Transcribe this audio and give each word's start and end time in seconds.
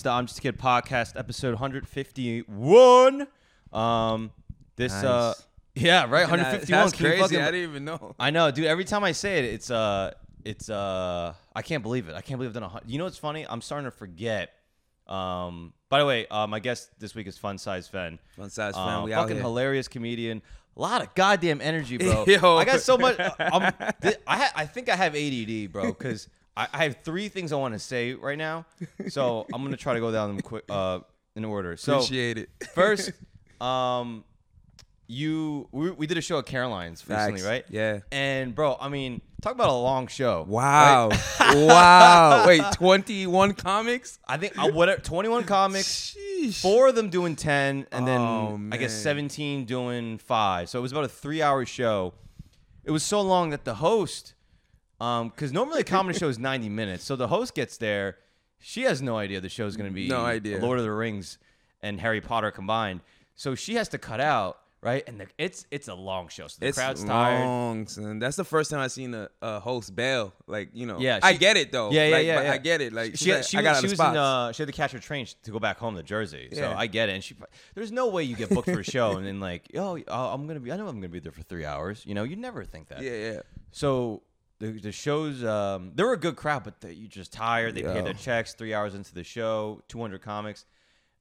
Is 0.00 0.04
the 0.04 0.10
I'm 0.12 0.24
Just 0.24 0.38
a 0.38 0.40
Kid 0.40 0.58
podcast, 0.58 1.12
episode 1.14 1.50
151. 1.60 3.26
Um, 3.70 4.30
this 4.76 4.94
uh, 4.94 5.34
yeah, 5.74 6.04
right, 6.04 6.22
151. 6.26 6.66
That's 6.70 6.96
crazy. 6.98 7.20
fucking- 7.20 7.38
I 7.42 7.50
didn't 7.50 7.68
even 7.68 7.84
know. 7.84 8.14
I 8.18 8.30
know, 8.30 8.50
dude. 8.50 8.64
Every 8.64 8.86
time 8.86 9.04
I 9.04 9.12
say 9.12 9.40
it, 9.40 9.44
it's 9.44 9.70
uh, 9.70 10.12
it's 10.42 10.70
uh, 10.70 11.34
I 11.54 11.60
can't 11.60 11.82
believe 11.82 12.08
it. 12.08 12.14
I 12.14 12.22
can't 12.22 12.38
believe 12.38 12.56
I've 12.56 12.62
done 12.62 12.70
a. 12.74 12.80
You 12.86 12.96
know 12.96 13.04
what's 13.04 13.18
funny? 13.18 13.44
I'm 13.46 13.60
starting 13.60 13.90
to 13.90 13.94
forget. 13.94 14.52
Um, 15.06 15.74
by 15.90 15.98
the 15.98 16.06
way, 16.06 16.26
uh, 16.28 16.46
my 16.46 16.60
guest 16.60 16.88
this 16.98 17.14
week 17.14 17.26
is 17.26 17.36
Fun 17.36 17.58
Size 17.58 17.86
Fen. 17.86 18.18
Fun 18.38 18.48
size 18.48 18.74
Um, 18.76 18.88
fan. 18.88 19.02
We 19.02 19.12
out 19.12 19.28
fucking 19.28 19.42
hilarious 19.42 19.86
comedian. 19.86 20.40
A 20.78 20.80
lot 20.80 21.02
of 21.02 21.14
goddamn 21.14 21.60
energy, 21.60 21.98
bro. 21.98 22.24
Yo. 22.26 22.56
I 22.56 22.64
got 22.64 22.80
so 22.80 22.96
much. 22.96 23.18
I'm, 23.18 23.34
I 24.26 24.36
ha- 24.38 24.52
I 24.56 24.64
think 24.64 24.88
I 24.88 24.96
have 24.96 25.14
ADD, 25.14 25.70
bro, 25.70 25.88
because 25.88 26.26
I, 26.56 26.68
I 26.72 26.84
have 26.84 26.98
three 27.04 27.28
things 27.28 27.52
I 27.52 27.56
want 27.56 27.74
to 27.74 27.78
say 27.80 28.14
right 28.14 28.38
now. 28.38 28.66
So 29.08 29.46
I'm 29.52 29.62
gonna 29.62 29.76
try 29.76 29.94
to 29.94 30.00
go 30.00 30.10
down 30.12 30.28
them 30.34 30.40
quick, 30.40 30.64
uh, 30.68 31.00
in 31.36 31.44
order. 31.44 31.76
So 31.76 31.94
Appreciate 31.94 32.38
it. 32.38 32.50
first, 32.74 33.12
um, 33.60 34.24
you 35.06 35.68
we, 35.72 35.90
we 35.90 36.06
did 36.06 36.18
a 36.18 36.20
show 36.20 36.38
at 36.38 36.46
Caroline's 36.46 37.08
recently, 37.08 37.40
Facts. 37.40 37.44
right? 37.48 37.64
Yeah. 37.68 38.00
And 38.12 38.54
bro, 38.54 38.76
I 38.80 38.88
mean, 38.88 39.20
talk 39.42 39.52
about 39.54 39.68
a 39.68 39.72
long 39.72 40.06
show. 40.06 40.44
Wow. 40.48 41.10
wow. 41.40 42.44
Wait, 42.46 42.62
21 42.74 43.54
comics? 43.54 44.18
I 44.28 44.36
think 44.36 44.56
uh, 44.58 44.68
whatever. 44.70 45.00
21 45.00 45.44
comics. 45.44 46.16
Sheesh. 46.16 46.62
Four 46.62 46.88
of 46.88 46.94
them 46.94 47.10
doing 47.10 47.36
10, 47.36 47.86
and 47.92 48.06
then 48.06 48.20
Oh, 48.20 48.60
I 48.72 48.76
guess 48.76 48.92
man. 48.92 49.02
17 49.02 49.64
doing 49.64 50.18
five. 50.18 50.68
So 50.68 50.78
it 50.78 50.82
was 50.82 50.92
about 50.92 51.04
a 51.04 51.08
three 51.08 51.42
hour 51.42 51.66
show. 51.66 52.14
It 52.84 52.92
was 52.92 53.02
so 53.02 53.20
long 53.20 53.50
that 53.50 53.64
the 53.64 53.74
host, 53.74 54.34
because 55.00 55.52
normally 55.52 55.80
a 55.80 55.84
comedy 55.84 56.18
show 56.18 56.28
is 56.28 56.38
90 56.38 56.68
minutes. 56.68 57.04
So 57.04 57.16
the 57.16 57.28
host 57.28 57.54
gets 57.54 57.78
there. 57.78 58.18
She 58.58 58.82
has 58.82 59.00
no 59.00 59.16
idea 59.16 59.40
the 59.40 59.48
show's 59.48 59.76
going 59.76 59.88
to 59.88 59.94
be 59.94 60.06
No 60.08 60.20
idea. 60.24 60.58
Lord 60.60 60.78
of 60.78 60.84
the 60.84 60.92
Rings 60.92 61.38
and 61.82 61.98
Harry 62.00 62.20
Potter 62.20 62.50
combined. 62.50 63.00
So 63.34 63.54
she 63.54 63.76
has 63.76 63.88
to 63.88 63.98
cut 63.98 64.20
out, 64.20 64.58
right? 64.82 65.02
And 65.08 65.18
the, 65.18 65.26
it's 65.38 65.64
it's 65.70 65.88
a 65.88 65.94
long 65.94 66.28
show. 66.28 66.46
So 66.46 66.58
the 66.60 66.66
It's 66.66 66.76
crowd's 66.76 67.02
tired. 67.02 67.42
long, 67.46 67.86
son. 67.86 68.18
That's 68.18 68.36
the 68.36 68.44
first 68.44 68.70
time 68.70 68.80
I've 68.80 68.92
seen 68.92 69.14
a, 69.14 69.30
a 69.40 69.60
host 69.60 69.96
bail. 69.96 70.34
Like, 70.46 70.68
you 70.74 70.84
know. 70.84 70.98
Yeah, 71.00 71.20
I 71.22 71.32
get 71.32 71.56
it, 71.56 71.72
though. 71.72 71.90
Yeah, 71.90 72.08
yeah, 72.08 72.16
Like, 72.16 72.26
yeah, 72.26 72.42
yeah. 72.42 72.52
I 72.52 72.58
get 72.58 72.82
it. 72.82 72.92
Like, 72.92 73.16
she, 73.16 73.32
like, 73.32 73.44
she, 73.44 73.56
I 73.56 73.62
was- 73.62 73.70
got 73.72 73.80
she 73.80 73.88
was 73.88 73.98
in, 74.00 74.16
uh, 74.18 74.52
she 74.52 74.62
had 74.62 74.66
to 74.66 74.74
catch 74.76 74.92
her 74.92 74.98
train 74.98 75.26
to 75.44 75.50
go 75.50 75.58
back 75.58 75.78
home 75.78 75.96
to 75.96 76.02
Jersey. 76.02 76.50
So 76.52 76.60
Yeah. 76.60 76.74
I 76.76 76.86
get 76.86 77.08
it. 77.08 77.12
And 77.14 77.24
she, 77.24 77.34
there's 77.74 77.90
no 77.92 78.08
way 78.08 78.24
you 78.24 78.36
get 78.36 78.50
booked 78.50 78.68
for 78.68 78.80
a 78.80 78.84
show 78.84 79.16
and 79.16 79.26
then 79.26 79.40
like, 79.40 79.70
oh, 79.74 79.96
I'm 80.06 80.46
gonna 80.46 80.60
be, 80.60 80.70
I 80.70 80.76
know 80.76 80.86
I'm 80.86 80.96
gonna 80.96 81.08
be 81.08 81.20
there 81.20 81.32
for 81.32 81.42
three 81.44 81.64
hours. 81.64 82.04
You 82.04 82.12
know, 82.14 82.24
you 82.24 82.36
never 82.36 82.62
think 82.66 82.88
that. 82.88 83.00
yeah, 83.00 83.12
yeah. 83.32 83.40
So 83.72 84.20
the 84.60 84.72
the 84.78 84.92
shows, 84.92 85.42
um, 85.42 85.92
they 85.94 86.04
were 86.04 86.12
a 86.12 86.18
good 86.18 86.36
crowd, 86.36 86.64
but 86.64 86.80
they, 86.80 86.92
you 86.92 87.08
just 87.08 87.32
tired. 87.32 87.74
They 87.74 87.82
paid 87.82 88.04
their 88.04 88.14
checks 88.14 88.54
three 88.54 88.72
hours 88.74 88.94
into 88.94 89.12
the 89.12 89.24
show, 89.24 89.82
200 89.88 90.20
comics, 90.20 90.66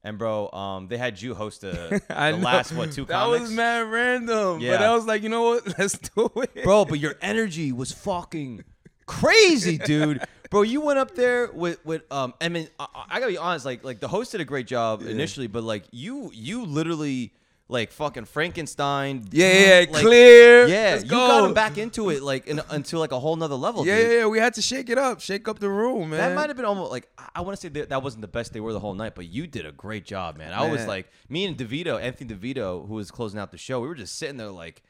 and 0.04 0.18
bro, 0.18 0.50
um, 0.52 0.88
they 0.88 0.98
had 0.98 1.22
you 1.22 1.34
host 1.34 1.62
the, 1.62 2.02
the 2.08 2.38
last 2.38 2.74
what 2.74 2.92
two 2.92 3.06
That 3.06 3.14
comics. 3.14 3.40
That 3.40 3.42
was 3.42 3.52
mad 3.52 3.88
random. 3.88 4.60
Yeah. 4.60 4.78
But 4.78 4.82
I 4.84 4.94
was 4.94 5.06
like, 5.06 5.24
you 5.24 5.30
know 5.30 5.44
what? 5.44 5.78
Let's 5.80 5.98
do 5.98 6.30
it. 6.36 6.64
bro. 6.64 6.86
But 6.86 7.00
your 7.00 7.16
energy 7.22 7.72
was 7.72 7.92
fucking 7.92 8.64
crazy, 9.06 9.78
dude. 9.86 10.24
Bro, 10.50 10.64
you 10.64 10.82
went 10.82 11.00
up 11.00 11.16
there 11.16 11.52
with 11.52 11.84
with 11.86 12.04
um. 12.12 12.34
I 12.42 12.50
mean, 12.50 12.68
I, 12.80 12.88
I 13.10 13.20
gotta 13.20 13.32
be 13.32 13.38
honest. 13.38 13.66
Like 13.66 13.84
like 13.84 14.00
the 14.00 14.08
host 14.08 14.32
did 14.32 14.42
a 14.42 14.46
great 14.46 14.68
job 14.68 15.02
initially, 15.02 15.48
but 15.48 15.64
like 15.64 15.84
you 15.92 16.32
you 16.34 16.66
literally 16.66 17.34
like 17.70 17.92
fucking 17.92 18.26
Frankenstein. 18.26 19.26
Yeah, 19.32 19.54
yeah, 19.54 19.80
like, 19.92 20.02
clear. 20.04 20.68
Yeah, 20.68 20.76
Let's 20.92 21.04
you 21.04 21.10
go. 21.12 21.28
got 21.28 21.46
him 21.46 21.54
back 21.54 21.78
into 21.78 22.10
it 22.10 22.22
like 22.24 22.48
in, 22.48 22.60
until 22.70 23.00
like 23.00 23.12
a 23.12 23.20
whole 23.20 23.36
nother 23.36 23.56
level. 23.56 23.86
Yeah, 23.86 23.98
dude. 23.98 24.12
yeah, 24.12 24.18
yeah. 24.18 24.26
We 24.26 24.40
had 24.40 24.56
to 24.56 24.62
shake 24.62 24.90
it 24.90 24.98
up, 24.98 25.22
shake 25.22 25.48
up 25.48 25.60
the 25.60 25.70
room, 25.70 26.10
man. 26.10 26.20
That 26.20 26.36
might 26.36 26.50
have 26.50 26.58
been 26.58 26.66
almost 26.66 26.92
like 26.92 27.08
I- 27.36 27.42
want 27.42 27.56
to 27.58 27.62
say 27.62 27.70
that, 27.70 27.90
that 27.90 28.04
wasn't 28.04 28.22
the 28.22 28.28
best 28.28 28.52
they 28.54 28.60
were 28.60 28.74
the 28.74 28.80
whole 28.80 28.96
night, 28.96 29.14
but 29.16 29.28
you 29.28 29.48
did 29.48 29.66
a 29.66 29.72
great 29.72 30.04
job, 30.06 30.36
man. 30.38 30.52
I 30.52 30.70
was 30.70 30.86
like 30.88 31.08
me 31.30 31.46
and 31.46 31.56
DeVito, 31.56 32.02
Anthony 32.02 32.34
DeVito, 32.34 32.88
who 32.88 32.96
was 32.96 33.12
closing 33.12 33.40
out 33.40 33.52
the 33.52 33.58
show. 33.58 33.80
We 33.80 33.88
were 33.88 33.96
just 33.96 34.18
sitting 34.18 34.38
there 34.38 34.50
like 34.50 34.82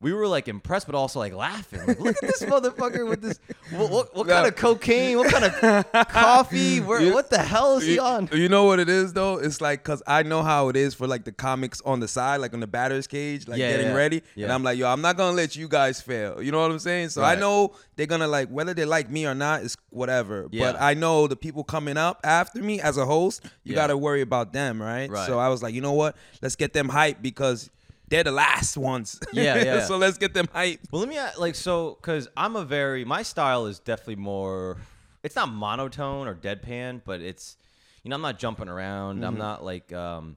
we 0.00 0.12
were 0.12 0.28
like 0.28 0.46
impressed, 0.46 0.86
but 0.86 0.94
also 0.94 1.18
like 1.18 1.32
laughing. 1.34 1.80
Like, 1.84 1.98
look 1.98 2.16
at 2.22 2.28
this 2.28 2.42
motherfucker 2.44 3.08
with 3.08 3.20
this. 3.20 3.40
What, 3.72 3.90
what, 3.90 4.14
what 4.16 4.28
kind 4.28 4.46
of 4.46 4.54
cocaine? 4.54 5.18
What 5.18 5.32
kind 5.32 5.44
of 5.44 5.92
coffee? 6.08 6.80
Where, 6.80 7.00
You- 7.00 7.12
what 7.12 7.30
the 7.30 7.38
hell 7.42 7.78
is 7.78 7.84
he 7.84 7.98
on? 7.98 8.28
You 8.32 8.48
know 8.48 8.64
what 8.64 8.78
it 8.78 8.88
is 8.88 9.12
though? 9.12 9.38
It's 9.38 9.60
like 9.60 9.82
cause 9.82 10.00
I 10.06 10.22
know 10.22 10.42
how 10.42 10.68
it 10.68 10.76
is 10.76 10.94
for 10.94 11.06
like 11.08 11.24
the 11.24 11.32
comics 11.32 11.80
on 11.84 11.98
the 12.00 12.06
side, 12.08 12.36
like 12.40 12.54
on 12.54 12.60
the 12.60 12.66
batter's 12.68 13.06
cage, 13.08 13.48
like 13.48 13.58
Yeah, 13.58 13.70
getting 13.72 13.86
yeah. 13.88 13.94
ready. 13.94 14.22
And 14.36 14.52
I'm 14.52 14.62
like, 14.62 14.78
yo, 14.78 14.88
I'm 14.88 15.00
not 15.00 15.16
gonna 15.16 15.36
let 15.36 15.56
you 15.56 15.66
guys 15.68 16.00
fail. 16.00 16.40
You 16.40 16.52
know 16.52 16.60
what 16.60 16.70
I'm 16.70 16.78
saying? 16.78 17.08
So 17.08 17.22
Right. 17.22 17.36
I 17.36 17.40
know 17.40 17.74
they're 17.96 18.06
gonna 18.06 18.28
like 18.28 18.48
whether 18.50 18.74
they 18.74 18.84
like 18.84 19.10
me 19.10 19.26
or 19.26 19.34
not 19.34 19.62
is 19.62 19.76
whatever. 19.90 20.46
Yeah. 20.52 20.72
But 20.72 20.80
I 20.80 20.94
know 20.94 21.26
the 21.26 21.36
people 21.36 21.64
coming 21.64 21.96
up 21.96 22.20
after 22.22 22.62
me 22.62 22.80
as 22.80 22.96
a 22.98 23.04
host, 23.04 23.44
you 23.64 23.72
Yeah. 23.74 23.82
gotta 23.82 23.96
worry 23.96 24.20
about 24.20 24.52
them, 24.52 24.80
right? 24.80 25.10
Right. 25.10 25.26
So 25.26 25.40
I 25.40 25.48
was 25.48 25.60
like, 25.60 25.74
you 25.74 25.80
know 25.80 25.92
what? 25.92 26.14
Let's 26.40 26.54
get 26.56 26.72
them 26.72 26.88
hyped 26.88 27.20
because 27.20 27.68
they're 28.08 28.24
the 28.24 28.32
last 28.32 28.76
ones. 28.76 29.18
Yeah, 29.32 29.56
yeah. 29.64 29.86
so 29.86 29.96
let's 29.96 30.18
get 30.18 30.34
them 30.34 30.46
hyped. 30.48 30.80
Well, 30.90 31.00
let 31.00 31.08
me 31.08 31.16
a- 31.16 31.32
like 31.38 31.54
so 31.54 31.98
because 32.00 32.28
I'm 32.36 32.56
a 32.56 32.64
very 32.64 33.04
my 33.04 33.22
style 33.22 33.66
is 33.66 33.78
definitely 33.78 34.16
more. 34.16 34.78
It's 35.22 35.36
not 35.36 35.50
monotone 35.52 36.28
or 36.28 36.34
deadpan, 36.34 37.02
but 37.04 37.20
it's 37.20 37.56
you 38.02 38.10
know 38.10 38.16
I'm 38.16 38.22
not 38.22 38.38
jumping 38.38 38.68
around. 38.68 39.24
I'm 39.24 39.36
not 39.38 39.64
like 39.64 39.92
um 39.92 40.36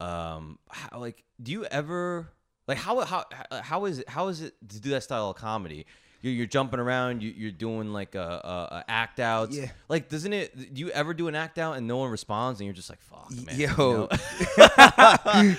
um 0.00 0.58
how, 0.70 1.00
like 1.00 1.24
do 1.42 1.50
you 1.52 1.64
ever 1.66 2.28
like 2.68 2.78
how 2.78 3.00
how 3.00 3.24
how 3.50 3.84
is 3.86 3.98
it 3.98 4.08
how 4.08 4.28
is 4.28 4.42
it 4.42 4.54
to 4.68 4.80
do 4.80 4.90
that 4.90 5.02
style 5.02 5.30
of 5.30 5.36
comedy? 5.36 5.86
You're, 6.20 6.32
you're 6.32 6.46
jumping 6.46 6.80
around. 6.80 7.22
You, 7.22 7.32
you're 7.36 7.52
doing 7.52 7.92
like 7.92 8.16
a, 8.16 8.20
a, 8.20 8.74
a 8.76 8.84
act 8.88 9.20
out. 9.20 9.52
Yeah. 9.52 9.70
Like, 9.88 10.08
doesn't 10.08 10.32
it? 10.32 10.74
Do 10.74 10.80
you 10.80 10.90
ever 10.90 11.14
do 11.14 11.28
an 11.28 11.34
act 11.36 11.58
out 11.58 11.76
and 11.76 11.86
no 11.86 11.98
one 11.98 12.10
responds, 12.10 12.58
and 12.60 12.66
you're 12.66 12.74
just 12.74 12.90
like, 12.90 13.00
"Fuck, 13.02 13.30
man." 13.30 13.58
you 13.58 13.68
Yo, 13.68 13.76
know? 13.76 14.08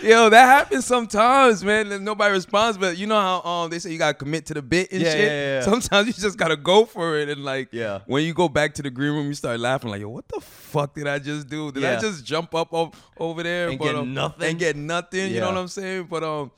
yo, 0.04 0.30
that 0.30 0.46
happens 0.46 0.86
sometimes, 0.86 1.64
man. 1.64 1.92
and 1.92 2.04
Nobody 2.04 2.32
responds, 2.34 2.78
but 2.78 2.98
you 2.98 3.08
know 3.08 3.20
how 3.20 3.42
um 3.50 3.70
they 3.70 3.80
say 3.80 3.92
you 3.92 3.98
gotta 3.98 4.14
commit 4.18 4.46
to 4.48 4.54
the 4.54 4.62
bit 4.62 4.92
and 4.92 5.02
Yeah, 5.02 5.12
shit. 5.12 5.20
yeah, 5.22 5.56
yeah. 5.60 5.62
Sometimes 5.62 6.08
you 6.08 6.14
just 6.14 6.38
gotta 6.38 6.58
go 6.58 6.86
for 6.86 7.18
it, 7.18 7.30
and 7.30 7.44
like, 7.44 7.70
Yeah. 7.72 8.00
when 8.06 8.24
you 8.24 8.34
go 8.34 8.50
back 8.50 8.74
to 8.76 8.82
the 8.82 8.90
green 8.90 9.14
room, 9.14 9.28
you 9.28 9.34
start 9.36 9.60
laughing 9.60 9.90
like, 9.90 10.02
yo, 10.02 10.10
what 10.10 10.28
the 10.28 10.42
fuck 10.42 10.94
did 10.94 11.08
I 11.08 11.20
just 11.20 11.48
do? 11.48 11.72
Did. 11.72 11.86
I 11.86 12.00
just 12.00 12.26
jump 12.26 12.54
up 12.54 12.74
over 13.18 13.44
there 13.44 13.70
And 13.70 13.80
But, 13.80 13.86
get 13.86 13.96
um, 13.96 14.14
nothing? 14.14 14.50
And 14.50 14.60
get 14.60 14.76
nothing. 14.76 15.32
You 15.34 15.40
know 15.40 15.48
what 15.48 15.58
I'm 15.58 15.68
saying? 15.68 16.08
But 16.10 16.24
um, 16.24 16.52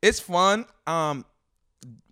it's 0.00 0.20
fun. 0.20 0.64
Um, 0.86 1.24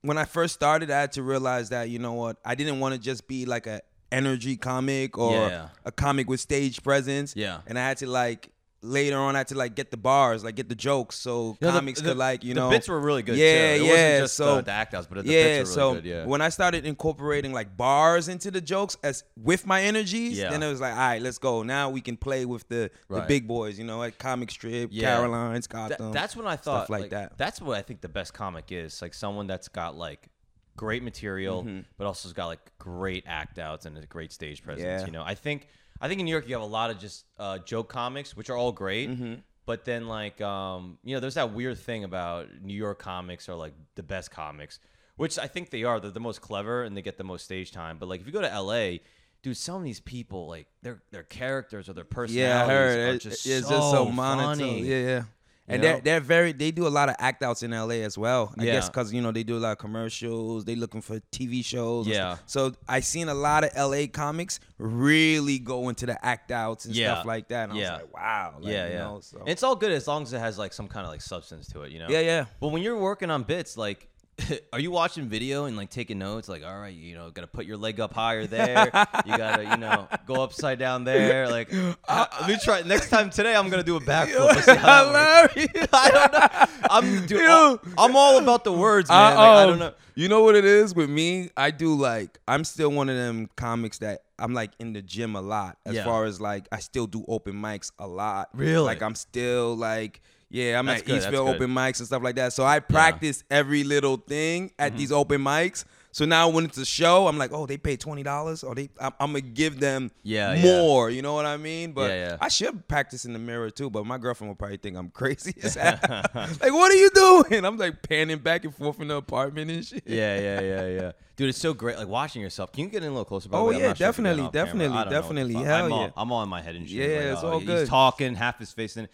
when 0.03 0.19
I 0.19 0.25
first 0.25 0.55
started, 0.55 0.91
I 0.91 1.01
had 1.01 1.13
to 1.13 1.23
realize 1.23 1.71
that 1.71 1.89
you 1.91 1.99
know 1.99 2.13
what, 2.13 2.37
I 2.45 2.55
didn't 2.55 2.81
want 2.81 2.95
to 2.95 3.01
just 3.01 3.27
be 3.29 3.47
like 3.47 3.67
a 3.67 3.81
energy 4.13 4.57
comic 4.57 5.19
or 5.19 5.33
Yeah. 5.49 5.69
a 5.85 5.91
comic 5.93 6.29
with 6.29 6.41
stage 6.41 6.83
presence. 6.83 7.35
Yeah. 7.37 7.61
and 7.67 7.79
I 7.79 7.83
had 7.89 7.97
to 7.99 8.07
like 8.07 8.51
later 8.87 9.17
on, 9.19 9.35
I 9.35 9.39
had 9.41 9.49
to 9.49 9.55
like 9.57 9.75
get 9.75 9.91
the 9.91 9.97
bars, 9.97 10.43
like 10.45 10.55
get 10.57 10.69
the 10.69 10.75
jokes, 10.75 11.17
so 11.17 11.57
You 11.61 11.67
know, 11.67 11.73
comics 11.73 12.01
the, 12.01 12.09
could 12.09 12.17
like 12.17 12.45
you 12.45 12.55
the 12.55 12.61
know 12.61 12.69
the 12.71 12.77
bits 12.77 12.89
were 12.89 13.01
really 13.01 13.23
good. 13.23 13.37
Yeah, 13.37 13.77
too. 13.77 13.83
It 13.83 13.87
yeah. 13.87 13.91
wasn't 13.93 14.23
just 14.25 14.37
so 14.37 14.47
uh, 14.57 14.61
the 14.63 14.71
act 14.73 14.95
outs, 14.95 15.07
but 15.11 15.25
the 15.25 15.31
yeah, 15.33 15.59
bits 15.59 15.77
were 15.77 15.83
really 15.83 15.95
so 15.99 16.03
good. 16.03 16.05
Yeah. 16.09 16.25
when 16.27 16.41
I 16.41 16.49
started 16.49 16.87
incorporating 16.87 17.53
like 17.53 17.77
bars 17.77 18.29
into 18.29 18.51
the 18.51 18.61
jokes 18.61 18.97
as 19.03 19.25
with 19.37 19.67
my 19.67 19.83
energies, 19.83 20.39
Yeah. 20.39 20.51
then 20.51 20.63
it 20.63 20.69
was 20.71 20.81
like, 20.81 20.93
all 20.93 20.99
right, 20.99 21.21
let's 21.23 21.39
go. 21.39 21.63
Now 21.63 21.91
we 21.91 22.01
can 22.01 22.17
play 22.17 22.45
with 22.45 22.69
the 22.69 22.91
the 23.09 23.23
big 23.23 23.47
boys, 23.49 23.79
you 23.79 23.85
know, 23.85 23.99
like 23.99 24.19
comic 24.19 24.51
strip, 24.51 24.91
Yeah. 24.93 25.17
Caroline's, 25.17 25.67
Gotham. 25.67 26.13
that's 26.13 26.37
when 26.37 26.47
I 26.47 26.57
thought 26.57 26.89
like 26.91 27.11
that. 27.11 27.37
That's 27.39 27.61
what 27.61 27.77
I 27.77 27.83
think 27.83 28.01
the 28.01 28.09
best 28.09 28.35
comic 28.35 28.71
is. 28.71 29.03
Like 29.03 29.15
someone 29.15 29.47
that's 29.47 29.69
got 29.69 29.97
like 29.97 30.29
great 30.77 31.03
material, 31.03 31.63
Mm-hmm. 31.65 31.81
but 31.97 32.07
also 32.07 32.29
has 32.29 32.33
got 32.35 32.47
like 32.47 32.61
great 32.79 33.25
act 33.27 33.59
outs 33.59 33.87
and 33.87 33.97
a 33.97 34.05
great 34.07 34.31
stage 34.33 34.63
presence. 34.63 34.85
Yeah. 35.03 35.07
You 35.07 35.13
know, 35.13 35.23
I 35.25 35.35
think 35.35 35.69
I 36.01 36.09
think 36.09 36.21
in 36.21 36.27
New 36.27 36.31
York 36.31 36.49
you 36.49 36.55
have 36.55 36.63
a 36.63 36.67
lot 36.67 36.91
of 36.91 36.99
just 36.99 37.25
uh, 37.39 37.59
joke 37.59 37.89
comics, 37.89 38.37
which 38.37 38.51
are 38.51 38.57
all 38.57 38.73
great. 38.73 39.11
Mm-hmm. 39.11 39.35
But 39.65 39.85
then 39.85 40.07
like 40.07 40.41
um, 40.41 40.99
you 41.03 41.15
know, 41.15 41.21
there's 41.21 41.35
that 41.35 41.53
weird 41.53 41.79
thing 41.79 42.05
about 42.05 42.49
New 42.63 42.75
York 42.75 42.99
comics 42.99 43.49
are 43.49 43.55
like 43.55 43.75
the 43.95 44.03
best 44.03 44.31
comics, 44.31 44.79
which 45.17 45.39
I 45.39 45.47
think 45.47 45.71
they 45.71 45.85
are. 45.85 45.99
They're 45.99 46.11
the 46.11 46.21
most 46.21 46.41
clever 46.41 46.85
and 46.85 46.97
they 46.97 47.03
get 47.03 47.19
the 47.19 47.25
most 47.25 47.45
stage 47.45 47.73
time. 47.73 47.99
But 47.99 48.09
like 48.09 48.21
if 48.21 48.27
you 48.27 48.33
go 48.33 48.43
to 48.43 48.61
LA. 48.61 48.99
Dude, 49.43 49.57
some 49.57 49.77
of 49.77 49.85
these 49.85 50.01
people, 50.01 50.49
like 50.49 50.67
their 50.83 51.03
their 51.13 51.23
characters 51.23 51.89
or 51.89 51.93
their 51.93 52.05
personalities, 52.05 52.37
yeah, 52.37 52.65
I 52.65 52.67
heard 52.67 52.99
are 52.99 53.15
it, 53.15 53.21
just 53.21 53.47
it's 53.47 53.69
so 53.69 53.77
just 53.77 53.91
so 53.93 54.07
monotone. 54.07 54.57
funny. 54.57 54.81
Yeah, 54.81 54.99
yeah. 54.99 55.23
And 55.69 55.83
know? 55.83 55.89
they're 55.89 56.01
they're 56.01 56.21
very 56.21 56.53
they 56.53 56.71
do 56.71 56.87
a 56.87 56.89
lot 56.89 57.09
of 57.09 57.17
act 57.19 57.43
outs 57.43 57.63
in 57.63 57.73
LA 57.73 58.03
as 58.05 58.17
well. 58.17 58.55
I 58.59 58.65
Yeah. 58.65 58.73
guess 58.75 58.89
because 58.89 59.13
you 59.13 59.21
know 59.21 59.33
they 59.33 59.43
do 59.43 59.57
a 59.57 59.59
lot 59.59 59.73
of 59.73 59.79
commercials. 59.79 60.65
They 60.65 60.77
looking 60.77 61.01
for 61.01 61.19
TV 61.33 61.65
shows. 61.65 62.07
Yeah. 62.07 62.37
So 62.47 62.73
I 62.89 63.01
seen 63.01 63.29
a 63.29 63.35
lot 63.35 63.65
of 63.65 63.71
LA 63.77 64.07
comics 64.07 64.61
really 64.79 65.59
go 65.59 65.89
into 65.89 66.07
the 66.07 66.25
act 66.25 66.51
outs 66.53 66.85
and 66.85 66.95
Yeah. 66.95 67.15
stuff 67.15 67.27
like 67.27 67.49
that. 67.49 67.71
And 67.71 67.79
Yeah. 67.79 67.89
I 67.89 67.93
was 67.95 68.03
like, 68.03 68.15
wow. 68.15 68.55
Like, 68.61 68.73
yeah, 68.73 68.87
you 68.87 68.93
yeah. 68.93 68.99
know, 68.99 69.21
so. 69.21 69.43
It's 69.47 69.63
all 69.63 69.75
good 69.77 69.93
as 69.93 70.07
long 70.07 70.23
as 70.23 70.33
it 70.33 70.39
has 70.39 70.59
like 70.59 70.73
some 70.73 70.89
kind 70.89 71.05
of 71.05 71.11
like 71.13 71.21
substance 71.23 71.67
to 71.73 71.83
it, 71.83 71.93
you 71.93 71.99
know. 71.99 72.09
yeah, 72.09 72.21
yeah. 72.21 72.45
But 72.61 72.69
when 72.69 72.83
you're 72.83 72.99
working 72.99 73.31
on 73.31 73.43
bits, 73.43 73.77
like, 73.77 74.09
are 74.73 74.81
you 74.81 74.91
watching 74.91 75.29
video 75.29 75.65
and 75.65 75.77
like 75.77 75.91
taking 75.91 76.19
notes? 76.19 76.49
Like, 76.49 76.65
all 76.65 76.79
right, 76.79 76.95
you 76.95 77.15
know, 77.15 77.31
gotta 77.31 77.47
put 77.47 77.65
your 77.67 77.77
leg 77.77 78.01
up 78.01 78.13
higher 78.13 78.47
there. 78.47 78.91
you 79.25 79.37
gotta, 79.37 79.65
you 79.65 79.77
know, 79.77 80.09
go 80.27 80.43
upside 80.43 80.79
down 80.79 81.05
there. 81.05 81.49
Like, 81.49 81.73
uh, 82.09 82.27
let 82.41 82.49
me 82.49 82.57
try. 82.63 82.83
Next 82.83 83.09
time 83.09 83.31
today, 83.31 83.57
I'm 83.57 83.69
gonna 83.71 83.83
do 83.83 83.97
a 83.97 84.01
backflip. 84.01 84.47
Let's 84.47 84.65
see 84.67 84.75
how 84.75 85.13
that 85.13 85.57
works. 85.57 85.89
I 85.93 86.11
don't 86.11 86.33
know. 86.33 86.89
I'm 86.91 87.27
dude, 87.27 87.41
Yo. 87.41 87.81
I'm 87.97 88.15
all 88.17 88.39
about 88.39 88.65
the 88.65 88.73
words, 88.73 89.09
man. 89.09 89.19
I, 89.19 89.29
Like, 89.31 89.39
I 89.39 89.63
um, 89.63 89.69
don't 89.71 89.79
know. 89.79 89.95
You 90.15 90.29
know 90.29 90.43
what 90.43 90.55
it 90.55 90.65
is 90.65 90.95
with 90.95 91.11
me? 91.11 91.51
I 91.57 91.71
do 91.71 91.95
like 91.95 92.39
I'm 92.49 92.65
still 92.65 92.91
one 92.91 93.09
of 93.11 93.17
them 93.17 93.51
comics 93.57 93.99
that 93.99 94.23
I'm 94.39 94.55
like 94.55 94.71
in 94.79 94.93
the 94.95 95.03
gym 95.03 95.37
a 95.37 95.43
lot. 95.43 95.79
As 95.85 95.95
Yeah. 95.95 96.05
far 96.05 96.25
as 96.25 96.41
like 96.41 96.69
I 96.73 96.79
still 96.79 97.07
do 97.07 97.25
open 97.29 97.55
mics 97.55 97.93
a 97.99 98.07
lot. 98.07 98.49
Really? 98.55 98.85
Like 98.85 99.03
I'm 99.03 99.15
still 99.15 99.77
like 99.77 100.23
yeah, 100.49 100.79
I'm 100.79 100.87
That's 100.87 101.01
at 101.01 101.07
good, 101.07 101.23
Eastville 101.23 101.55
open 101.55 101.71
mics 101.71 101.99
and 101.99 102.07
stuff 102.07 102.23
like 102.23 102.37
that. 102.37 102.53
So 102.53 102.65
I 102.65 102.79
practice 102.81 103.45
every 103.51 103.85
little 103.85 104.17
thing 104.17 104.71
at 104.79 104.93
Mm-hmm. 104.93 104.99
these 104.99 105.13
open 105.13 105.41
mics. 105.43 105.85
So 106.17 106.25
now 106.25 106.49
when 106.49 106.65
it's 106.65 106.79
a 106.79 106.87
show, 106.87 107.29
I'm 107.29 107.37
like, 107.37 107.53
oh, 107.53 107.67
they 107.67 107.77
pay 107.77 107.99
twenty 107.99 108.23
dollars, 108.23 108.65
or 108.65 108.75
they, 108.75 108.89
I'm, 108.99 109.13
I'm 109.21 109.33
gonna 109.33 109.43
give 109.43 109.79
them 109.79 110.11
Yeah, 110.23 110.55
yeah. 110.55 110.63
more. 110.63 111.11
You 111.11 111.21
know 111.21 111.35
what 111.35 111.45
I 111.45 111.59
mean? 111.59 111.93
But 111.93 112.09
Yeah, 112.09 112.29
yeah. 112.29 112.37
I 112.41 112.49
should 112.49 112.89
practice 112.89 113.27
in 113.27 113.35
the 113.35 113.39
mirror 113.39 113.69
too. 113.69 113.91
But 113.91 114.07
my 114.07 114.17
girlfriend 114.17 114.49
will 114.49 114.57
probably 114.57 114.79
think 114.79 114.97
I'm 114.97 115.11
crazy 115.11 115.53
as 115.63 115.75
hell. 115.75 115.99
like, 116.35 116.73
what 116.73 116.91
are 116.91 116.95
you 116.95 117.11
doing? 117.11 117.67
I'm 117.67 117.77
like 117.77 118.01
panning 118.01 118.39
back 118.39 118.65
and 118.65 118.75
forth 118.75 118.99
in 118.99 119.09
the 119.09 119.17
apartment 119.17 119.71
and 119.71 119.85
shit. 119.85 120.05
Yeah, 120.07 120.41
yeah, 120.41 120.61
yeah, 120.61 120.87
yeah. 121.01 121.13
Dude, 121.37 121.51
it's 121.51 121.59
so 121.59 121.75
great. 121.75 121.99
Like 121.99 122.09
watching 122.09 122.41
yourself. 122.41 122.73
Can 122.73 122.85
you 122.85 122.91
get 122.91 123.03
in 123.03 123.11
a 123.11 123.13
little 123.13 123.27
closer? 123.27 123.51
By 123.51 123.59
Oh? 123.59 123.69
Yeah, 123.69 123.73
not 123.73 123.83
sure 123.83 123.91
if 123.91 123.99
definitely, 123.99 124.49
definitely, 124.55 124.87
I 124.87 124.89
don't 124.89 124.95
know 124.95 124.97
what 124.97 125.09
the 125.11 125.21
definitely. 125.21 125.55
Hell 125.55 125.85
I'm 125.85 125.93
all, 125.93 126.01
yeah. 126.01 126.11
I'm 126.17 126.33
all 126.33 126.43
in 126.43 126.49
my 126.49 126.63
head 126.63 126.77
and 126.77 126.89
shit. 126.89 127.11
Yeah, 127.11 127.17
like, 127.17 127.25
it's 127.27 127.43
oh, 127.43 127.51
all 127.51 127.59
He's 127.59 127.89
talking, 127.91 128.35
half 128.37 128.59
his 128.59 128.73
face 128.73 128.97
in. 128.97 129.07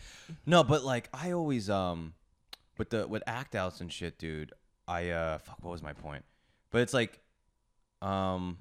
No, 0.46 0.62
but 0.62 0.84
like 0.84 1.08
I 1.12 1.32
always 1.32 1.68
um, 1.68 2.14
with 2.78 2.90
the 2.90 3.08
with 3.08 3.24
act 3.26 3.56
outs 3.56 3.80
and 3.80 3.92
shit, 3.92 4.20
dude. 4.20 4.52
I 4.86 5.10
uh, 5.10 5.38
fuck. 5.38 5.58
What 5.62 5.72
was 5.72 5.82
my 5.82 5.94
point? 5.94 6.24
But 6.72 6.80
it's 6.82 6.92
like, 6.94 7.20
um, 8.00 8.58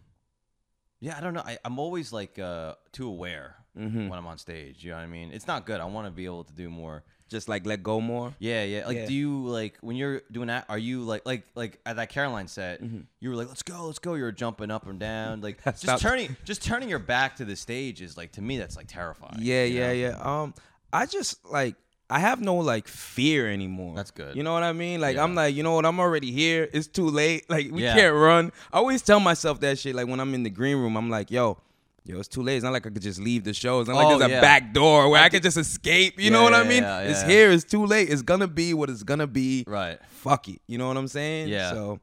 yeah, 0.99 1.17
I 1.17 1.21
don't 1.21 1.33
know. 1.33 1.41
I, 1.43 1.57
I'm 1.65 1.79
always 1.79 2.13
like 2.13 2.37
uh 2.39 2.75
too 2.91 3.07
aware 3.07 3.55
Mm-hmm. 3.79 4.09
when 4.09 4.19
I'm 4.19 4.27
on 4.27 4.37
stage. 4.37 4.83
You 4.83 4.89
know 4.91 4.97
what 4.97 5.03
I 5.03 5.07
mean? 5.07 5.31
It's 5.31 5.47
not 5.47 5.65
good. 5.65 5.79
I 5.79 5.85
want 5.85 6.05
to 6.05 6.11
be 6.11 6.25
able 6.25 6.43
to 6.43 6.51
do 6.51 6.69
more. 6.69 7.05
Just 7.29 7.47
like 7.47 7.65
let 7.65 7.81
go 7.81 8.01
more. 8.01 8.33
Yeah, 8.37 8.65
yeah. 8.65 8.85
Like, 8.85 8.97
Yeah. 8.97 9.05
do 9.05 9.13
you 9.13 9.45
like 9.45 9.77
when 9.79 9.95
you're 9.95 10.23
doing 10.29 10.47
that? 10.49 10.65
Are 10.67 10.77
you 10.77 11.03
like, 11.03 11.25
like, 11.25 11.43
like 11.55 11.79
at 11.85 11.95
that 11.95 12.09
Caroline 12.09 12.49
set? 12.49 12.83
Mm-hmm. 12.83 12.99
You 13.21 13.29
were 13.29 13.35
like, 13.37 13.47
"Let's 13.47 13.63
go, 13.63 13.85
let's 13.85 13.97
go." 13.99 14.15
You 14.15 14.23
were 14.23 14.33
jumping 14.33 14.71
up 14.71 14.87
and 14.87 14.99
down, 14.99 15.39
like 15.39 15.61
Stop. 15.61 15.75
just 15.77 16.01
turning, 16.03 16.35
just 16.43 16.61
turning 16.61 16.89
your 16.89 16.99
back 16.99 17.37
to 17.37 17.45
the 17.45 17.55
stage 17.55 18.01
is 18.01 18.17
like 18.17 18.33
to 18.33 18.41
me 18.41 18.57
that's 18.57 18.75
like 18.75 18.87
terrifying. 18.89 19.37
Yeah, 19.39 19.63
yeah, 19.63 19.87
know? 19.87 19.93
yeah. 19.93 20.41
Um, 20.41 20.53
I 20.91 21.05
just 21.05 21.45
like 21.49 21.75
I 22.11 22.19
have 22.19 22.41
no 22.41 22.55
like 22.57 22.87
fear 22.87 23.49
anymore. 23.49 23.95
That's 23.95 24.11
good. 24.11 24.35
You 24.35 24.43
know 24.43 24.53
what 24.53 24.63
I 24.63 24.73
mean? 24.73 24.99
Like 25.01 25.17
I'm 25.17 25.33
like, 25.33 25.55
you 25.55 25.63
know 25.63 25.73
what? 25.73 25.85
I'm 25.85 25.99
already 25.99 26.31
here. 26.31 26.69
It's 26.73 26.87
too 26.87 27.07
late. 27.09 27.49
Like 27.49 27.71
we 27.71 27.83
Yeah. 27.83 27.95
can't 27.95 28.15
run. 28.15 28.51
I 28.73 28.77
always 28.77 29.01
tell 29.01 29.19
myself 29.19 29.59
that 29.61 29.79
shit. 29.79 29.95
Like 29.95 30.07
when 30.07 30.19
I'm 30.19 30.33
in 30.33 30.43
the 30.43 30.49
green 30.49 30.77
room, 30.77 30.95
I'm 30.97 31.09
like, 31.09 31.31
yo. 31.31 31.57
Yo, 32.03 32.17
it's 32.17 32.27
too 32.27 32.41
late. 32.41 32.55
It's 32.55 32.63
not 32.63 32.73
like 32.73 32.87
I 32.87 32.89
could 32.89 33.01
just 33.03 33.19
leave 33.19 33.43
the 33.43 33.53
show. 33.53 33.79
It's 33.79 33.87
not 33.87 33.95
like 33.95 34.07
Oh, 34.07 34.17
there's 34.17 34.31
a 34.31 34.41
back 34.41 34.73
door 34.73 35.07
where 35.07 35.21
I, 35.21 35.25
I 35.25 35.29
could 35.29 35.43
just 35.43 35.55
escape. 35.55 36.17
You 36.17 36.25
Yeah, 36.25 36.29
know 36.31 36.41
what 36.43 36.55
I 36.55 36.63
mean? 36.63 36.81
yeah, 36.81 37.01
It's 37.01 37.21
yeah. 37.21 37.27
here. 37.29 37.51
It's 37.51 37.63
too 37.63 37.85
late. 37.85 38.09
It's 38.09 38.23
gonna 38.23 38.47
be 38.47 38.73
what 38.73 38.89
it's 38.89 39.03
gonna 39.03 39.27
be. 39.27 39.63
Right. 39.67 39.99
Fuck 40.09 40.49
it. 40.49 40.61
You 40.65 40.79
know 40.79 40.87
what 40.87 40.97
I'm 40.97 41.07
saying? 41.07 41.49
Yeah. 41.49 41.69
So, 41.71 41.99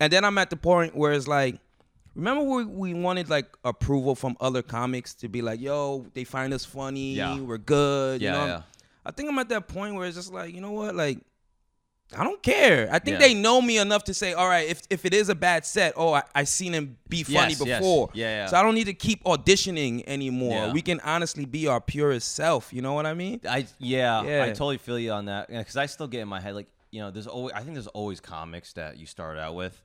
and 0.00 0.12
then 0.12 0.22
I'm 0.22 0.36
at 0.36 0.50
the 0.50 0.56
point 0.56 0.94
where 0.94 1.12
it's 1.12 1.26
like, 1.26 1.58
remember 2.14 2.42
we 2.42 2.64
we 2.66 2.92
wanted 2.94 3.30
like 3.30 3.46
approval 3.64 4.14
from 4.14 4.36
other 4.38 4.60
comics 4.60 5.14
to 5.14 5.28
be 5.30 5.40
like, 5.40 5.60
yo, 5.62 6.04
they 6.12 6.24
find 6.24 6.52
us 6.52 6.66
funny. 6.66 7.14
Yeah. 7.14 7.40
We're 7.40 7.56
good. 7.56 8.20
Yeah, 8.20 8.42
you 8.42 8.48
know? 8.48 8.62
I 9.08 9.10
think 9.12 9.28
I'm 9.30 9.38
at 9.38 9.48
that 9.48 9.66
point 9.68 9.94
where 9.94 10.06
it's 10.06 10.16
just 10.16 10.32
like, 10.32 10.54
you 10.54 10.60
know 10.60 10.72
what, 10.72 10.94
like. 10.94 11.18
I 12.16 12.24
don't 12.24 12.42
care. 12.42 12.88
I 12.90 12.98
think 13.00 13.20
Yeah. 13.20 13.26
they 13.26 13.34
know 13.34 13.60
me 13.60 13.76
enough 13.76 14.04
to 14.04 14.14
say, 14.14 14.32
all 14.32 14.48
right, 14.48 14.66
if, 14.66 14.80
if 14.88 15.04
it 15.04 15.12
is 15.12 15.28
a 15.28 15.34
bad 15.34 15.66
set, 15.66 15.92
oh, 15.94 16.14
I, 16.14 16.22
I 16.34 16.44
seen 16.44 16.72
him 16.72 16.96
be 17.06 17.22
funny 17.22 17.50
Yes, 17.52 17.62
yes. 17.66 17.78
before. 17.80 18.08
Yeah, 18.14 18.24
yeah. 18.44 18.46
So 18.46 18.56
I 18.56 18.62
don't 18.62 18.74
need 18.74 18.86
to 18.86 18.94
keep 18.94 19.22
auditioning 19.24 20.04
anymore. 20.06 20.52
Yeah. 20.68 20.72
We 20.72 20.80
can 20.80 21.00
honestly 21.00 21.44
be 21.44 21.66
our 21.66 21.82
purest 21.82 22.34
self. 22.34 22.72
You 22.72 22.80
know 22.80 22.94
what 22.94 23.04
I 23.04 23.12
mean? 23.12 23.42
I 23.46 23.66
yeah, 23.78 24.22
Yeah. 24.22 24.42
I 24.44 24.46
totally 24.48 24.78
feel 24.78 24.98
you 24.98 25.10
on 25.12 25.26
that 25.26 25.48
because 25.48 25.76
I 25.76 25.84
still 25.84 26.08
get 26.08 26.20
in 26.22 26.28
my 26.28 26.40
head 26.40 26.54
like 26.54 26.68
you 26.90 27.02
know, 27.02 27.10
there's 27.10 27.26
always 27.26 27.52
I 27.52 27.60
think 27.60 27.74
there's 27.74 27.86
always 27.88 28.20
comics 28.20 28.72
that 28.72 28.96
you 28.96 29.04
start 29.04 29.36
out 29.36 29.54
with 29.54 29.78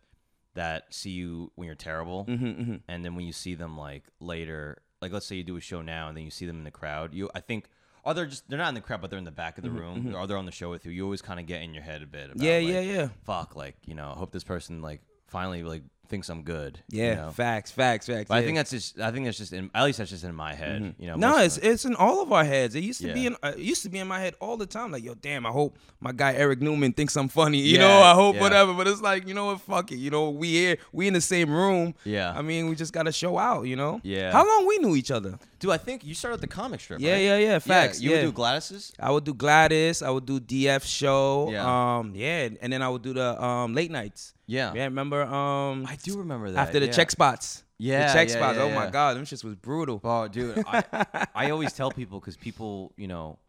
that 0.54 0.94
see 0.94 1.10
you 1.10 1.52
when 1.56 1.66
you're 1.66 1.76
terrible, 1.76 2.24
Mm-hmm, 2.24 2.76
and 2.88 3.04
then 3.04 3.16
when 3.16 3.26
you 3.26 3.34
see 3.34 3.56
them 3.56 3.78
like 3.78 4.04
later, 4.22 4.78
like 5.02 5.12
let's 5.12 5.26
say 5.26 5.36
you 5.36 5.44
do 5.44 5.58
a 5.58 5.62
show 5.62 5.82
now 5.82 6.08
and 6.08 6.16
then 6.16 6.24
you 6.24 6.32
see 6.32 6.46
them 6.46 6.60
in 6.60 6.64
the 6.64 6.72
crowd, 6.72 7.14
you 7.14 7.30
I 7.36 7.42
think. 7.42 7.66
Or 8.06 8.14
they're 8.14 8.26
just 8.26 8.50
they're 8.50 8.58
not 8.58 8.70
in 8.70 8.76
the 8.76 8.82
crowd, 8.82 9.00
but 9.02 9.10
they're 9.10 9.20
in 9.20 9.26
the 9.26 9.32
back 9.32 9.58
of 9.58 9.64
the 9.64 9.72
room, 9.72 10.14
or 10.16 10.28
they're 10.28 10.38
on 10.38 10.46
the 10.46 10.52
show 10.52 10.70
with 10.70 10.86
you. 10.86 10.92
You 10.92 11.04
always 11.06 11.22
kind 11.22 11.40
of 11.40 11.46
get 11.46 11.62
in 11.62 11.74
your 11.74 11.84
head 11.84 12.02
a 12.02 12.06
bit. 12.06 12.26
About, 12.32 12.38
Mm-hmm, 12.38 12.46
Yeah, 12.68 12.78
like, 12.80 12.86
yeah, 12.88 12.94
yeah. 12.98 13.08
Fuck, 13.26 13.56
like 13.56 13.76
you 13.86 13.96
know, 13.96 14.12
I 14.14 14.18
hope 14.20 14.32
this 14.32 14.44
person 14.44 14.82
like 14.82 15.02
finally 15.28 15.64
like 15.64 15.84
thinks 16.08 16.30
I'm 16.30 16.44
good. 16.44 16.80
you 16.90 17.04
Yeah, 17.04 17.16
know? 17.16 17.32
facts, 17.32 17.72
facts, 17.72 18.08
facts. 18.08 18.28
But 18.28 18.36
I 18.36 18.44
think 18.44 18.58
that's 18.58 18.72
just 18.72 19.00
I 19.00 19.12
think 19.12 19.26
that's 19.26 19.38
just 19.38 19.54
in 19.54 19.72
at 19.74 19.84
least 19.84 19.98
that's 19.98 20.10
just 20.12 20.24
in 20.24 20.36
my 20.36 20.54
head. 20.54 20.96
You 21.00 21.08
know. 21.08 21.16
No, 21.16 21.38
it's 21.40 21.58
it's 21.58 21.86
in 21.86 21.96
all 21.96 22.22
of 22.22 22.32
our 22.32 22.44
heads. 22.44 22.76
It 22.76 22.84
used 22.84 23.02
to 23.02 23.14
be 23.14 23.26
in 23.26 23.36
uh, 23.42 23.54
it 23.56 23.60
used 23.60 23.84
to 23.84 23.90
be 23.90 24.00
in 24.00 24.08
my 24.08 24.20
head 24.20 24.36
all 24.40 24.58
the 24.58 24.66
time. 24.66 24.92
Like, 24.92 25.04
yo, 25.04 25.16
damn, 25.16 25.46
I 25.46 25.50
hope 25.50 25.78
my 26.00 26.12
guy 26.12 26.34
Eric 26.34 26.62
Newman 26.62 26.94
thinks 26.94 27.16
I'm 27.16 27.28
funny. 27.28 27.60
You 27.60 27.80
know, 27.80 28.02
I 28.02 28.14
hope 28.14 28.36
yeah. 28.36 28.42
whatever. 28.42 28.74
But 28.74 28.88
it's 28.88 29.02
like, 29.02 29.28
you 29.28 29.34
know 29.34 29.46
what? 29.46 29.62
Fuck 29.62 29.92
it. 29.92 29.98
You 29.98 30.12
know, 30.12 30.30
we 30.30 30.50
here, 30.52 30.78
we 30.92 31.08
in 31.08 31.14
the 31.14 31.22
same 31.22 31.52
room. 31.52 31.96
Yeah. 32.04 32.34
I 32.36 32.42
mean, 32.42 32.70
we 32.70 32.76
just 32.76 32.94
gotta 32.94 33.12
show 33.12 33.38
out. 33.38 33.64
You 33.64 33.76
know. 33.76 34.02
Yeah. 34.04 34.32
How 34.32 34.48
long 34.48 34.68
we 34.68 34.78
knew 34.80 34.96
each 34.96 35.12
other? 35.12 35.40
Dude, 35.60 35.72
I 35.72 35.78
think 35.78 36.04
you 36.04 36.14
started 36.14 36.42
the 36.42 36.48
comic 36.48 36.82
strip. 36.82 37.00
Yeah, 37.00 37.14
right? 37.14 37.22
yeah, 37.22 37.38
yeah. 37.38 37.60
Facts. 37.60 38.02
you 38.02 38.10
yeah. 38.10 38.18
would 38.18 38.22
do 38.24 38.32
Gladys's. 38.34 38.94
I 39.00 39.12
would 39.12 39.24
do 39.24 39.34
Gladys. 39.34 40.02
I 40.02 40.10
would 40.10 40.26
do 40.26 40.40
DF 40.40 40.84
show. 40.84 41.50
Yeah. 41.52 42.00
Um. 42.00 42.12
Yeah. 42.14 42.50
And 42.62 42.74
then 42.74 42.82
I 42.82 42.90
would 42.90 43.02
do 43.02 43.14
the 43.14 43.42
um 43.42 43.74
late 43.74 43.90
nights. 43.90 44.34
Yeah. 44.46 44.74
Yeah. 44.76 44.84
Remember? 44.84 45.24
Um. 45.24 45.86
I 45.94 45.96
do 45.98 46.18
remember 46.18 46.52
that. 46.52 46.60
after 46.60 46.80
the 46.80 46.88
yeah. 46.88 46.92
check 46.92 47.12
spots. 47.12 47.64
Yeah, 47.78 48.08
The 48.08 48.14
check 48.14 48.30
yeah, 48.30 48.36
spots. 48.36 48.58
yeah, 48.58 48.64
oh 48.64 48.70
my 48.72 48.90
god, 48.90 49.18
them 49.18 49.26
shits 49.26 49.44
was 49.44 49.56
brutal. 49.56 50.00
Oh, 50.04 50.28
dude, 50.28 50.64
I, 50.68 51.28
I 51.36 51.50
always 51.52 51.74
tell 51.74 51.92
people 51.92 52.20
because 52.20 52.38
people, 52.38 52.94
you 52.98 53.08
know, 53.08 53.40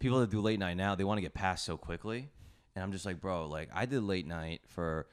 people 0.00 0.20
that 0.20 0.30
do 0.30 0.40
late 0.40 0.58
night 0.58 0.76
now, 0.76 0.94
they 0.94 1.04
want 1.04 1.18
to 1.18 1.22
get 1.22 1.34
past 1.34 1.64
so 1.64 1.76
quickly, 1.76 2.28
and 2.74 2.82
I'm 2.82 2.92
just 2.92 3.06
like, 3.06 3.20
bro, 3.20 3.46
like 3.46 3.68
I 3.72 3.86
did 3.86 4.02
late 4.02 4.26
night 4.26 4.62
for 4.68 5.06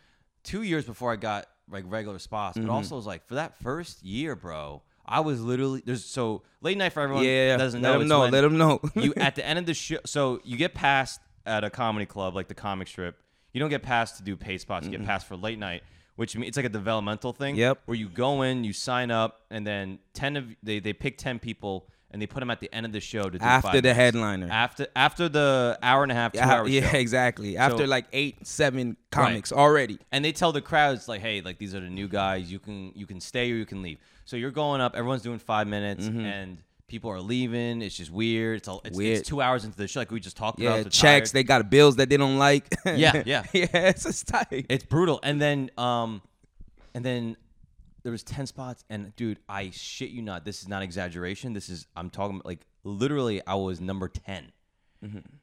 two 0.43 0.61
years 0.63 0.85
before 0.85 1.11
I 1.11 1.15
got 1.15 1.45
like 1.69 1.83
regular 1.87 2.19
spots, 2.19 2.57
Mm-hmm. 2.57 2.67
but 2.67 2.73
also 2.73 2.95
was 2.95 3.05
like 3.05 3.27
for 3.27 3.35
that 3.35 3.57
first 3.61 4.03
year, 4.03 4.35
bro, 4.35 4.81
I 5.05 5.19
was 5.19 5.41
literally 5.41 5.83
there's 5.85 6.03
so 6.05 6.41
late 6.61 6.77
night 6.77 6.93
for 6.93 7.01
everyone 7.01 7.23
yeah. 7.25 7.57
doesn't 7.57 7.81
let 7.81 7.93
know. 7.93 7.99
them 7.99 8.07
know. 8.07 8.25
Let 8.27 8.41
them 8.41 8.57
know. 8.57 8.79
you 8.95 9.13
at 9.17 9.35
the 9.35 9.45
end 9.45 9.59
of 9.59 9.65
the 9.65 9.73
show, 9.75 9.97
so 10.05 10.39
you 10.43 10.57
get 10.57 10.73
passed 10.73 11.19
at 11.45 11.63
a 11.63 11.69
comedy 11.69 12.07
club 12.07 12.33
like 12.33 12.47
the 12.47 12.55
comic 12.55 12.87
strip. 12.87 13.17
You 13.53 13.59
don't 13.59 13.69
get 13.69 13.83
passed 13.83 14.17
to 14.17 14.23
do 14.23 14.35
pay 14.35 14.57
spots. 14.57 14.85
You 14.85 14.91
get 14.91 15.05
passed 15.05 15.27
for 15.27 15.35
late 15.37 15.57
night, 15.59 15.83
which 16.15 16.35
means 16.35 16.49
it's 16.49 16.57
like 16.57 16.65
a 16.65 16.69
developmental 16.69 17.33
thing. 17.33 17.55
Yep. 17.55 17.81
Where 17.85 17.95
you 17.97 18.09
go 18.09 18.41
in, 18.43 18.63
you 18.63 18.73
sign 18.73 19.11
up, 19.11 19.41
and 19.49 19.65
then 19.65 19.99
ten 20.13 20.37
of 20.37 20.45
they 20.63 20.79
they 20.79 20.93
pick 20.93 21.17
ten 21.17 21.39
people 21.39 21.87
and 22.11 22.21
they 22.21 22.27
put 22.27 22.39
them 22.39 22.49
at 22.49 22.61
the 22.61 22.73
end 22.73 22.85
of 22.85 22.93
the 22.93 23.01
show 23.01 23.29
to 23.29 23.37
do 23.37 23.43
after 23.43 23.67
five 23.67 23.73
the 23.75 23.81
minutes. 23.81 23.97
headliner. 23.97 24.47
After 24.49 24.87
after 24.95 25.27
the 25.27 25.77
hour 25.83 26.03
and 26.03 26.11
a 26.11 26.15
half, 26.15 26.31
two 26.31 26.37
Yeah, 26.39 26.49
hours. 26.53 26.69
yeah, 26.69 26.89
show. 26.91 26.97
exactly. 26.97 27.57
After 27.57 27.79
So- 27.79 27.83
like 27.85 28.05
eight, 28.13 28.45
seven 28.47 28.95
comics 29.11 29.51
already. 29.51 29.99
and 30.11 30.23
they 30.23 30.31
tell 30.31 30.51
the 30.53 30.61
crowds 30.61 31.07
like, 31.09 31.21
"Hey, 31.21 31.41
like 31.41 31.57
these 31.57 31.75
are 31.75 31.81
the 31.81 31.89
new 31.89 32.07
guys. 32.07 32.51
You 32.51 32.59
can 32.59 32.91
you 32.95 33.05
can 33.05 33.19
stay 33.19 33.51
or 33.51 33.55
you 33.55 33.65
can 33.65 33.81
leave." 33.81 33.97
So 34.23 34.37
you're 34.37 34.51
going 34.51 34.79
up. 34.81 34.95
Everyone's 34.95 35.21
doing 35.23 35.39
five 35.39 35.67
minutes, 35.67 36.05
mm-hmm. 36.05 36.21
and 36.21 36.57
people 36.87 37.09
are 37.11 37.19
leaving. 37.21 37.81
It's 37.81 37.95
just 37.97 38.11
weird. 38.11 38.57
It's, 38.57 38.67
all, 38.67 38.81
it's, 38.85 38.89
Mm-hmm. 38.91 38.97
Weird. 38.97 39.17
it's 39.19 39.27
two 39.29 39.41
hours 39.41 39.65
into 39.65 39.77
the 39.77 39.87
show, 39.87 39.99
like 40.01 40.11
we 40.11 40.19
just 40.19 40.37
talked 40.37 40.59
Yeah, 40.59 40.69
about. 40.69 40.75
they're 40.83 40.89
checks. 40.91 41.31
tired. 41.31 41.33
They 41.33 41.43
got 41.43 41.69
bills 41.69 41.95
that 41.97 42.09
they 42.09 42.17
don't 42.17 42.37
like. 42.37 42.65
Yeah, 42.85 43.23
yeah. 43.25 43.43
yeah. 43.53 43.65
It's 43.73 44.03
just 44.03 44.27
tight. 44.27 44.65
It's 44.69 44.85
brutal. 44.85 45.19
And 45.23 45.41
then 45.41 45.71
um 45.77 46.21
and 46.93 47.03
then 47.03 47.35
there 48.03 48.11
was 48.11 48.23
10 48.23 48.45
spots 48.47 48.83
and 48.89 49.15
dude, 49.15 49.39
I 49.49 49.71
shit 49.71 50.11
you 50.11 50.21
not. 50.21 50.45
This 50.45 50.61
is 50.61 50.67
not 50.67 50.83
exaggeration. 50.83 51.53
This 51.53 51.69
is 51.69 51.87
I'm 51.95 52.09
talking 52.11 52.41
like 52.45 52.59
literally 52.83 53.41
I 53.47 53.55
was 53.55 53.81
number 53.81 54.07
10 54.07 54.51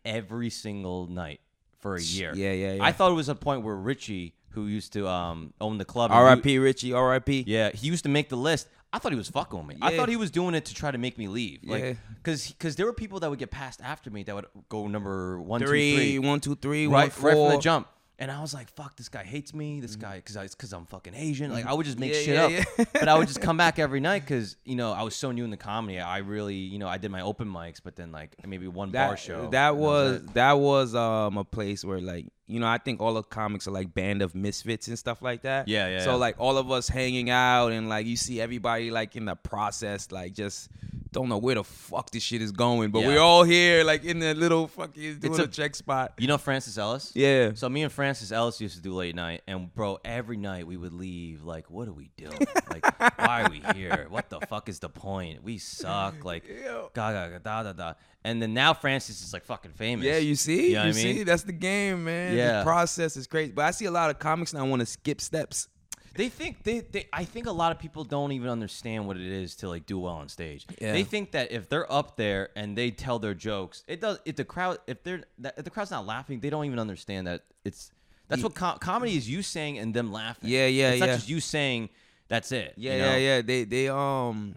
every 0.04 0.50
single 0.50 1.06
night 1.06 1.40
for 1.80 1.96
a 1.96 2.00
year. 2.02 2.30
Mm-hmm. 2.32 2.40
Yeah, 2.40 2.52
yeah, 2.52 2.72
yeah. 2.74 2.84
I 2.84 2.92
thought 2.92 3.10
it 3.10 3.14
was 3.14 3.28
a 3.28 3.34
point 3.34 3.62
where 3.62 3.74
Richie 3.76 4.34
who 4.50 4.66
used 4.66 4.92
to 4.92 5.08
um 5.08 5.52
own 5.60 5.78
the 5.78 5.84
club 5.84 6.10
R.I.P. 6.12 6.58
Richie. 6.58 6.92
R.I.P. 6.92 7.44
yeah, 7.46 7.70
he 7.72 7.86
used 7.88 8.04
to 8.04 8.10
make 8.10 8.28
the 8.28 8.36
list. 8.36 8.68
I 8.92 8.98
thought 8.98 9.12
he 9.12 9.18
was 9.18 9.30
fucking 9.30 9.58
with 9.58 9.66
me. 9.66 9.76
I 9.80 9.96
thought 9.96 10.08
he 10.08 10.16
was 10.16 10.30
doing 10.30 10.54
it 10.54 10.66
to 10.66 10.74
try 10.74 10.90
to 10.90 10.98
make 10.98 11.16
me 11.16 11.26
leave. 11.28 11.60
Yeah. 11.62 11.72
Like 11.76 11.96
cuz 12.22 12.54
cuz 12.58 12.76
there 12.76 12.86
were 12.86 12.92
people 12.92 13.20
that 13.20 13.30
would 13.30 13.38
get 13.38 13.50
passed 13.50 13.80
after 13.82 14.10
me 14.10 14.22
that 14.24 14.34
would 14.34 14.46
go 14.68 14.86
number 14.86 15.40
one, 15.40 15.60
two, 15.60 15.66
Three, 15.66 16.18
one, 16.18 16.40
two, 16.40 16.54
three, 16.56 16.86
one, 16.86 16.94
right, 16.94 17.04
right 17.22 17.32
from 17.34 17.48
the 17.50 17.58
jump. 17.58 17.88
And 18.18 18.30
I 18.30 18.40
was 18.40 18.54
like, 18.54 18.68
"Fuck, 18.68 18.94
this 18.96 19.08
guy 19.08 19.24
hates 19.24 19.52
me. 19.52 19.80
This 19.80 19.96
guy, 19.96 20.16
because 20.16 20.36
I, 20.36 20.46
because 20.46 20.72
I'm 20.72 20.86
fucking 20.86 21.12
Asian. 21.12 21.50
Like, 21.50 21.66
I 21.66 21.72
would 21.72 21.86
just 21.86 21.98
make 21.98 22.12
Yeah, 22.12 22.20
shit 22.20 22.34
yeah, 22.34 22.44
up. 22.44 22.66
yeah. 22.78 22.84
but 22.92 23.08
I 23.08 23.18
would 23.18 23.26
just 23.26 23.40
come 23.40 23.56
back 23.56 23.78
every 23.86 23.98
night 23.98 24.20
because 24.20 24.56
you 24.64 24.76
know 24.76 24.92
I 24.92 25.02
was 25.02 25.16
so 25.16 25.32
new 25.32 25.42
in 25.42 25.50
the 25.50 25.56
comedy. 25.56 25.98
I 25.98 26.18
really, 26.18 26.54
you 26.54 26.78
know, 26.78 26.86
I 26.86 26.98
did 26.98 27.10
my 27.10 27.22
open 27.22 27.48
mics, 27.48 27.80
but 27.82 27.96
then 27.96 28.12
like 28.12 28.36
maybe 28.46 28.68
one 28.68 28.90
bar 28.92 29.10
That, 29.12 29.18
show. 29.18 29.48
that 29.50 29.76
was 29.76 30.22
that 30.34 30.52
was 30.52 30.94
um 30.94 31.36
a 31.36 31.42
place 31.44 31.84
where 31.84 32.00
like 32.00 32.26
you 32.46 32.60
know 32.60 32.66
I 32.66 32.78
think 32.78 33.00
all 33.00 33.14
the 33.14 33.22
comics 33.22 33.66
are 33.68 33.70
like 33.70 33.94
band 33.94 34.22
of 34.22 34.34
misfits 34.34 34.88
and 34.88 34.98
stuff 34.98 35.22
like 35.22 35.42
that. 35.42 35.68
Yeah, 35.68 35.88
yeah, 35.88 36.00
So 36.04 36.10
yeah. 36.10 36.16
like 36.16 36.36
all 36.38 36.58
of 36.58 36.70
us 36.70 36.88
hanging 36.88 37.30
out 37.30 37.68
and 37.72 37.88
like 37.88 38.06
you 38.06 38.16
see 38.16 38.40
everybody 38.40 38.90
like 38.90 39.16
in 39.16 39.24
the 39.26 39.36
process 39.36 40.10
like 40.12 40.34
just 40.34 40.68
don't 41.12 41.28
know 41.28 41.36
where 41.36 41.56
the 41.56 41.62
fuck 41.64 42.10
this 42.10 42.22
shit 42.22 42.40
is 42.40 42.52
going, 42.52 42.90
but 42.90 43.00
Yeah. 43.00 43.08
we're 43.08 43.20
all 43.20 43.44
here 43.44 43.84
like 43.84 44.02
in 44.04 44.18
the 44.18 44.32
little 44.34 44.66
fucking 44.66 45.18
doing 45.18 45.32
It's 45.34 45.38
a, 45.38 45.42
a- 45.44 45.46
check 45.46 45.74
spot. 45.74 46.14
You 46.18 46.26
know 46.26 46.38
Francis 46.38 46.78
Ellis? 46.78 47.12
Yeah. 47.14 47.50
So 47.54 47.68
me 47.68 47.82
and 47.82 47.92
Francis 47.92 48.32
Ellis 48.32 48.60
used 48.62 48.76
to 48.76 48.82
do 48.82 48.94
late 48.94 49.14
night, 49.14 49.42
and 49.46 49.72
bro, 49.74 49.98
every 50.06 50.38
night 50.38 50.66
we 50.66 50.78
would 50.78 50.94
leave. 50.94 51.44
Like, 51.44 51.70
what 51.70 51.86
are 51.86 51.92
we 51.92 52.08
doing? 52.16 52.38
Like, 52.70 52.86
why 53.18 53.42
are 53.42 53.50
we 53.50 53.62
here? 53.74 54.06
What 54.08 54.30
the 54.30 54.40
fuck 54.40 54.70
is 54.70 54.78
the 54.78 54.88
point? 54.88 55.42
We 55.44 55.58
suck. 55.58 56.24
Like, 56.24 56.48
Ew. 56.48 56.88
ga 56.94 57.12
ga 57.12 57.38
da 57.38 57.62
da 57.62 57.72
da. 57.74 57.92
And 58.24 58.40
then 58.40 58.54
now 58.54 58.72
Francis 58.72 59.22
is 59.22 59.32
like 59.32 59.44
fucking 59.44 59.72
famous. 59.72 60.06
Yeah, 60.06 60.18
you 60.18 60.36
see, 60.36 60.68
You 60.68 60.74
know 60.74 60.84
you 60.84 60.90
I 60.90 60.92
mean? 60.92 61.16
see, 61.16 61.22
that's 61.24 61.42
the 61.42 61.52
game, 61.52 62.04
man. 62.04 62.36
Yeah. 62.36 62.58
the 62.58 62.64
process 62.64 63.16
is 63.16 63.26
crazy. 63.26 63.52
But 63.52 63.64
I 63.64 63.72
see 63.72 63.86
a 63.86 63.90
lot 63.90 64.10
of 64.10 64.18
comics 64.18 64.54
now 64.54 64.64
want 64.64 64.80
to 64.80 64.86
skip 64.86 65.20
steps. 65.20 65.68
They 66.14 66.28
think 66.28 66.62
they, 66.62 66.80
they 66.80 67.08
I 67.12 67.24
think 67.24 67.46
a 67.46 67.52
lot 67.52 67.72
of 67.72 67.78
people 67.78 68.04
don't 68.04 68.32
even 68.32 68.48
understand 68.48 69.06
what 69.06 69.16
it 69.16 69.26
is 69.26 69.56
to 69.56 69.68
like 69.68 69.86
do 69.86 69.98
well 69.98 70.14
on 70.14 70.28
stage. 70.28 70.66
Yeah. 70.80 70.92
They 70.92 71.04
think 71.04 71.32
that 71.32 71.52
if 71.52 71.68
they're 71.68 71.90
up 71.90 72.16
there 72.16 72.50
and 72.54 72.76
they 72.76 72.90
tell 72.90 73.18
their 73.18 73.34
jokes, 73.34 73.82
it 73.88 74.00
does 74.00 74.18
if 74.24 74.36
the 74.36 74.44
crowd 74.44 74.78
if 74.86 75.02
they're 75.02 75.22
if 75.42 75.64
the 75.64 75.70
crowd's 75.70 75.90
not 75.90 76.06
laughing, 76.06 76.40
they 76.40 76.50
don't 76.50 76.66
even 76.66 76.78
understand 76.78 77.26
that 77.26 77.44
it's 77.64 77.90
that's 78.28 78.42
what 78.42 78.54
com- 78.54 78.78
comedy 78.78 79.16
is 79.16 79.28
you 79.28 79.42
saying 79.42 79.78
and 79.78 79.92
them 79.94 80.12
laughing. 80.12 80.48
Yeah, 80.48 80.66
yeah, 80.66 80.88
yeah. 80.88 80.90
It's 80.90 81.00
not 81.00 81.08
yeah. 81.08 81.14
just 81.16 81.28
you 81.28 81.40
saying 81.40 81.88
that's 82.28 82.52
it. 82.52 82.74
Yeah, 82.76 82.92
you 82.92 82.98
know? 82.98 83.10
yeah, 83.12 83.16
yeah. 83.16 83.42
They 83.42 83.64
they 83.64 83.88
um 83.88 84.56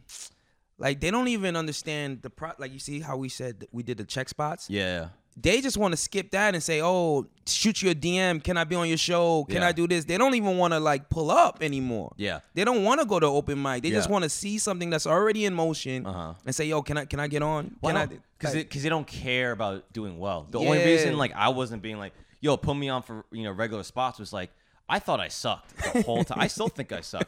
like 0.77 1.00
they 1.00 1.12
don't 1.12 1.27
even 1.27 1.55
understand 1.55 2.22
the 2.22 2.29
pro 2.29 2.51
like 2.60 2.72
you 2.74 2.79
see 2.79 3.00
how 3.00 3.17
we 3.17 3.29
said 3.29 3.60
that 3.62 3.70
we 3.74 3.84
did 3.84 3.98
the 3.98 4.03
check 4.05 4.29
spots? 4.29 4.70
Yeah. 4.70 5.10
They 5.38 5.60
just 5.60 5.75
want 5.75 5.91
to 5.91 5.98
skip 5.98 6.32
that 6.32 6.53
and 6.53 6.63
say, 6.63 6.82
"Oh, 6.82 7.25
shoot 7.46 7.82
you 7.82 7.89
a 7.91 7.96
DM. 7.96 8.41
Can 8.41 8.55
I 8.55 8.63
be 8.63 8.75
on 8.77 8.88
your 8.88 8.98
show? 8.98 9.44
Can 9.50 9.58
Yeah. 9.58 9.67
I 9.67 9.72
do 9.74 9.86
this?" 9.86 10.05
They 10.05 10.17
don't 10.17 10.34
even 10.34 10.58
want 10.58 10.74
to 10.74 10.79
like 10.79 11.10
pull 11.10 11.29
up 11.29 11.58
anymore. 11.62 12.13
Yeah. 12.15 12.39
They 12.53 12.63
don't 12.63 12.86
want 12.86 13.01
to 13.01 13.05
go 13.05 13.20
to 13.20 13.25
open 13.25 13.62
mic. 13.62 13.84
They 13.84 13.89
just 13.91 14.08
Yeah. 14.08 14.13
want 14.13 14.24
to 14.24 14.29
see 14.29 14.58
something 14.58 14.89
that's 14.89 15.05
already 15.05 15.44
in 15.44 15.53
motion 15.53 16.05
Uh-huh. 16.05 16.36
and 16.46 16.55
say, 16.55 16.65
"Yo, 16.65 16.82
can 16.82 16.98
I 16.98 17.03
can 17.05 17.20
I 17.20 17.27
get 17.27 17.44
on? 17.44 17.75
Can 17.84 17.98
I?" 17.98 18.05
Because 18.05 18.55
like- 18.55 18.70
because 18.70 18.84
they 18.84 18.89
don't 18.89 19.08
care 19.08 19.51
about 19.51 19.91
doing 19.91 20.20
well. 20.20 20.48
The 20.50 20.60
only 20.60 20.79
Yeah. 20.79 20.86
reason 20.86 21.17
like 21.17 21.34
I 21.36 21.50
wasn't 21.50 21.82
being 21.82 21.98
like, 21.98 22.13
yo, 22.39 22.55
put 22.55 22.75
me 22.75 22.88
on 22.88 23.01
for 23.01 23.25
you 23.34 23.44
know 23.44 23.51
regular 23.51 23.84
spots 23.84 24.20
was 24.20 24.32
like 24.32 24.51
I 24.87 24.99
thought 24.99 25.19
I 25.19 25.29
sucked 25.29 25.75
the 25.77 26.03
whole 26.03 26.23
time. 26.23 26.39
I 26.39 26.47
still 26.47 26.67
think 26.67 26.91
I 26.91 27.01
suck. 27.01 27.27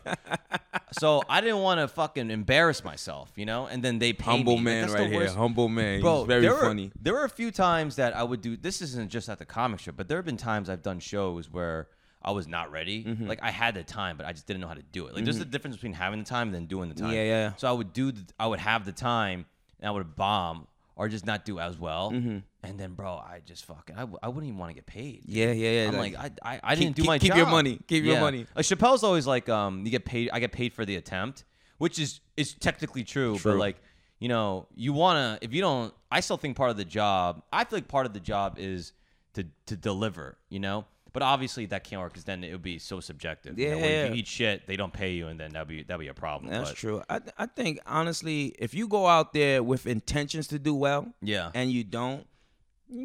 So 1.00 1.24
I 1.28 1.42
didn't 1.42 1.60
want 1.60 1.80
to 1.80 1.88
fucking 1.88 2.30
embarrass 2.30 2.84
myself, 2.84 3.32
you 3.36 3.46
know. 3.46 3.66
And 3.66 3.84
then 3.84 4.00
they 4.00 4.14
paid 4.14 4.26
humble 4.26 4.58
me. 4.58 4.64
Man 4.64 4.92
right 4.92 5.12
here. 5.12 5.30
Humble 5.30 5.68
man. 5.68 6.02
Bro, 6.02 6.20
He's 6.20 6.28
very 6.28 6.42
there 6.42 6.54
were, 6.54 6.62
funny. 6.62 6.92
There 7.02 7.14
were 7.14 7.24
a 7.24 7.30
few 7.30 7.52
times 7.52 7.96
that 7.96 8.16
I 8.16 8.24
would 8.24 8.42
do. 8.42 8.58
This 8.58 8.82
isn't 8.82 9.10
just 9.10 9.28
at 9.28 9.40
the 9.40 9.46
comic 9.46 9.80
strip, 9.80 9.98
but 9.98 10.08
there 10.08 10.18
have 10.18 10.26
been 10.26 10.38
times 10.38 10.70
I've 10.70 10.84
done 10.84 11.00
shows 11.00 11.52
where 11.52 11.88
I 12.22 12.32
was 12.32 12.48
not 12.48 12.72
ready. 12.72 13.04
Mm-hmm. 13.04 13.28
Like 13.28 13.42
I 13.42 13.52
had 13.52 13.74
the 13.74 13.84
time, 13.84 14.18
but 14.18 14.26
I 14.26 14.34
just 14.34 14.46
didn't 14.46 14.62
know 14.62 14.68
how 14.68 14.76
to 14.76 14.84
do 14.92 15.08
it. 15.08 15.16
Like 15.16 15.24
there's 15.24 15.40
a 15.40 15.46
difference 15.46 15.78
between 15.78 15.94
having 15.94 16.20
the 16.20 16.26
time 16.26 16.50
and 16.50 16.56
then 16.56 16.66
doing 16.68 16.90
the 16.90 16.96
time. 16.96 17.14
Yeah, 17.14 17.24
yeah. 17.24 17.54
So 17.58 17.68
I 17.68 17.72
would 17.72 17.92
do. 17.92 18.12
The, 18.12 18.22
I 18.40 18.46
would 18.48 18.60
have 18.60 18.86
the 18.86 18.92
time, 18.92 19.46
and 19.80 19.88
I 19.88 19.92
would 19.92 20.16
bomb 20.16 20.68
or 20.96 21.08
just 21.08 21.26
not 21.26 21.46
do 21.46 21.60
as 21.60 21.78
well. 21.78 22.12
Mm-hmm. 22.12 22.40
And 22.68 22.80
then, 22.80 22.94
bro, 22.94 23.14
I 23.14 23.42
just 23.46 23.66
fucking. 23.66 23.96
I, 23.96 24.02
w- 24.02 24.20
I 24.22 24.28
wouldn't 24.28 24.46
even 24.48 24.58
want 24.60 24.70
to 24.72 24.76
get 24.76 24.86
paid. 24.86 25.22
Yeah, 25.26 25.52
yeah, 25.52 25.84
yeah. 25.84 25.88
I'm 25.88 25.98
like, 25.98 26.16
I, 26.16 26.32
I, 26.44 26.60
I 26.64 26.76
didn't 26.76 26.96
do 26.96 27.04
keep- 27.04 27.08
my 27.08 27.20
keep 27.20 27.30
job. 27.30 27.38
your 27.38 27.48
money. 27.48 27.80
Keep 27.88 28.04
your 28.04 28.16
Yeah. 28.16 28.22
money. 28.22 28.46
Like 28.56 28.66
Chappelle's 28.66 29.04
always 29.04 29.26
like, 29.28 29.48
um, 29.50 29.86
you 29.86 29.92
get 29.92 30.06
paid. 30.06 30.30
I 30.34 30.40
get 30.40 30.52
paid 30.52 30.74
for 30.74 30.86
the 30.86 30.96
attempt, 30.98 31.46
which 31.78 31.98
is 32.00 32.20
is 32.36 32.54
technically 32.54 33.04
true, 33.04 33.38
but 33.44 33.56
like, 33.58 33.78
you 34.20 34.28
know, 34.30 34.68
you 34.76 34.94
wanna. 34.94 35.38
If 35.42 35.54
you 35.54 35.62
don't, 35.62 35.94
I 36.12 36.20
still 36.22 36.38
think 36.38 36.58
part 36.58 36.70
of 36.72 36.78
the 36.78 36.86
job. 36.86 37.42
I 37.54 37.64
feel 37.64 37.78
like 37.78 37.88
part 37.88 38.06
of 38.06 38.14
the 38.14 38.20
job 38.20 38.56
is 38.60 38.94
to 39.34 39.46
to 39.68 39.76
deliver. 39.76 40.38
You 40.50 40.60
know. 40.60 40.86
But 41.14 41.24
obviously 41.24 41.66
that 41.68 41.84
can't 41.84 42.00
work 42.00 42.12
because 42.14 42.26
then 42.26 42.44
it 42.44 42.52
would 42.52 42.62
be 42.62 42.78
so 42.78 43.00
subjective. 43.00 43.58
You 43.58 43.72
know, 43.72 43.78
where 43.80 43.90
Yeah. 43.90 44.04
if 44.06 44.10
you 44.12 44.18
eat 44.18 44.28
shit, 44.28 44.68
they 44.68 44.76
don't 44.76 44.94
pay 44.94 45.14
you, 45.14 45.30
and 45.30 45.40
then 45.40 45.52
that'd 45.54 45.68
be 45.68 45.82
that'd 45.82 46.00
be 46.00 46.10
a 46.10 46.14
problem. 46.14 46.52
That's 46.52 46.70
but, 46.72 46.78
true. 46.78 47.02
I 47.10 47.22
I 47.40 47.46
think 47.48 47.80
honestly, 47.88 48.54
if 48.60 48.76
you 48.76 48.88
go 48.88 49.08
out 49.08 49.34
there 49.34 49.64
with 49.64 49.88
intentions 49.88 50.48
to 50.50 50.60
do 50.60 50.76
well, 50.76 51.08
Yeah. 51.22 51.50
and 51.56 51.72
you 51.72 51.84
don't, 51.84 52.28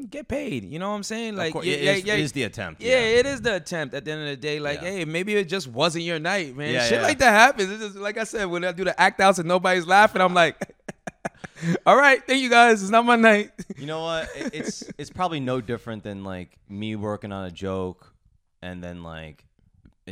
get 0.09 0.29
paid. 0.29 0.65
You 0.65 0.79
know 0.79 0.91
what 0.91 0.97
I'm 0.97 1.03
saying? 1.03 1.37
Like, 1.37 1.53
course, 1.53 1.67
yeah, 1.67 1.75
it 1.75 1.83
yeah, 1.83 1.93
yeah, 1.95 2.15
it 2.15 2.21
is 2.21 2.33
the 2.33 2.43
attempt. 2.45 2.81
yeah, 2.83 2.99
it 2.99 3.27
is 3.27 3.41
the 3.43 3.57
attempt. 3.57 3.95
At 3.95 4.05
the 4.05 4.13
end 4.13 4.23
of 4.23 4.29
the 4.29 4.37
day, 4.37 4.61
like, 4.61 4.81
Yeah. 4.83 4.91
hey, 4.91 5.05
maybe 5.05 5.35
it 5.35 5.49
just 5.49 5.69
wasn't 5.69 6.05
your 6.05 6.19
night, 6.19 6.57
man. 6.57 6.73
Yeah, 6.73 6.85
Shit 6.85 7.01
yeah. 7.01 7.07
like 7.07 7.19
that 7.19 7.33
happens. 7.33 7.71
It's 7.71 7.83
just 7.83 7.97
like 7.97 8.19
I 8.19 8.25
said 8.25 8.45
when 8.47 8.65
I 8.65 8.73
do 8.73 8.85
the 8.85 8.99
act 9.01 9.21
outs 9.21 9.39
and 9.39 9.49
nobody's 9.49 9.87
laughing, 9.87 10.23
I'm 10.23 10.35
like, 10.35 10.57
all 11.87 11.97
right, 11.97 12.25
thank 12.27 12.41
you 12.43 12.51
guys. 12.51 12.83
It's 12.83 12.91
not 12.91 13.05
my 13.05 13.17
night. 13.17 13.51
You 13.77 13.87
know 13.87 14.03
what? 14.03 14.29
It- 14.37 14.55
It's 14.55 14.85
it's 14.99 15.11
probably 15.11 15.41
no 15.41 15.61
different 15.61 16.05
than 16.05 16.23
like 16.25 16.59
me 16.69 16.95
working 16.97 17.33
on 17.33 17.45
a 17.47 17.51
joke, 17.51 18.13
and 18.63 18.83
then 18.83 19.03
like 19.03 19.45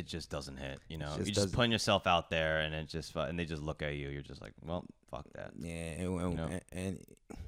it 0.00 0.07
just 0.07 0.30
doesn't 0.30 0.57
hit. 0.57 0.78
You 0.88 0.99
know, 0.99 1.12
just 1.16 1.26
you 1.28 1.33
just 1.35 1.52
putting 1.52 1.71
yourself 1.73 2.07
out 2.07 2.30
there, 2.30 2.61
and 2.61 2.75
it 2.75 2.88
just 2.88 3.14
and 3.14 3.38
they 3.38 3.45
just 3.45 3.62
look 3.62 3.83
at 3.83 3.95
you. 3.95 4.09
You're 4.09 4.23
just 4.23 4.40
like, 4.40 4.52
well, 4.64 4.85
fuck 5.11 5.26
that. 5.35 5.50
Yeah, 5.61 5.73
and, 5.75 6.21
and- 6.21 6.37
know? 6.37 6.61
and 6.73 6.99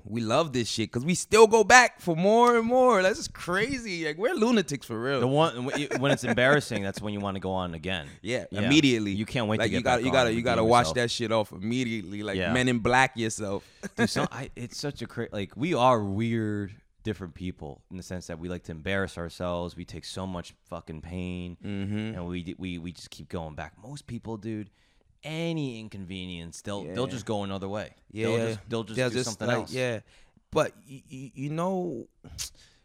we 0.05 0.21
love 0.21 0.53
this 0.53 0.69
shit 0.69 0.91
because 0.93 1.05
we 1.05 1.15
still 1.15 1.47
go 1.47 1.65
back 1.65 2.01
for 2.01 2.15
more 2.15 2.57
and 2.57 2.67
more. 2.67 3.03
That's 3.03 3.19
just 3.19 3.33
crazy. 3.33 4.05
Like 4.05 4.19
we're 4.19 4.35
lunatics 4.35 4.87
for 4.87 5.01
real. 5.01 5.21
The 5.21 5.27
one 5.27 5.65
when 5.65 6.11
it's 6.13 6.25
embarrassing, 6.25 6.83
that's 6.83 7.01
when 7.01 7.13
you 7.15 7.21
want 7.21 7.35
to 7.37 7.41
go 7.41 7.51
on 7.53 7.75
again. 7.75 8.07
Yeah, 8.21 8.45
Yeah. 8.51 8.63
immediately. 8.63 9.11
You 9.13 9.27
can't 9.27 9.49
wait 9.49 9.57
to 9.57 9.63
like 9.65 9.71
get 9.71 9.79
you 9.79 9.83
gotta, 9.83 10.03
you 10.05 10.13
gotta, 10.13 10.33
you 10.35 10.43
gotta 10.43 10.61
redeem 10.61 10.71
wash 10.71 10.81
yourself. 10.83 10.95
that 10.97 11.11
shit 11.11 11.33
off 11.33 11.51
immediately. 11.53 12.23
Like 12.23 12.37
Yeah. 12.37 12.53
Men 12.53 12.69
in 12.69 12.79
Black 12.81 13.17
yourself. 13.17 13.65
Dude, 13.97 14.11
so 14.11 14.27
I, 14.33 14.51
it's 14.55 14.79
such 14.79 15.03
a 15.03 15.07
cra- 15.07 15.29
like 15.33 15.57
we 15.57 15.75
are 15.75 16.01
weird, 16.03 16.73
different 17.03 17.35
people 17.35 17.83
in 17.91 17.97
the 17.97 18.03
sense 18.03 18.27
that 18.29 18.39
we 18.39 18.49
like 18.49 18.65
to 18.65 18.73
embarrass 18.73 19.19
ourselves. 19.19 19.77
We 19.77 19.85
take 19.85 20.05
so 20.05 20.27
much 20.27 20.55
fucking 20.69 21.01
pain, 21.03 21.57
Mm-hmm. 21.65 22.15
and 22.15 22.27
we 22.27 22.55
we 22.59 22.79
we 22.79 22.93
just 22.93 23.11
keep 23.11 23.29
going 23.29 23.55
back. 23.55 23.75
Most 23.83 24.07
people, 24.07 24.37
dude, 24.37 24.71
any 25.25 25.81
inconvenience, 25.81 26.63
they'll 26.63 26.85
they'll 26.85 27.07
just 27.07 27.27
go 27.27 27.43
another 27.45 27.69
way. 27.69 27.95
Yeah, 28.11 28.29
they'll 28.69 28.85
just 28.85 28.97
they'll 28.97 29.11
just 29.11 29.15
do 29.15 29.23
something 29.23 29.49
like, 29.49 29.57
else. 29.57 29.73
Yeah, 29.73 30.01
but 30.51 30.73
you, 30.87 31.31
you 31.35 31.51
know, 31.51 32.07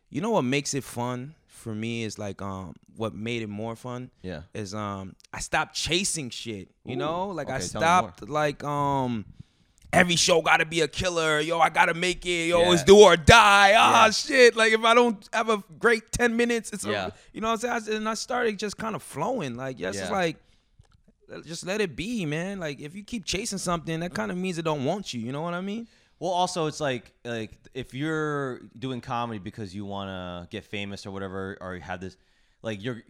you 0.10 0.22
know 0.22 0.32
what 0.32 0.44
makes 0.44 0.74
it 0.74 0.84
fun 0.84 1.36
for 1.46 1.74
me 1.74 2.04
is 2.04 2.20
like 2.20 2.42
um 2.42 2.76
what 2.96 3.16
made 3.16 3.42
it 3.42 3.50
more 3.50 3.76
fun 3.76 4.12
yeah. 4.22 4.42
is 4.54 4.74
um 4.76 5.16
I 5.34 5.40
stopped 5.40 5.76
chasing 5.76 6.30
shit. 6.30 6.70
You 6.86 6.94
Ooh, 6.94 6.98
know, 6.98 7.28
like 7.30 7.50
I 7.50 7.56
okay, 7.56 7.64
me 7.64 7.68
stopped 7.68 8.30
like 8.30 8.64
um. 8.64 9.26
Every 9.94 10.16
show 10.18 10.42
gotta 10.42 10.66
be 10.66 10.82
a 10.82 10.88
killer. 10.88 11.40
Yo, 11.40 11.60
I 11.60 11.70
gotta 11.70 11.94
make 11.94 12.26
it. 12.26 12.48
Yo, 12.50 12.60
Yeah. 12.62 12.74
it's 12.74 12.84
do 12.84 12.98
or 12.98 13.16
die. 13.16 13.74
Ah, 13.78 14.06
Yeah. 14.06 14.12
shit. 14.12 14.56
Like 14.56 14.74
if 14.74 14.84
I 14.84 14.94
don't 14.94 15.28
have 15.34 15.50
a 15.50 15.64
great 15.80 16.12
ten 16.12 16.36
minutes, 16.36 16.72
it's 16.72 16.86
Yeah. 16.86 17.08
a, 17.08 17.12
you 17.34 17.40
know 17.42 17.52
what 17.52 17.64
I'm 17.64 17.82
saying. 17.82 17.98
And 17.98 18.10
I 18.10 18.14
started 18.16 18.60
just 18.60 18.78
kind 18.78 18.96
of 18.96 19.02
flowing. 19.04 19.56
Like 19.56 19.80
yes, 19.80 19.96
it's 19.98 20.12
like 20.12 20.38
just 21.46 21.66
let 21.66 21.82
it 21.82 21.96
be, 21.96 22.26
man. 22.26 22.60
Like 22.60 22.80
if 22.82 22.96
you 22.96 23.04
keep 23.04 23.24
chasing 23.26 23.58
something, 23.58 24.00
that 24.02 24.14
kind 24.14 24.30
of 24.32 24.38
means 24.38 24.58
it 24.58 24.64
don't 24.64 24.84
want 24.86 25.14
you. 25.14 25.22
You 25.22 25.32
know 25.32 25.42
what 25.42 25.54
I 25.54 25.62
mean? 25.62 25.88
Well, 26.20 26.32
also 26.32 26.66
it's 26.68 26.80
like 26.82 27.14
like 27.24 27.52
if 27.74 27.94
you're 27.94 28.60
doing 28.78 29.00
comedy 29.02 29.40
because 29.40 29.74
you 29.74 29.86
want 29.86 30.10
to 30.10 30.48
get 30.52 30.66
famous 30.66 31.06
or 31.06 31.12
whatever, 31.12 31.58
or 31.62 31.76
you 31.76 31.82
have 31.82 32.02
this, 32.02 32.18
like 32.62 32.84
you're, 32.84 33.04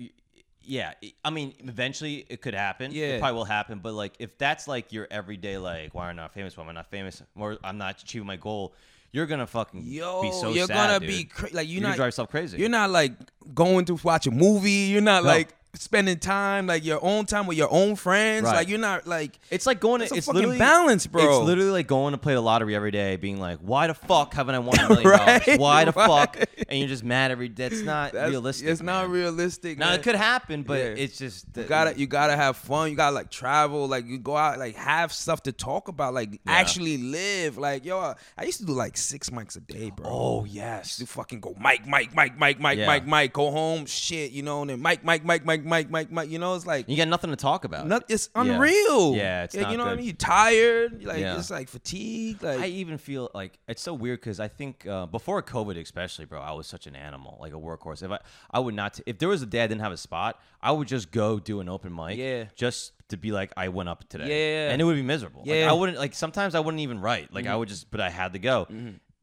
yeah. 0.68 0.94
I 1.24 1.30
mean, 1.30 1.54
eventually 1.60 2.26
it 2.30 2.42
could 2.42 2.54
happen. 2.54 2.92
Yeah. 2.92 3.16
it 3.16 3.20
probably 3.20 3.38
will 3.38 3.46
happen. 3.46 3.80
But 3.80 3.94
like 3.94 4.14
if 4.20 4.38
that's 4.38 4.68
like 4.68 4.92
your 4.94 5.08
everyday, 5.10 5.58
like 5.58 5.94
why 5.96 6.06
am 6.10 6.20
I 6.20 6.22
not 6.24 6.34
famous? 6.34 6.56
Why 6.58 6.64
am 6.64 6.70
I 6.70 6.74
not 6.74 6.90
famous? 6.92 7.22
Or 7.36 7.58
I'm 7.64 7.78
not 7.78 8.02
achieving 8.02 8.28
my 8.28 8.36
goal. 8.36 8.74
You're 9.14 9.26
gonna 9.26 9.48
fucking 9.48 9.84
Yo, 9.86 10.22
be 10.22 10.32
so 10.34 10.54
you're 10.54 10.68
sad, 10.68 10.76
gonna 10.76 11.00
dude. 11.00 11.08
be 11.08 11.24
cra- 11.24 11.50
like 11.54 11.68
you're, 11.68 11.76
You're 11.76 11.82
gonna 11.82 11.90
not 11.92 11.96
drive 11.96 12.08
yourself 12.08 12.30
crazy. 12.30 12.58
You're 12.58 12.70
not 12.70 12.90
like 12.90 13.14
going 13.54 13.86
to 13.86 13.96
watch 14.04 14.28
a 14.28 14.32
movie. 14.32 14.72
You're 14.92 15.02
not 15.02 15.24
No. 15.24 15.30
like 15.30 15.50
spending 15.80 16.18
time 16.20 16.68
like 16.68 16.84
your 16.84 17.00
own 17.04 17.26
time 17.26 17.48
with 17.48 17.58
your 17.58 17.72
own 17.72 17.96
friends. 17.96 18.46
Right. 18.46 18.56
Like 18.56 18.68
you're 18.70 18.80
not 18.80 19.08
like 19.08 19.40
It's 19.50 19.66
like 19.66 19.80
going 19.80 20.02
It's 20.02 20.10
to 20.12 20.16
a 20.16 20.18
it's 20.18 20.28
fucking 20.28 20.40
literally 20.40 20.60
balance, 20.60 21.08
bro. 21.08 21.24
It's 21.40 21.46
literally 21.46 21.72
like 21.72 21.88
going 21.88 22.12
to 22.14 22.18
play 22.18 22.34
the 22.34 22.42
lottery 22.42 22.76
every 22.76 22.92
day, 22.92 23.16
being 23.16 23.40
like, 23.40 23.60
"Why 23.60 23.88
the 23.88 23.94
fuck 23.94 24.34
haven't 24.34 24.56
I 24.56 24.60
won 24.60 24.80
a 24.80 24.90
million 24.90 25.10
Right, 25.10 25.44
dollars? 25.46 25.60
Why 25.60 25.86
the 25.86 25.92
right. 25.96 26.08
fuck?" 26.08 26.38
And 26.70 26.80
you're 26.80 26.88
just 26.88 27.04
mad 27.04 27.32
every 27.32 27.50
day. 27.50 27.66
It's 27.68 27.82
not 27.82 28.14
that's, 28.14 28.30
realistic. 28.30 28.68
It's 28.68 28.82
not 28.82 29.10
realistic. 29.10 29.78
Now 29.78 29.88
man. 29.92 30.00
it 30.00 30.04
could 30.04 30.16
happen, 30.16 30.64
but 30.64 30.80
Yeah. 30.80 30.86
it's 31.04 31.18
just 31.18 31.46
You 31.56 31.64
gotta 31.64 31.98
you 31.98 32.08
gotta 32.08 32.36
have 32.36 32.58
fun. 32.58 32.90
You 32.90 32.96
gotta 32.96 33.16
like 33.16 33.30
travel. 33.30 33.88
Like 33.88 34.06
you 34.08 34.18
go 34.18 34.36
out, 34.36 34.60
like 34.60 34.76
have 34.76 35.12
stuff 35.14 35.44
to 35.44 35.52
talk 35.52 35.88
about. 35.88 36.14
Like 36.14 36.40
actually 36.48 36.98
live. 36.98 37.58
Like 37.58 37.86
yo, 37.86 38.14
I 38.38 38.44
used 38.44 38.60
to 38.60 38.66
do 38.66 38.74
like 38.74 38.98
six 38.98 39.30
mics 39.30 39.56
a 39.58 39.62
day, 39.62 39.92
bro. 39.96 40.06
Oh 40.10 40.46
yes. 40.46 40.98
to 40.98 41.06
fucking 41.06 41.40
go 41.40 41.56
Mike, 41.60 41.88
Mike, 41.88 42.14
Mike, 42.16 42.38
Mike, 42.38 42.60
Mike, 42.60 42.78
Yeah. 42.80 42.88
Mike, 42.88 43.06
Mike, 43.08 43.34
go 43.34 43.52
home, 43.52 43.86
shit, 43.86 44.32
you 44.32 44.44
know, 44.44 44.62
and 44.62 44.70
then 44.70 44.82
Mike, 44.82 45.04
Mike, 45.04 45.24
Mike, 45.26 45.46
Mike, 45.46 45.64
Mike, 45.68 45.90
Mike, 45.90 46.12
Mike, 46.12 46.30
you 46.30 46.40
know, 46.40 46.56
it's 46.56 46.66
like 46.66 46.88
You 46.90 46.98
got 46.98 47.08
nothing 47.08 47.30
to 47.30 47.36
talk 47.36 47.66
about. 47.66 47.88
not, 47.88 48.04
it's 48.10 48.30
unreal. 48.36 49.16
Yeah, 49.16 49.44
it's 49.44 49.56
not 49.56 49.72
you 49.72 49.78
know 49.78 49.84
what 49.86 49.94
I 49.94 49.96
mean. 49.98 50.06
You're 50.06 50.14
tired, 50.16 51.04
like 51.04 51.20
Yeah. 51.20 51.38
it's 51.38 51.50
like 51.52 51.70
fatigue, 51.70 52.42
like 52.42 52.60
I 52.60 52.68
even 52.68 52.98
feel 52.98 53.30
like 53.34 53.60
it's 53.68 53.82
so 53.82 53.94
weird 53.94 54.20
because 54.22 54.40
I 54.40 54.48
think 54.48 54.88
uh, 54.88 55.06
before 55.06 55.42
COVID, 55.44 55.80
especially, 55.82 56.26
bro, 56.26 56.40
I 56.42 56.54
was 56.54 56.68
such 56.68 56.88
an 56.88 56.96
animal, 56.96 57.38
like 57.40 57.54
a 57.54 57.58
workhorse. 57.58 58.02
If 58.04 58.12
I, 58.12 58.20
I 58.52 58.60
would 58.60 58.74
not, 58.76 59.00
if 59.06 59.20
there 59.20 59.30
was 59.30 59.42
a 59.42 59.46
day 59.46 59.64
I 59.64 59.68
didn't 59.68 59.82
have 59.82 59.92
a 59.92 59.98
spot, 59.98 60.40
I 60.62 60.72
would 60.72 60.88
just 60.88 61.12
go 61.12 61.40
do 61.40 61.60
an 61.60 61.70
open 61.70 61.94
mic, 61.94 62.18
Yeah. 62.18 62.46
just 62.56 62.94
to 63.10 63.18
be 63.18 63.32
like 63.32 63.52
I 63.58 63.70
went 63.70 63.90
up 63.90 64.08
today, 64.10 64.28
Yeah. 64.66 64.72
and 64.72 64.82
it 64.82 64.86
would 64.86 64.96
be 64.96 65.02
miserable. 65.02 65.42
Like, 65.42 65.50
Yeah. 65.50 65.56
Mm-hmm. 65.62 65.70
I 65.70 65.74
wouldn't 65.74 65.98
like 65.98 66.14
sometimes 66.14 66.56
I 66.56 66.60
wouldn't 66.60 66.82
even 66.82 67.00
write, 67.00 67.34
like 67.34 67.46
I 67.48 67.56
would 67.56 67.68
just, 67.70 67.92
but 67.92 68.02
I 68.02 68.10
had 68.10 68.34
to 68.34 68.40
go. 68.40 68.68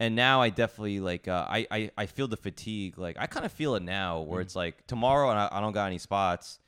And 0.01 0.17
now 0.17 0.43
I 0.43 0.51
definitely 0.51 0.99
like 1.01 1.29
uh, 1.29 1.47
I, 1.49 1.67
I 1.71 1.91
I 1.97 2.07
feel 2.07 2.27
the 2.27 2.37
fatigue. 2.37 2.99
Like 2.99 3.17
I 3.19 3.27
kind 3.27 3.47
of 3.47 3.53
feel 3.53 3.75
it 3.77 3.83
now, 3.83 4.19
Mm-hmm. 4.19 4.31
where 4.31 4.41
it's 4.41 4.57
like 4.57 4.87
tomorrow 4.87 5.31
and 5.31 5.39
I, 5.39 5.49
I 5.53 5.61
don't 5.61 5.73
got 5.73 5.87
any 5.87 5.99
spots, 5.99 6.59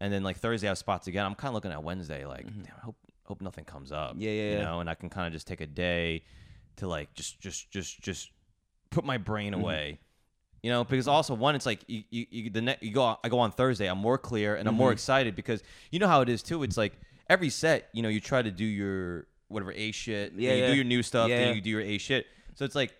and 0.00 0.12
then 0.12 0.24
like 0.24 0.38
Thursday 0.38 0.66
I 0.66 0.70
have 0.70 0.78
spots 0.78 1.06
again. 1.06 1.24
I'm 1.24 1.34
kind 1.36 1.50
of 1.50 1.54
looking 1.54 1.70
at 1.70 1.82
Wednesday, 1.84 2.26
like 2.26 2.44
damn, 2.46 2.74
I 2.76 2.80
hope 2.84 2.96
hope 3.22 3.40
nothing 3.40 3.64
comes 3.64 3.92
up. 3.92 4.12
Mm-hmm. 4.12 4.20
Yeah, 4.22 4.30
yeah, 4.30 4.50
you 4.50 4.56
yeah. 4.58 4.64
know, 4.64 4.80
and 4.80 4.90
I 4.90 4.94
can 4.96 5.08
kind 5.08 5.26
of 5.28 5.32
just 5.32 5.46
take 5.46 5.60
a 5.60 5.66
day 5.66 6.24
to 6.76 6.88
like 6.88 7.14
just 7.14 7.40
just 7.40 7.70
just 7.70 8.00
just 8.02 8.30
put 8.90 9.04
my 9.04 9.18
brain 9.18 9.52
Mm-hmm. 9.52 9.62
away. 9.62 9.98
You 10.64 10.70
know, 10.70 10.82
because 10.82 11.06
also 11.06 11.34
one, 11.34 11.54
it's 11.54 11.66
like 11.66 11.80
you, 11.88 12.04
you, 12.10 12.26
you 12.30 12.50
the 12.50 12.62
ne- 12.62 12.78
you 12.80 12.90
go 12.90 13.18
I 13.22 13.28
go 13.28 13.38
on 13.38 13.52
Thursday, 13.52 13.86
I'm 13.86 13.98
more 13.98 14.18
clear 14.18 14.56
and 14.56 14.66
I'm 14.66 14.72
Mm-hmm. 14.74 14.78
more 14.80 14.92
excited 14.92 15.36
because 15.36 15.62
you 15.92 15.98
know 16.00 16.08
how 16.08 16.22
it 16.22 16.28
is 16.28 16.42
too. 16.42 16.62
It's 16.64 16.76
like 16.76 16.94
every 17.30 17.50
set, 17.50 17.88
you 17.92 18.02
know, 18.02 18.08
you 18.08 18.18
try 18.18 18.42
to 18.42 18.50
do 18.50 18.64
your 18.64 19.26
whatever 19.48 19.72
A 19.72 19.92
shit, 19.92 20.32
Yeah, 20.32 20.54
you 20.54 20.60
yeah. 20.62 20.66
do 20.68 20.74
your 20.74 20.84
new 20.84 21.02
stuff, 21.04 21.28
Yeah. 21.28 21.38
then 21.44 21.54
you 21.54 21.60
do 21.60 21.70
your 21.70 21.82
A 21.82 21.98
shit. 21.98 22.26
So 22.54 22.64
it's 22.64 22.74
like 22.74 22.94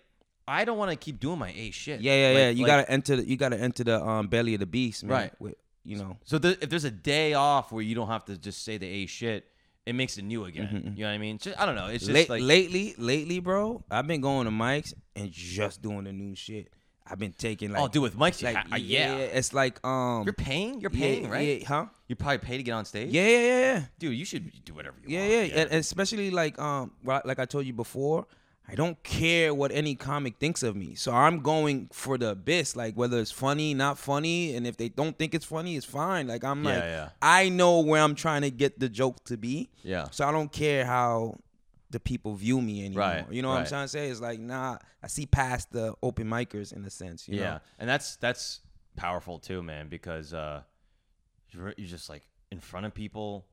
I 0.47 0.63
don't 0.65 0.77
want 0.77 0.91
to 0.91 0.97
keep 0.97 1.19
doing 1.19 1.39
my 1.39 1.51
A 1.55 1.71
shit. 1.71 2.01
yeah, 2.01 2.13
yeah, 2.13 2.27
Like- 2.29 2.37
yeah. 2.37 2.49
You 2.49 2.63
like- 2.63 2.67
gotta 2.67 2.91
enter, 2.91 3.15
the, 3.15 3.27
you 3.27 3.35
gotta 3.37 3.59
enter 3.59 3.83
the 3.83 4.03
um 4.05 4.27
belly 4.27 4.53
of 4.53 4.59
the 4.59 4.65
beast, 4.67 5.03
man. 5.03 5.11
Right. 5.11 5.33
With, 5.39 5.55
you 5.83 5.97
know. 5.97 6.17
So 6.23 6.37
the, 6.37 6.57
if 6.61 6.69
there's 6.69 6.83
a 6.83 6.91
day 6.91 7.33
off 7.33 7.71
where 7.71 7.83
you 7.83 7.95
don't 7.95 8.07
have 8.07 8.25
to 8.25 8.37
just 8.37 8.63
say 8.63 8.77
the 8.77 8.85
a 8.87 9.05
shit, 9.07 9.45
it 9.85 9.93
makes 9.93 10.17
it 10.17 10.23
new 10.23 10.45
again. 10.45 10.93
You 10.95 11.03
know 11.03 11.09
what 11.09 11.13
I 11.15 11.17
mean? 11.19 11.37
Just, 11.37 11.59
I 11.59 11.65
don't 11.65 11.75
know. 11.75 11.87
It's 11.87 12.03
just 12.05 12.13
Late, 12.13 12.29
like 12.29 12.41
lately, 12.41 12.95
lately, 12.97 13.39
bro, 13.39 13.83
I've 13.91 14.07
been 14.07 14.21
going 14.21 14.45
to 14.45 14.51
mics 14.51 14.93
and 15.15 15.31
just 15.31 15.81
doing 15.83 16.05
the 16.05 16.13
new 16.13 16.33
shit. 16.35 16.71
I've 17.07 17.19
been 17.19 17.33
taking 17.33 17.71
like, 17.71 17.83
oh, 17.83 17.87
dude, 17.87 18.01
with 18.01 18.17
Mike's, 18.17 18.41
like 18.41 18.57
uh, 18.57 18.77
yeah. 18.77 19.15
it's 19.17 19.53
like 19.53 19.83
um, 19.85 20.23
You're 20.23 20.33
paying. 20.33 20.81
You're 20.81 20.89
yeah, 20.91 20.99
paying, 20.99 21.29
right? 21.29 21.61
yeah, 21.61 21.67
huh? 21.67 21.85
You 22.07 22.15
probably 22.15 22.39
pay 22.39 22.57
to 22.57 22.63
get 22.63 22.71
on 22.71 22.85
stage. 22.85 23.11
Yeah, 23.11 23.27
yeah, 23.27 23.37
yeah, 23.39 23.59
yeah. 23.59 23.83
dude, 23.99 24.17
you 24.17 24.25
should 24.25 24.51
do 24.65 24.73
whatever 24.73 24.95
you 25.05 25.15
Yeah, 25.15 25.21
want. 25.39 25.49
yeah, 25.53 25.61
and 25.61 25.71
especially 25.73 26.31
like 26.31 26.57
um, 26.57 26.93
like 27.03 27.37
I 27.37 27.45
told 27.45 27.67
you 27.67 27.73
before, 27.73 28.25
I 28.67 28.75
don't 28.75 29.01
care 29.03 29.53
what 29.53 29.71
any 29.71 29.95
comic 29.95 30.37
thinks 30.37 30.63
of 30.63 30.75
me. 30.75 30.95
So 30.95 31.11
I'm 31.13 31.41
going 31.41 31.89
for 31.93 32.17
the 32.17 32.29
abyss, 32.31 32.75
like 32.75 32.95
whether 32.95 33.19
it's 33.19 33.31
funny, 33.31 33.73
not 33.73 33.97
funny, 33.97 34.55
and 34.55 34.65
if 34.65 34.75
they 34.77 34.89
don't 34.89 35.17
think 35.17 35.35
it's 35.35 35.45
funny, 35.45 35.75
it's 35.75 35.85
fine. 35.85 36.27
Like 36.27 36.43
I'm 36.43 36.63
Yeah, 36.63 36.69
like, 36.73 36.83
yeah. 36.83 37.09
I 37.21 37.49
know 37.49 37.81
where 37.81 38.01
I'm 38.01 38.15
trying 38.15 38.41
to 38.41 38.49
get 38.51 38.79
the 38.79 38.89
joke 38.89 39.23
to 39.25 39.37
be. 39.37 39.69
Yeah. 39.83 40.07
So 40.11 40.27
I 40.27 40.31
don't 40.31 40.51
care 40.51 40.83
how 40.85 41.37
the 41.91 41.99
people 41.99 42.33
view 42.33 42.59
me 42.61 42.85
anymore. 42.85 43.03
Right, 43.03 43.31
You 43.31 43.41
know 43.43 43.49
what 43.49 43.59
I'm 43.59 43.67
trying 43.67 43.85
to 43.85 43.89
say? 43.89 44.09
It's 44.09 44.19
like, 44.19 44.39
nah, 44.39 44.79
I 45.03 45.07
see 45.07 45.27
past 45.27 45.71
the 45.71 45.93
open 46.01 46.27
micers 46.27 46.73
in 46.73 46.83
a 46.83 46.89
sense. 46.89 47.27
You 47.29 47.37
yeah, 47.39 47.43
know? 47.43 47.59
and 47.79 47.87
that's 47.89 48.15
that's 48.17 48.61
powerful 48.95 49.37
too, 49.39 49.61
man, 49.61 49.87
because 49.89 50.33
uh, 50.33 50.61
you're 51.51 51.73
you're 51.77 51.87
just 51.87 52.09
like 52.09 52.23
in 52.51 52.59
front 52.59 52.85
of 52.87 52.93
people 52.93 53.45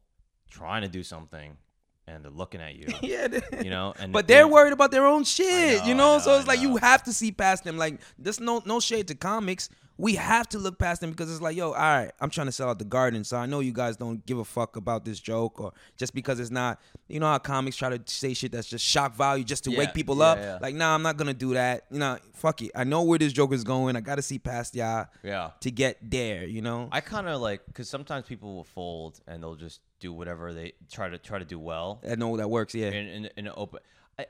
trying 0.50 0.82
to 0.82 0.88
do 0.88 1.02
something, 1.02 1.56
and 2.06 2.24
they're 2.24 2.30
looking 2.32 2.60
at 2.60 2.74
you. 2.74 2.88
yeah. 3.02 3.28
they- 3.28 3.42
You 3.64 3.70
know, 3.70 3.94
and 3.98 4.12
But 4.12 4.26
they're 4.28 4.42
and- 4.44 4.52
worried 4.52 4.72
about 4.72 4.90
their 4.90 5.06
own 5.06 5.24
shit, 5.24 5.80
know, 5.80 5.86
you 5.86 5.94
know. 5.94 6.14
know, 6.14 6.18
so 6.18 6.36
it's 6.38 6.48
I 6.48 6.52
like 6.52 6.60
you 6.60 6.76
have 6.78 7.02
to 7.04 7.12
see 7.12 7.32
past 7.32 7.64
them. 7.64 7.76
Like 7.76 8.00
there's 8.18 8.40
no 8.40 8.62
no 8.66 8.80
shade 8.80 9.08
to 9.08 9.14
comics. 9.14 9.68
We 9.98 10.14
have 10.14 10.48
to 10.50 10.58
look 10.58 10.78
past 10.78 11.00
them 11.00 11.10
because 11.10 11.30
it's 11.30 11.40
like, 11.40 11.54
yo, 11.56 11.66
all 11.68 11.72
right, 11.74 12.10
I'm 12.20 12.30
trying 12.30 12.46
to 12.48 12.52
sell 12.52 12.68
out 12.70 12.78
the 12.78 12.84
garden, 12.84 13.24
so 13.24 13.36
I 13.36 13.46
know 13.46 13.60
you 13.60 13.72
guys 13.72 13.96
don't 13.96 14.24
give 14.26 14.38
a 14.38 14.44
fuck 14.44 14.76
about 14.76 15.04
this 15.04 15.20
joke, 15.20 15.60
or 15.60 15.72
just 15.96 16.14
because 16.14 16.40
it's 16.40 16.50
not, 16.50 16.80
you 17.08 17.20
know, 17.20 17.26
how 17.26 17.38
comics 17.38 17.76
try 17.76 17.96
to 17.96 18.00
say 18.06 18.34
shit 18.34 18.52
that's 18.52 18.66
just 18.68 18.84
shock 18.84 19.14
value 19.14 19.44
just 19.44 19.64
to 19.64 19.70
Yeah, 19.70 19.78
wake 19.78 19.94
people 19.94 20.16
yeah, 20.18 20.24
up. 20.24 20.38
yeah. 20.38 20.58
Like, 20.60 20.74
nah, 20.74 20.94
I'm 20.94 21.02
not 21.02 21.16
gonna 21.18 21.34
do 21.34 21.54
that. 21.54 21.84
You 21.90 21.98
know, 21.98 22.18
fuck 22.32 22.62
it. 22.62 22.70
I 22.74 22.84
know 22.84 23.02
where 23.02 23.18
this 23.18 23.32
joke 23.32 23.52
is 23.52 23.64
going. 23.64 23.94
I 23.96 24.00
got 24.00 24.16
to 24.16 24.22
see 24.22 24.38
past 24.38 24.74
y'all 24.74 25.06
Yeah, 25.22 25.50
to 25.60 25.70
get 25.70 25.98
there. 26.02 26.46
You 26.46 26.62
know. 26.62 26.88
I 26.90 27.00
kind 27.00 27.28
of 27.28 27.40
like 27.40 27.64
because 27.66 27.88
sometimes 27.88 28.26
people 28.26 28.54
will 28.56 28.64
fold 28.64 29.20
and 29.28 29.42
they'll 29.42 29.54
just 29.56 29.80
do 30.00 30.12
whatever 30.12 30.52
they 30.52 30.72
try 30.90 31.08
to 31.10 31.18
try 31.18 31.38
to 31.38 31.44
do 31.44 31.58
well 31.58 32.00
I 32.10 32.16
know 32.16 32.36
that 32.38 32.48
works. 32.50 32.74
Yeah. 32.74 32.88
in 32.88 33.06
in, 33.26 33.30
in 33.36 33.48
open. 33.54 33.80
I, 34.18 34.26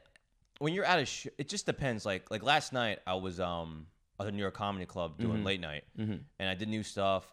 when 0.59 0.75
you're 0.75 0.85
at 0.85 0.99
a 0.99 1.05
sh- 1.07 1.29
it 1.39 1.49
just 1.49 1.67
depends. 1.67 2.05
Like 2.05 2.31
like 2.31 2.43
last 2.43 2.73
night, 2.73 2.99
I 3.07 3.15
was 3.15 3.41
um 3.41 3.87
the 4.19 4.33
New 4.33 4.41
York 4.43 4.55
Comedy 4.55 4.87
Club 4.87 5.19
doing 5.19 5.39
Mm-hmm. 5.39 5.47
late 5.47 5.61
night, 5.61 5.85
and 5.99 6.21
I 6.41 6.55
did 6.55 6.69
new 6.69 6.83
stuff, 6.83 7.25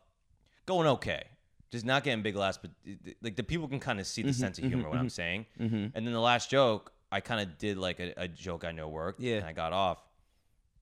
going 0.66 0.88
okay. 0.88 1.24
Just 1.72 1.86
not 1.86 2.04
getting 2.04 2.24
big 2.24 2.36
laughs, 2.36 2.58
but 2.60 2.72
uh, 2.88 3.12
like 3.22 3.36
the 3.36 3.44
people 3.44 3.68
can 3.68 3.80
kind 3.80 4.00
of 4.00 4.08
see 4.08 4.24
the 4.24 4.30
Mm-hmm, 4.30 4.40
sense 4.40 4.58
of 4.58 4.66
humor 4.66 4.90
what 4.90 4.98
I'm 4.98 5.10
saying. 5.10 5.46
And 5.60 5.92
then 5.94 6.12
the 6.12 6.20
last 6.20 6.50
joke, 6.50 6.92
I 7.12 7.20
kind 7.20 7.42
of 7.42 7.58
did 7.60 7.78
like 7.78 8.00
a, 8.00 8.13
a 8.18 8.28
joke 8.28 8.63
I 8.65 8.72
know 8.72 8.88
worked, 8.89 9.20
Yeah. 9.22 9.36
and 9.38 9.46
I 9.46 9.54
got 9.54 9.72
off. 9.72 10.00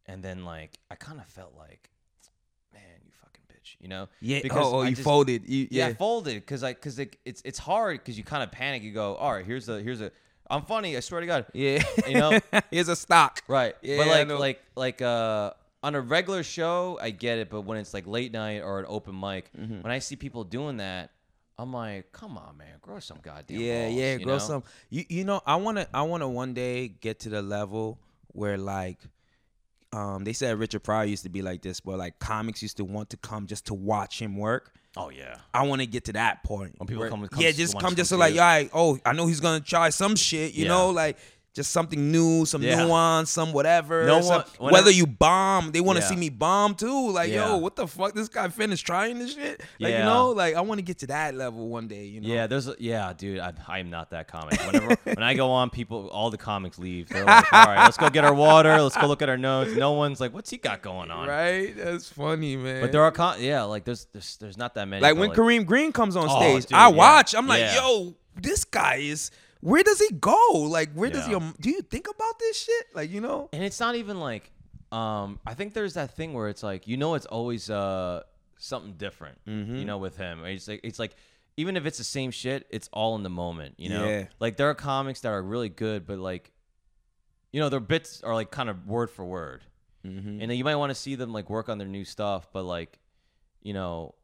And 0.05 0.23
then 0.23 0.45
like 0.45 0.77
I 0.89 0.95
kind 0.95 1.19
of 1.19 1.25
felt 1.27 1.53
like, 1.57 1.89
man, 2.73 2.81
you 3.03 3.11
fucking 3.21 3.43
bitch, 3.51 3.75
you 3.81 3.89
know? 3.89 4.07
Yeah. 4.21 4.39
Because 4.41 4.65
oh, 4.65 4.77
oh, 4.77 4.81
I 4.83 4.87
you 4.89 4.95
just- 4.95 5.03
folded. 5.03 5.49
You, 5.49 5.67
yeah, 5.69 5.89
yeah. 5.89 5.93
Folded 5.95 6.35
because 6.35 6.63
like 6.63 6.77
because 6.77 6.97
it, 6.99 7.17
it's 7.25 7.41
it's 7.43 7.59
hard 7.59 7.97
because 7.99 8.17
you 8.17 8.23
kind 8.23 8.43
of 8.43 8.51
panic. 8.53 8.81
You 8.83 8.93
go, 8.93 9.15
all 9.15 9.33
right, 9.33 9.45
here's 9.45 9.67
a 9.67 9.81
here's 9.81 9.99
a 9.99 10.11
I'm 10.49 10.61
funny. 10.61 10.95
I 10.95 11.01
swear 11.01 11.19
to 11.19 11.27
God. 11.27 11.45
Yeah. 11.53 11.83
You 12.07 12.13
know? 12.13 12.39
here's 12.71 12.87
a 12.87 12.95
stock. 12.95 13.41
Right. 13.49 13.75
Yeah, 13.81 13.97
but 13.97 14.07
I 14.07 14.11
like 14.19 14.27
know. 14.29 14.39
like 14.39 14.61
like 14.77 15.01
uh 15.01 15.51
on 15.83 15.95
a 15.95 16.01
regular 16.01 16.43
show, 16.43 16.97
I 17.01 17.11
get 17.11 17.37
it. 17.37 17.49
But 17.49 17.61
when 17.61 17.77
it's 17.77 17.93
like 17.93 18.07
late 18.07 18.31
night 18.31 18.61
or 18.61 18.79
an 18.79 18.85
open 18.87 19.19
mic, 19.19 19.51
Mm-hmm. 19.57 19.81
when 19.81 19.91
I 19.91 19.99
see 19.99 20.15
people 20.15 20.43
doing 20.43 20.77
that, 20.77 21.11
I'm 21.59 21.73
like, 21.73 22.11
come 22.11 22.37
on, 22.37 22.57
man, 22.57 22.75
grow 22.81 22.99
some 22.99 23.17
goddamn. 23.21 23.59
Yeah, 23.59 23.85
balls, 23.87 23.95
yeah, 23.95 24.17
grow 24.17 24.33
know? 24.33 24.39
some. 24.39 24.63
You 24.89 25.05
you 25.09 25.23
know, 25.23 25.41
I 25.45 25.55
wanna 25.55 25.87
I 25.93 26.01
wanna 26.03 26.29
one 26.29 26.53
day 26.53 26.87
get 26.87 27.19
to 27.21 27.29
the 27.29 27.41
level 27.41 27.99
where 28.33 28.57
like 28.57 28.99
um 29.93 30.23
they 30.23 30.33
said 30.33 30.57
Richard 30.59 30.81
Pryor 30.83 31.05
used 31.05 31.23
to 31.23 31.29
be 31.29 31.41
like 31.41 31.61
this, 31.61 31.79
but 31.79 31.97
like 31.97 32.19
comics 32.19 32.61
used 32.61 32.77
to 32.77 32.85
want 32.85 33.09
to 33.11 33.17
come 33.17 33.47
just 33.47 33.65
to 33.67 33.73
watch 33.73 34.19
him 34.21 34.37
work. 34.37 34.73
Oh 34.95 35.09
yeah. 35.09 35.37
I 35.53 35.63
want 35.65 35.81
to 35.81 35.87
get 35.87 36.05
to 36.05 36.13
that 36.13 36.43
point. 36.43 36.75
When 36.77 36.87
people 36.87 37.01
where- 37.01 37.09
come- 37.09 37.27
come 37.27 37.41
yeah, 37.41 37.51
just 37.51 37.79
come 37.79 37.95
just 37.95 38.09
to 38.09 38.15
shit. 38.15 38.19
like, 38.19 38.33
all 38.33 38.39
right, 38.39 38.69
oh, 38.73 38.99
I 39.05 39.13
know 39.13 39.27
he's 39.27 39.39
gonna 39.39 39.59
try 39.61 39.89
some 39.89 40.15
shit, 40.15 40.53
you 40.53 40.63
Yeah. 40.63 40.69
know, 40.69 40.89
like 40.89 41.17
just 41.57 41.71
something 41.71 42.11
new, 42.11 42.45
some 42.45 42.61
Yeah. 42.61 42.85
nuance, 42.85 43.31
some 43.31 43.51
whatever. 43.51 44.05
No 44.05 44.21
some- 44.21 44.43
one- 44.59 44.71
whether 44.71 44.91
you 44.91 45.05
bomb, 45.07 45.71
they 45.71 45.81
want 45.81 45.97
to 45.97 46.03
Yeah. 46.03 46.09
see 46.09 46.15
me 46.15 46.29
bomb 46.29 46.75
too. 46.75 47.09
Like, 47.11 47.29
Yeah. 47.31 47.47
yo, 47.49 47.57
what 47.57 47.75
the 47.75 47.87
fuck? 47.87 48.13
This 48.13 48.29
guy 48.29 48.47
finished 48.47 48.85
trying 48.85 49.17
this 49.19 49.33
shit. 49.33 49.59
Like, 49.79 49.91
Yeah. 49.91 49.97
you 49.99 50.03
know, 50.05 50.29
like 50.29 50.55
I 50.55 50.61
want 50.61 50.77
to 50.77 50.83
get 50.83 50.99
to 50.99 51.07
that 51.07 51.33
level 51.35 51.67
one 51.67 51.87
day. 51.87 52.05
You 52.05 52.21
know. 52.21 52.27
Yeah, 52.27 52.47
there's 52.47 52.67
a, 52.67 52.75
yeah, 52.79 53.11
dude. 53.17 53.39
I, 53.39 53.79
am 53.79 53.89
not 53.89 54.11
that 54.11 54.27
comic. 54.27 54.59
Whenever 54.65 54.95
when 55.03 55.23
I 55.23 55.33
go 55.33 55.49
on, 55.51 55.69
people, 55.71 56.07
all 56.09 56.29
the 56.29 56.37
comics 56.37 56.77
leave. 56.79 57.09
They're 57.09 57.25
like, 57.25 57.51
all 57.51 57.65
right, 57.65 57.83
let's 57.83 57.97
go 57.97 58.09
get 58.09 58.23
our 58.23 58.33
water. 58.35 58.79
Let's 58.81 58.95
go 58.95 59.07
look 59.07 59.21
at 59.23 59.29
our 59.29 59.37
notes. 59.37 59.73
No 59.75 59.93
one's 59.93 60.21
like, 60.21 60.33
what's 60.33 60.49
he 60.51 60.57
got 60.57 60.81
going 60.83 61.09
on? 61.11 61.27
Right? 61.27 61.73
That's 61.75 62.07
funny, 62.07 62.55
man. 62.55 62.81
But 62.81 62.91
there 62.91 63.01
are, 63.01 63.11
con- 63.11 63.41
yeah, 63.41 63.63
like 63.63 63.83
there's 63.83 64.05
there's 64.13 64.37
there's 64.37 64.57
not 64.57 64.75
that 64.75 64.87
many. 64.87 65.01
like 65.01 65.17
when 65.17 65.31
Kareem 65.31 65.65
Green 65.65 65.91
comes 65.91 66.15
on 66.15 66.27
Oh, 66.29 66.37
stage, 66.39 66.67
dude, 66.67 66.77
I 66.77 66.87
watch. 66.89 67.33
I'm 67.33 67.47
like, 67.47 67.73
yo, 67.73 68.13
this 68.39 68.63
guy 68.63 68.97
is. 68.97 69.31
Where 69.61 69.83
does 69.83 69.99
he 69.99 70.11
go? 70.13 70.37
Like, 70.69 70.91
where 70.93 71.09
does 71.09 71.27
Yeah. 71.27 71.39
he? 71.39 71.53
Do 71.59 71.69
you 71.69 71.81
think 71.81 72.07
about 72.07 72.39
this 72.39 72.57
shit? 72.63 72.85
Like, 72.93 73.09
you 73.11 73.21
know? 73.21 73.49
and 73.53 73.63
it's 73.63 73.79
not 73.79 73.95
even 73.95 74.19
like 74.19 74.51
um 74.89 75.37
i 75.45 75.53
think 75.53 75.73
there's 75.73 75.95
that 75.95 76.15
thing 76.15 76.31
where 76.33 76.47
it's 76.47 76.63
like 76.63 76.87
you 76.87 76.95
know 76.95 77.15
it's 77.15 77.25
always 77.25 77.69
uh 77.69 78.21
something 78.57 78.93
different 78.93 79.37
Mm-hmm. 79.45 79.75
you 79.75 79.83
know 79.83 79.97
with 79.97 80.15
him 80.15 80.45
it's 80.45 80.65
like 80.65 80.79
it's 80.81 80.97
like 80.97 81.13
even 81.57 81.75
if 81.75 81.85
it's 81.85 81.97
the 81.97 82.05
same 82.05 82.31
shit 82.31 82.65
it's 82.69 82.87
all 82.93 83.17
in 83.17 83.23
the 83.23 83.29
moment 83.29 83.75
you 83.77 83.89
know 83.89 84.07
Yeah. 84.07 84.27
like 84.39 84.55
there 84.55 84.69
are 84.69 84.73
comics 84.75 85.19
that 85.21 85.29
are 85.29 85.43
really 85.43 85.67
good 85.67 86.07
but 86.07 86.19
like 86.19 86.53
you 87.51 87.59
know 87.59 87.67
their 87.67 87.81
bits 87.81 88.23
are 88.23 88.33
like 88.33 88.49
kind 88.49 88.69
of 88.69 88.87
word 88.87 89.09
for 89.09 89.25
word 89.25 89.63
Mm-hmm. 90.05 90.39
and 90.39 90.49
then 90.49 90.57
you 90.57 90.63
might 90.63 90.77
want 90.77 90.91
to 90.91 90.95
see 90.95 91.15
them 91.15 91.33
like 91.33 91.49
work 91.49 91.67
on 91.67 91.77
their 91.79 91.87
new 91.87 92.05
stuff 92.05 92.47
but 92.53 92.63
like 92.63 92.97
you 93.61 93.73
know 93.73 94.15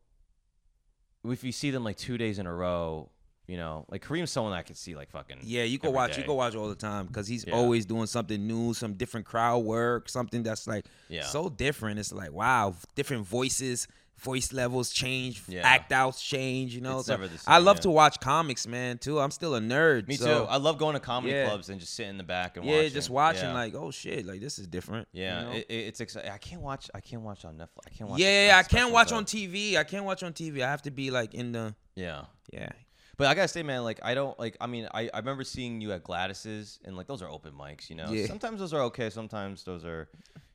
if 1.26 1.44
you 1.44 1.52
see 1.52 1.72
them 1.72 1.84
like 1.84 1.98
two 1.98 2.18
days 2.18 2.40
in 2.40 2.46
a 2.46 2.54
row 2.54 3.10
you 3.48 3.58
know 3.58 3.86
like 3.90 4.02
kareem's 4.06 4.32
someone 4.32 4.54
i 4.54 4.62
could 4.62 4.78
see 4.78 4.96
like 4.96 5.10
fucking 5.12 5.38
Yeah, 5.44 5.64
you 5.64 5.78
go 5.78 5.90
watch. 5.92 6.16
You 6.18 6.24
day. 6.24 6.28
go 6.28 6.36
watch 6.36 6.56
all 6.56 6.70
the 6.70 6.76
time 6.76 7.08
because 7.08 7.28
he's 7.28 7.46
Yeah. 7.46 7.56
always 7.56 7.86
doing 7.86 8.08
something 8.08 8.46
new, 8.48 8.74
some 8.74 8.94
different 8.94 9.26
crowd 9.26 9.60
work, 9.60 10.08
something 10.10 10.44
that's 10.44 10.66
like 10.68 10.86
Yeah. 11.10 11.24
so 11.24 11.50
different. 11.50 12.00
It's 12.00 12.14
like 12.14 12.32
wow, 12.32 12.76
different 12.96 13.28
voices, 13.28 13.88
voice 14.18 14.54
levels 14.54 14.92
change, 14.92 15.42
Yeah. 15.50 15.68
act 15.68 15.92
outs 15.92 16.22
change. 16.24 16.74
You 16.74 16.80
know, 16.80 17.02
so 17.02 17.18
the 17.18 17.30
I 17.46 17.58
love 17.58 17.78
yeah. 17.78 17.82
to 17.82 17.90
watch 17.90 18.22
comics, 18.22 18.66
man. 18.66 18.98
Too. 18.98 19.20
I'm 19.20 19.32
still 19.32 19.56
a 19.56 19.60
nerd. 19.60 20.08
me 20.08 20.16
so, 20.16 20.46
too 20.46 20.50
i 20.50 20.56
love 20.56 20.78
going 20.78 20.94
to 20.94 21.02
comedy 21.02 21.34
Yeah. 21.34 21.48
clubs 21.48 21.68
and 21.70 21.82
just 21.82 21.94
sitting 21.96 22.12
in 22.12 22.18
the 22.18 22.24
back 22.24 22.56
and 22.56 22.66
Yeah, 22.66 22.78
watching 22.78 22.94
just 22.94 23.10
watching 23.10 23.54
like, 23.54 23.76
oh 23.76 23.92
shit, 23.92 24.26
like 24.26 24.40
this 24.40 24.58
is 24.60 24.68
different. 24.68 25.10
you 25.12 25.24
Yeah, 25.24 25.44
know? 25.44 25.52
it, 25.52 25.66
it- 25.68 25.88
it's 25.90 26.00
exciting. 26.00 26.32
I 26.32 26.38
can't 26.38 26.62
watch. 26.62 26.90
I 26.96 27.02
can't 27.02 27.24
watch 27.24 27.44
on 27.44 27.58
Netflix. 27.58 27.88
I 27.88 27.90
can't 27.90 28.10
watch. 28.10 28.20
yeah, 28.22 28.48
yeah, 28.48 28.58
I 28.58 28.64
can't 28.64 28.94
watch 28.94 29.10
though. 29.10 29.18
on 29.18 29.26
TV. 29.26 29.76
I 29.76 29.84
can't 29.84 30.06
watch 30.06 30.24
on 30.24 30.32
TV. 30.32 30.64
I 30.64 30.70
have 30.70 30.84
to 30.84 30.92
be 30.92 31.12
like 31.12 31.34
in 31.34 31.52
the 31.52 31.76
Yeah, 31.96 32.22
yeah. 32.54 32.70
But 33.18 33.28
I 33.28 33.34
gotta 33.36 33.48
say, 33.48 33.64
man, 33.64 33.84
like 33.84 34.00
I 34.04 34.14
don't 34.14 34.38
like. 34.40 34.58
I 34.62 34.68
mean, 34.68 34.88
I, 34.94 35.10
I 35.14 35.18
remember 35.20 35.44
seeing 35.44 35.82
you 35.82 35.92
at 35.92 36.04
Gladys's, 36.04 36.80
and 36.86 36.96
like 36.98 37.08
those 37.08 37.22
are 37.22 37.30
open 37.30 37.54
mics. 37.54 37.90
You 37.90 37.96
know, 37.96 38.12
Yeah. 38.12 38.26
sometimes 38.28 38.60
those 38.60 38.74
are 38.74 38.82
okay. 38.84 39.10
Sometimes 39.10 39.64
those 39.64 39.86
are. 39.86 40.10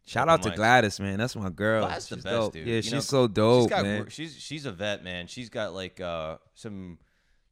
Shout 0.07 0.29
out 0.29 0.43
to 0.43 0.51
mics. 0.51 0.57
Gladys, 0.57 1.01
man. 1.01 1.19
That's 1.19 1.37
my 1.37 1.51
girl. 1.51 1.85
Gladys 1.85 2.09
the 2.09 2.17
best, 2.17 2.27
dope. 2.27 2.53
dude. 2.55 2.67
Yeah, 2.67 2.77
You 2.77 2.83
she's 2.83 2.93
know, 2.93 3.01
so 3.01 3.29
dope, 3.29 3.65
she's 3.65 3.71
got. 3.71 3.83
man. 3.85 4.07
She's 4.09 4.37
she's 4.41 4.65
a 4.67 4.73
vet, 4.73 5.05
man. 5.05 5.27
She's 5.27 5.49
got 5.51 5.75
like 5.75 6.01
uh 6.01 6.39
some. 6.55 6.99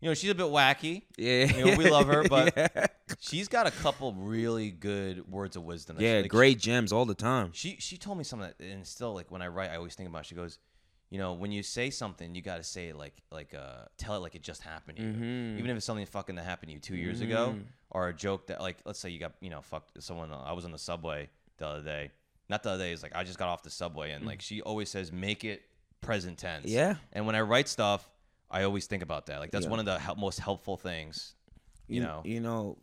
You 0.00 0.10
know, 0.10 0.14
she's 0.14 0.30
a 0.30 0.34
bit 0.34 0.46
wacky. 0.46 1.02
Yeah, 1.16 1.44
You 1.56 1.64
know, 1.64 1.76
we 1.78 1.88
love 1.88 2.06
her, 2.08 2.22
but 2.28 2.52
yeah, 2.56 2.86
she's 3.18 3.48
got 3.48 3.66
a 3.66 3.70
couple 3.70 4.12
really 4.12 4.70
good 4.70 5.26
words 5.30 5.56
of 5.56 5.62
wisdom. 5.64 5.96
she- 5.98 6.04
yeah 6.06 6.20
like, 6.20 6.30
great 6.30 6.58
gems 6.58 6.92
all 6.92 7.06
the 7.06 7.14
time. 7.14 7.50
she 7.54 7.76
she 7.78 7.96
told 7.96 8.18
me 8.18 8.24
something 8.24 8.50
that, 8.58 8.64
and 8.64 8.86
still 8.86 9.14
like 9.14 9.30
when 9.30 9.40
I 9.40 9.48
write, 9.48 9.70
I 9.70 9.76
always 9.76 9.94
think 9.94 10.08
about. 10.08 10.20
It. 10.20 10.26
She 10.26 10.34
goes, 10.34 10.58
you 11.10 11.18
know, 11.18 11.34
when 11.34 11.52
you 11.52 11.62
say 11.62 11.90
something, 11.90 12.34
you 12.34 12.42
got 12.42 12.56
to 12.56 12.62
say 12.64 12.88
it 12.88 12.96
like 12.96 13.14
like 13.30 13.54
uh 13.54 13.84
tell 13.96 14.16
it 14.16 14.18
like 14.20 14.34
it 14.34 14.42
just 14.42 14.62
happened 14.62 14.98
to 14.98 15.04
you, 15.04 15.10
Mm-hmm. 15.12 15.58
even 15.58 15.70
if 15.70 15.76
it's 15.76 15.86
something 15.86 16.04
fucking 16.06 16.34
that 16.36 16.44
happened 16.44 16.68
to 16.70 16.74
you 16.74 16.80
two 16.80 16.96
years 16.96 17.20
ago, 17.20 17.56
or 17.90 18.08
a 18.08 18.12
joke 18.14 18.48
that 18.48 18.60
like 18.60 18.78
let's 18.84 18.98
say 18.98 19.10
you 19.10 19.18
got 19.20 19.32
you 19.40 19.50
know 19.50 19.60
fucked 19.62 20.02
someone. 20.02 20.30
I 20.32 20.52
was 20.52 20.64
on 20.64 20.72
the 20.72 20.78
subway 20.78 21.28
the 21.58 21.66
other 21.68 21.82
day, 21.82 22.10
not 22.48 22.62
the 22.62 22.70
other 22.70 22.84
day. 22.84 22.92
It's 22.92 23.02
like 23.02 23.14
I 23.14 23.22
just 23.24 23.38
got 23.38 23.48
off 23.48 23.62
the 23.62 23.70
subway, 23.70 24.10
and 24.12 24.26
like 24.26 24.40
she 24.42 24.62
always 24.62 24.90
says, 24.90 25.12
make 25.12 25.44
it 25.44 25.62
present 26.00 26.38
tense. 26.38 26.66
Mm. 26.66 26.74
Yeah. 26.74 26.94
And 27.12 27.24
when 27.26 27.34
I 27.36 27.40
write 27.42 27.68
stuff, 27.68 28.08
I 28.50 28.64
always 28.64 28.86
think 28.86 29.02
about 29.02 29.26
that. 29.26 29.38
Like 29.38 29.50
that's 29.52 29.64
Yeah. 29.66 29.70
one 29.70 29.78
of 29.78 29.86
the 29.86 29.98
hel- 29.98 30.16
most 30.16 30.38
helpful 30.40 30.76
things. 30.76 31.34
You 31.88 32.00
know. 32.00 32.22
you 32.24 32.40
know, 32.40 32.78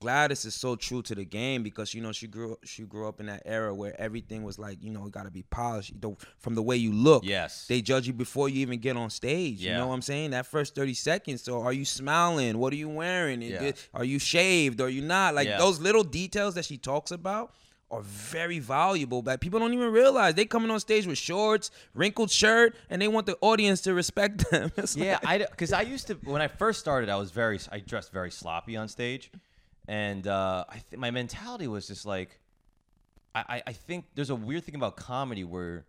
Gladys 0.00 0.44
is 0.44 0.54
so 0.54 0.76
true 0.76 1.02
to 1.02 1.14
the 1.14 1.24
game 1.24 1.62
because 1.62 1.94
you 1.94 2.00
know 2.02 2.12
she 2.12 2.26
grew 2.26 2.56
she 2.64 2.82
grew 2.84 3.08
up 3.08 3.20
in 3.20 3.26
that 3.26 3.42
era 3.44 3.74
where 3.74 3.98
everything 4.00 4.42
was 4.42 4.58
like 4.58 4.82
you 4.82 4.90
know 4.90 5.06
it 5.06 5.12
got 5.12 5.24
to 5.24 5.30
be 5.30 5.42
polished 5.42 5.94
from 6.38 6.54
the 6.54 6.62
way 6.62 6.76
you 6.76 6.92
look. 6.92 7.24
Yes. 7.24 7.66
They 7.68 7.80
judge 7.82 8.06
you 8.06 8.12
before 8.12 8.48
you 8.48 8.60
even 8.60 8.78
get 8.80 8.96
on 8.96 9.10
stage. 9.10 9.58
Yeah. 9.60 9.72
You 9.72 9.78
know 9.78 9.86
what 9.88 9.94
I'm 9.94 10.02
saying? 10.02 10.30
That 10.30 10.46
first 10.46 10.74
30 10.74 10.94
seconds. 10.94 11.42
So 11.42 11.62
are 11.62 11.72
you 11.72 11.84
smiling? 11.84 12.58
What 12.58 12.72
are 12.72 12.76
you 12.76 12.88
wearing? 12.88 13.42
Yeah. 13.42 13.72
Are 13.94 14.04
you 14.04 14.18
shaved? 14.18 14.80
Are 14.80 14.88
you 14.88 15.02
not? 15.02 15.34
Like 15.34 15.48
Yeah. 15.48 15.58
those 15.58 15.80
little 15.80 16.04
details 16.04 16.54
that 16.54 16.64
she 16.64 16.76
talks 16.78 17.10
about 17.10 17.52
are 17.88 18.00
very 18.02 18.58
valuable 18.58 19.22
that 19.22 19.40
people 19.40 19.60
don't 19.60 19.72
even 19.72 19.92
realize. 19.92 20.34
They 20.34 20.44
coming 20.44 20.72
on 20.72 20.80
stage 20.80 21.06
with 21.06 21.18
shorts, 21.18 21.70
wrinkled 21.94 22.32
shirt, 22.32 22.74
and 22.90 23.00
they 23.00 23.06
want 23.06 23.26
the 23.26 23.38
audience 23.40 23.80
to 23.82 23.94
respect 23.94 24.38
them. 24.50 24.72
It's 24.76 24.96
Yeah, 24.96 25.20
like- 25.22 25.42
I 25.42 25.46
because 25.48 25.72
I 25.72 25.82
used 25.82 26.08
to 26.08 26.14
when 26.24 26.42
I 26.42 26.48
first 26.48 26.80
started, 26.80 27.08
I 27.08 27.16
was 27.16 27.30
very 27.30 27.60
I 27.70 27.78
dressed 27.78 28.12
very 28.12 28.32
sloppy 28.32 28.76
on 28.76 28.88
stage, 28.88 29.30
and 29.88 30.26
uh, 30.26 30.64
I 30.68 30.74
th- 30.90 30.98
my 30.98 31.10
mentality 31.10 31.68
was 31.68 31.86
just 31.86 32.06
like, 32.06 32.38
I, 33.34 33.44
I 33.48 33.62
I 33.68 33.72
think 33.72 34.06
there's 34.14 34.30
a 34.30 34.34
weird 34.36 34.64
thing 34.64 34.74
about 34.74 34.96
comedy 34.96 35.44
where 35.44 35.84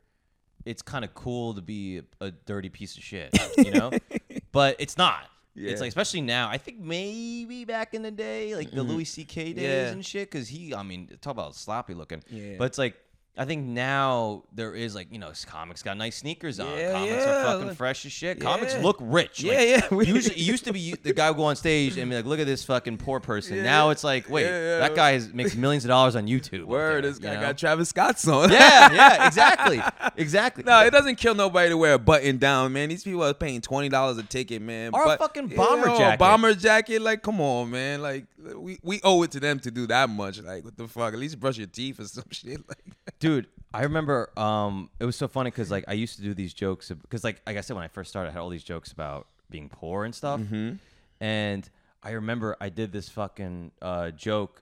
it's 0.65 0.81
kind 0.81 1.05
of 1.05 1.13
cool 1.13 1.53
to 1.53 1.61
be 1.61 1.99
a, 1.99 2.03
a 2.25 2.31
dirty 2.31 2.69
piece 2.69 2.97
of 2.97 3.03
shit, 3.03 3.29
you 3.57 3.71
know, 3.71 3.91
but 4.51 4.75
it's 4.79 4.97
not. 4.97 5.29
Yeah. 5.55 5.71
It's 5.71 5.81
like 5.81 5.87
especially 5.87 6.21
now. 6.21 6.49
I 6.49 6.57
think 6.59 6.79
maybe 6.79 7.65
back 7.65 7.93
in 7.95 8.03
the 8.03 8.11
day, 8.11 8.55
like 8.55 8.69
the 8.69 8.83
Louis 8.83 9.05
C.K. 9.05 9.53
days 9.53 9.63
Yeah. 9.63 9.87
and 9.91 10.05
shit, 10.05 10.29
because 10.29 10.47
he, 10.47 10.75
I 10.75 10.83
mean, 10.83 11.09
talk 11.21 11.31
about 11.31 11.55
sloppy 11.55 11.95
looking. 11.95 12.21
Yeah. 12.29 12.55
But 12.59 12.65
it's 12.65 12.77
like 12.77 12.95
I 13.39 13.45
think 13.45 13.65
now 13.65 14.43
there 14.51 14.73
is 14.73 14.95
like 14.95 15.11
you 15.11 15.19
know 15.19 15.31
comics 15.45 15.83
got 15.83 15.95
nice 15.95 16.17
sneakers 16.17 16.59
on. 16.59 16.75
Yeah, 16.75 16.93
comics 16.93 17.11
yeah, 17.13 17.29
are 17.29 17.59
fucking 17.59 17.75
fresh 17.75 18.05
as 18.05 18.11
shit. 18.11 18.41
Comics 18.41 18.75
look 18.77 18.97
rich. 18.99 19.43
Yeah, 19.43 19.81
Like, 19.91 19.91
yeah, 19.91 20.13
Usually, 20.13 20.35
it 20.35 20.41
used 20.41 20.65
to 20.65 20.73
be 20.73 20.95
the 20.95 21.13
guy 21.13 21.29
would 21.29 21.37
go 21.37 21.43
on 21.43 21.55
stage 21.55 21.97
and 21.97 22.09
be 22.09 22.15
like, 22.15 22.25
"Look 22.25 22.39
at 22.39 22.47
this 22.47 22.63
fucking 22.63 22.97
poor 22.97 23.19
person." 23.19 23.57
Yeah. 23.57 23.63
Now 23.63 23.89
it's 23.91 24.03
like, 24.03 24.27
wait, 24.29 24.45
Yeah, 24.45 24.49
yeah. 24.59 24.79
that 24.79 24.95
guy 24.95 25.11
is, 25.11 25.31
makes 25.33 25.55
millions 25.55 25.85
of 25.85 25.89
dollars 25.89 26.15
on 26.15 26.25
YouTube. 26.25 26.63
Word, 26.63 27.03
there, 27.03 27.11
this 27.11 27.19
guy 27.19 27.33
you 27.33 27.35
know? 27.35 27.47
got 27.47 27.57
Travis 27.59 27.89
Scott's 27.89 28.27
on. 28.27 28.51
yeah, 28.51 28.91
yeah, 28.91 29.27
exactly, 29.27 29.81
exactly. 30.17 30.63
No, 30.63 30.83
it 30.83 30.91
doesn't 30.91 31.17
kill 31.17 31.35
nobody 31.35 31.69
to 31.69 31.77
wear 31.77 31.93
a 31.93 31.99
button 31.99 32.37
down, 32.37 32.73
man. 32.73 32.89
These 32.89 33.03
people 33.03 33.23
are 33.23 33.33
paying 33.35 33.61
twenty 33.61 33.89
dollars 33.89 34.17
a 34.17 34.23
ticket, 34.23 34.63
man. 34.63 34.91
Or 34.93 35.05
a 35.13 35.17
fucking 35.17 35.49
bomber 35.49 35.85
Yeah, 35.87 35.91
or 35.91 35.95
a 35.95 35.97
jacket. 35.99 36.19
bomber 36.19 36.53
jacket, 36.55 37.01
like, 37.03 37.21
come 37.21 37.39
on, 37.39 37.69
man. 37.69 38.01
Like, 38.01 38.25
we, 38.55 38.79
we 38.83 38.99
owe 39.03 39.23
it 39.23 39.31
to 39.31 39.39
them 39.39 39.59
to 39.61 39.71
do 39.71 39.87
that 39.87 40.09
much. 40.09 40.41
Like, 40.41 40.63
what 40.63 40.77
the 40.77 40.87
fuck? 40.87 41.13
At 41.13 41.19
least 41.19 41.39
brush 41.39 41.57
your 41.57 41.67
teeth 41.67 41.99
or 41.99 42.03
some 42.07 42.25
shit. 42.31 42.67
Like, 42.67 42.83
dude 43.19 43.47
i 43.73 43.81
remember 43.83 44.29
um 44.39 44.89
it 44.99 45.05
was 45.05 45.15
so 45.15 45.27
funny 45.27 45.49
because 45.49 45.69
like 45.71 45.83
i 45.87 45.93
used 45.93 46.15
to 46.15 46.21
do 46.21 46.33
these 46.33 46.53
jokes 46.53 46.89
because 47.01 47.23
like 47.23 47.41
like 47.47 47.57
i 47.57 47.61
said 47.61 47.75
when 47.75 47.83
i 47.83 47.87
first 47.87 48.09
started 48.09 48.29
i 48.29 48.31
had 48.31 48.39
all 48.39 48.47
these 48.49 48.63
jokes 48.63 48.91
about 48.91 49.27
being 49.49 49.67
poor 49.69 50.05
and 50.05 50.13
stuff 50.15 50.39
Mm-hmm. 50.39 50.75
and 51.19 51.69
i 52.03 52.11
remember 52.11 52.55
i 52.61 52.69
did 52.69 52.91
this 52.93 53.09
fucking 53.09 53.71
uh 53.81 54.11
joke 54.11 54.61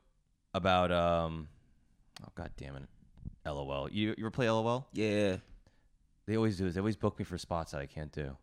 about 0.54 0.92
um 0.92 1.50
oh 2.26 2.30
god 2.36 2.50
damn 2.58 2.78
it 2.78 2.84
lol 3.46 3.90
you, 3.92 4.10
you 4.18 4.24
ever 4.26 4.32
play 4.32 4.50
lol 4.50 4.88
yeah, 4.94 5.36
they 6.26 6.36
always 6.38 6.58
do 6.58 6.66
is 6.66 6.74
they 6.76 6.80
always 6.80 6.96
book 6.96 7.20
me 7.20 7.26
for 7.26 7.38
spots 7.38 7.74
that 7.74 7.82
i 7.82 7.86
can't 7.86 8.12
do 8.14 8.36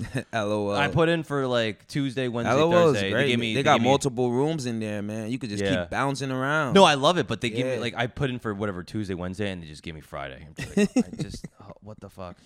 lol. 0.32 0.72
i 0.74 0.88
put 0.88 1.08
in 1.08 1.22
for 1.22 1.46
like 1.46 1.86
tuesday 1.88 2.28
wednesday 2.28 2.54
LOL 2.54 2.72
thursday 2.72 3.08
is 3.08 3.12
great. 3.12 3.22
they, 3.22 3.22
They, 3.24 3.28
gave 3.30 3.38
me, 3.56 3.62
got 3.62 3.80
me- 3.80 3.88
multiple 3.88 4.30
rooms 4.30 4.66
in 4.66 4.80
there, 4.80 5.02
man. 5.02 5.30
You 5.30 5.38
could 5.38 5.50
just 5.50 5.62
Yeah. 5.62 5.82
keep 5.82 5.90
bouncing 5.90 6.30
around. 6.30 6.74
no, 6.74 6.84
I 6.84 6.94
love 6.94 7.18
it, 7.18 7.26
but 7.26 7.40
they 7.40 7.50
give 7.50 7.66
me 7.66 7.78
like 7.78 7.94
I 7.96 8.06
put 8.06 8.30
in 8.30 8.38
for 8.38 8.52
whatever 8.54 8.82
Tuesday, 8.82 9.14
Wednesday, 9.14 9.50
and 9.50 9.62
they 9.62 9.66
just 9.66 9.82
give 9.82 9.94
me 9.94 10.00
Friday. 10.00 10.46
I'm 10.46 10.54
just 10.54 10.76
like, 10.96 11.06
I 11.18 11.22
just 11.22 11.46
oh, 11.62 11.72
what 11.82 12.00
the 12.00 12.08
fuck. 12.08 12.36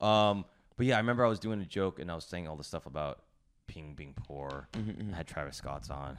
um, 0.00 0.44
but 0.76 0.86
yeah, 0.86 0.94
I 0.96 0.98
remember 0.98 1.24
I 1.24 1.28
was 1.28 1.38
doing 1.38 1.60
a 1.60 1.64
joke 1.64 1.98
and 1.98 2.10
I 2.10 2.14
was 2.14 2.24
saying 2.24 2.46
all 2.48 2.56
the 2.56 2.64
stuff 2.64 2.86
about 2.86 3.20
being 3.66 3.94
being 3.94 4.14
poor. 4.14 4.68
Mm-hmm, 4.72 5.12
I 5.14 5.16
had 5.18 5.26
Travis 5.26 5.56
Scott's 5.56 5.90
on. 5.90 6.16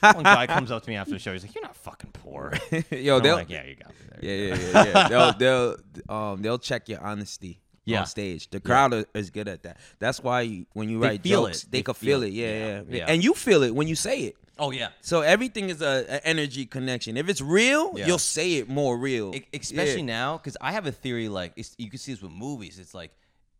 One 0.00 0.22
guy 0.24 0.46
comes 0.46 0.70
up 0.70 0.82
to 0.84 0.90
me 0.90 0.96
after 0.96 1.12
the 1.12 1.18
show. 1.18 1.32
He's 1.32 1.44
like, 1.44 1.54
"You're 1.54 1.62
not 1.64 1.76
fucking 1.76 2.10
poor." 2.12 2.52
Yo, 2.90 3.16
I'm 3.18 3.22
they'll 3.22 3.36
like, 3.36 3.50
"Yeah, 3.50 3.64
you 3.64 3.76
got 3.76 3.88
me 3.90 3.94
there." 4.10 4.18
yeah, 4.22 4.54
yeah, 4.54 4.56
yeah, 4.72 4.84
yeah. 4.94 5.08
they'll 5.08 5.32
they'll 5.34 5.76
um 6.08 6.42
they'll 6.42 6.58
check 6.58 6.88
your 6.88 7.00
honesty 7.00 7.60
Yeah. 7.84 8.00
on 8.00 8.06
stage. 8.06 8.48
The 8.50 8.60
crowd 8.60 8.94
is- 8.94 9.06
is 9.14 9.30
good 9.30 9.48
at 9.48 9.62
that. 9.64 9.78
That's 9.98 10.20
why 10.22 10.66
when 10.72 10.88
you 10.88 10.98
They 11.00 11.06
write 11.08 11.22
jokes, 11.22 11.64
it. 11.64 11.70
they, 11.70 11.78
They 11.78 11.82
can 11.82 11.94
feel 11.94 12.20
feel 12.20 12.22
it. 12.28 12.32
Yeah, 12.32 12.46
Yeah, 12.46 12.66
yeah, 12.88 12.96
yeah. 12.98 13.04
and 13.08 13.22
you 13.22 13.34
feel 13.34 13.62
it 13.62 13.74
when 13.74 13.88
you 13.88 13.94
say 13.96 14.20
it. 14.22 14.36
Oh 14.58 14.70
yeah. 14.70 14.88
So 15.00 15.20
everything 15.22 15.68
is 15.68 15.82
a, 15.82 16.06
a 16.08 16.24
energy 16.26 16.64
connection. 16.64 17.16
If 17.16 17.28
it's 17.28 17.40
real, 17.40 17.92
Yeah. 17.96 18.06
you'll 18.06 18.18
say 18.18 18.54
it 18.54 18.68
more 18.68 18.96
real. 18.96 19.34
Especially 19.52 20.00
Yeah. 20.00 20.20
now 20.20 20.36
because 20.38 20.56
i 20.60 20.70
have 20.72 20.86
a 20.86 20.92
theory 20.92 21.28
like 21.28 21.52
it's, 21.56 21.74
you 21.76 21.90
can 21.90 21.98
see 21.98 22.12
this 22.12 22.22
with 22.22 22.30
movies 22.32 22.78
it's 22.78 22.94
like 22.94 23.10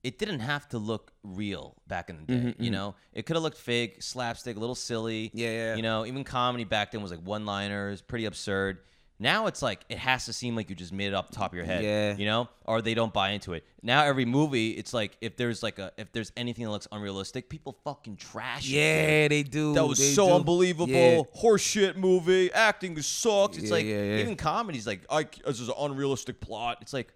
it 0.05 0.19
didn't 0.19 0.41
have 0.41 0.69
to 0.69 0.79
look 0.79 1.13
real 1.23 1.75
back 1.89 2.11
in 2.11 2.17
the 2.19 2.23
day 2.23 2.35
Mm-hmm, 2.35 2.63
you 2.63 2.71
know 2.71 2.95
it 3.13 3.25
could 3.27 3.37
have 3.37 3.43
looked 3.43 3.57
fake 3.59 4.03
slapstick 4.03 4.57
a 4.57 4.61
little 4.61 4.75
silly 4.75 5.31
Yeah, 5.35 5.51
yeah. 5.51 5.75
you 5.77 5.83
know 5.83 6.05
even 6.07 6.23
comedy 6.25 6.65
back 6.65 6.93
then 6.93 7.03
was 7.03 7.11
like 7.11 7.25
one 7.27 7.45
liners 7.47 8.01
pretty 8.03 8.27
absurd 8.27 8.79
now 9.19 9.47
it's 9.47 9.63
like 9.63 9.85
it 9.89 9.99
has 9.99 10.25
to 10.27 10.33
seem 10.33 10.57
like 10.57 10.69
you 10.69 10.75
just 10.75 10.93
made 10.93 11.07
it 11.07 11.15
up 11.15 11.31
top 11.31 11.53
of 11.53 11.57
your 11.57 11.65
head 11.65 11.85
Yeah. 11.85 12.17
you 12.17 12.27
know 12.27 12.49
or 12.65 12.83
they 12.83 12.95
don't 12.95 13.13
buy 13.13 13.31
into 13.31 13.53
it 13.53 13.65
now 13.83 14.05
every 14.05 14.25
movie 14.25 14.71
it's 14.71 14.93
like 14.93 15.17
if 15.21 15.37
there's 15.37 15.63
like 15.63 15.79
a 15.79 15.93
if 15.97 16.11
there's 16.13 16.33
anything 16.37 16.65
that 16.65 16.71
looks 16.71 16.89
unrealistic 16.91 17.49
people 17.49 17.77
fucking 17.85 18.17
trash 18.17 18.67
it. 18.69 18.73
Yeah, 18.73 19.29
they 19.29 19.43
do. 19.45 19.73
That 19.75 19.87
was 19.87 19.99
they 19.99 20.13
so 20.13 20.27
do. 20.29 20.35
unbelievable. 20.35 20.93
Yeah. 20.93 21.23
Horseshit 21.41 21.97
movie. 21.97 22.53
Acting 22.53 23.01
sucks. 23.03 23.57
It's 23.57 23.67
Yeah, 23.67 23.73
like 23.73 23.85
yeah. 23.87 24.17
even 24.19 24.37
comedies 24.37 24.87
like 24.87 25.03
I 25.11 25.25
this 25.47 25.61
is 25.61 25.69
an 25.69 25.75
unrealistic 25.79 26.41
plot. 26.41 26.79
It's 26.81 26.93
like 26.93 27.13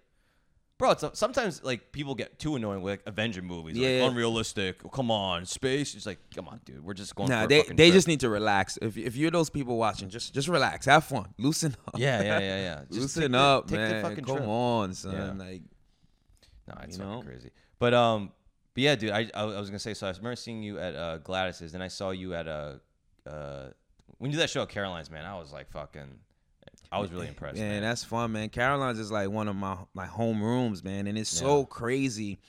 Bro, 0.79 0.91
it's 0.91 1.03
sometimes 1.19 1.61
like 1.61 1.91
people 1.91 2.15
get 2.15 2.39
too 2.39 2.55
annoying 2.55 2.81
with 2.81 2.93
like 2.93 3.01
Avenger 3.05 3.41
movies. 3.41 3.77
Yeah. 3.77 4.01
Like 4.01 4.11
unrealistic. 4.11 4.77
Come 4.93 5.11
on, 5.11 5.45
space. 5.45 5.93
It's 5.93 6.05
like, 6.05 6.19
come 6.33 6.47
on, 6.47 6.61
dude. 6.63 6.83
We're 6.83 6.93
just 6.93 7.13
going 7.15 7.29
Nah, 7.29 7.47
they 7.47 7.63
they 7.63 7.89
trip. 7.89 7.93
just 7.93 8.07
need 8.07 8.21
to 8.21 8.29
relax. 8.29 8.79
If 8.81 8.97
if 8.97 9.15
you're 9.17 9.29
those 9.29 9.49
people 9.49 9.77
watching, 9.77 10.09
just 10.09 10.33
just 10.33 10.47
relax, 10.47 10.85
have 10.87 11.03
fun, 11.03 11.33
loosen 11.37 11.75
up. 11.85 11.95
Yeah, 11.99 12.21
yeah, 12.23 12.39
yeah, 12.39 12.57
yeah. 12.61 12.81
Just 12.89 13.17
loosen 13.17 13.35
up, 13.35 13.67
take 13.67 13.77
the 13.77 13.85
man. 13.89 14.03
fucking 14.03 14.23
Come 14.23 14.37
trip. 14.37 14.47
on, 14.47 14.93
son. 14.93 15.13
Yeah. 15.13 15.45
Like 15.45 15.61
No, 16.65 16.75
it's 16.83 16.97
you 16.97 17.03
fucking 17.03 17.15
know? 17.19 17.21
crazy. 17.23 17.49
But 17.77 17.93
um, 17.93 18.31
but 18.73 18.81
yeah, 18.83 18.95
dude. 18.95 19.11
I 19.11 19.29
I 19.35 19.43
was 19.43 19.69
gonna 19.69 19.79
say. 19.79 19.93
So 19.93 20.07
I 20.07 20.11
remember 20.11 20.37
seeing 20.37 20.63
you 20.63 20.79
at 20.79 20.95
uh, 20.95 21.17
Gladys's, 21.17 21.73
and 21.73 21.83
I 21.83 21.89
saw 21.89 22.11
you 22.11 22.33
at 22.35 22.47
uh, 22.47 22.75
uh, 23.27 23.71
when 24.17 24.31
you 24.31 24.37
did 24.37 24.43
that 24.43 24.49
show 24.49 24.61
at 24.61 24.69
Caroline's. 24.69 25.11
Man, 25.11 25.25
I 25.25 25.37
was 25.37 25.51
like 25.51 25.69
fucking. 25.71 26.19
I 26.91 26.99
was 26.99 27.11
really 27.11 27.27
impressed. 27.27 27.57
Man, 27.57 27.69
man. 27.69 27.81
that's 27.83 28.03
fun, 28.03 28.31
man. 28.31 28.49
Caroline's 28.49 28.99
is 28.99 29.11
like 29.11 29.29
one 29.29 29.47
of 29.47 29.55
my 29.55 29.77
my 29.93 30.05
home 30.05 30.41
rooms, 30.41 30.83
man, 30.83 31.07
and 31.07 31.17
it's 31.17 31.29
so 31.29 31.65
crazy 31.65 32.39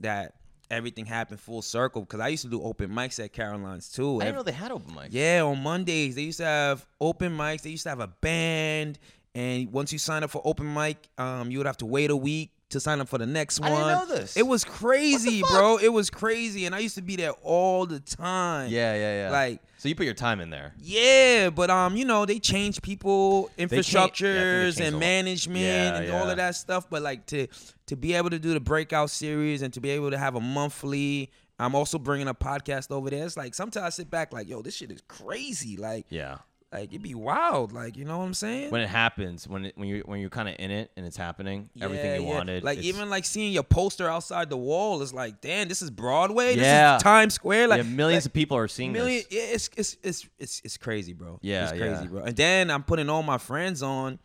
that 0.00 0.34
everything 0.70 1.06
happened 1.06 1.40
full 1.40 1.62
circle. 1.62 2.02
Because 2.02 2.20
I 2.20 2.28
used 2.28 2.42
to 2.42 2.50
do 2.50 2.62
open 2.62 2.90
mics 2.90 3.22
at 3.22 3.32
Caroline's 3.32 3.88
too. 3.88 4.20
I 4.20 4.24
didn't 4.24 4.36
know 4.36 4.42
they 4.42 4.52
had 4.52 4.72
open 4.72 4.94
mics. 4.94 5.08
yeah, 5.10 5.42
on 5.42 5.62
Mondays 5.62 6.16
they 6.16 6.22
used 6.22 6.38
to 6.38 6.44
have 6.44 6.86
open 7.00 7.36
mics. 7.36 7.62
They 7.62 7.70
used 7.70 7.84
to 7.84 7.90
have 7.90 8.00
a 8.00 8.08
band, 8.08 8.98
and 9.34 9.72
once 9.72 9.92
you 9.92 9.98
sign 9.98 10.24
up 10.24 10.30
for 10.30 10.42
open 10.44 10.72
mic, 10.72 11.08
um, 11.16 11.50
you 11.50 11.58
would 11.58 11.66
have 11.66 11.78
to 11.78 11.86
wait 11.86 12.10
a 12.10 12.16
week 12.16 12.50
to 12.70 12.80
sign 12.80 13.00
up 13.00 13.08
for 13.08 13.18
the 13.18 13.26
next 13.26 13.60
I 13.62 13.70
one. 13.70 13.88
didn't 13.88 14.08
know 14.08 14.16
this. 14.16 14.36
It 14.36 14.46
was 14.46 14.64
crazy, 14.64 15.42
bro. 15.42 15.78
It 15.78 15.88
was 15.88 16.10
crazy, 16.10 16.66
and 16.66 16.74
I 16.74 16.80
used 16.80 16.96
to 16.96 17.02
be 17.02 17.16
there 17.16 17.32
all 17.42 17.86
the 17.86 18.00
time. 18.00 18.70
Yeah, 18.70 18.94
yeah, 18.94 19.24
yeah. 19.24 19.30
Like 19.30 19.60
so 19.78 19.88
you 19.88 19.94
put 19.94 20.04
your 20.06 20.14
time 20.14 20.40
in 20.40 20.50
there. 20.50 20.74
yeah, 20.78 21.50
but 21.50 21.70
um, 21.70 21.96
you 21.96 22.04
know, 22.04 22.26
they 22.26 22.38
change 22.38 22.82
people, 22.82 23.50
I 23.58 23.62
infrastructures, 23.62 24.62
changed 24.76 24.80
a 24.80 24.84
and 24.84 24.94
lot. 24.96 25.00
management, 25.00 25.64
Yeah, 25.64 25.96
and 25.98 26.10
all 26.12 26.24
yeah. 26.26 26.30
of 26.32 26.36
that 26.36 26.54
stuff. 26.56 26.88
But 26.90 27.02
like 27.02 27.26
to 27.26 27.46
to 27.86 27.96
be 27.96 28.14
able 28.14 28.30
to 28.30 28.38
do 28.38 28.52
the 28.54 28.60
breakout 28.60 29.10
series 29.10 29.62
and 29.62 29.72
to 29.74 29.80
be 29.80 29.90
able 29.90 30.10
to 30.10 30.18
have 30.18 30.34
a 30.34 30.40
monthly. 30.40 31.30
I'm 31.60 31.74
also 31.74 31.98
bringing 31.98 32.28
a 32.28 32.34
podcast 32.34 32.92
over 32.92 33.10
there. 33.10 33.24
It's 33.26 33.36
like 33.36 33.52
sometimes 33.52 33.84
I 33.84 33.88
sit 33.90 34.08
back 34.10 34.32
like, 34.32 34.48
yo, 34.48 34.62
this 34.62 34.76
shit 34.76 34.92
is 34.92 35.02
crazy. 35.08 35.76
Like, 35.76 36.06
Yeah. 36.08 36.38
Like 36.72 36.90
it'd 36.90 37.02
be 37.02 37.14
wild. 37.14 37.72
Like, 37.72 37.96
you 37.96 38.04
know 38.04 38.18
what 38.18 38.24
I'm 38.24 38.34
saying? 38.34 38.70
When 38.70 38.82
it 38.82 38.88
happens, 38.88 39.48
when 39.48 39.66
it, 39.66 39.78
when 39.78 39.88
you 39.88 40.02
when 40.04 40.20
you're 40.20 40.28
kind 40.28 40.48
of 40.48 40.56
in 40.58 40.70
it 40.70 40.90
and 40.96 41.06
it's 41.06 41.16
happening, 41.16 41.70
everything 41.80 42.06
you 42.16 42.22
Yeah, 42.22 42.28
yeah. 42.28 42.36
wanted. 42.36 42.62
Like 42.64 42.78
even 42.80 43.08
like 43.08 43.24
seeing 43.24 43.52
your 43.52 43.62
poster 43.62 44.08
outside 44.08 44.50
the 44.50 44.56
wall 44.56 45.00
is 45.00 45.14
like, 45.14 45.40
damn, 45.40 45.68
this 45.68 45.80
is 45.80 45.90
Broadway. 45.90 46.56
Yeah. 46.56 46.92
This 46.94 46.98
is 46.98 47.02
Times 47.04 47.34
Square. 47.34 47.68
Like 47.68 47.84
yeah, 47.84 47.88
millions 47.88 48.24
like, 48.24 48.30
of 48.30 48.34
people 48.34 48.56
are 48.58 48.68
seeing 48.68 48.92
million. 48.92 49.22
this. 49.30 49.38
Yeah, 49.38 49.54
it's 49.54 49.70
it's 49.76 49.96
it's 50.02 50.28
it's 50.38 50.62
it's 50.64 50.76
crazy, 50.76 51.14
bro. 51.14 51.38
Yeah, 51.40 51.64
it's 51.64 51.72
crazy, 51.72 52.02
yeah. 52.02 52.08
bro. 52.10 52.22
And 52.22 52.36
then 52.36 52.70
I'm 52.70 52.82
putting 52.82 53.08
all 53.08 53.22
my 53.22 53.38
friends 53.38 53.82
on. 53.82 54.18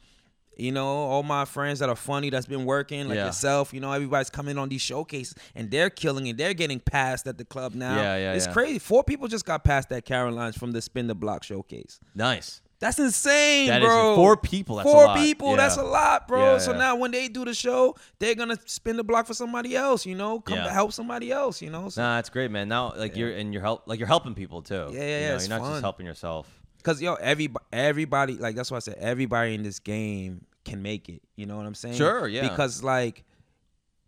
You 0.58 0.72
know, 0.72 0.86
all 0.88 1.24
my 1.24 1.46
friends 1.46 1.80
that 1.80 1.90
are 1.90 1.96
funny 1.96 2.30
that's 2.30 2.46
been 2.46 2.66
working, 2.66 3.08
like 3.08 3.16
Yeah. 3.16 3.26
yourself. 3.28 3.74
You 3.74 3.80
know, 3.80 3.92
everybody's 3.92 4.30
coming 4.30 4.58
on 4.58 4.70
these 4.70 4.82
showcases 4.82 5.36
and 5.56 5.72
they're 5.72 5.90
killing 5.90 6.28
it. 6.28 6.38
They're 6.38 6.54
getting 6.54 6.80
passed 6.80 7.26
at 7.28 7.38
the 7.38 7.46
club 7.46 7.74
now. 7.76 7.96
Yeah, 7.96 8.18
yeah, 8.18 8.34
It's 8.34 8.48
yeah. 8.48 8.54
crazy. 8.54 8.80
Four 8.80 9.04
people 9.04 9.28
just 9.28 9.46
got 9.46 9.64
passed 9.64 9.92
at 9.92 10.06
Caroline's 10.06 10.58
from 10.58 10.72
the 10.72 10.82
Spin 10.82 11.08
the 11.08 11.16
Block 11.16 11.44
showcase. 11.44 12.00
Nice. 12.16 12.62
That's 12.80 13.00
insane, 13.00 13.68
That 13.70 13.82
is 13.82 13.88
bro. 13.88 14.16
four 14.16 14.36
people, 14.36 14.76
that's 14.76 14.90
a 14.90 14.92
four 14.92 15.06
lot. 15.06 15.18
people. 15.18 15.56
That's 15.56 15.78
a 15.78 15.84
lot, 15.84 16.28
bro. 16.28 16.54
Yeah, 16.54 16.58
so 16.58 16.72
yeah. 16.74 16.80
now 16.80 16.96
when 16.98 17.12
they 17.12 17.30
do 17.30 17.46
the 17.46 17.54
show, 17.54 17.96
they're 18.20 18.36
gonna 18.36 18.58
spin 18.66 18.98
the 18.98 19.06
block 19.06 19.26
for 19.26 19.34
somebody 19.34 19.74
else. 19.74 20.06
You 20.06 20.16
know, 20.16 20.42
come 20.42 20.58
Yeah. 20.58 20.66
to 20.66 20.70
help 20.70 20.92
somebody 20.92 21.32
else. 21.32 21.62
You 21.62 21.70
know, 21.70 21.88
so, 21.88 22.02
Nah, 22.02 22.20
it's 22.20 22.30
great, 22.30 22.52
man. 22.52 22.68
Now, 22.68 22.92
like 22.98 23.16
you're 23.16 23.32
and 23.32 23.54
you're 23.54 23.62
help, 23.62 23.84
like 23.88 24.00
you're 24.00 24.08
helping 24.10 24.34
people 24.36 24.62
too. 24.62 24.90
Yeah, 24.92 25.00
yeah, 25.00 25.00
You 25.00 25.00
yeah, 25.00 25.28
know, 25.36 25.40
you're 25.40 25.50
not 25.50 25.62
fun. 25.62 25.72
just 25.72 25.82
helping 25.82 26.06
yourself. 26.06 26.48
Cause 26.84 27.02
yo, 27.02 27.14
everybody, 27.16 27.66
everybody, 27.72 28.34
like 28.38 28.56
that's 28.56 28.70
why 28.70 28.78
I 28.78 28.80
said 28.82 28.96
everybody 29.00 29.56
in 29.56 29.64
this 29.64 29.80
game 29.80 30.46
can 30.66 30.82
make 30.82 31.10
it. 31.10 31.22
You 31.36 31.46
know 31.46 31.56
what 31.58 31.66
I'm 31.66 31.76
saying? 31.76 31.96
Sure, 31.96 32.28
yeah. 32.28 32.48
Because 32.48 32.84
like 32.84 33.24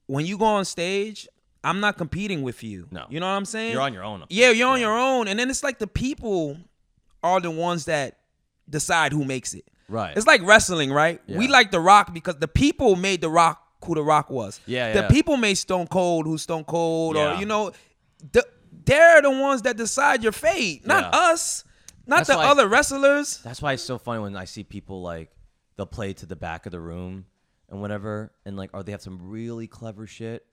when 0.07 0.25
you 0.25 0.37
go 0.37 0.45
on 0.45 0.65
stage, 0.65 1.27
I'm 1.63 1.79
not 1.79 1.97
competing 1.97 2.43
with 2.43 2.63
you. 2.63 2.87
No. 2.91 3.05
You 3.09 3.19
know 3.19 3.25
what 3.27 3.33
I'm 3.33 3.45
saying? 3.45 3.71
You're 3.71 3.81
on 3.81 3.93
your 3.93 4.03
own. 4.03 4.23
Yeah, 4.29 4.51
you're 4.51 4.69
on 4.69 4.79
your 4.79 4.95
own, 4.97 5.27
and 5.27 5.39
then 5.39 5.49
it's 5.49 5.63
like 5.63 5.79
the 5.79 5.87
people 5.87 6.57
are 7.23 7.39
the 7.41 7.49
ones 7.51 7.85
that 7.85 8.19
decide 8.69 9.11
who 9.13 9.25
makes 9.25 9.53
it. 9.53 9.65
Right. 9.87 10.15
It's 10.15 10.27
like 10.27 10.41
wrestling, 10.43 10.91
right? 10.91 11.21
We 11.27 11.47
like 11.47 11.71
The 11.71 11.79
Rock 11.79 12.13
because 12.13 12.35
the 12.37 12.47
people 12.47 12.95
made 12.95 13.21
The 13.21 13.29
Rock 13.29 13.61
who 13.83 13.95
The 13.95 14.03
Rock 14.03 14.29
was. 14.31 14.59
Yeah, 14.65 14.93
The 14.93 14.99
yeah. 15.01 15.07
people 15.09 15.37
made 15.37 15.55
Stone 15.55 15.87
Cold 15.87 16.25
who 16.25 16.37
Stone 16.37 16.63
Cold, 16.65 17.15
Yeah. 17.15 17.35
or 17.35 17.39
you 17.39 17.45
know, 17.45 17.71
the, 18.31 18.43
they're 18.85 19.21
the 19.21 19.29
ones 19.29 19.61
that 19.63 19.77
decide 19.77 20.23
your 20.23 20.31
fate, 20.31 20.85
not 20.87 21.13
Yeah. 21.13 21.19
us. 21.31 21.63
Not 22.07 22.27
the 22.27 22.37
other 22.37 22.67
wrestlers. 22.67 23.37
That's 23.43 23.61
why 23.61 23.73
it's 23.73 23.83
so 23.83 23.97
funny 23.97 24.21
when 24.21 24.35
I 24.35 24.45
see 24.45 24.63
people 24.63 25.01
like 25.01 25.31
they'll 25.77 25.85
play 25.85 26.13
to 26.13 26.25
the 26.25 26.35
back 26.35 26.65
of 26.65 26.71
the 26.71 26.79
room 26.79 27.25
and 27.69 27.81
whatever, 27.81 28.31
and 28.45 28.55
like, 28.55 28.69
or 28.73 28.83
they 28.83 28.91
have 28.91 29.01
some 29.01 29.29
really 29.29 29.67
clever 29.67 30.05
shit, 30.07 30.45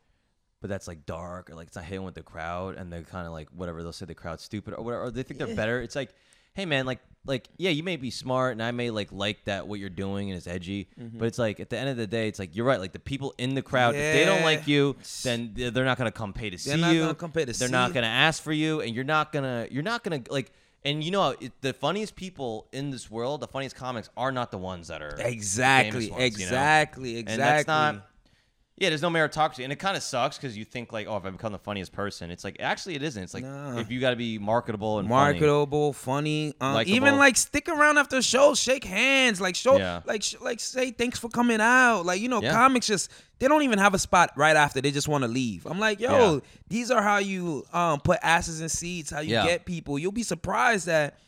but 0.61 0.71
that's 0.71 0.89
like 0.89 1.05
dark 1.07 1.51
or 1.51 1.55
like 1.55 1.67
it's 1.67 1.77
not 1.77 1.85
hitting 1.85 2.05
with 2.05 2.15
the 2.15 2.23
crowd, 2.23 2.77
and 2.77 2.93
they're 2.93 3.03
kind 3.03 3.27
of 3.27 3.33
like 3.33 3.49
whatever 3.51 3.83
they'll 3.83 3.93
say 3.93 4.07
the 4.07 4.15
crowd's 4.15 4.43
stupid 4.43 4.75
or 4.75 4.83
whatever, 4.83 5.05
or 5.05 5.11
they 5.11 5.23
think 5.23 5.39
they're 5.39 5.55
better. 5.55 5.83
It's 5.83 5.95
like, 5.95 6.11
hey 6.55 6.65
man, 6.65 6.87
like, 6.87 7.01
like 7.25 7.49
yeah, 7.57 7.71
you 7.71 7.83
may 7.83 7.97
be 7.97 8.11
smart, 8.11 8.53
and 8.53 8.63
I 8.63 8.71
may 8.71 8.91
like 8.91 9.13
like 9.13 9.45
that 9.45 9.69
what 9.69 9.79
you're 9.79 9.91
doing 9.91 10.31
and 10.31 10.37
it's 10.37 10.47
edgy, 10.47 10.89
mm-hmm. 10.99 11.19
but 11.19 11.27
it's 11.27 11.39
like 11.39 11.61
at 11.61 11.71
the 11.71 11.79
end 11.79 11.91
of 11.91 11.97
the 11.97 12.07
day, 12.07 12.29
it's 12.29 12.39
like 12.39 12.57
you're 12.57 12.67
right. 12.67 12.81
Like 12.81 12.93
the 12.93 12.99
people 12.99 13.35
in 13.39 13.55
the 13.55 13.63
crowd, 13.63 13.95
if 13.95 14.15
they 14.15 14.25
don't 14.25 14.43
like 14.43 14.67
you, 14.67 14.97
then 15.23 15.53
they're 15.55 15.85
not 15.85 15.99
gonna 15.99 16.11
come 16.11 16.33
pay 16.33 16.51
to 16.51 16.59
see 16.59 16.71
They're 16.71 16.79
not 16.79 16.95
you. 16.95 17.15
come 17.15 17.31
pay 17.31 17.45
to 17.45 17.47
they're 17.47 17.69
see 17.69 17.73
not 17.73 17.89
you. 17.89 17.95
gonna 17.95 18.07
ask 18.07 18.43
for 18.43 18.53
you, 18.53 18.81
and 18.81 18.95
you're 18.95 19.05
not 19.05 19.33
gonna 19.33 19.69
you're 19.71 19.83
not 19.83 20.03
gonna 20.03 20.23
like. 20.31 20.51
And 20.85 21.03
you 21.05 21.11
know, 21.11 21.35
it, 21.41 21.53
the 21.61 21.73
funniest 21.73 22.17
people 22.17 22.67
in 22.73 22.91
this 22.91 23.11
world, 23.11 23.41
the 23.41 23.47
funniest 23.47 23.77
comics, 23.77 24.11
are 24.17 24.33
not 24.33 24.51
the 24.51 24.59
ones 24.59 24.89
that 24.89 25.01
are 25.03 25.17
Exactly, 25.21 26.11
ones, 26.11 26.11
you 26.11 26.17
know? 26.17 26.25
exactly, 26.27 27.17
exactly. 27.17 27.35
And 27.35 27.43
that's 27.43 27.67
not. 27.67 28.07
Yeah, 28.79 28.89
there's 28.89 29.03
no 29.03 29.11
meritocracy, 29.11 29.63
and 29.65 29.73
it 29.73 29.77
kind 29.79 29.99
of 29.99 30.03
sucks 30.03 30.39
because 30.39 30.57
you 30.57 30.65
think 30.65 30.93
like, 30.95 31.07
oh, 31.07 31.17
if 31.19 31.25
I 31.27 31.31
become 31.31 31.53
the 31.53 31.59
funniest 31.59 31.93
person, 31.93 32.31
it's 32.31 32.43
like 32.43 32.57
actually 32.59 32.95
it 32.95 33.03
isn't. 33.03 33.23
It's 33.23 33.35
like 33.35 33.45
Nah. 33.45 33.79
if 33.79 33.91
you 33.91 34.01
got 34.01 34.11
to 34.11 34.17
be 34.17 34.39
marketable 34.39 34.99
and 34.99 35.07
funny. 35.09 35.35
marketable, 35.35 35.93
funny. 35.93 36.55
Um, 36.61 36.75
Likeable. 36.75 36.97
even 36.97 37.17
like 37.19 37.37
stick 37.37 37.69
around 37.69 37.99
after 37.99 38.17
the 38.17 38.23
show, 38.23 38.55
shake 38.55 38.83
hands, 38.85 39.41
like 39.43 39.57
show, 39.57 39.77
Yeah. 39.77 40.01
like 40.07 40.23
sh- 40.23 40.37
like 40.41 40.59
say 40.59 40.91
thanks 40.91 41.19
for 41.19 41.29
coming 41.29 41.61
out. 41.61 42.07
Like 42.07 42.21
you 42.23 42.29
know, 42.31 42.41
Yeah. 42.43 42.53
comics 42.53 42.87
just 42.87 43.11
they 43.41 43.47
don't 43.47 43.63
even 43.63 43.79
have 43.79 43.93
a 43.93 43.99
spot 43.99 44.31
right 44.37 44.57
after. 44.57 44.81
They 44.81 44.91
just 44.91 45.07
want 45.07 45.23
to 45.23 45.29
leave. 45.29 45.67
I'm 45.67 45.79
like, 45.79 46.01
yo, 46.01 46.35
Yeah. 46.37 46.41
these 46.69 46.91
are 46.91 47.03
how 47.03 47.19
you 47.19 47.67
um 47.75 48.01
put 48.01 48.21
asses 48.23 48.63
in 48.63 48.71
seats. 48.71 49.11
How 49.11 49.21
you 49.21 49.33
Yeah. 49.33 49.45
get 49.47 49.67
people. 49.67 49.99
You'll 49.99 50.13
be 50.13 50.23
surprised 50.23 50.87
that 50.87 51.19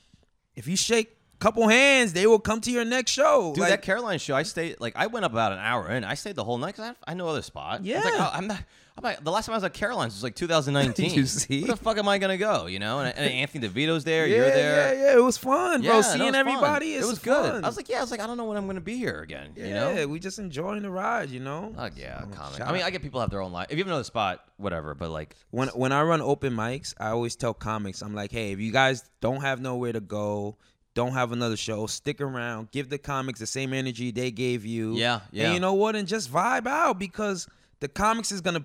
if 0.56 0.66
you 0.66 0.76
shake 0.76 1.14
couple 1.38 1.68
hands, 1.68 2.12
they 2.12 2.26
will 2.26 2.38
come 2.38 2.60
to 2.62 2.70
your 2.70 2.84
next 2.84 3.10
show. 3.12 3.52
Dude, 3.54 3.60
like, 3.62 3.70
that 3.70 3.82
Caroline 3.82 4.18
show, 4.18 4.34
I 4.34 4.42
stayed 4.44 4.76
like 4.80 4.94
I 4.96 5.06
went 5.08 5.24
up 5.24 5.32
about 5.32 5.52
an 5.52 5.58
hour 5.58 5.90
in. 5.90 6.04
I 6.04 6.14
stayed 6.14 6.36
the 6.36 6.44
whole 6.44 6.58
night 6.58 6.74
because 6.76 6.94
I, 7.06 7.12
I 7.12 7.14
know 7.14 7.28
other 7.28 7.42
spot. 7.42 7.80
It's 7.84 8.04
like, 8.04 8.14
Yeah. 8.14 8.18
oh, 8.20 8.30
I'm 8.32 8.46
not. 8.46 8.62
I'm 8.96 9.02
like, 9.02 9.24
the 9.24 9.32
last 9.32 9.46
time 9.46 9.54
I 9.54 9.56
was 9.56 9.64
at 9.64 9.74
Caroline's 9.74 10.14
was 10.14 10.22
like 10.22 10.36
2019. 10.36 11.14
You 11.14 11.26
see? 11.26 11.62
Where 11.62 11.72
the 11.72 11.76
fuck 11.76 11.98
am 11.98 12.06
I 12.08 12.18
gonna 12.18 12.38
go? 12.38 12.66
You 12.66 12.78
know, 12.78 13.00
and, 13.00 13.18
and 13.18 13.28
Anthony 13.28 13.68
DeVito's 13.68 14.04
there. 14.04 14.24
yeah, 14.28 14.36
you're 14.36 14.44
there. 14.46 14.94
yeah, 14.94 15.02
yeah. 15.10 15.16
It 15.16 15.20
was 15.22 15.36
fun, 15.36 15.82
Yeah, 15.82 15.90
bro. 15.90 16.02
Seeing 16.02 16.34
everybody, 16.36 16.94
it 16.94 17.04
was 17.04 17.18
good. 17.18 17.50
fun. 17.54 17.64
I 17.64 17.66
was 17.66 17.76
like, 17.76 17.88
yeah, 17.88 17.98
I 17.98 18.02
was 18.02 18.12
like, 18.12 18.20
I 18.20 18.26
don't 18.28 18.36
know 18.36 18.44
when 18.44 18.56
I'm 18.56 18.66
gonna 18.68 18.80
be 18.80 18.96
here 18.96 19.20
again. 19.20 19.50
yeah, 19.56 19.66
you 19.66 19.74
know, 19.96 20.06
we 20.06 20.20
just 20.20 20.38
enjoying 20.38 20.82
the 20.82 20.90
ride, 20.90 21.30
you 21.30 21.40
know. 21.40 21.74
Oh 21.76 21.88
yeah, 21.96 22.22
comic. 22.32 22.60
I 22.60 22.70
mean. 22.72 22.82
I 22.82 22.90
get 22.90 23.02
people 23.02 23.20
have 23.20 23.30
their 23.30 23.40
own 23.42 23.50
life. 23.50 23.66
If 23.70 23.78
you 23.78 23.82
have 23.82 23.88
another 23.88 24.04
spot, 24.04 24.44
whatever. 24.58 24.94
But 24.94 25.10
like, 25.10 25.34
when 25.50 25.66
when 25.70 25.90
I 25.90 26.02
run 26.02 26.20
open 26.20 26.52
mics, 26.54 26.94
I 27.00 27.08
always 27.08 27.34
tell 27.34 27.52
comics, 27.52 28.00
I'm 28.00 28.14
like, 28.14 28.30
hey, 28.30 28.52
if 28.52 28.60
you 28.60 28.70
guys 28.70 29.02
don't 29.20 29.40
have 29.40 29.60
nowhere 29.60 29.92
to 29.92 30.00
go, 30.00 30.56
don't 30.94 31.12
have 31.12 31.32
another 31.32 31.56
show, 31.56 31.86
stick 31.86 32.20
around, 32.20 32.70
give 32.70 32.88
the 32.88 32.98
comics 32.98 33.40
the 33.40 33.46
same 33.46 33.72
energy 33.72 34.10
they 34.10 34.30
gave 34.30 34.64
you. 34.64 34.94
Yeah, 34.94 35.20
yeah. 35.32 35.44
And 35.46 35.54
you 35.54 35.60
know 35.60 35.74
what? 35.74 35.96
And 35.96 36.06
just 36.06 36.32
vibe 36.32 36.66
out 36.66 36.98
because 36.98 37.48
the 37.80 37.88
comics 37.88 38.30
is 38.32 38.40
gonna 38.40 38.64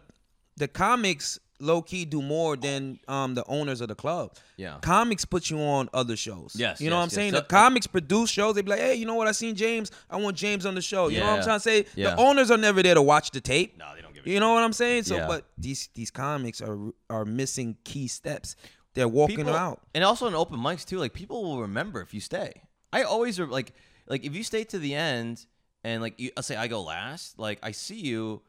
the 0.57 0.67
comics 0.67 1.39
low 1.61 1.81
key 1.81 2.05
do 2.05 2.21
more 2.21 2.55
than 2.55 2.97
um 3.09 3.33
the 3.33 3.43
owners 3.47 3.81
of 3.81 3.87
the 3.89 3.95
club. 3.95 4.33
Yeah. 4.57 4.77
Comics 4.81 5.25
put 5.25 5.49
you 5.49 5.59
on 5.59 5.89
other 5.93 6.15
shows. 6.15 6.55
Yes, 6.55 6.79
You 6.79 6.89
know 6.89 6.95
yes, 6.95 6.99
what 6.99 7.03
I'm 7.03 7.09
saying? 7.09 7.31
The 7.33 7.41
comics 7.41 7.87
produce 7.87 8.29
shows. 8.29 8.55
They 8.55 8.61
be 8.61 8.69
like, 8.71 8.79
hey, 8.79 8.95
you 8.95 9.05
know 9.05 9.15
what? 9.15 9.27
I 9.27 9.31
seen 9.33 9.55
James. 9.55 9.91
I 10.09 10.15
want 10.17 10.37
James 10.37 10.65
on 10.65 10.75
the 10.75 10.81
show. 10.81 11.07
You 11.09 11.19
know 11.19 11.25
what 11.27 11.39
I'm 11.39 11.43
trying 11.43 11.57
to 11.57 11.63
say? 11.63 11.85
Yeah. 11.95 12.11
The 12.15 12.21
owners 12.21 12.49
are 12.51 12.57
never 12.57 12.81
there 12.83 12.95
to 12.95 13.01
watch 13.01 13.31
the 13.31 13.41
tape. 13.41 13.77
no, 13.77 13.85
they 13.95 14.01
don't 14.01 14.13
give 14.13 14.25
You 14.25 14.33
shit. 14.33 14.39
know 14.39 14.53
what 14.53 14.63
I'm 14.63 14.71
saying? 14.73 15.03
So, 15.03 15.15
Yeah. 15.17 15.27
but 15.27 15.45
these 15.57 15.89
these 15.95 16.11
comics 16.11 16.61
are 16.61 16.77
are 17.09 17.25
missing 17.25 17.75
key 17.83 18.07
steps. 18.07 18.55
They're 18.95 19.08
walking 19.08 19.38
people, 19.38 19.54
out. 19.56 19.82
and 19.93 20.04
also 20.04 20.28
in 20.28 20.34
open 20.36 20.58
mics 20.60 20.86
too. 20.86 20.97
Like 20.97 21.13
people 21.13 21.43
will 21.43 21.62
remember 21.62 22.02
if 22.02 22.13
you 22.13 22.19
stay. 22.21 22.63
I 22.91 23.04
always 23.04 23.39
re- 23.39 23.45
like 23.47 23.73
like 24.08 24.23
if 24.25 24.36
you 24.36 24.43
stay 24.43 24.63
to 24.65 24.80
the 24.80 24.95
end 24.95 25.45
and 25.84 26.02
like 26.02 26.19
you, 26.19 26.32
I'll 26.36 26.43
say 26.43 26.56
I 26.56 26.67
go 26.67 26.82
last. 26.82 27.38
Like 27.39 27.60
I 27.63 27.71
see 27.71 27.99
you, 27.99 28.41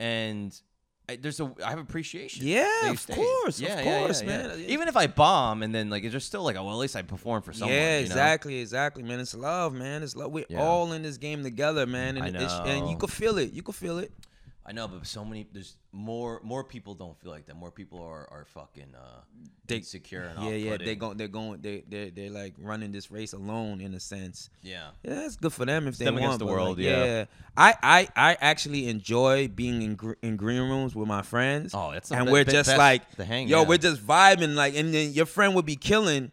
and 0.00 0.58
I, 1.08 1.16
there's 1.16 1.40
a 1.40 1.52
I 1.64 1.70
have 1.70 1.78
appreciation. 1.78 2.46
Yeah, 2.46 2.90
of 2.90 3.00
stayed. 3.00 3.16
course, 3.16 3.58
of 3.58 3.62
Yeah, 3.68 3.80
yeah, 3.80 3.84
yeah, 3.84 3.98
course, 3.98 4.22
yeah. 4.22 4.28
man. 4.28 4.60
Even 4.66 4.88
if 4.88 4.96
I 4.96 5.06
bomb 5.08 5.62
and 5.62 5.74
then 5.74 5.90
like 5.90 6.04
it's 6.04 6.12
just 6.12 6.26
still 6.26 6.42
like 6.42 6.56
oh 6.56 6.64
well 6.64 6.74
at 6.74 6.78
least 6.78 6.96
I 6.96 7.02
performed 7.02 7.44
for 7.44 7.52
someone. 7.52 7.74
yeah, 7.76 7.96
you 7.98 8.04
know? 8.04 8.06
exactly, 8.06 8.58
exactly, 8.60 9.02
man. 9.02 9.20
It's 9.20 9.34
love, 9.34 9.74
man. 9.74 10.02
It's 10.02 10.16
love. 10.16 10.32
We're 10.32 10.46
Yeah. 10.48 10.62
all 10.62 10.92
in 10.92 11.02
this 11.02 11.18
game 11.18 11.42
together, 11.42 11.86
man. 11.86 12.16
Mm, 12.16 12.26
and 12.28 12.36
I 12.38 12.40
it's- 12.42 12.60
and 12.64 12.88
you 12.88 12.96
can 12.96 13.08
feel 13.08 13.36
it. 13.38 13.52
You 13.52 13.62
can 13.62 13.74
feel 13.74 13.98
it. 13.98 14.12
I 14.64 14.70
know, 14.70 14.86
but 14.86 15.04
so 15.06 15.24
many 15.24 15.46
there's 15.52 15.74
more 15.90 16.40
more 16.44 16.62
people 16.62 16.94
don't 16.94 17.18
feel 17.20 17.32
like 17.32 17.46
that. 17.46 17.56
More 17.56 17.72
people 17.72 18.00
are 18.00 18.28
are 18.30 18.44
fucking 18.44 18.94
uh 18.94 19.20
They- 19.66 19.78
insecure 19.78 20.22
and 20.22 20.44
yeah, 20.44 20.54
yeah. 20.54 20.76
They're 20.76 20.94
going. 20.94 21.16
They're 21.16 21.26
going. 21.26 21.60
They 21.60 21.82
they 21.88 22.10
they're 22.10 22.30
like 22.30 22.54
running 22.58 22.92
this 22.92 23.10
race 23.10 23.32
alone 23.32 23.80
in 23.80 23.92
a 23.94 23.98
sense. 24.00 24.50
yeah. 24.62 24.90
Yeah, 25.02 25.26
it's 25.26 25.34
good 25.36 25.52
for 25.52 25.64
them 25.64 25.88
if 25.88 25.98
they 25.98 26.04
them 26.04 26.14
want. 26.16 26.38
the 26.38 26.46
world, 26.46 26.78
like, 26.78 26.86
yeah. 26.86 27.24
I, 27.56 27.74
I 27.82 28.08
I 28.14 28.36
actually 28.40 28.88
enjoy 28.88 29.48
being 29.48 29.82
in 29.82 29.96
gr- 29.96 30.20
in 30.22 30.36
green 30.36 30.62
rooms 30.62 30.94
with 30.94 31.08
my 31.08 31.22
friends. 31.22 31.72
Oh, 31.74 31.90
that's 31.92 32.08
the 32.10 32.16
and 32.16 32.26
be- 32.26 32.32
we're 32.32 32.44
be- 32.44 32.52
just 32.52 32.76
like, 32.76 33.02
the 33.16 33.24
hang, 33.24 33.48
yo, 33.48 33.62
yeah. 33.62 33.68
we're 33.68 33.78
just 33.78 34.00
vibing, 34.06 34.54
like, 34.54 34.76
and 34.76 34.94
then 34.94 35.12
your 35.12 35.26
friend 35.26 35.54
would 35.56 35.66
be 35.66 35.76
killing, 35.76 36.30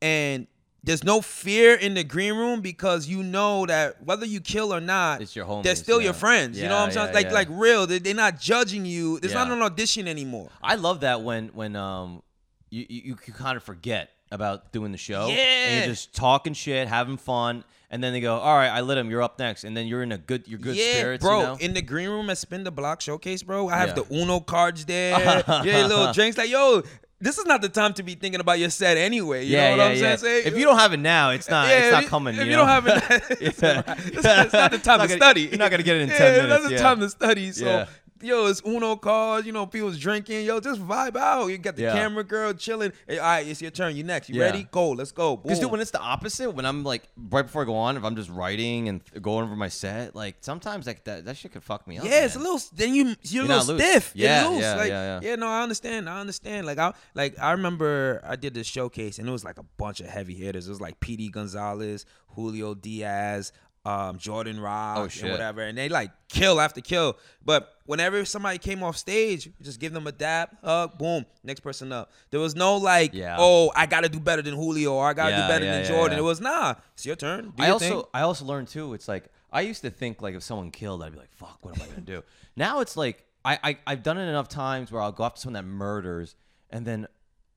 and 0.00 0.46
there's 0.86 1.04
no 1.04 1.20
fear 1.20 1.74
in 1.74 1.92
the 1.94 2.04
green 2.04 2.34
room 2.34 2.60
because 2.62 3.06
you 3.06 3.22
know 3.22 3.66
that 3.66 4.02
whether 4.04 4.24
you 4.24 4.40
kill 4.40 4.72
or 4.72 4.80
not, 4.80 5.20
It's 5.20 5.36
your 5.36 5.44
homies, 5.44 5.64
they're 5.64 5.76
still 5.76 6.00
your 6.00 6.14
yeah. 6.14 6.18
friends. 6.24 6.58
you 6.58 6.68
know 6.68 6.76
what 6.76 6.82
I'm 6.84 6.88
Yeah, 6.96 7.02
saying? 7.04 7.14
like 7.14 7.26
yeah. 7.26 7.32
like 7.32 7.48
real. 7.50 7.86
They, 7.86 7.98
they're 7.98 8.14
not 8.14 8.40
judging 8.40 8.86
you. 8.86 9.20
There's 9.20 9.34
not 9.34 9.50
an 9.50 9.60
audition 9.60 10.08
anymore. 10.08 10.48
I 10.62 10.76
love 10.76 11.00
that 11.00 11.22
when 11.22 11.48
when 11.48 11.76
um 11.76 12.22
you 12.70 12.86
you, 12.88 13.16
you 13.26 13.32
kind 13.34 13.56
of 13.56 13.62
forget 13.62 14.10
about 14.32 14.72
doing 14.72 14.92
the 14.92 14.98
show. 14.98 15.22
And 15.28 15.32
Yeah. 15.36 15.78
you're 15.78 15.86
just 15.94 16.14
talking 16.14 16.52
shit, 16.54 16.88
having 16.88 17.16
fun, 17.16 17.62
and 17.90 18.02
then 18.02 18.12
they 18.12 18.20
go, 18.20 18.36
"All 18.38 18.56
right, 18.56 18.68
I 18.68 18.80
lit 18.80 18.98
him. 18.98 19.08
You're 19.08 19.22
up 19.22 19.38
next." 19.38 19.62
And 19.64 19.76
then 19.76 19.86
you're 19.86 20.02
in 20.02 20.10
a 20.10 20.18
good, 20.18 20.48
you're 20.48 20.58
good 20.58 20.74
yeah, 20.74 20.94
spirits, 20.98 21.22
bro. 21.22 21.38
You 21.40 21.46
know? 21.46 21.56
In 21.60 21.74
the 21.74 21.82
green 21.82 22.08
room 22.08 22.28
at 22.30 22.38
Spin 22.38 22.64
the 22.64 22.72
Block 22.72 23.00
Showcase, 23.00 23.44
bro, 23.44 23.68
I 23.68 23.76
have 23.78 23.90
Yeah. 23.90 24.02
the 24.02 24.14
Uno 24.14 24.40
cards 24.40 24.84
there. 24.84 25.10
yeah, 25.64 25.86
little 25.86 26.12
drinks. 26.12 26.36
Like, 26.36 26.50
yo, 26.50 26.82
this 27.20 27.38
is 27.38 27.46
not 27.46 27.62
the 27.62 27.68
time 27.68 27.94
to 27.94 28.02
be 28.02 28.14
thinking 28.14 28.40
about 28.40 28.58
your 28.58 28.70
set 28.70 28.96
anyway. 28.96 29.44
You 29.44 29.56
yeah, 29.56 29.70
know 29.70 29.84
what 29.88 29.96
yeah, 29.96 30.10
I'm 30.10 30.18
saying? 30.18 30.42
Say- 30.44 30.48
If 30.48 30.56
you 30.58 30.64
don't 30.64 30.78
have 30.78 30.92
it 30.92 31.00
now, 31.00 31.30
it's 31.30 31.48
not. 31.48 31.68
Yeah, 31.68 31.78
it's 31.84 31.92
not 31.92 32.04
coming. 32.06 32.34
If 32.36 32.44
you, 32.44 32.52
know? 32.52 32.58
don't 32.58 32.68
have 32.68 32.86
it, 32.86 32.90
not, 32.90 33.30
it's, 33.40 33.62
not, 33.62 33.98
it's 33.98 34.52
not 34.52 34.70
the 34.70 34.78
time 34.78 35.00
to 35.00 35.08
gonna- 35.08 35.16
study. 35.16 35.42
you're 35.42 35.58
not 35.58 35.70
gonna 35.70 35.82
get 35.82 35.96
it 35.96 36.02
in 36.02 36.08
yeah, 36.10 36.18
10 36.18 36.34
It's 36.34 36.48
not 36.62 36.70
the 36.70 36.76
time 36.78 37.00
to 37.00 37.10
study. 37.10 37.52
So. 37.52 37.86
Yeah. 38.22 38.28
Yo, 38.34 38.46
it's 38.46 38.62
Uno 38.66 38.96
cards. 38.96 39.46
You 39.46 39.52
know, 39.52 39.66
people's 39.66 39.98
drinking. 39.98 40.44
Yo, 40.46 40.60
just 40.60 40.80
vibe 40.80 41.16
out. 41.16 41.46
You 41.48 41.58
got 41.58 41.76
the 41.76 41.82
Yeah. 41.82 41.92
camera 41.94 42.24
girl 42.24 42.52
chilling. 42.52 42.92
Hey, 43.06 43.18
all 43.18 43.26
right, 43.26 43.46
it's 43.46 43.60
your 43.62 43.70
turn. 43.70 43.94
You 43.96 44.04
next. 44.04 44.28
You 44.28 44.36
Yeah. 44.40 44.46
ready? 44.46 44.66
Go. 44.70 44.90
Let's 44.90 45.12
go. 45.12 45.36
Because 45.36 45.60
dude, 45.60 45.70
when 45.70 45.80
it's 45.80 45.90
the 45.90 46.00
opposite, 46.00 46.50
when 46.52 46.64
I'm 46.66 46.82
like 46.84 47.02
right 47.30 47.42
before 47.42 47.62
I 47.62 47.64
go 47.64 47.76
on, 47.76 47.96
if 47.96 48.04
I'm 48.04 48.16
just 48.16 48.30
writing 48.30 48.88
and 48.88 49.04
th- 49.04 49.22
going 49.22 49.44
over 49.44 49.56
my 49.56 49.68
set, 49.68 50.14
like 50.16 50.36
sometimes 50.40 50.86
like 50.86 51.04
that 51.04 51.24
that 51.26 51.36
shit 51.36 51.52
could 51.52 51.62
fuck 51.62 51.86
me 51.86 51.98
up. 51.98 52.04
Yeah, 52.04 52.24
it's 52.24 52.36
a 52.36 52.38
little. 52.38 52.60
Then 52.74 52.94
you 52.94 53.04
you're, 53.22 53.44
You're 53.44 53.52
a 53.52 53.58
little 53.62 53.78
stiff. 53.78 54.12
Yeah, 54.14 54.50
yeah, 54.58 54.74
like, 54.76 54.88
yeah, 54.88 55.20
yeah. 55.22 55.34
No, 55.36 55.46
I 55.48 55.62
understand. 55.62 56.08
I 56.08 56.20
understand. 56.20 56.66
Like 56.66 56.78
I 56.78 56.92
like 57.14 57.38
I 57.38 57.52
remember 57.52 58.20
I 58.26 58.36
did 58.36 58.54
this 58.54 58.66
showcase 58.66 59.18
and 59.18 59.28
it 59.28 59.32
was 59.32 59.44
like 59.44 59.58
a 59.58 59.64
bunch 59.76 60.00
of 60.00 60.06
heavy 60.06 60.34
hitters. 60.34 60.66
It 60.66 60.70
was 60.70 60.80
like 60.80 61.00
P.D. 61.00 61.28
Gonzalez, 61.30 62.04
Julio 62.28 62.74
Diaz, 62.74 63.52
um, 63.86 64.18
Jordan 64.18 64.58
Rock, 64.58 64.98
Oh, 64.98 65.20
and 65.22 65.30
whatever, 65.30 65.60
and 65.62 65.78
they 65.78 65.88
like 65.88 66.10
kill 66.28 66.60
after 66.60 66.80
kill. 66.80 67.16
But 67.44 67.72
whenever 67.86 68.24
somebody 68.24 68.58
came 68.58 68.82
off 68.82 68.96
stage, 68.96 69.48
just 69.62 69.78
give 69.78 69.92
them 69.92 70.06
a 70.06 70.12
dab, 70.12 70.48
hug, 70.64 70.98
boom, 70.98 71.24
next 71.44 71.60
person 71.60 71.92
up. 71.92 72.10
There 72.30 72.40
was 72.40 72.56
no 72.56 72.76
like, 72.78 73.14
Yeah. 73.14 73.36
oh, 73.38 73.70
I 73.76 73.86
gotta 73.86 74.08
do 74.08 74.18
better 74.18 74.42
than 74.42 74.54
Julio 74.54 74.94
or 74.94 75.06
I 75.06 75.12
gotta 75.14 75.30
Yeah, 75.30 75.42
do 75.42 75.48
better 75.48 75.64
yeah, 75.64 75.78
than 75.82 75.86
Jordan. 75.86 76.18
It 76.18 76.22
was 76.22 76.40
nah, 76.40 76.74
it's 76.94 77.06
your 77.06 77.16
turn. 77.16 77.52
Do 77.56 77.62
I 77.62 77.66
your 77.66 77.72
also 77.74 77.88
thing. 77.88 78.02
I 78.12 78.20
also 78.22 78.44
learned 78.44 78.68
too. 78.68 78.92
It's 78.94 79.06
like 79.08 79.24
I 79.52 79.60
used 79.60 79.82
to 79.82 79.90
think 79.90 80.20
like 80.20 80.34
if 80.34 80.42
someone 80.42 80.70
killed, 80.72 81.02
I'd 81.02 81.12
be 81.12 81.18
like, 81.18 81.32
"Fuck, 81.32 81.58
what 81.62 81.76
am 81.76 81.82
I 81.82 81.86
gonna 81.86 82.00
do?" 82.00 82.22
Now 82.56 82.80
it's 82.80 82.96
like 82.96 83.24
I, 83.44 83.58
I 83.62 83.78
I've 83.86 84.02
done 84.02 84.18
it 84.18 84.26
enough 84.28 84.48
times 84.48 84.90
where 84.90 85.00
I'll 85.00 85.12
go 85.12 85.22
up 85.24 85.36
to 85.36 85.40
someone 85.40 85.62
that 85.62 85.68
murders, 85.68 86.34
and 86.70 86.84
then 86.84 87.06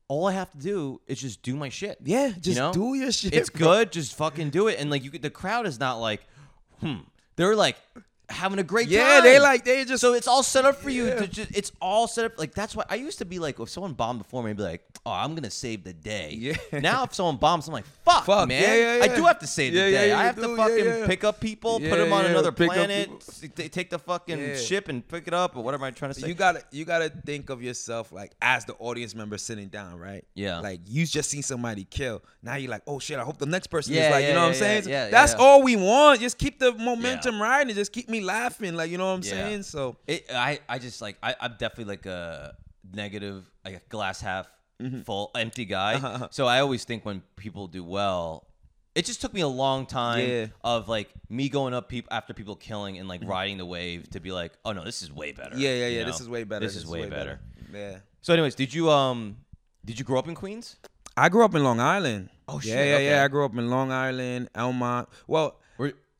all 0.10 0.28
I 0.28 0.34
have 0.34 0.52
to 0.52 0.58
do 0.58 1.00
is 1.08 1.22
just 1.22 1.41
do 1.43 1.56
my 1.56 1.69
shit. 1.69 1.98
Yeah, 2.04 2.28
You 2.28 2.34
just 2.34 2.58
know? 2.58 2.74
do 2.74 2.93
your 2.95 3.12
shit. 3.13 3.34
It's 3.34 3.50
bro. 3.50 3.67
good. 3.67 3.91
Just 3.93 4.15
fucking 4.17 4.50
do 4.50 4.67
it. 4.67 4.78
And 4.80 4.89
like 4.91 5.04
you, 5.06 5.12
could- 5.12 5.22
the 5.22 5.30
crowd 5.30 5.65
is 5.65 5.80
not 5.80 6.02
like, 6.02 6.22
hmm. 6.82 6.98
They're 7.38 7.56
like 7.56 7.78
having 8.30 8.60
a 8.60 8.63
great 8.63 8.86
time. 8.86 8.94
Yeah, 8.94 9.22
they 9.22 9.39
like 9.39 9.65
they 9.65 9.86
just 9.86 10.02
So 10.02 10.13
it's 10.13 10.28
all 10.28 10.44
set 10.44 10.65
up 10.65 10.76
for 10.78 10.89
you. 10.89 11.06
To 11.08 11.28
just, 11.28 11.52
it's 11.56 11.72
all 11.82 12.08
set 12.08 12.26
up. 12.26 12.38
Like 12.39 12.54
that's 12.54 12.76
why 12.76 12.86
I 12.89 12.96
used 12.96 13.18
to 13.20 13.26
be 13.26 13.39
like, 13.39 13.60
if 13.60 13.70
someone 13.70 13.94
bombed 13.94 14.20
before 14.20 14.44
me, 14.44 14.52
I'd 14.52 14.58
be 14.58 14.63
like, 14.63 14.84
"Oh, 15.06 15.12
I'm 15.12 15.36
gonna 15.36 15.50
save 15.52 15.84
the 15.84 15.94
day." 15.94 16.36
Yeah. 16.39 16.80
Now 16.80 17.04
if 17.04 17.13
someone 17.13 17.38
bombs, 17.38 17.68
I'm 17.68 17.74
like, 17.74 17.86
"Fuck, 18.06 18.26
Fuck, 18.26 18.48
man! 18.48 18.62
yeah, 18.62 18.98
yeah, 18.98 19.04
I 19.04 19.15
do 19.15 19.24
have 19.26 19.39
to 19.39 19.48
save 19.48 19.74
Yeah, 19.74 19.86
the 19.86 19.92
yeah, 19.92 20.02
day. 20.02 20.08
yeah, 20.10 20.20
I 20.20 20.24
have 20.24 20.36
to 20.36 20.42
do, 20.42 20.50
yeah, 20.52 20.56
fucking 20.58 20.86
yeah. 20.86 21.08
pick 21.08 21.24
up 21.24 21.39
people, 21.39 21.80
put 21.80 21.89
them 21.98 22.13
on 22.13 22.24
yeah, 22.26 22.30
another 22.32 22.52
planet, 22.52 23.10
they 23.56 23.68
take 23.70 23.89
the 23.89 24.00
fucking 24.00 24.39
Yeah. 24.39 24.56
ship 24.56 24.88
and 24.89 25.06
pick 25.08 25.28
it 25.28 25.34
up, 25.34 25.56
or 25.56 25.63
whatever 25.63 25.86
I'm 25.86 25.94
trying 25.94 26.13
to 26.13 26.20
say. 26.20 26.28
You 26.28 26.34
gotta 26.34 26.63
you 26.72 26.86
gotta 26.86 27.10
think 27.10 27.50
of 27.50 27.62
yourself 27.63 28.12
like 28.12 28.32
as 28.42 28.65
the 28.65 28.74
audience 28.76 29.15
member 29.15 29.38
sitting 29.38 29.68
down, 29.68 29.98
right? 30.00 30.24
Yeah. 30.36 30.60
Like 30.60 30.82
you 30.88 31.06
just 31.06 31.30
seen 31.30 31.44
somebody 31.44 31.84
kill. 31.84 32.22
Now 32.42 32.56
you're 32.56 32.72
like, 32.72 32.84
oh 32.88 33.00
shit, 33.00 33.18
I 33.20 33.24
hope 33.24 33.38
the 33.38 33.46
next 33.46 33.68
person 33.68 33.94
Yeah, 33.94 34.08
is 34.08 34.12
like, 34.12 34.22
you 34.24 34.28
yeah, 34.30 34.34
know 34.36 34.39
what 34.42 34.48
I'm 34.48 34.54
yeah, 34.54 34.60
saying? 34.60 34.84
yeah, 34.88 35.06
yeah, 35.06 35.12
That's 35.12 35.34
yeah. 35.34 35.39
all 35.39 35.63
we 35.63 35.76
want. 35.76 36.20
Just 36.22 36.38
keep 36.38 36.60
the 36.60 36.74
momentum 36.74 37.42
riding 37.42 37.70
and 37.70 37.78
just 37.78 37.92
keep 37.92 38.08
me 38.10 38.19
laughing. 38.22 38.76
Like, 38.76 38.92
you 38.92 38.98
know 38.98 39.08
what 39.08 39.14
I'm 39.18 39.24
Yeah. 39.24 39.30
saying? 39.48 39.64
So 39.64 39.98
It, 40.08 40.26
I, 40.34 40.60
I 40.68 40.80
just 40.80 41.02
like 41.02 41.18
I, 41.24 41.36
I'm 41.40 41.54
definitely 41.58 41.86
like 41.96 42.06
a 42.06 42.56
negative, 42.94 43.50
like 43.66 43.76
a 43.76 43.82
glass 43.90 44.22
half 44.22 44.48
full 45.06 45.32
empty 45.36 45.66
guy. 45.66 45.96
Uh-huh. 45.96 46.28
So 46.32 46.48
I 46.48 46.60
always 46.62 46.84
think 46.86 47.06
when 47.06 47.22
people 47.36 47.68
do 47.68 47.84
well, 47.84 48.46
it 48.96 49.06
just 49.06 49.22
took 49.22 49.34
me 49.34 49.42
a 49.42 49.48
long 49.48 49.86
time 49.86 50.28
Yeah. 50.28 50.46
of 50.64 50.88
like 50.90 51.10
me 51.30 51.50
going 51.50 51.74
up 51.74 51.90
peop 51.90 52.08
after 52.12 52.34
people 52.34 52.56
killing 52.56 52.98
and 52.98 53.08
like 53.08 53.22
riding 53.24 53.58
the 53.58 53.66
wave 53.66 54.10
to 54.12 54.20
be 54.20 54.32
like, 54.32 54.54
oh 54.66 54.72
no, 54.72 54.84
this 54.84 55.02
is 55.02 55.12
way 55.12 55.32
better. 55.32 55.56
Yeah, 55.58 55.70
yeah, 55.72 55.88
you 55.88 56.00
yeah. 56.00 56.06
This 56.06 56.20
is 56.22 56.28
way 56.30 56.44
better. 56.44 56.66
This, 56.66 56.76
is, 56.76 56.86
way, 56.88 57.08
better. 57.10 57.40
Yeah. 57.74 57.98
So, 58.22 58.34
anyways, 58.34 58.56
did 58.56 58.74
you 58.74 58.90
um 58.90 59.38
did 59.86 60.00
you 60.00 60.06
grow 60.06 60.20
up 60.20 60.28
in 60.28 60.36
Queens? 60.36 60.76
I 61.16 61.30
grew 61.30 61.44
up 61.44 61.54
in 61.56 61.64
Long 61.64 61.80
Island. 61.80 62.30
Oh, 62.48 62.56
yeah, 62.56 62.60
shit, 62.62 62.88
Yeah, 62.88 62.96
okay. 62.96 63.06
yeah. 63.10 63.24
I 63.24 63.28
grew 63.28 63.44
up 63.46 63.56
in 63.58 63.70
Long 63.70 63.92
Island, 63.92 64.50
Elmont. 64.56 65.08
Well, 65.28 65.60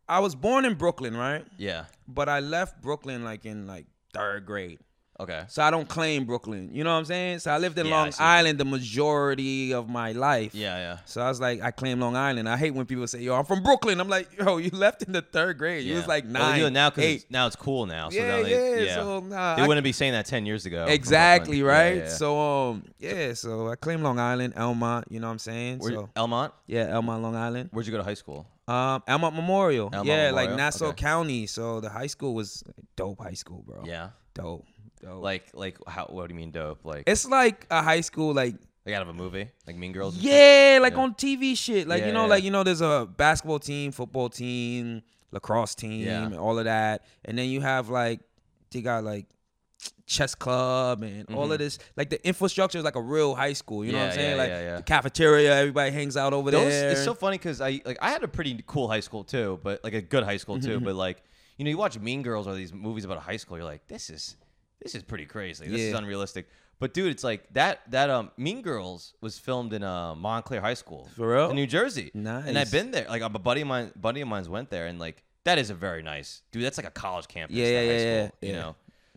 I 0.10 0.20
was 0.20 0.34
born 0.36 0.66
in 0.66 0.74
Brooklyn, 0.74 1.16
right? 1.16 1.46
yeah. 1.58 1.86
But 2.08 2.28
I 2.28 2.40
left 2.40 2.82
Brooklyn 2.82 3.24
like 3.24 3.46
in 3.46 3.68
like 3.68 3.86
third 4.14 4.46
grade. 4.46 4.80
Okay. 5.20 5.44
So 5.50 5.62
I 5.62 5.70
don't 5.70 5.88
claim 5.88 6.24
Brooklyn. 6.26 6.70
You 6.72 6.84
know 6.86 6.92
what 6.94 7.00
I'm 7.00 7.06
saying? 7.06 7.40
So 7.40 7.52
I 7.52 7.58
lived 7.58 7.78
in 7.78 7.88
Yeah, 7.88 7.96
Long. 8.04 8.12
Island 8.20 8.58
the 8.58 8.64
majority 8.66 9.74
of 9.74 9.90
my 9.90 10.14
life. 10.14 10.56
Yeah, 10.56 10.78
yeah. 10.78 10.98
So 11.06 11.22
I 11.22 11.28
was 11.28 11.42
like, 11.42 11.62
I 11.62 11.72
claim 11.72 12.00
Long 12.00 12.16
Island. 12.16 12.48
I 12.48 12.56
hate 12.58 12.72
when 12.74 12.86
people 12.86 13.06
say, 13.08 13.20
"Yo, 13.22 13.36
I'm 13.36 13.46
from 13.46 13.62
Brooklyn." 13.62 14.00
I'm 14.00 14.08
like, 14.08 14.30
"Yo, 14.38 14.58
you 14.58 14.70
left 14.72 15.04
in 15.04 15.12
the 15.12 15.22
third 15.22 15.58
grade. 15.58 15.86
You 15.86 15.96
was 15.96 16.08
like 16.08 16.24
Well, 16.24 16.34
nine, 16.34 16.62
it 16.62 16.70
now 16.72 16.90
because 16.90 17.04
eight. 17.04 17.26
now 17.30 17.48
it's 17.48 17.56
cool 17.56 17.86
now. 17.86 18.10
So 18.10 18.18
yeah, 18.18 18.38
now 18.38 18.44
they, 18.44 18.86
yeah, 18.86 18.96
So 18.96 19.20
nah, 19.20 19.56
they 19.56 19.62
I- 19.64 19.68
wouldn't 19.68 19.84
be 19.84 19.92
saying 19.92 20.14
that 20.14 20.26
ten 20.26 20.46
years 20.46 20.66
ago. 20.66 20.86
exactly 20.88 21.64
right. 21.64 21.96
Yeah, 21.98 22.04
yeah. 22.04 22.10
So 22.10 22.40
um, 22.40 22.84
yeah. 23.00 23.34
So 23.34 23.68
I 23.70 23.76
claim 23.76 24.02
Long 24.02 24.20
Island, 24.20 24.56
Elmont. 24.56 25.04
You 25.10 25.20
know 25.20 25.28
what 25.28 25.34
I'm 25.34 25.40
saying? 25.40 25.80
Where- 25.80 25.92
so 25.92 26.10
Elmont. 26.16 26.52
yeah, 26.68 26.88
Elmont, 26.88 27.22
Long 27.22 27.36
Island. 27.36 27.70
Where'd 27.74 27.86
you 27.86 27.92
go 27.92 27.98
to 27.98 28.04
high 28.04 28.14
school? 28.14 28.48
Um, 28.68 29.02
Elmont 29.08 29.34
Memorial. 29.34 29.90
Elmont 29.90 30.06
yeah, 30.06 30.32
like 30.32 30.52
Nassau 30.52 30.88
Okay. 30.88 31.02
County. 31.02 31.48
So 31.48 31.82
the 31.82 31.90
high 31.90 32.08
school 32.08 32.34
was 32.36 32.64
dope. 32.96 33.20
High 33.22 33.34
school, 33.34 33.64
bro. 33.68 33.84
Yeah. 33.86 34.10
dope. 34.36 34.66
Dope. 35.02 35.22
Like 35.24 35.50
like 35.54 35.78
how? 35.88 36.06
What 36.06 36.28
do 36.28 36.34
you 36.34 36.40
mean 36.40 36.52
dope? 36.52 36.84
Like 36.86 37.04
it's 37.08 37.26
like 37.26 37.66
a 37.72 37.82
high 37.82 38.02
school, 38.02 38.34
like 38.34 38.56
like 38.86 38.96
out 38.96 39.02
of 39.02 39.10
a 39.10 39.14
movie, 39.14 39.50
like 39.68 39.76
Mean 39.76 39.92
Girls. 39.94 40.18
Yeah, 40.18 40.80
like 40.82 40.94
Yeah. 40.94 41.00
on 41.00 41.14
TV 41.16 41.56
shit. 41.58 41.88
Like 41.88 42.02
Yeah, 42.02 42.08
you 42.08 42.14
know, 42.14 42.24
yeah. 42.24 42.30
like 42.30 42.44
you 42.44 42.52
know, 42.52 42.64
there's 42.64 42.82
a 42.82 43.08
basketball 43.18 43.60
team, 43.60 43.92
football 43.92 44.30
team, 44.30 45.02
lacrosse 45.32 45.76
team, 45.76 46.08
and 46.08 46.36
all 46.36 46.58
of 46.60 46.66
that. 46.66 47.06
And 47.26 47.38
then 47.38 47.48
you 47.50 47.62
have 47.62 47.90
like 47.90 48.20
they 48.72 48.82
got 48.82 49.04
like 49.04 49.26
chess 50.06 50.36
club 50.36 51.04
and 51.04 51.34
all 51.36 51.52
of 51.52 51.60
this. 51.60 51.78
Like 51.96 52.10
the 52.10 52.26
infrastructure 52.28 52.78
is 52.78 52.84
like 52.84 52.96
a 52.96 53.02
real 53.02 53.36
high 53.36 53.54
school. 53.54 53.86
You 53.86 53.92
know 53.94 54.00
what 54.00 54.06
I'm 54.06 54.18
Mm-hmm. 54.18 54.20
Saying? 54.20 54.38
like 54.38 54.78
the 54.78 54.84
cafeteria, 54.84 55.56
everybody 55.60 55.92
hangs 55.92 56.18
out 56.18 56.34
over 56.34 56.52
Those, 56.52 56.72
there. 56.72 56.90
it's 56.92 57.04
so 57.04 57.14
funny 57.14 57.38
because 57.38 57.62
I 57.62 57.80
like 57.86 57.98
I 58.02 58.10
had 58.12 58.24
a 58.24 58.28
pretty 58.28 58.62
cool 58.68 58.88
high 58.90 59.00
school 59.02 59.24
too, 59.24 59.60
but 59.64 59.84
like 59.84 59.94
a 59.94 60.02
good 60.02 60.24
high 60.24 60.38
school 60.38 60.58
Mm-hmm, 60.58 60.68
too. 60.68 60.80
But 60.82 60.96
like 60.96 61.24
you 61.58 61.66
know, 61.66 61.70
you 61.72 61.78
watch 61.78 61.98
Mean 62.00 62.22
Girls 62.24 62.48
or 62.48 62.56
these 62.56 62.74
movies 62.74 63.04
about 63.06 63.18
a 63.18 63.22
high 63.22 63.38
school, 63.38 63.58
you're 63.58 63.66
like, 63.66 63.86
this 63.88 64.10
is 64.10 64.36
this 64.82 64.96
is 64.96 65.04
pretty 65.04 65.26
crazy. 65.26 65.66
This 65.68 65.82
is 65.82 65.92
Yeah. 65.92 65.98
unrealistic. 65.98 66.48
But 66.80 66.94
dude, 66.94 67.12
it's 67.12 67.24
like 67.26 67.52
that 67.54 67.82
that 67.92 68.10
um 68.10 68.32
Mean 68.38 68.62
Girls 68.62 69.14
was 69.20 69.38
filmed 69.38 69.74
in 69.74 69.84
uh, 69.84 70.16
Montclair 70.16 70.62
High 70.62 70.76
School 70.76 71.10
For 71.16 71.34
real? 71.36 71.50
in 71.50 71.56
New 71.56 71.68
Jersey. 71.68 72.10
Nice. 72.14 72.46
And 72.46 72.54
Nice. 72.54 72.68
I've 72.68 72.72
been 72.72 72.92
there. 72.92 73.06
Like 73.10 73.22
a 73.22 73.28
buddy 73.30 73.62
of 73.62 73.68
mine, 73.68 73.92
buddy 73.96 74.22
of 74.22 74.28
mine's 74.30 74.48
went 74.48 74.70
there, 74.70 74.88
and 74.88 74.98
like 75.00 75.24
that 75.44 75.58
is 75.58 75.70
a 75.70 75.74
very 75.74 76.02
nice 76.04 76.42
dude. 76.52 76.64
That's 76.64 76.78
like 76.78 76.88
a 76.88 76.92
college 76.92 77.28
campus. 77.28 77.56
Yeah, 77.58 77.66
that 77.66 77.72
yeah, 77.72 77.80
high 77.80 77.86
yeah, 77.86 78.00
school, 78.28 78.38
yeah, 78.42 78.50
You 78.50 78.56
yeah. 78.56 78.62
know, 78.62 78.76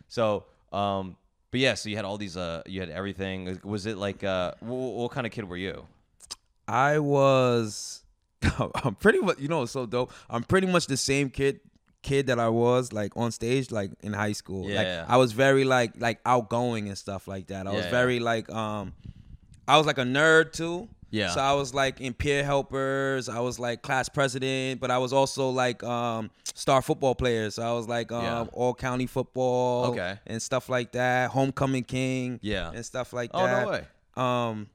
so 0.08 0.44
um, 0.72 1.16
but 1.52 1.60
yeah, 1.60 1.74
so 1.74 1.88
you 1.88 1.94
had 1.96 2.04
all 2.04 2.18
these 2.18 2.36
uh, 2.36 2.62
you 2.66 2.80
had 2.80 2.90
everything. 2.90 3.60
Was 3.62 3.86
it 3.86 3.96
like 3.96 4.24
uh, 4.24 4.54
what, 4.60 4.74
what 4.94 5.10
kind 5.12 5.26
of 5.26 5.32
kid 5.32 5.48
were 5.48 5.56
you? 5.56 5.86
I 6.66 6.98
was 6.98 8.02
I'm 8.84 8.96
pretty 8.96 9.20
much 9.20 9.38
you 9.38 9.48
know 9.48 9.62
it's 9.62 9.72
so 9.72 9.86
dope. 9.86 10.12
I'm 10.28 10.42
pretty 10.42 10.66
much 10.66 10.86
the 10.86 10.96
same 10.96 11.30
kid 11.30 11.60
kid 12.02 12.26
that 12.26 12.38
I 12.38 12.48
was 12.48 12.92
like 12.92 13.16
on 13.16 13.30
stage 13.32 13.70
like 13.70 13.90
in 14.02 14.12
high 14.12 14.32
school. 14.32 14.62
Like 14.64 14.72
Yeah. 14.86 15.04
I 15.08 15.16
was 15.16 15.32
very 15.32 15.64
like 15.64 15.92
like 15.98 16.20
outgoing 16.26 16.88
and 16.88 16.98
stuff 16.98 17.26
like 17.28 17.46
that. 17.48 17.66
I 17.66 17.70
was 17.70 17.80
Yeah, 17.80 17.84
yeah. 17.86 17.90
very 17.90 18.18
like 18.20 18.50
um 18.50 18.92
I 19.68 19.78
was 19.78 19.86
like 19.86 19.98
a 19.98 20.02
nerd 20.04 20.52
too. 20.52 20.88
Yeah. 21.10 21.30
So 21.30 21.40
I 21.40 21.52
was 21.52 21.74
like 21.74 22.00
in 22.00 22.14
peer 22.14 22.42
helpers. 22.42 23.28
I 23.28 23.40
was 23.40 23.58
like 23.58 23.82
class 23.82 24.08
president, 24.08 24.80
but 24.80 24.90
I 24.90 24.98
was 24.98 25.12
also 25.12 25.50
like 25.50 25.82
um 25.84 26.30
star 26.54 26.82
football 26.82 27.14
player. 27.14 27.50
So 27.50 27.62
I 27.62 27.72
was 27.72 27.86
like 27.86 28.10
um 28.12 28.22
Yeah. 28.24 28.44
all 28.52 28.74
county 28.74 29.06
football 29.06 29.86
Okay. 29.92 30.18
and 30.26 30.40
stuff 30.42 30.68
like 30.68 30.92
that. 30.92 31.30
Homecoming 31.30 31.84
king. 31.84 32.40
Yeah. 32.42 32.72
And 32.74 32.84
stuff 32.84 33.12
like 33.12 33.30
Oh, 33.34 33.46
no 33.46 33.46
that. 33.46 33.68
way. 33.68 33.84
Um 34.16 34.68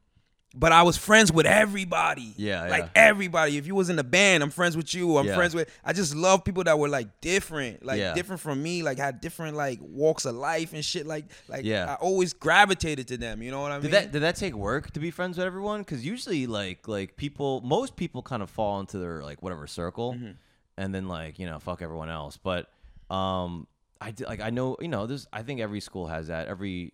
but 0.56 0.72
I 0.72 0.82
was 0.84 0.98
friends 0.98 1.32
with 1.32 1.46
everybody. 1.46 2.34
Yeah, 2.38 2.68
Like 2.68 2.84
yeah. 2.86 2.90
everybody. 2.96 3.58
If 3.58 3.68
you 3.68 3.76
was 3.76 3.90
in 3.90 3.96
the 3.96 4.04
band, 4.04 4.42
I'm 4.42 4.50
friends 4.50 4.76
with 4.78 4.94
you. 4.94 5.18
I'm 5.18 5.28
Yeah. 5.28 5.36
friends 5.36 5.54
with 5.54 5.70
I 5.84 5.94
just 5.94 6.16
love 6.16 6.44
people 6.44 6.64
that 6.64 6.80
were 6.80 6.90
like 6.90 7.22
different. 7.22 7.86
Like 7.86 8.00
Yeah. 8.00 8.14
different 8.14 8.42
from 8.42 8.64
me, 8.64 8.82
like 8.82 8.98
had 8.98 9.22
different 9.22 9.56
like 9.58 9.80
walks 9.82 10.26
of 10.26 10.36
life 10.36 10.74
and 10.74 10.84
shit. 10.84 11.06
Like 11.06 11.26
like 11.48 11.64
Yeah. 11.66 11.86
I 11.92 11.96
always 11.96 12.34
gravitated 12.34 13.08
to 13.10 13.18
them. 13.18 13.42
You 13.44 13.52
know 13.52 13.62
what 13.62 13.72
I 13.72 13.76
mean? 13.76 13.84
Did 13.84 13.92
that 13.92 14.12
did 14.12 14.22
that 14.24 14.36
take 14.36 14.56
work 14.56 14.92
to 14.92 15.00
be 15.00 15.12
friends 15.12 15.38
with 15.38 15.46
everyone? 15.46 15.82
Because 15.82 16.06
usually, 16.06 16.48
like 16.48 16.88
like 16.88 17.18
people, 17.18 17.62
most 17.62 17.96
people 17.96 18.22
kind 18.24 18.42
of 18.42 18.50
fall 18.50 18.80
into 18.80 18.98
their 18.98 19.22
like 19.24 19.44
whatever 19.44 19.68
circle, 19.68 20.14
Mm-hmm. 20.14 20.32
and 20.78 20.96
then 20.96 21.08
like 21.08 21.38
you 21.40 21.46
know 21.46 21.60
fuck 21.60 21.82
everyone 21.82 22.10
else. 22.10 22.38
But 22.38 22.68
um, 23.10 23.68
I 24.02 24.12
did, 24.12 24.28
like 24.28 24.42
I 24.42 24.50
know 24.50 24.78
you 24.80 24.88
know 24.88 25.06
there's 25.08 25.28
I 25.32 25.44
think 25.44 25.60
every 25.60 25.82
school 25.82 26.08
has 26.08 26.28
that 26.28 26.48
every 26.48 26.94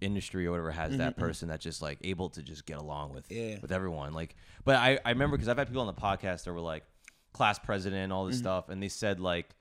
industry 0.00 0.46
or 0.46 0.50
whatever 0.52 0.70
has 0.70 0.96
that 0.98 1.16
person 1.16 1.48
that's 1.48 1.62
just 1.64 1.82
like 1.82 1.98
able 2.02 2.28
to 2.30 2.42
just 2.42 2.66
get 2.66 2.78
along 2.78 3.12
with 3.14 3.28
Mm-hmm, 3.28 3.48
Yeah. 3.50 3.58
with 3.62 3.72
everyone. 3.72 4.12
Like, 4.14 4.36
but 4.64 4.76
I 4.76 4.98
I 5.04 5.10
remember 5.10 5.36
because 5.36 5.48
I've 5.48 5.58
had 5.58 5.66
people 5.68 5.82
on 5.82 5.86
the 5.94 6.00
podcast 6.00 6.44
that 6.44 6.52
were 6.52 6.60
like 6.60 6.84
class 7.32 7.58
president, 7.58 8.02
and 8.04 8.12
all 8.12 8.26
this 8.26 8.36
Mm-hmm. 8.36 8.42
stuff, 8.44 8.68
and 8.68 8.82
they 8.82 8.88
said 8.88 9.20
like. 9.20 9.54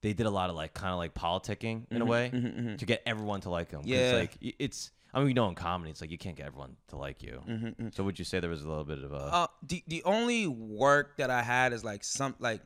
They 0.00 0.14
did 0.14 0.26
a 0.26 0.30
lot 0.30 0.50
of 0.50 0.56
like 0.56 0.74
kind 0.74 0.90
of 0.92 0.98
like 0.98 1.14
politicking 1.14 1.84
in 1.92 2.02
a 2.02 2.04
way 2.04 2.28
to 2.76 2.84
get 2.84 3.02
everyone 3.06 3.40
to 3.42 3.50
like 3.50 3.68
them. 3.68 3.82
Mm-hmm, 3.82 3.88
Yeah. 3.92 4.12
like 4.18 4.36
it's. 4.40 4.90
I 5.14 5.18
mean, 5.18 5.26
we 5.26 5.32
know 5.32 5.46
in 5.48 5.54
comedy, 5.54 5.92
it's 5.92 6.00
like 6.00 6.10
you 6.10 6.18
can't 6.18 6.34
get 6.34 6.46
everyone 6.46 6.74
to 6.88 6.96
like 6.96 7.22
you. 7.22 7.40
So 7.92 8.02
would 8.02 8.18
you 8.18 8.24
say 8.24 8.40
there 8.40 8.50
was 8.50 8.64
a 8.64 8.68
little 8.68 8.82
bit 8.82 8.98
of 9.04 9.12
a? 9.12 9.16
uh, 9.16 9.46
the 9.62 9.80
the 9.86 10.02
only 10.02 10.48
work 10.48 11.18
that 11.18 11.30
I 11.30 11.40
had 11.40 11.72
is 11.72 11.84
like 11.84 12.02
some 12.02 12.34
like 12.40 12.62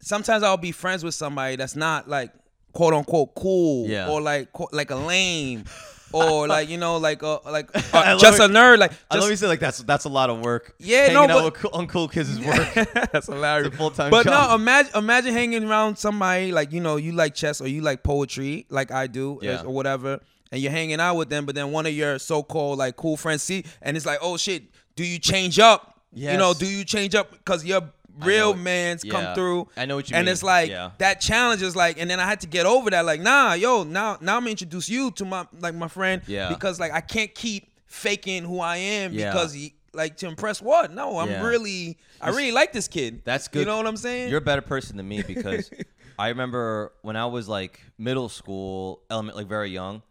sometimes 0.00 0.44
I'll 0.44 0.56
be 0.56 0.70
friends 0.70 1.02
with 1.02 1.16
somebody 1.16 1.56
that's 1.56 1.74
not 1.74 2.08
like 2.08 2.32
quote 2.72 2.94
unquote 2.94 3.34
cool 3.34 3.88
Yeah. 3.88 4.08
or 4.08 4.20
like 4.20 4.52
quote, 4.52 4.72
like 4.72 4.92
a 4.92 4.96
lame 4.96 5.64
or 6.12 6.46
like 6.48 6.68
you 6.68 6.78
know 6.78 6.96
like 6.98 7.22
uh, 7.22 7.38
like 7.44 7.68
uh, 7.94 8.18
just 8.18 8.40
it. 8.40 8.50
a 8.50 8.52
nerd 8.52 8.78
like 8.78 8.92
I 9.10 9.14
love 9.16 9.22
just, 9.24 9.30
you 9.30 9.36
say 9.36 9.46
like 9.48 9.60
that's 9.60 9.78
that's 9.78 10.04
a 10.04 10.08
lot 10.08 10.30
of 10.30 10.40
work. 10.40 10.74
Yeah, 10.78 11.02
hanging 11.08 11.14
no, 11.14 11.22
out 11.22 11.28
but- 11.28 11.44
with 11.44 11.54
cool, 11.54 11.70
uncool 11.72 12.12
kids 12.12 12.28
is 12.30 12.40
work. 12.46 12.74
That's 13.12 13.26
hilarious. 13.26 13.66
It's 13.68 13.74
a 13.74 13.78
full-time 13.78 14.10
But 14.10 14.24
job. 14.26 14.48
no, 14.50 14.54
imagine 14.56 14.92
imagine 14.96 15.32
hanging 15.32 15.64
around 15.64 15.96
somebody 15.96 16.52
like 16.52 16.72
you 16.72 16.80
know 16.80 16.96
you 16.96 17.12
like 17.12 17.34
chess 17.34 17.60
or 17.60 17.68
you 17.68 17.80
like 17.82 18.02
poetry 18.02 18.66
like 18.68 18.90
I 18.90 19.06
do 19.06 19.38
Yeah. 19.42 19.62
or 19.62 19.72
whatever, 19.72 20.20
and 20.50 20.60
you're 20.60 20.72
hanging 20.72 21.00
out 21.00 21.16
with 21.16 21.28
them. 21.30 21.46
But 21.46 21.54
then 21.54 21.70
one 21.72 21.86
of 21.86 21.92
your 21.92 22.18
so-called 22.18 22.78
like 22.78 22.96
cool 22.96 23.16
friends 23.16 23.42
see, 23.42 23.64
and 23.80 23.96
it's 23.96 24.06
like, 24.06 24.18
oh 24.22 24.36
shit, 24.36 24.64
do 24.96 25.04
you 25.04 25.18
change 25.18 25.58
up? 25.58 25.88
You 26.14 26.36
know, 26.36 26.52
do 26.52 26.66
you 26.66 26.84
change 26.84 27.14
up 27.14 27.30
because 27.32 27.64
your 27.64 27.80
real 28.20 28.54
man's 28.54 29.04
yeah. 29.04 29.12
come 29.12 29.34
through? 29.34 29.68
I 29.76 29.86
know 29.86 29.96
what 29.96 30.10
you 30.10 30.16
and 30.16 30.26
mean. 30.26 30.32
it's 30.32 30.42
like 30.42 30.70
Yeah. 30.70 30.90
that 30.98 31.20
challenge 31.20 31.62
is 31.62 31.74
like, 31.76 32.00
and 32.00 32.10
then 32.10 32.20
I 32.20 32.24
had 32.26 32.40
to 32.42 32.46
get 32.46 32.66
over 32.66 32.90
that. 32.90 33.04
Like, 33.04 33.20
nah, 33.20 33.54
yo, 33.54 33.82
now 33.84 34.18
now 34.20 34.36
I'm 34.36 34.42
gonna 34.42 34.50
introduce 34.50 34.88
you 34.88 35.10
to 35.12 35.24
my 35.24 35.46
like 35.60 35.74
my 35.74 35.88
friend. 35.88 36.22
Yeah. 36.26 36.48
Because 36.48 36.78
like 36.80 36.92
I 36.92 37.00
can't 37.00 37.34
keep 37.34 37.70
faking 37.86 38.44
who 38.44 38.60
I 38.60 38.76
am 38.78 39.12
Yeah. 39.12 39.30
because 39.32 39.52
he, 39.52 39.74
like 39.94 40.16
to 40.18 40.26
impress 40.26 40.62
what? 40.62 40.92
No, 40.92 41.18
I'm 41.18 41.44
really 41.44 41.98
I 42.20 42.30
really 42.30 42.52
like 42.52 42.72
this 42.72 42.88
kid. 42.88 43.22
That's 43.24 43.48
good. 43.48 43.60
You 43.60 43.66
know 43.66 43.76
what 43.76 43.86
I'm 43.86 43.96
saying? 43.98 44.30
You're 44.30 44.38
a 44.38 44.42
better 44.42 44.62
person 44.62 44.96
than 44.96 45.06
me 45.06 45.22
because 45.26 45.70
I 46.18 46.28
remember 46.28 46.92
when 47.02 47.16
I 47.16 47.26
was 47.26 47.48
like 47.48 47.80
middle 47.98 48.28
school, 48.30 49.02
element 49.10 49.36
like 49.36 49.48
very 49.48 49.70
young. 49.70 50.02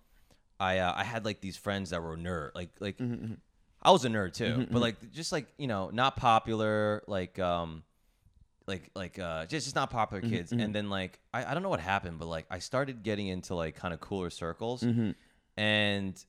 I 0.59 0.77
uh, 0.77 0.93
I 0.95 1.03
had 1.03 1.25
like 1.25 1.41
these 1.41 1.57
friends 1.57 1.89
that 1.89 2.03
were 2.03 2.15
nerd, 2.15 2.51
like 2.53 2.69
like 2.79 2.97
Mm-hmm, 2.99 3.33
I 3.81 3.89
was 3.89 4.05
a 4.05 4.09
nerd 4.09 4.33
too, 4.35 4.67
but 4.69 4.79
like 4.79 5.11
just 5.11 5.31
like 5.31 5.47
you 5.57 5.65
know 5.65 5.89
not 5.91 6.15
popular, 6.15 7.01
like 7.07 7.39
um 7.39 7.81
like 8.73 8.85
like 8.95 9.19
uh 9.19 9.45
just 9.45 9.65
just 9.65 9.75
not 9.75 9.89
popular 9.89 10.21
Mm-hmm, 10.21 10.31
kids. 10.35 10.51
And 10.51 10.73
then 10.75 10.89
like 10.89 11.19
I, 11.33 11.39
I 11.49 11.53
don't 11.53 11.63
know 11.63 11.69
what 11.75 11.79
happened, 11.93 12.17
but 12.19 12.27
like 12.27 12.45
I 12.49 12.59
started 12.59 13.03
getting 13.03 13.27
into 13.27 13.53
like 13.55 13.75
kind 13.75 13.93
of 13.93 13.99
cooler 13.99 14.29
circles, 14.29 14.81
Mm-hmm. 14.81 15.11
and 15.57 16.25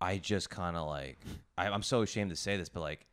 I 0.00 0.18
just 0.18 0.50
kind 0.50 0.76
of 0.76 0.86
like 0.88 1.18
I, 1.58 1.68
I'm 1.68 1.82
so 1.82 2.02
ashamed 2.02 2.30
to 2.30 2.36
say 2.36 2.56
this, 2.56 2.68
but 2.68 2.80
like. 2.80 3.06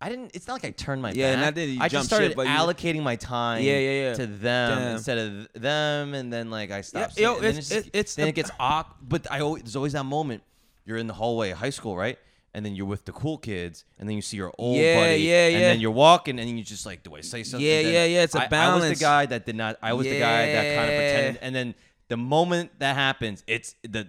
I 0.00 0.10
didn't. 0.10 0.32
It's 0.34 0.46
not 0.48 0.54
like 0.54 0.66
I 0.66 0.70
turned 0.70 1.00
my 1.00 1.12
Yeah, 1.12 1.32
back. 1.36 1.44
not 1.44 1.54
that 1.54 1.66
you 1.66 1.80
I 1.80 1.88
just 1.88 2.08
started 2.08 2.30
ship, 2.30 2.36
but 2.36 2.46
you- 2.46 2.52
allocating 2.52 3.02
my 3.02 3.16
time 3.16 3.62
Yeah, 3.62 3.78
yeah, 3.78 3.90
yeah. 4.08 4.14
to 4.14 4.26
them 4.26 4.78
Damn. 4.78 4.96
instead 4.96 5.18
of 5.18 5.48
them, 5.62 6.12
and 6.12 6.30
then 6.30 6.50
like 6.50 6.70
I 6.70 6.82
stopped. 6.82 7.16
yo, 7.18 7.34
seeing- 7.34 7.36
and 7.36 7.56
then 7.56 7.62
it's- 7.62 7.90
it's 7.94 8.14
then 8.16 8.26
a- 8.26 8.28
it 8.28 8.34
gets 8.34 8.50
awkward. 8.60 9.08
But 9.08 9.22
I 9.30 9.40
always 9.40 9.62
there's 9.62 9.76
always 9.76 9.94
that 9.94 10.04
moment 10.04 10.42
you're 10.84 10.98
in 10.98 11.06
the 11.06 11.14
hallway 11.14 11.50
of 11.52 11.58
high 11.58 11.70
school, 11.70 11.96
right? 11.96 12.18
And 12.54 12.64
then 12.64 12.76
you're 12.76 12.86
with 12.86 13.04
the 13.04 13.10
cool 13.12 13.36
kids, 13.38 13.84
and 13.98 14.08
then 14.08 14.14
you 14.14 14.22
see 14.22 14.36
your 14.36 14.52
old 14.58 14.76
Yeah, 14.76 15.00
buddy, 15.00 15.22
yeah, 15.22 15.48
and 15.48 15.62
then 15.64 15.80
you're 15.80 15.90
walking, 15.90 16.38
and 16.38 16.48
you 16.56 16.62
just 16.62 16.86
like, 16.86 17.02
do 17.02 17.14
I 17.16 17.20
say 17.20 17.42
something? 17.42 17.66
Yeah, 17.66 17.82
Then 17.82 17.92
yeah, 17.92 18.04
yeah, 18.04 18.22
it's 18.22 18.34
a 18.36 18.42
I- 18.42 18.48
I 18.56 18.74
was 18.76 18.88
the 18.90 19.04
guy 19.04 19.26
that 19.26 19.44
did 19.44 19.56
not. 19.56 19.76
I 19.82 19.92
was 19.92 20.06
the 20.06 20.18
guy 20.20 20.46
that 20.52 20.76
kind 20.76 20.90
of 20.90 20.96
pretended, 20.96 21.38
and 21.42 21.54
then 21.54 21.74
the 22.08 22.16
moment 22.16 22.78
that 22.78 22.94
happens, 22.94 23.42
it's 23.48 23.74
the 23.82 24.06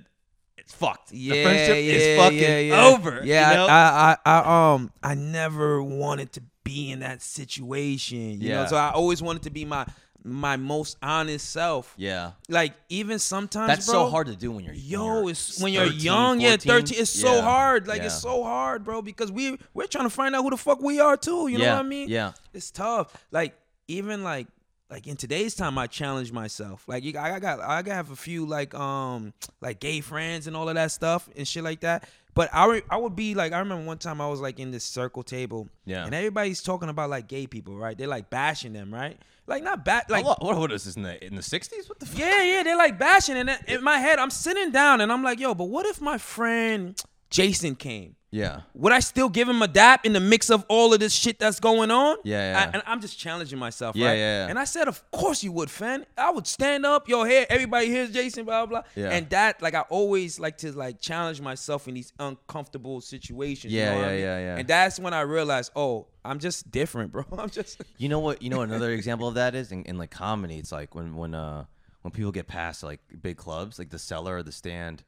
it's 0.58 0.74
fucked. 0.74 1.12
yeah, 1.12 1.34
the 1.34 1.44
friendship 1.44 1.76
yeah, 1.76 1.92
is 1.94 2.18
fucking 2.20 2.40
yeah, 2.40 2.60
yeah. 2.60 2.86
over. 2.86 3.22
Yeah, 3.24 3.50
you 3.52 3.58
know? 3.58 3.68
I, 3.68 4.16
I, 4.26 4.32
I, 4.40 4.74
um, 4.74 4.92
I 5.04 5.16
never 5.16 5.82
wanted 5.82 6.32
to 6.34 6.42
be 6.64 6.92
in 6.92 7.00
that 7.00 7.22
situation. 7.22 8.42
You 8.42 8.50
know, 8.50 8.62
Yeah. 8.62 8.66
so 8.68 8.76
I 8.78 8.90
always 8.92 9.22
wanted 9.22 9.44
to 9.44 9.50
be 9.52 9.66
my 9.66 9.86
my 10.26 10.58
most 10.58 10.98
honest 11.04 11.50
self. 11.52 11.94
Yeah. 11.98 12.32
Like 12.50 12.74
even 12.90 13.20
sometimes, 13.20 13.68
That's 13.68 13.86
bro, 13.86 14.06
so 14.06 14.10
hard 14.10 14.28
to 14.28 14.36
do 14.36 14.52
when 14.52 14.66
you're 14.66 14.74
Yo, 14.74 15.28
it's 15.28 15.62
when 15.62 15.72
you're 15.72 15.86
13, 15.86 16.00
young, 16.02 16.42
yeah, 16.42 16.58
13. 16.58 17.00
It's 17.00 17.12
so 17.12 17.42
hard. 17.42 17.88
Like 17.88 18.00
Yeah. 18.00 18.08
it's 18.08 18.20
so 18.20 18.44
hard, 18.44 18.84
bro, 18.84 19.02
because 19.04 19.32
we 19.32 19.58
we're 19.76 19.86
trying 19.88 20.06
to 20.06 20.10
find 20.10 20.36
out 20.36 20.42
who 20.44 20.50
the 20.50 20.58
fuck 20.58 20.82
we 20.82 21.00
are 21.00 21.16
too. 21.16 21.48
You 21.48 21.60
know 21.60 21.70
what 21.76 21.80
I 21.80 21.84
mean? 21.84 22.10
yeah. 22.10 22.32
It's 22.54 22.72
tough. 22.72 23.16
Like 23.32 23.56
even 23.88 24.24
like 24.24 24.48
like 24.90 25.08
in 25.08 25.16
today's 25.16 25.56
time, 25.56 25.78
I 25.78 25.88
challenge 25.88 26.32
myself. 26.32 26.88
Like 26.88 27.04
you, 27.04 27.18
I 27.20 27.40
got 27.40 27.60
I 27.60 27.82
got 27.84 27.96
have 27.96 28.12
a 28.12 28.16
few 28.16 28.46
like 28.48 28.74
um 28.74 29.34
like 29.62 29.80
gay 29.80 30.02
friends 30.02 30.48
and 30.48 30.56
all 30.56 30.68
of 30.70 30.76
that 30.76 30.92
stuff 30.92 31.30
and 31.36 31.48
shit 31.48 31.64
like 31.64 31.82
that. 31.82 32.10
But 32.36 32.50
I 32.54 32.68
re- 32.68 32.82
I 32.90 32.98
would 32.98 33.16
be 33.16 33.34
like 33.34 33.54
I 33.54 33.60
remember 33.60 33.86
one 33.86 33.98
time 33.98 34.22
I 34.22 34.28
was 34.28 34.42
like 34.42 34.60
in 34.60 34.70
this 34.72 34.84
circle 34.84 35.24
table, 35.24 35.70
Yeah. 35.86 36.06
and 36.06 36.14
everybody's 36.14 36.62
talking 36.62 36.90
about 36.90 37.10
like 37.10 37.28
gay 37.28 37.48
people, 37.48 37.76
right? 37.78 37.98
They're 37.98 38.08
like 38.10 38.30
bashing 38.30 38.74
them, 38.74 38.94
right? 38.94 39.18
Like 39.48 39.64
not 39.64 39.86
bad, 39.86 40.06
like 40.10 40.26
what, 40.26 40.42
what 40.42 40.72
is 40.72 40.84
this 40.84 40.96
in 40.96 41.04
the 41.04 41.24
in 41.26 41.36
the 41.36 41.42
60s? 41.42 41.88
What 41.88 42.00
the 42.00 42.06
fuck? 42.08 42.20
yeah, 42.20 42.44
yeah, 42.44 42.64
they're 42.64 42.78
like 42.78 43.00
bashing, 43.00 43.38
and 43.38 43.50
in 43.68 43.84
my 43.84 43.98
head, 44.00 44.20
I'm 44.20 44.32
sitting 44.32 44.72
down, 44.72 45.02
and 45.02 45.12
I'm 45.12 45.24
like, 45.24 45.40
yo, 45.40 45.54
but 45.56 45.66
what 45.66 45.86
if 45.86 46.02
my 46.02 46.18
friend 46.18 47.02
Jason 47.30 47.76
came? 47.76 48.16
Yeah. 48.36 48.62
Would 48.74 48.92
I 48.92 49.00
still 49.00 49.30
give 49.30 49.48
him 49.48 49.62
a 49.62 49.68
dap 49.68 50.06
in 50.06 50.12
the 50.12 50.20
mix 50.20 50.50
of 50.50 50.66
all 50.68 50.94
of 50.94 51.00
this 51.00 51.14
shit 51.14 51.40
that's 51.40 51.62
going 51.62 51.90
on? 51.90 52.18
Yeah, 52.26 52.52
yeah. 52.52 52.60
I- 52.60 52.72
and 52.74 52.84
I'm 52.86 53.00
just 53.00 53.18
challenging 53.18 53.58
myself, 53.58 53.96
Yeah, 53.96 54.08
right? 54.10 54.18
yeah, 54.18 54.44
yeah. 54.46 54.50
And 54.50 54.60
I 54.60 54.66
said, 54.66 54.90
of 54.90 55.10
course 55.12 55.42
you 55.42 55.54
would, 55.54 55.70
Fen. 55.72 56.06
I 56.18 56.32
would 56.32 56.46
stand 56.46 56.86
up, 56.86 57.08
your 57.08 57.26
here, 57.26 57.46
everybody 57.50 57.88
hears 57.88 58.12
Jason, 58.12 58.44
blah 58.44 58.66
blah. 58.66 58.82
blah. 58.82 58.90
Yeah. 59.04 59.12
And 59.12 59.30
that, 59.30 59.62
like, 59.62 59.74
I 59.74 59.82
always 59.90 60.38
like 60.40 60.58
to 60.60 60.72
like 60.74 61.00
challenge 61.00 61.40
myself 61.40 61.88
in 61.88 61.94
these 61.94 62.12
uncomfortable 62.20 63.00
situations. 63.00 63.72
you 63.72 63.80
Yeah, 63.80 63.92
know 63.92 63.96
what 64.02 64.06
I 64.06 64.08
yeah, 64.10 64.16
mean? 64.16 64.22
yeah, 64.26 64.40
yeah. 64.40 64.56
And 64.60 64.68
that's 64.68 65.00
when 65.00 65.14
I 65.14 65.22
realized, 65.22 65.72
oh, 65.76 66.08
I'm 66.26 66.40
just 66.40 66.70
different, 66.70 67.14
bro. 67.14 67.24
I'm 67.38 67.50
just. 67.50 67.82
You 67.98 68.10
know 68.10 68.20
what? 68.20 68.42
You 68.42 68.50
know 68.50 68.62
another 68.62 68.92
example 68.92 69.30
of 69.30 69.36
that 69.36 69.56
is 69.56 69.72
in, 69.72 69.84
in 69.84 69.98
like 69.98 70.12
comedy. 70.12 70.58
It's 70.58 70.74
like 70.74 70.94
when 70.94 71.16
when 71.16 71.34
uh 71.36 71.66
when 72.02 72.12
people 72.12 72.32
get 72.34 72.48
past 72.48 72.84
like 72.84 73.00
big 73.22 73.38
clubs, 73.38 73.80
like 73.80 73.90
the 73.92 74.00
cellar 74.00 74.36
or 74.38 74.44
the 74.44 74.52
stand, 74.52 75.04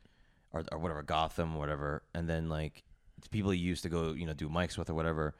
or 0.53 0.63
or 0.71 0.79
whatever 0.79 1.03
Gotham 1.03 1.55
or 1.55 1.59
whatever, 1.59 2.03
and 2.15 2.29
then 2.29 2.47
like 2.47 2.83
people 3.31 3.53
you 3.53 3.65
used 3.67 3.83
to 3.83 3.89
go 3.89 4.11
you 4.13 4.25
know 4.25 4.33
do 4.33 4.49
mics 4.49 4.77
with 4.77 4.89
or 4.89 4.93
whatever, 4.93 5.35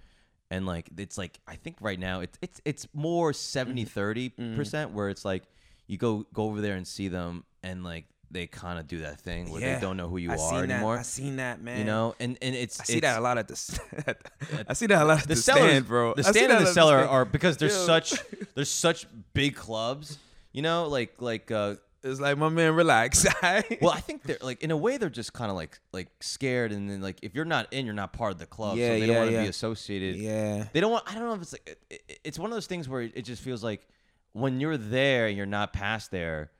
and 0.51 0.65
like 0.65 0.89
it's 0.97 1.17
like 1.17 1.39
I 1.47 1.55
think 1.55 1.77
right 1.81 1.99
now 1.99 2.21
it's 2.21 2.37
it's 2.41 2.61
it's 2.65 2.87
more 2.93 3.33
70 3.33 3.83
Mm-hmm. 3.85 3.89
30 3.93 4.29
percent 4.55 4.91
where 4.91 5.09
it's 5.09 5.23
like 5.25 5.43
you 5.87 5.97
go 5.97 6.25
go 6.33 6.43
over 6.45 6.61
there 6.61 6.75
and 6.75 6.87
see 6.87 7.07
them 7.07 7.43
and 7.63 7.83
like 7.83 8.05
they 8.29 8.45
kind 8.45 8.77
of 8.77 8.87
do 8.89 8.99
that 8.99 9.21
thing 9.21 9.49
where 9.49 9.61
Yeah. 9.61 9.75
they 9.75 9.81
don't 9.81 9.95
know 9.95 10.09
who 10.09 10.17
you 10.17 10.31
I 10.31 10.33
are 10.33 10.37
seen 10.37 10.69
anymore. 10.71 10.95
That. 10.95 10.99
I 10.99 11.03
seen 11.03 11.35
that, 11.37 11.61
man. 11.61 11.79
you 11.79 11.85
know, 11.85 12.13
and 12.19 12.37
and 12.41 12.55
it's 12.55 12.77
I 12.81 12.83
see 12.83 12.97
it's- 12.97 13.13
that 13.13 13.19
a 13.19 13.23
lot 13.23 13.37
at 13.37 13.47
the. 13.47 14.15
i 14.67 14.73
see 14.73 14.85
that 14.87 15.01
a 15.01 15.05
lot 15.05 15.21
at 15.21 15.27
the, 15.29 15.35
cellar, 15.37 15.69
stand, 15.69 15.87
bro. 15.87 16.13
The 16.13 16.19
I 16.19 16.23
see 16.23 16.31
stand 16.39 16.51
that 16.51 16.57
and 16.57 16.67
the 16.67 16.71
cellar 16.73 16.97
stand. 16.99 17.09
are 17.09 17.23
because 17.23 17.55
there's 17.55 17.75
Yo. 17.77 17.85
such 17.85 18.13
there's 18.53 18.69
such 18.87 19.07
big 19.33 19.55
clubs. 19.55 20.17
You 20.51 20.61
know, 20.61 20.87
like 20.87 21.21
like 21.21 21.51
uh 21.51 21.75
It's 22.03 22.19
like 22.19 22.37
my 22.37 22.49
man, 22.49 22.73
relax. 22.75 23.25
well, 23.81 23.91
I 23.91 23.99
think 23.99 24.23
they're 24.23 24.37
like 24.41 24.61
in 24.63 24.71
a 24.71 24.77
way 24.77 24.97
they're 24.97 25.09
just 25.09 25.33
kind 25.33 25.49
of 25.49 25.57
like 25.57 25.79
like 25.91 26.07
scared, 26.21 26.71
and 26.71 26.89
then 26.89 27.01
like 27.01 27.17
if 27.23 27.33
you're 27.35 27.43
not 27.45 27.71
in, 27.73 27.85
you're 27.85 27.95
not 27.95 28.13
part 28.13 28.31
of 28.31 28.37
the 28.39 28.45
club, 28.45 28.77
Yeah, 28.77 28.87
so 28.89 28.93
they 28.93 28.99
yeah, 29.01 29.07
don't 29.07 29.15
want 29.17 29.29
to 29.29 29.35
yeah. 29.35 29.41
be 29.43 29.49
associated. 29.49 30.15
yeah. 30.15 30.65
They 30.73 30.79
don't 30.79 30.91
want. 30.91 31.03
I 31.09 31.15
don't 31.15 31.23
know 31.23 31.33
if 31.33 31.41
it's 31.41 31.53
like 31.53 31.77
it, 31.89 32.01
it- 32.07 32.19
it's 32.23 32.39
one 32.39 32.51
of 32.51 32.55
those 32.55 32.67
things 32.67 32.87
where 32.87 33.01
it 33.01 33.23
just 33.23 33.41
feels 33.41 33.63
like 33.63 33.87
when 34.33 34.59
you're 34.59 34.77
there 34.77 35.27
and 35.27 35.35
you're 35.37 35.45
not 35.45 35.73
past 35.73 36.11
there. 36.11 36.51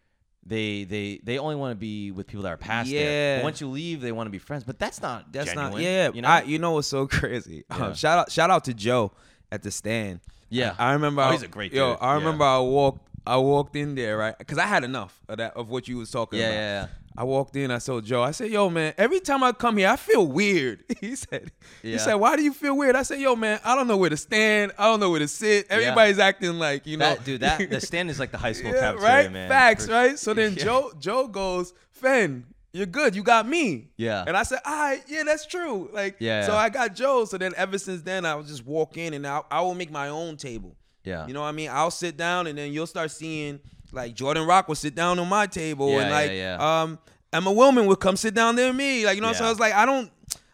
They, 0.46 0.86
they 0.86 1.20
they 1.24 1.40
only 1.40 1.56
want 1.58 1.72
to 1.72 1.76
be 1.76 2.12
with 2.12 2.26
people 2.26 2.44
that 2.44 2.54
are 2.54 2.58
past 2.58 2.90
there. 2.90 3.34
Yeah. 3.34 3.38
But 3.40 3.44
once 3.44 3.60
you 3.60 3.68
leave, 3.68 4.00
they 4.00 4.14
want 4.14 4.28
to 4.28 4.32
be 4.32 4.38
friends. 4.38 4.64
But 4.64 4.80
that's 4.80 5.02
not 5.02 5.34
That's 5.34 5.54
not. 5.54 5.74
genuine, 5.74 5.84
Yeah. 5.84 6.10
You 6.14 6.22
know. 6.22 6.28
I, 6.30 6.44
you 6.44 6.58
know 6.58 6.72
what's 6.72 6.88
so 6.88 7.06
crazy? 7.08 7.66
Yeah. 7.70 7.86
Um, 7.88 7.94
shout 7.96 8.18
out 8.18 8.32
shout 8.32 8.50
out 8.50 8.64
to 8.64 8.74
Joe 8.74 9.12
at 9.52 9.62
the 9.62 9.72
stand. 9.72 10.22
Yeah. 10.48 10.74
I 10.80 10.94
remember. 10.94 11.22
Oh, 11.22 11.26
I- 11.26 11.32
he's 11.34 11.44
a 11.44 11.50
great 11.50 11.74
Yo, 11.74 11.90
dude. 11.92 11.98
I 12.02 12.12
Yeah. 12.14 12.16
remember 12.20 12.46
I 12.46 12.60
walked. 12.60 13.10
I 13.28 13.38
walked 13.38 13.76
in 13.76 13.96
there 13.96 14.18
right 14.18 14.38
because 14.38 14.58
I 14.58 14.66
had 14.66 14.84
enough 14.84 15.20
of 15.28 15.38
that 15.38 15.56
of 15.56 15.70
what 15.70 15.88
you 15.88 15.98
was 15.98 16.10
talking 16.12 16.40
yeah, 16.40 16.46
about. 16.48 16.56
yeah, 16.56 16.82
yeah. 16.82 16.88
I 17.20 17.24
walked 17.24 17.56
in. 17.56 17.72
I 17.72 17.80
saw 17.80 18.00
Joe. 18.00 18.22
I 18.22 18.30
said, 18.32 18.52
"Yo, 18.52 18.70
man, 18.70 18.94
every 18.98 19.20
time 19.20 19.44
I 19.44 19.52
come 19.52 19.78
here, 19.78 19.90
I 19.90 19.96
feel 19.96 20.26
weird." 20.28 20.84
He 21.02 21.16
said, 21.16 21.52
"He 21.82 21.92
Yeah. 21.94 21.98
said, 21.98 22.14
why 22.16 22.36
do 22.36 22.44
you 22.44 22.54
feel 22.54 22.78
weird?" 22.78 22.96
I 22.96 23.02
said, 23.04 23.20
"Yo, 23.20 23.36
man, 23.36 23.60
I 23.66 23.76
don't 23.76 23.88
know 23.88 23.98
where 23.98 24.10
to 24.12 24.18
stand. 24.18 24.72
I 24.78 24.86
don't 24.86 25.00
know 25.00 25.10
where 25.10 25.20
to 25.20 25.28
sit. 25.28 25.66
Everybody's 25.70 26.20
acting 26.20 26.60
like 26.60 26.86
you 26.86 26.98
know, 26.98 27.16
That 27.16 27.26
dude, 27.26 27.42
that 27.42 27.70
the 27.70 27.82
stand 27.92 28.10
is 28.12 28.20
like 28.20 28.32
the 28.32 28.38
high 28.38 28.52
school 28.54 28.72
yeah, 28.72 28.92
cafeteria, 28.92 29.14
right? 29.24 29.32
man. 29.32 29.50
Facts, 29.50 29.86
For- 29.88 29.92
right? 29.94 30.20
So 30.20 30.34
then 30.36 30.54
Yeah. 30.58 30.64
Joe 30.66 30.92
Joe 31.00 31.28
goes, 31.28 31.74
Fen, 31.92 32.46
you're 32.72 32.86
good. 32.86 33.16
You 33.16 33.24
got 33.24 33.48
me. 33.48 33.90
Yeah. 33.98 34.24
And 34.28 34.38
I 34.38 34.44
said, 34.44 34.60
all 34.64 34.76
right, 34.78 35.02
yeah, 35.08 35.24
that's 35.26 35.48
true. 35.48 35.90
Like, 35.92 36.18
Yeah, 36.20 36.46
So. 36.46 36.56
I 36.56 36.70
got 36.70 36.94
Joe. 36.96 37.26
So 37.26 37.40
then 37.40 37.54
ever 37.58 37.80
since 37.80 38.04
then, 38.04 38.26
I 38.26 38.36
would 38.36 38.46
just 38.46 38.64
walk 38.66 38.96
in 38.98 39.16
and 39.16 39.26
I, 39.26 39.42
I 39.50 39.62
will 39.62 39.74
make 39.74 39.90
my 39.90 40.10
own 40.10 40.38
table. 40.38 40.76
Yeah. 41.08 41.26
You 41.28 41.34
know 41.34 41.42
what 41.42 41.48
I 41.48 41.52
mean? 41.54 41.70
I'll 41.72 41.92
sit 41.92 42.18
down 42.18 42.48
and 42.48 42.58
then 42.58 42.72
you'll 42.74 42.88
start 42.88 43.12
seeing 43.12 43.60
like 43.92 44.14
Jordan 44.14 44.46
Rock 44.46 44.68
will 44.68 44.76
sit 44.76 44.94
down 44.96 45.18
on 45.20 45.28
my 45.30 45.48
table 45.48 45.92
Yeah, 45.92 46.00
and 46.02 46.12
like 46.12 46.32
yeah. 46.32 46.82
um 46.82 47.00
Emma 47.34 47.52
Willmann 47.52 47.88
would 47.88 48.00
come 48.00 48.16
sit 48.18 48.34
down 48.34 48.56
there 48.56 48.68
with 48.68 48.76
me. 48.76 49.06
Like, 49.06 49.16
you 49.16 49.22
know, 49.22 49.34
so 49.34 49.46
I 49.46 49.50
was 49.50 49.60
like 49.60 49.74
I 49.74 49.86
don't 49.86 50.12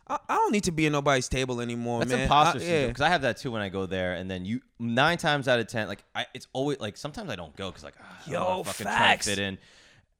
I, 0.07 0.19
I 0.29 0.35
don't 0.35 0.51
need 0.51 0.65
to 0.65 0.71
be 0.71 0.85
at 0.85 0.91
nobody's 0.91 1.29
table 1.29 1.61
anymore, 1.61 1.99
That's 1.99 2.11
man. 2.11 2.21
imposter 2.21 2.59
I- 2.59 2.61
syndrome 2.61 2.87
because 2.89 3.01
I 3.01 3.09
have 3.09 3.21
that 3.23 3.37
too 3.37 3.51
when 3.51 3.61
I 3.61 3.69
go 3.69 3.85
there, 3.85 4.13
and 4.15 4.29
then 4.29 4.43
you 4.45 4.61
nine 4.79 5.17
times 5.17 5.47
out 5.47 5.59
of 5.59 5.67
ten, 5.67 5.87
like 5.87 6.03
I, 6.13 6.25
it's 6.33 6.47
always 6.53 6.79
like 6.79 6.97
sometimes 6.97 7.29
I 7.29 7.35
don't 7.35 7.55
go 7.55 7.69
because 7.69 7.83
like 7.83 7.95
I 7.99 8.31
don't 8.31 8.41
wanna 8.41 8.57
Yo, 8.57 8.63
fucking 8.63 8.83
facts. 8.85 9.25
try 9.25 9.35
to 9.35 9.39
fit 9.39 9.47
in, 9.47 9.57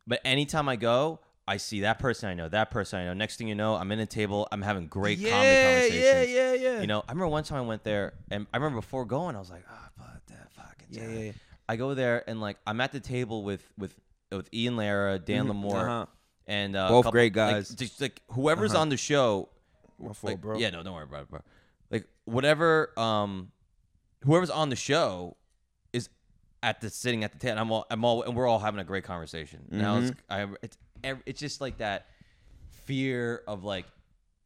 but 0.07 0.21
anytime 0.23 0.69
I 0.69 0.77
go, 0.77 1.19
I 1.47 1.57
see 1.57 1.81
that 1.81 1.99
person 1.99 2.29
I 2.29 2.33
know, 2.33 2.47
that 2.47 2.71
person 2.71 2.99
I 3.01 3.05
know. 3.05 3.13
Next 3.13 3.35
thing 3.37 3.49
you 3.49 3.55
know, 3.55 3.75
I'm 3.75 3.91
in 3.91 3.99
a 3.99 4.05
table, 4.05 4.47
I'm 4.53 4.61
having 4.61 4.87
great 4.87 5.17
comedy 5.19 5.29
Yeah, 5.49 5.63
conversations. 5.71 6.31
yeah, 6.31 6.53
yeah, 6.53 6.53
yeah. 6.53 6.81
You 6.81 6.87
know, 6.87 6.99
I 7.05 7.11
remember 7.11 7.27
one 7.27 7.43
time 7.43 7.57
I 7.59 7.67
went 7.67 7.83
there, 7.83 8.13
and 8.31 8.47
I 8.53 8.57
remember 8.57 8.77
before 8.79 9.03
going, 9.05 9.35
I 9.35 9.39
was 9.39 9.49
like, 9.51 9.65
ah, 9.69 9.89
that 9.97 10.03
fucking. 10.03 10.21
Yeah, 10.95 11.09
yeah, 11.09 11.19
yeah. 11.19 11.31
I 11.69 11.75
go 11.75 11.93
there 11.93 12.23
and 12.29 12.41
like 12.41 12.57
I'm 12.67 12.81
at 12.81 12.91
the 12.91 12.99
table 12.99 13.43
with 13.43 13.65
with 13.77 13.95
with 14.31 14.49
Ian 14.53 14.77
Lara, 14.77 15.19
Dan 15.19 15.47
LaMorte, 15.47 15.73
uh-huh. 15.83 16.05
and 16.47 16.75
uh, 16.75 16.89
Both 16.89 17.05
couple- 17.05 17.11
great 17.11 17.35
like, 17.35 17.53
guys. 17.53 17.69
just 17.69 18.01
like 18.01 18.21
whoever's 18.31 18.73
on 18.73 18.89
the 18.89 18.97
show, 18.97 19.49
My 19.99 20.07
fault, 20.13 20.23
like, 20.23 20.41
bro. 20.41 20.57
Yeah, 20.57 20.71
no, 20.71 20.83
don't 20.83 20.93
worry 20.93 21.03
about 21.03 21.21
it, 21.23 21.29
bro. 21.29 21.39
Like 21.91 22.07
whatever, 22.25 22.91
um, 22.99 23.51
whoever's 24.25 24.49
on 24.49 24.69
the 24.69 24.75
show 24.75 25.37
is 25.93 26.09
at 26.63 26.81
the 26.81 26.89
sitting 26.89 27.23
at 27.23 27.31
the 27.31 27.37
table. 27.39 27.59
I'm 27.59 27.71
all, 27.71 27.85
I'm 27.91 28.03
all, 28.03 28.23
and 28.23 28.35
we're 28.35 28.47
all 28.47 28.59
having 28.59 28.79
a 28.79 28.83
great 28.83 29.03
conversation. 29.03 29.59
Now 29.69 29.97
it's, 29.97 30.11
Mm-hmm. 30.11 30.53
I, 30.53 30.57
it's, 30.63 30.77
it's 31.25 31.39
just 31.39 31.61
like 31.61 31.77
that 31.77 32.07
fear 32.85 33.43
of 33.47 33.63
like 33.63 33.85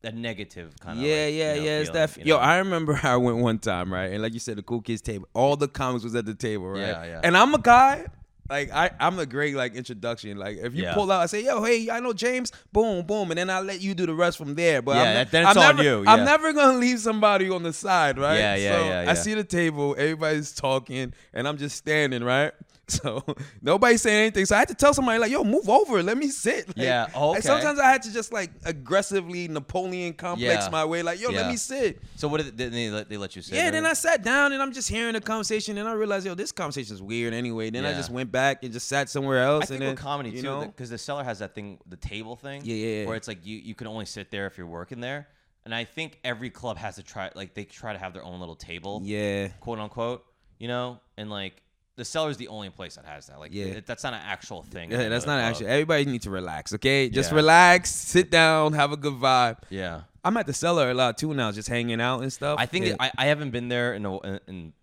that 0.02 0.16
negative 0.16 0.74
kind 0.80 1.00
of. 1.00 1.06
Yeah, 1.06 1.26
like, 1.26 1.34
yeah, 1.34 1.54
you 1.54 1.60
know, 1.62 1.66
yeah. 1.66 1.80
It's 1.80 1.90
feeling, 1.90 2.08
that. 2.08 2.18
you 2.26 2.34
Yo. 2.34 2.38
I 2.38 2.58
remember 2.58 3.00
I 3.04 3.16
went 3.18 3.38
one 3.38 3.60
time, 3.60 3.92
right? 3.92 4.12
And 4.12 4.22
like 4.22 4.34
you 4.34 4.40
said, 4.40 4.58
the 4.58 4.64
cool 4.64 4.82
kids 4.82 5.02
table. 5.02 5.28
All 5.34 5.56
the 5.56 5.68
comics 5.68 6.04
was 6.04 6.16
at 6.16 6.26
the 6.26 6.36
table, 6.36 6.68
right? 6.70 6.80
Yeah, 6.80 7.06
yeah. 7.06 7.22
And 7.24 7.36
I'm 7.36 7.54
a 7.54 7.60
guy. 7.60 8.06
Like 8.50 8.72
I, 8.72 8.92
I'm 9.00 9.20
a 9.20 9.26
great 9.26 9.56
like 9.56 9.76
introduction. 9.76 10.38
Like 10.38 10.58
if 10.58 10.74
you 10.74 10.84
Yeah. 10.84 10.94
pull 10.94 11.12
out, 11.12 11.22
I 11.22 11.26
say, 11.26 11.44
"Yo, 11.44 11.62
hey, 11.64 11.90
I 11.90 12.00
know 12.00 12.14
James." 12.14 12.54
Boom, 12.72 13.06
boom, 13.06 13.30
and 13.32 13.38
then 13.38 13.50
I 13.50 13.60
let 13.60 13.82
you 13.82 13.94
do 13.94 14.06
the 14.06 14.14
rest 14.14 14.38
from 14.38 14.56
there. 14.56 14.82
But 14.82 14.96
Yeah, 14.96 15.02
I'm, 15.02 15.14
ne- 15.16 15.24
then 15.26 15.48
it's 15.48 15.58
I'm 15.58 15.64
on 15.64 15.76
never, 15.76 15.84
you, 15.84 16.06
I'm 16.08 16.24
never 16.24 16.54
gonna 16.54 16.78
leave 16.78 17.00
somebody 17.00 17.50
on 17.50 17.64
the 17.64 17.74
side, 17.74 18.18
right? 18.18 18.38
Yeah, 18.38 18.56
yeah, 18.56 18.72
so 18.72 18.86
yeah, 18.88 19.12
I 19.12 19.14
see 19.16 19.34
the 19.34 19.44
table, 19.44 19.96
everybody's 19.98 20.54
talking, 20.54 21.14
and 21.34 21.46
I'm 21.46 21.58
just 21.58 21.76
standing, 21.76 22.24
right? 22.24 22.54
So 22.98 23.24
nobody's 23.62 24.02
saying 24.02 24.22
anything. 24.22 24.46
So 24.46 24.56
I 24.56 24.60
had 24.60 24.70
to 24.70 24.74
tell 24.74 24.94
somebody 24.94 25.20
like, 25.20 25.30
"Yo, 25.30 25.44
move 25.44 25.68
over, 25.68 26.02
let 26.02 26.18
me 26.18 26.30
sit." 26.30 26.70
Like, 26.70 26.78
Yeah, 26.78 27.08
oh, 27.14 27.32
like, 27.32 27.44
sometimes 27.44 27.80
I 27.80 27.92
had 27.92 28.02
to 28.04 28.14
just 28.14 28.32
like 28.32 28.50
aggressively 28.64 29.50
Napoleon 29.50 30.14
complex 30.14 30.66
Yeah. 30.66 30.70
my 30.70 30.86
way, 30.86 31.04
like, 31.04 31.20
"Yo, 31.20 31.30
let 31.30 31.48
me 31.48 31.58
sit." 31.58 32.02
So 32.16 32.30
what 32.30 32.42
did 32.42 32.58
they, 32.58 32.70
they 32.70 32.90
let 32.90 33.10
they 33.10 33.18
let 33.18 33.36
you 33.36 33.42
say? 33.42 33.58
Yeah, 33.58 33.72
then 33.72 33.86
I 33.86 33.92
sat 33.94 34.24
down 34.24 34.54
and 34.54 34.62
I'm 34.62 34.72
just 34.72 34.90
hearing 34.90 35.14
the 35.14 35.22
conversation, 35.22 35.78
and 35.78 35.88
I 35.88 35.94
realized, 35.94 36.26
yo, 36.26 36.34
this 36.34 36.54
conversation 36.54 36.96
is 36.96 37.02
weird 37.02 37.34
anyway. 37.34 37.70
Then 37.70 37.86
I 37.86 37.94
just 37.94 38.10
went 38.10 38.32
back 38.32 38.64
and 38.64 38.72
just 38.72 38.88
sat 38.88 39.10
somewhere 39.10 39.44
else. 39.44 39.66
I 39.66 39.68
think 39.68 39.80
then, 39.82 39.90
with 39.90 40.00
comedy 40.00 40.30
you 40.30 40.42
too, 40.42 40.62
because 40.68 40.90
the 40.90 40.98
cellar 40.98 41.26
has 41.26 41.40
that 41.40 41.54
thing, 41.56 41.80
the 41.88 41.98
table 41.98 42.38
thing. 42.38 42.62
Yeah, 42.64 42.76
yeah, 42.76 43.00
yeah. 43.02 43.06
Where 43.08 43.18
it's 43.18 43.28
like 43.28 43.46
you 43.46 43.58
you 43.58 43.76
can 43.76 43.88
only 43.88 44.06
sit 44.06 44.32
there 44.32 44.48
if 44.48 44.58
you're 44.58 44.66
working 44.66 45.02
there, 45.02 45.28
and 45.66 45.76
I 45.76 45.84
think 45.84 46.20
every 46.24 46.50
club 46.50 46.78
has 46.78 46.96
to 46.96 47.04
try 47.04 47.32
like 47.36 47.54
they 47.54 47.66
try 47.66 47.92
to 47.92 48.00
have 48.00 48.14
their 48.14 48.24
own 48.24 48.40
little 48.40 48.56
table, 48.56 49.02
yeah, 49.04 49.50
quote 49.60 49.80
unquote, 49.80 50.26
you 50.58 50.70
know, 50.70 51.00
and 51.18 51.30
like 51.30 51.62
the 51.98 52.06
cellar's 52.06 52.38
the 52.38 52.48
only 52.48 52.70
place 52.70 52.96
that 52.96 53.06
has 53.06 53.28
that. 53.28 53.40
Like, 53.40 53.54
Yeah. 53.54 53.66
it- 53.66 53.86
that's 53.86 54.04
not 54.04 54.14
an 54.14 54.22
actual 54.24 54.62
thing. 54.64 54.92
yeah, 54.92 55.10
that's 55.10 55.26
not 55.26 55.40
club. 55.40 55.50
actually. 55.50 55.68
Everybody 55.68 56.06
needs 56.06 56.24
to 56.24 56.30
relax, 56.30 56.74
okay? 56.76 57.10
Just 57.10 57.32
Yeah. 57.32 57.36
relax, 57.38 57.90
sit 57.94 58.32
down, 58.32 58.74
have 58.74 58.92
a 58.92 58.98
good 58.98 59.14
vibe. 59.16 59.58
Yeah, 59.70 60.02
I'm 60.24 60.38
at 60.38 60.46
the 60.46 60.54
cellar 60.54 60.90
a 60.92 60.94
lot 60.94 61.18
too 61.18 61.34
now, 61.34 61.52
just 61.52 61.68
hanging 61.70 62.00
out 62.00 62.22
and 62.22 62.32
stuff. 62.32 62.58
I 62.60 62.66
think 62.68 62.86
Yeah. 62.86 62.92
it, 62.94 62.98
I 63.00 63.12
I 63.18 63.26
haven't 63.26 63.52
been 63.52 63.68
there 63.68 63.94
in 63.94 64.06
a, 64.06 64.18
in, 64.20 64.40
in 64.48 64.74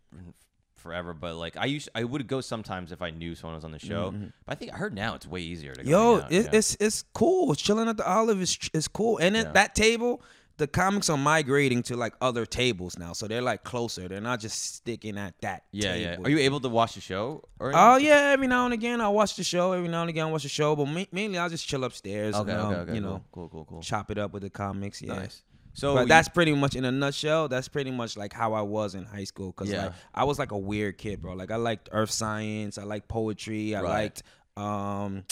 forever, 0.76 1.14
but 1.14 1.34
like 1.36 1.56
I 1.56 1.64
used 1.66 1.88
I 1.94 2.04
would 2.04 2.26
go 2.26 2.40
sometimes 2.42 2.92
if 2.92 3.00
I 3.00 3.10
knew 3.10 3.34
someone 3.34 3.54
was 3.54 3.64
on 3.64 3.72
the 3.72 3.78
show. 3.78 4.10
But 4.44 4.52
I 4.52 4.54
think 4.54 4.72
I 4.74 4.76
heard 4.76 4.94
now 4.94 5.14
it's 5.14 5.26
way 5.26 5.40
easier 5.40 5.74
to 5.74 5.82
go. 5.82 6.18
Mm-hmm. 6.18 6.32
Yo, 6.34 6.40
it, 6.40 6.48
it's 6.52 6.76
it's 6.80 7.04
cool. 7.14 7.54
Chilling 7.54 7.88
at 7.88 7.96
the 7.96 8.06
Olive 8.06 8.40
is 8.42 8.58
is 8.74 8.86
cool, 8.88 9.18
and 9.18 9.34
Yeah. 9.34 9.44
that 9.52 9.74
table, 9.74 10.20
the 10.57 10.66
comics 10.68 11.11
are 11.11 11.16
migrating 11.18 11.82
to 11.84 11.96
like 11.96 12.14
other 12.20 12.46
tables 12.46 12.96
now, 12.98 13.12
so 13.12 13.26
they're 13.26 13.42
like 13.42 13.64
closer. 13.64 14.07
They're 14.09 14.20
not 14.20 14.38
just 14.40 14.76
sticking 14.76 15.18
at 15.18 15.34
that. 15.40 15.64
yeah, 15.72 15.94
yeah. 15.96 16.16
Are 16.22 16.30
you 16.30 16.38
able 16.38 16.61
to 16.61 16.68
watch 16.68 16.94
the 16.94 17.00
show? 17.00 17.42
Oh 17.61 17.96
yeah, 17.96 18.30
every 18.32 18.46
now 18.46 18.64
and 18.64 18.74
again 18.74 19.00
I 19.00 19.09
watch 19.09 19.34
the 19.36 19.42
show. 19.44 19.72
Every 19.72 19.88
now 19.88 20.02
and 20.02 20.11
again 20.11 20.26
I 20.28 20.30
watch 20.30 20.44
the 20.44 20.48
show, 20.48 20.76
but 20.76 20.86
ma- 20.86 21.05
mainly 21.11 21.38
I'll 21.38 21.48
just 21.48 21.66
chill 21.66 21.82
upstairs. 21.84 22.34
Okay, 22.36 22.52
and, 22.52 22.61
um, 22.61 22.72
okay, 22.72 22.80
okay. 22.82 22.94
You 22.94 23.00
cool, 23.00 23.11
know, 23.11 23.24
cool, 23.32 23.48
cool, 23.48 23.64
cool. 23.64 23.80
chop 23.82 24.11
it 24.11 24.18
up 24.18 24.32
with 24.32 24.42
the 24.42 24.50
comics. 24.50 25.02
Yeah. 25.02 25.14
Nice. 25.14 25.42
So 25.76 25.94
but 25.94 26.02
you- 26.02 26.07
that's 26.07 26.28
pretty 26.28 26.55
much 26.55 26.76
in 26.76 26.84
a 26.84 26.92
nutshell. 26.92 27.48
That's 27.48 27.66
pretty 27.66 27.90
much 27.90 28.16
like 28.16 28.32
how 28.32 28.52
I 28.52 28.61
was 28.62 28.94
in 28.94 29.05
high 29.05 29.24
school. 29.24 29.52
Cause 29.52 29.68
Yeah. 29.68 29.86
like 29.86 29.92
I 30.14 30.22
was 30.22 30.38
like 30.38 30.52
a 30.52 30.59
weird 30.59 30.98
kid, 30.98 31.20
bro. 31.20 31.34
Like 31.34 31.50
I 31.50 31.57
liked 31.57 31.88
earth 31.90 32.11
science. 32.12 32.78
I 32.78 32.84
liked 32.84 33.09
poetry. 33.09 33.74
I 33.74 33.82
Right. 33.82 33.90
liked, 33.90 34.22
um, 34.57 35.24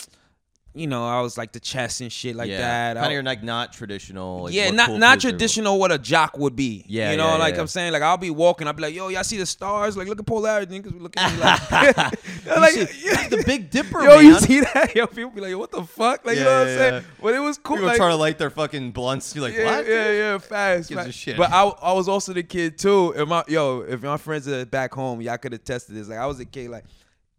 you 0.74 0.86
know, 0.86 1.06
I 1.06 1.20
was 1.20 1.36
like 1.36 1.52
the 1.52 1.60
chess 1.60 2.00
and 2.00 2.10
shit 2.10 2.34
like 2.34 2.48
yeah, 2.48 2.94
that. 2.94 3.02
Kind 3.02 3.18
of 3.18 3.24
like 3.26 3.42
not 3.42 3.74
traditional. 3.74 4.44
Like 4.44 4.54
yeah, 4.54 4.70
not 4.70 4.88
cool 4.88 4.98
not 4.98 5.20
traditional 5.20 5.78
what 5.78 5.92
a 5.92 5.98
jock 5.98 6.38
would 6.38 6.56
be. 6.56 6.84
Yeah, 6.88 7.10
you 7.10 7.18
know, 7.18 7.28
yeah, 7.28 7.36
like 7.36 7.54
yeah. 7.56 7.60
I'm 7.60 7.66
saying, 7.66 7.92
like 7.92 8.00
I'll 8.00 8.16
be 8.16 8.30
walking, 8.30 8.66
I'll 8.66 8.72
be 8.72 8.82
like, 8.82 8.94
yo, 8.94 9.08
y'all 9.08 9.22
see 9.22 9.36
the 9.36 9.44
stars? 9.44 9.98
Like, 9.98 10.08
look 10.08 10.18
at 10.18 10.24
polarity, 10.24 10.80
niggas 10.80 10.98
look 10.98 11.14
at 11.18 11.32
me 11.32 11.38
like, 11.40 12.12
You 12.46 12.60
like 12.60 12.72
see- 12.72 13.28
the 13.36 13.42
Big 13.44 13.70
Dipper, 13.70 14.02
yo, 14.02 14.20
you 14.20 14.38
see 14.38 14.60
that? 14.60 14.94
Yo, 14.94 15.06
people 15.06 15.30
be 15.30 15.42
like, 15.42 15.56
what 15.56 15.70
the 15.70 15.84
fuck? 15.84 16.24
Like, 16.24 16.38
you 16.38 16.44
know 16.44 16.60
what 16.60 16.68
I'm 16.68 16.78
saying? 16.78 17.04
But 17.20 17.34
it 17.34 17.40
was 17.40 17.58
cool. 17.58 17.76
People 17.76 17.88
like, 17.88 17.98
trying 17.98 18.12
to 18.12 18.16
light 18.16 18.38
their 18.38 18.50
fucking 18.50 18.92
blunts. 18.92 19.34
You're 19.34 19.44
like, 19.44 19.54
yeah, 19.54 19.76
what? 19.76 19.86
yeah, 19.86 20.10
yeah, 20.10 20.38
fast. 20.38 20.92
Fast. 20.92 21.26
But 21.36 21.52
I, 21.52 21.64
I 21.64 21.92
was 21.92 22.08
also 22.08 22.32
the 22.32 22.42
kid 22.42 22.78
too. 22.78 23.12
If 23.14 23.28
my 23.28 23.44
yo, 23.46 23.80
if 23.82 24.02
my 24.02 24.16
friends 24.16 24.48
are 24.48 24.64
back 24.64 24.94
home, 24.94 25.20
y'all 25.20 25.36
could 25.36 25.52
have 25.52 25.64
tested 25.64 25.96
this. 25.96 26.08
Like 26.08 26.18
I 26.18 26.26
was 26.26 26.40
a 26.40 26.46
kid, 26.46 26.70
like. 26.70 26.84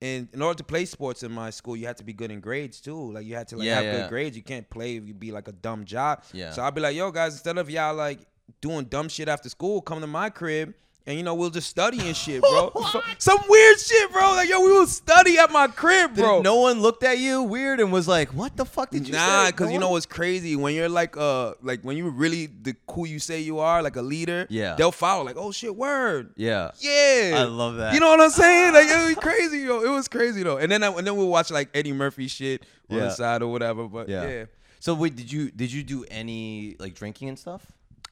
And 0.04 0.28
in 0.34 0.41
order 0.41 0.58
to 0.58 0.64
play 0.66 0.84
sports 0.86 1.24
in 1.24 1.32
my 1.32 1.49
school, 1.49 1.78
you 1.78 1.86
had 1.88 1.95
to 1.97 2.04
be 2.04 2.12
good 2.14 2.30
in 2.30 2.41
grades 2.41 2.82
too. 2.82 3.12
Like 3.14 3.26
you 3.26 3.36
had 3.36 3.47
to 3.49 3.56
like 3.58 3.66
Yeah, 3.66 3.76
have 3.76 3.84
yeah. 3.86 3.91
good 4.01 4.10
grades. 4.10 4.36
You 4.36 4.43
can't 4.43 4.70
play 4.70 4.97
if 4.97 5.08
you 5.08 5.14
be 5.14 5.32
like 5.32 5.47
a 5.47 5.54
dumb 5.54 5.86
jock. 5.86 6.26
Yeah. 6.34 6.51
So 6.51 6.62
I'd 6.62 6.76
be 6.76 6.82
like, 6.82 6.95
yo 6.95 7.10
guys, 7.12 7.32
instead 7.34 7.58
of 7.58 7.70
y'all 7.70 7.95
like 7.95 8.20
doing 8.60 8.84
dumb 8.86 9.08
shit 9.08 9.30
after 9.30 9.47
school, 9.47 9.82
come 9.82 10.01
to 10.01 10.08
my 10.08 10.30
crib 10.30 10.74
and 11.06 11.18
you 11.18 11.24
know 11.24 11.36
we'll 11.36 11.49
just 11.49 11.70
study 11.70 11.99
and 11.99 12.16
shit, 12.16 12.41
bro. 12.49 12.72
Some 13.18 13.39
weird 13.49 13.80
shit, 13.80 14.12
bro. 14.12 14.32
Like 14.32 14.49
yo, 14.49 14.62
we 14.62 14.72
will 14.72 14.88
study 14.88 15.38
at 15.38 15.51
my 15.51 15.68
crib, 15.68 16.16
Did 16.16 16.22
bro. 16.22 16.41
no 16.41 16.56
one 16.56 16.82
looked 16.82 17.04
at 17.04 17.18
you 17.18 17.43
weird 17.43 17.80
and 17.80 17.91
was 17.91 18.08
like, 18.08 18.30
"What 18.34 18.56
the 18.58 18.66
fuck 18.66 18.89
did 18.91 19.08
you 19.08 19.14
Nah, 19.14 19.47
because 19.47 19.72
you 19.72 19.80
know 19.80 19.89
what's 19.89 20.06
crazy 20.06 20.56
when 20.56 20.74
you're 20.76 20.89
like 20.89 21.18
uh 21.18 21.54
like 21.62 21.82
when 21.82 21.97
you 21.97 22.10
really 22.10 22.45
the 22.47 22.76
who 22.91 23.06
you 23.08 23.20
say 23.20 23.41
you 23.41 23.60
are, 23.60 23.82
like 23.82 23.95
a 23.95 24.01
leader. 24.01 24.47
Yeah. 24.49 24.76
they'll 24.76 24.91
follow. 24.91 25.24
Like, 25.24 25.38
oh 25.38 25.51
shit, 25.51 25.76
word. 25.76 26.34
Yeah. 26.36 26.72
Yeah, 26.80 27.34
I 27.38 27.43
love 27.43 27.76
that. 27.78 27.93
You 27.93 27.99
know 27.99 28.08
what 28.10 28.22
I'm 28.22 28.30
saying? 28.30 28.74
Like 28.74 28.88
it 28.88 29.06
was 29.16 29.16
crazy, 29.16 29.60
yo. 29.60 29.82
It 29.82 29.89
was 29.89 30.08
crazy 30.08 30.43
though. 30.43 30.58
And 30.58 30.72
then 30.72 30.84
I, 30.84 30.88
and 30.88 31.06
then 31.06 31.16
we'll 31.18 31.28
watch 31.30 31.51
like 31.51 31.70
Eddie 31.74 31.93
Murphy 31.93 32.28
shit 32.28 32.64
on 32.89 32.97
Yeah. 32.97 33.04
the 33.06 33.10
side 33.12 33.41
or 33.41 33.51
whatever. 33.51 33.88
But 33.88 34.08
Yeah. 34.10 34.28
yeah. 34.28 34.45
So 34.80 34.93
wait, 34.93 35.16
did 35.16 35.32
you 35.32 35.49
did 35.51 35.72
you 35.72 35.82
do 35.84 36.06
any 36.12 36.76
like 36.80 36.93
drinking 36.93 37.30
and 37.30 37.39
stuff? 37.39 37.66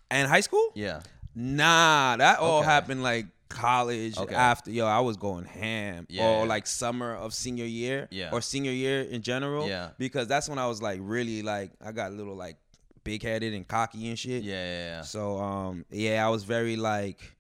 And 0.10 0.28
high 0.28 0.42
school? 0.42 0.72
Yeah. 0.76 1.02
Nah, 1.36 2.18
that 2.18 2.40
all 2.40 2.60
Okay. 2.60 2.68
happened 2.68 3.04
like 3.04 3.28
college 3.50 4.18
Okay. 4.18 4.36
after. 4.36 4.72
Yo, 4.72 4.86
I 4.86 5.00
was 5.00 5.18
going 5.18 5.46
ham. 5.46 6.06
Yeah, 6.10 6.26
or 6.26 6.46
like 6.46 6.68
summer 6.68 7.16
of 7.16 7.34
senior 7.34 7.66
year. 7.66 8.08
Yeah. 8.12 8.30
Or 8.32 8.42
senior 8.42 8.72
year 8.72 9.02
in 9.02 9.22
general. 9.22 9.68
Yeah. 9.68 9.90
Because 9.98 10.28
that's 10.28 10.48
when 10.50 10.60
I 10.60 10.68
was 10.68 10.82
like 10.82 11.00
really 11.02 11.42
like 11.42 11.72
I 11.84 11.92
got 11.92 12.12
a 12.12 12.14
little 12.16 12.36
like 12.36 12.58
big 13.04 13.24
headed 13.24 13.54
and 13.54 13.68
cocky 13.68 14.08
and 14.10 14.18
shit. 14.18 14.44
Yeah, 14.44 14.54
yeah, 14.56 14.86
yeah. 14.98 15.02
So 15.02 15.38
um 15.40 15.86
yeah, 15.92 16.26
I 16.26 16.30
was 16.30 16.44
very 16.44 16.76
like 16.76 17.36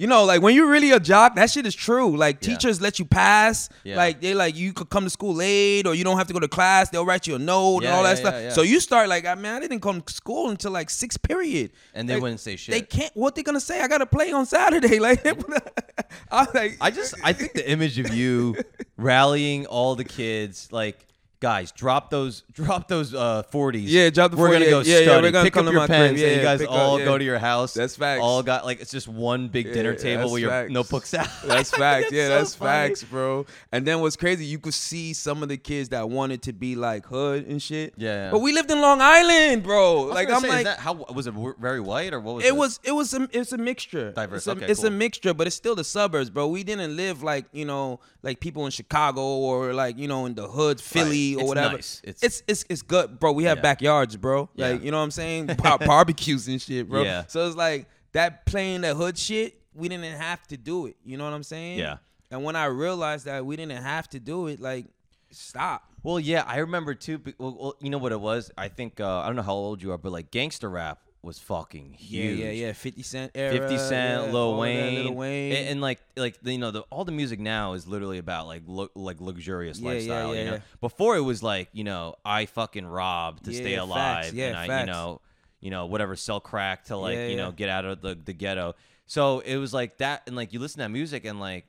you 0.00 0.06
know, 0.06 0.24
like 0.24 0.40
when 0.40 0.54
you're 0.54 0.70
really 0.70 0.92
a 0.92 0.98
jock, 0.98 1.34
that 1.36 1.50
shit 1.50 1.66
is 1.66 1.74
true. 1.74 2.16
Like 2.16 2.36
Yeah. 2.40 2.54
teachers 2.54 2.80
let 2.80 2.98
you 2.98 3.04
pass. 3.04 3.68
Yeah. 3.84 3.96
Like 3.98 4.20
they 4.22 4.32
like 4.34 4.56
you 4.56 4.72
could 4.72 4.88
come 4.88 5.04
to 5.04 5.10
school 5.10 5.34
late 5.34 5.86
or 5.86 5.94
you 5.94 6.04
don't 6.04 6.16
have 6.16 6.26
to 6.28 6.32
go 6.32 6.40
to 6.40 6.48
class. 6.48 6.88
They'll 6.88 7.04
write 7.04 7.26
you 7.26 7.34
a 7.34 7.38
note 7.38 7.82
Yeah, 7.82 7.88
and 7.88 7.96
all 7.96 8.02
that 8.04 8.16
yeah, 8.16 8.24
stuff. 8.24 8.34
yeah, 8.34 8.40
yeah. 8.48 8.52
So 8.58 8.62
you 8.62 8.80
start 8.80 9.10
like, 9.10 9.26
I 9.26 9.34
mean, 9.34 9.52
I 9.56 9.60
didn't 9.60 9.80
come 9.80 10.00
to 10.00 10.12
school 10.12 10.48
until 10.48 10.70
like 10.70 10.88
sixth 10.88 11.20
period. 11.22 11.72
And 11.94 12.08
they 12.08 12.14
Like, 12.14 12.22
wouldn't 12.22 12.40
say 12.40 12.56
shit. 12.56 12.72
They 12.72 12.80
can't. 12.80 13.14
What 13.14 13.34
they 13.34 13.42
gonna 13.42 13.60
say? 13.60 13.80
I 13.82 13.88
gotta 13.88 14.06
play 14.06 14.32
on 14.32 14.46
Saturday. 14.46 14.98
Like, 15.08 15.26
I'm 16.30 16.46
like, 16.54 16.78
I 16.80 16.90
just 16.90 17.14
I 17.22 17.32
think 17.34 17.52
the 17.52 17.70
image 17.70 17.98
of 17.98 18.14
you 18.14 18.56
rallying 18.96 19.66
all 19.66 19.96
the 19.96 20.04
kids 20.04 20.68
like 20.72 20.96
guys 21.40 21.72
drop 21.72 22.10
those 22.10 22.42
drop 22.52 22.86
those 22.86 23.14
uh 23.14 23.42
40s 23.50 23.84
Yeah, 23.86 24.10
drop 24.10 24.30
the 24.30 24.36
we're 24.36 24.48
40, 24.48 24.58
gonna 24.58 24.70
go 24.70 24.80
yeah, 24.80 24.98
yeah, 24.98 25.04
study 25.04 25.22
we're 25.26 25.30
gonna 25.32 25.44
pick 25.44 25.56
up 25.56 25.72
your 25.72 25.86
pens 25.86 26.20
yeah, 26.20 26.26
and 26.28 26.36
you 26.36 26.42
guys 26.42 26.60
pick 26.60 26.68
up, 26.68 26.74
all 26.74 26.98
yeah. 26.98 27.04
go 27.06 27.16
to 27.18 27.24
your 27.24 27.38
house 27.38 27.72
That's 27.74 27.96
facts. 27.96 28.20
all 28.22 28.42
got 28.42 28.64
like 28.66 28.80
it's 28.80 28.90
just 28.90 29.08
one 29.08 29.48
big 29.48 29.72
dinner 29.72 29.92
Yeah, 29.92 29.96
table 29.98 30.30
with 30.32 30.42
your 30.42 30.50
facts. 30.50 30.70
notebooks 30.70 31.14
out 31.14 31.28
That's 31.46 31.70
facts. 31.76 32.12
yeah, 32.12 32.24
so 32.28 32.28
that's 32.36 32.54
funny. 32.54 32.88
facts, 32.88 33.04
bro. 33.04 33.46
And 33.72 33.86
then 33.86 34.00
what's 34.00 34.16
crazy, 34.16 34.44
you 34.44 34.58
could 34.58 34.74
see 34.74 35.14
some 35.14 35.42
of 35.42 35.48
the 35.48 35.56
kids 35.56 35.88
that 35.90 36.08
wanted 36.10 36.42
to 36.42 36.52
be 36.52 36.76
like 36.76 37.06
hood 37.06 37.46
and 37.46 37.60
shit. 37.62 37.94
Yeah, 37.96 38.26
yeah. 38.26 38.30
But 38.30 38.40
we 38.40 38.52
lived 38.52 38.70
in 38.70 38.80
Long 38.80 39.00
Island, 39.00 39.62
bro. 39.62 40.02
Like 40.02 40.28
I'm 40.30 40.40
say, 40.42 40.48
like, 40.48 40.64
that, 40.64 40.78
how 40.78 40.92
was 40.92 41.26
it 41.26 41.34
very 41.58 41.80
white 41.80 42.12
or 42.12 42.20
what 42.20 42.36
was 42.36 42.44
it 42.44 42.54
was 42.54 42.80
it 42.84 42.92
was 42.92 43.14
a 43.14 43.26
it's 43.32 43.52
a 43.52 43.58
mixture. 43.58 44.12
Diverse, 44.12 44.38
It's 44.38 44.46
a, 44.46 44.50
okay, 44.52 44.66
it's 44.66 44.82
a 44.84 44.90
mixture, 44.90 45.32
but 45.32 45.46
it's 45.46 45.56
still 45.56 45.74
the 45.74 45.84
suburbs, 45.84 46.28
bro. 46.28 46.48
We 46.48 46.64
didn't 46.64 46.94
live 46.96 47.22
like 47.22 47.46
you 47.52 47.64
know 47.64 48.00
like 48.22 48.40
people 48.40 48.66
in 48.66 48.70
Chicago 48.72 49.22
or 49.22 49.72
like 49.72 49.96
you 49.98 50.06
know 50.08 50.26
in 50.26 50.34
the 50.34 50.46
hood, 50.46 50.80
Philly 50.80 51.29
or 51.36 51.40
It's 51.40 51.48
whatever. 51.48 51.74
nice. 51.76 52.00
It's- 52.04 52.22
it's 52.22 52.42
it's 52.46 52.64
it's 52.68 52.82
good, 52.82 53.18
bro. 53.20 53.32
We 53.32 53.44
have 53.44 53.58
Yeah. 53.58 53.62
backyards, 53.62 54.16
bro. 54.16 54.48
Yeah. 54.54 54.68
Like 54.70 54.82
you 54.84 54.90
know 54.90 54.98
what 54.98 55.04
I'm 55.04 55.10
saying, 55.10 55.46
Bar- 55.62 55.78
barbecues 55.78 56.48
and 56.48 56.60
shit, 56.60 56.88
bro. 56.88 57.02
Yeah. 57.02 57.24
So 57.28 57.46
it's 57.46 57.56
like 57.56 57.86
that 58.12 58.46
playing 58.46 58.82
the 58.82 58.94
hood 58.94 59.16
shit. 59.18 59.56
We 59.74 59.88
didn't 59.88 60.16
have 60.18 60.46
to 60.48 60.56
do 60.56 60.86
it. 60.86 60.96
You 61.04 61.16
know 61.16 61.24
what 61.24 61.32
I'm 61.32 61.42
saying? 61.44 61.78
Yeah. 61.78 61.98
And 62.30 62.44
when 62.44 62.56
I 62.56 62.66
realized 62.66 63.24
that 63.26 63.44
we 63.46 63.56
didn't 63.56 63.82
have 63.82 64.08
to 64.10 64.20
do 64.20 64.46
it, 64.48 64.60
like 64.60 64.86
stop. 65.30 65.84
Well, 66.02 66.18
yeah, 66.18 66.44
I 66.46 66.58
remember 66.58 66.94
too. 66.94 67.20
well, 67.38 67.74
you 67.80 67.90
know 67.90 67.98
what 67.98 68.12
it 68.12 68.20
was? 68.20 68.50
I 68.56 68.68
think 68.68 69.00
uh, 69.00 69.18
I 69.20 69.26
don't 69.26 69.36
know 69.36 69.42
how 69.42 69.54
old 69.54 69.82
you 69.82 69.92
are, 69.92 69.98
but 69.98 70.12
like 70.12 70.30
gangster 70.30 70.68
rap 70.70 70.98
was 71.22 71.38
fucking 71.38 71.92
huge. 71.92 72.38
Yeah, 72.38 72.46
yeah, 72.46 72.66
yeah. 72.66 72.72
Fifty 72.72 73.02
Cent 73.02 73.32
era. 73.34 73.52
50 73.52 73.78
Cent, 73.78 74.26
yeah, 74.26 74.32
Lil, 74.32 74.52
that, 74.52 74.60
Wayne, 74.60 75.04
Lil 75.04 75.14
Wayne. 75.14 75.52
And, 75.52 75.68
and, 75.68 75.80
like 75.80 76.00
like 76.16 76.38
you 76.42 76.58
know 76.58 76.70
the 76.70 76.80
all 76.90 77.04
the 77.04 77.12
music 77.12 77.38
now 77.40 77.74
is 77.74 77.86
literally 77.86 78.18
about 78.18 78.46
like 78.46 78.62
look 78.66 78.92
like 78.94 79.20
luxurious 79.20 79.78
Yeah, 79.78 79.88
lifestyle. 79.90 80.34
yeah, 80.34 80.44
you 80.44 80.50
know, 80.50 80.60
before 80.80 81.16
it 81.16 81.20
was 81.20 81.42
like 81.42 81.68
you 81.72 81.84
know 81.84 82.14
I 82.24 82.46
fucking 82.46 82.86
robbed 82.86 83.44
to 83.44 83.52
stay 83.52 83.74
alive, 83.74 84.26
facts. 84.26 84.32
Yeah, 84.32 84.48
and 84.48 84.56
I 84.72 84.80
you 84.80 84.86
know 84.86 85.20
you 85.60 85.70
know 85.70 85.86
whatever 85.86 86.16
sell 86.16 86.40
crack 86.40 86.84
to 86.84 86.96
like 86.96 87.18
you 87.18 87.36
know 87.36 87.52
get 87.52 87.68
out 87.68 87.84
of 87.84 88.00
the 88.00 88.14
the 88.14 88.32
ghetto. 88.32 88.74
So 89.06 89.40
it 89.40 89.56
was 89.56 89.74
like 89.74 89.98
that, 89.98 90.22
and 90.26 90.36
like 90.36 90.52
you 90.52 90.60
listen 90.60 90.78
to 90.78 90.84
that 90.84 90.90
music 90.90 91.24
and 91.24 91.38
like 91.40 91.66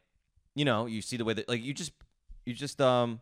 you 0.56 0.64
know 0.64 0.86
you 0.86 1.02
see 1.02 1.18
the 1.18 1.26
way 1.26 1.34
that 1.34 1.50
like 1.50 1.62
you 1.62 1.74
just 1.74 1.92
you 2.46 2.54
just 2.54 2.80
um 2.80 3.20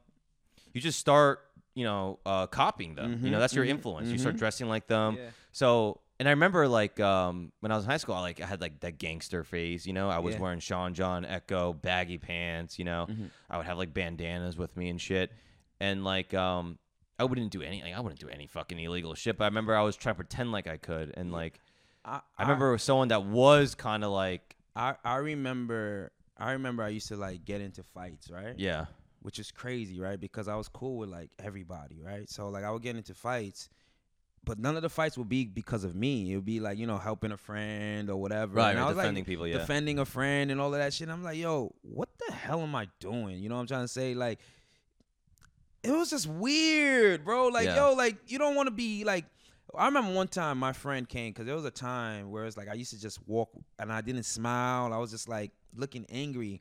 you 0.74 0.82
just 0.82 1.00
start 1.00 1.42
you 1.74 1.86
know 1.86 2.20
uh 2.26 2.46
copying 2.48 2.96
them. 2.96 3.22
you 3.24 3.32
know 3.32 3.40
that's 3.40 3.56
your 3.56 3.66
mhm, 3.66 3.70
influence. 3.70 4.10
You 4.10 4.18
start 4.20 4.36
mhm. 4.36 4.40
dressing 4.40 4.68
like 4.68 4.86
them. 4.88 5.18
So, 5.52 6.02
and 6.20 6.28
I 6.28 6.32
remember 6.32 6.68
like 6.68 7.00
um, 7.00 7.52
when 7.62 7.72
I 7.72 7.76
was 7.76 7.86
in 7.86 7.90
high 7.92 7.98
school, 7.98 8.16
I 8.16 8.22
like 8.22 8.42
I 8.42 8.46
had 8.46 8.62
like 8.62 8.80
that 8.82 8.98
gangster 8.98 9.44
phase. 9.44 9.88
You 9.88 9.94
know, 9.94 10.10
I 10.10 10.20
was 10.20 10.36
Yeah. 10.36 10.42
wearing 10.42 10.60
Sean 10.60 10.94
John 10.94 11.26
Ecko 11.26 11.74
baggy 11.74 12.18
pants. 12.18 12.78
You 12.78 12.86
know, 12.86 13.08
Mm-hmm. 13.10 13.26
I 13.50 13.58
would 13.58 13.66
have 13.66 13.78
like 13.78 13.94
bandanas 13.94 14.58
with 14.58 14.76
me 14.78 14.90
and 14.90 15.00
shit. 15.00 15.32
And 15.80 16.04
like 16.04 16.34
um, 16.34 16.78
I 17.18 17.24
wouldn't 17.24 17.52
do 17.52 17.62
anything. 17.62 17.94
I 17.94 18.00
wouldn't 18.02 18.20
do 18.20 18.28
any 18.30 18.48
fucking 18.48 18.78
illegal 18.80 19.14
shit. 19.16 19.38
But 19.38 19.46
I 19.46 19.48
remember 19.48 19.76
I 19.76 19.82
was 19.82 19.96
trying 19.96 20.16
to 20.16 20.18
pretend 20.18 20.52
like 20.52 20.68
I 20.68 20.78
could. 20.78 21.14
And 21.16 21.32
like 21.32 21.60
I, 22.06 22.20
I 22.38 22.42
remember 22.44 22.78
someone 22.78 23.08
that 23.10 23.24
was 23.26 23.76
kind 23.76 24.04
of 24.04 24.12
like 24.12 24.56
I, 24.76 24.96
I 25.04 25.16
remember 25.18 26.12
I 26.38 26.52
remember 26.52 26.84
I 26.84 26.90
used 26.90 27.08
to 27.10 27.16
like 27.18 27.46
get 27.46 27.62
into 27.62 27.84
fights, 27.84 28.30
right? 28.30 28.56
yeah 28.58 28.86
Which 29.22 29.40
is 29.40 29.52
crazy, 29.52 30.00
right? 30.00 30.20
Because 30.20 30.48
I 30.48 30.56
was 30.56 30.68
cool 30.70 30.98
with 30.98 31.10
like 31.10 31.32
everybody, 31.40 32.02
right? 32.02 32.30
So 32.30 32.50
like 32.50 32.64
I 32.64 32.72
would 32.72 32.82
get 32.82 32.96
into 32.96 33.14
fights, 33.14 33.70
but 34.46 34.60
none 34.60 34.76
of 34.76 34.82
the 34.82 34.90
fights 34.90 35.18
would 35.18 35.30
be 35.30 35.46
because 35.46 35.84
of 35.84 35.96
me. 35.96 36.32
It 36.32 36.36
would 36.36 36.46
be 36.46 36.60
like, 36.60 36.78
you 36.78 36.88
know, 36.88 36.98
helping 36.98 37.32
a 37.32 37.38
friend 37.38 38.10
or 38.10 38.18
whatever. 38.18 38.56
Right, 38.56 38.72
And 38.72 38.80
I 38.80 38.88
was 38.88 38.96
defending 38.96 39.22
like, 39.24 39.28
people, 39.28 39.48
yeah. 39.48 39.58
Defending 39.58 40.00
a 40.00 40.06
friend 40.06 40.52
and 40.52 40.60
all 40.62 40.74
of 40.74 40.80
that 40.80 40.94
shit. 40.94 41.10
I'm 41.10 41.24
like, 41.24 41.38
yo, 41.38 41.74
what 41.82 42.10
the 42.28 42.34
hell 42.34 42.62
am 42.62 42.76
I 42.76 42.88
doing? 43.00 43.40
You 43.40 43.50
know 43.50 43.56
what 43.56 43.62
I'm 43.62 43.68
trying 43.68 43.84
to 43.84 43.88
say? 43.88 44.14
Like 44.16 44.40
it 45.84 45.92
was 45.92 46.10
just 46.10 46.28
weird, 46.28 47.24
bro. 47.24 47.48
Like, 47.48 47.66
Yeah. 47.66 47.76
yo, 47.90 47.94
like 47.94 48.18
you 48.28 48.38
don't 48.38 48.56
want 48.56 48.68
to 48.68 48.72
be 48.72 49.04
like. 49.04 49.26
I 49.78 49.86
remember 49.86 50.14
one 50.14 50.28
time 50.28 50.58
my 50.58 50.74
friend 50.74 51.08
came 51.08 51.32
because 51.32 51.46
there 51.46 51.54
was 51.56 51.64
a 51.64 51.70
time 51.70 52.32
where 52.32 52.46
it's 52.46 52.58
like 52.58 52.68
I 52.68 52.74
used 52.74 52.90
to 52.90 53.00
just 53.00 53.20
walk 53.28 53.52
and 53.78 53.94
I 53.94 54.02
didn't 54.02 54.24
smile. 54.24 54.92
I 54.92 54.98
was 54.98 55.12
just 55.12 55.30
like 55.30 55.52
looking 55.76 56.08
angry. 56.10 56.60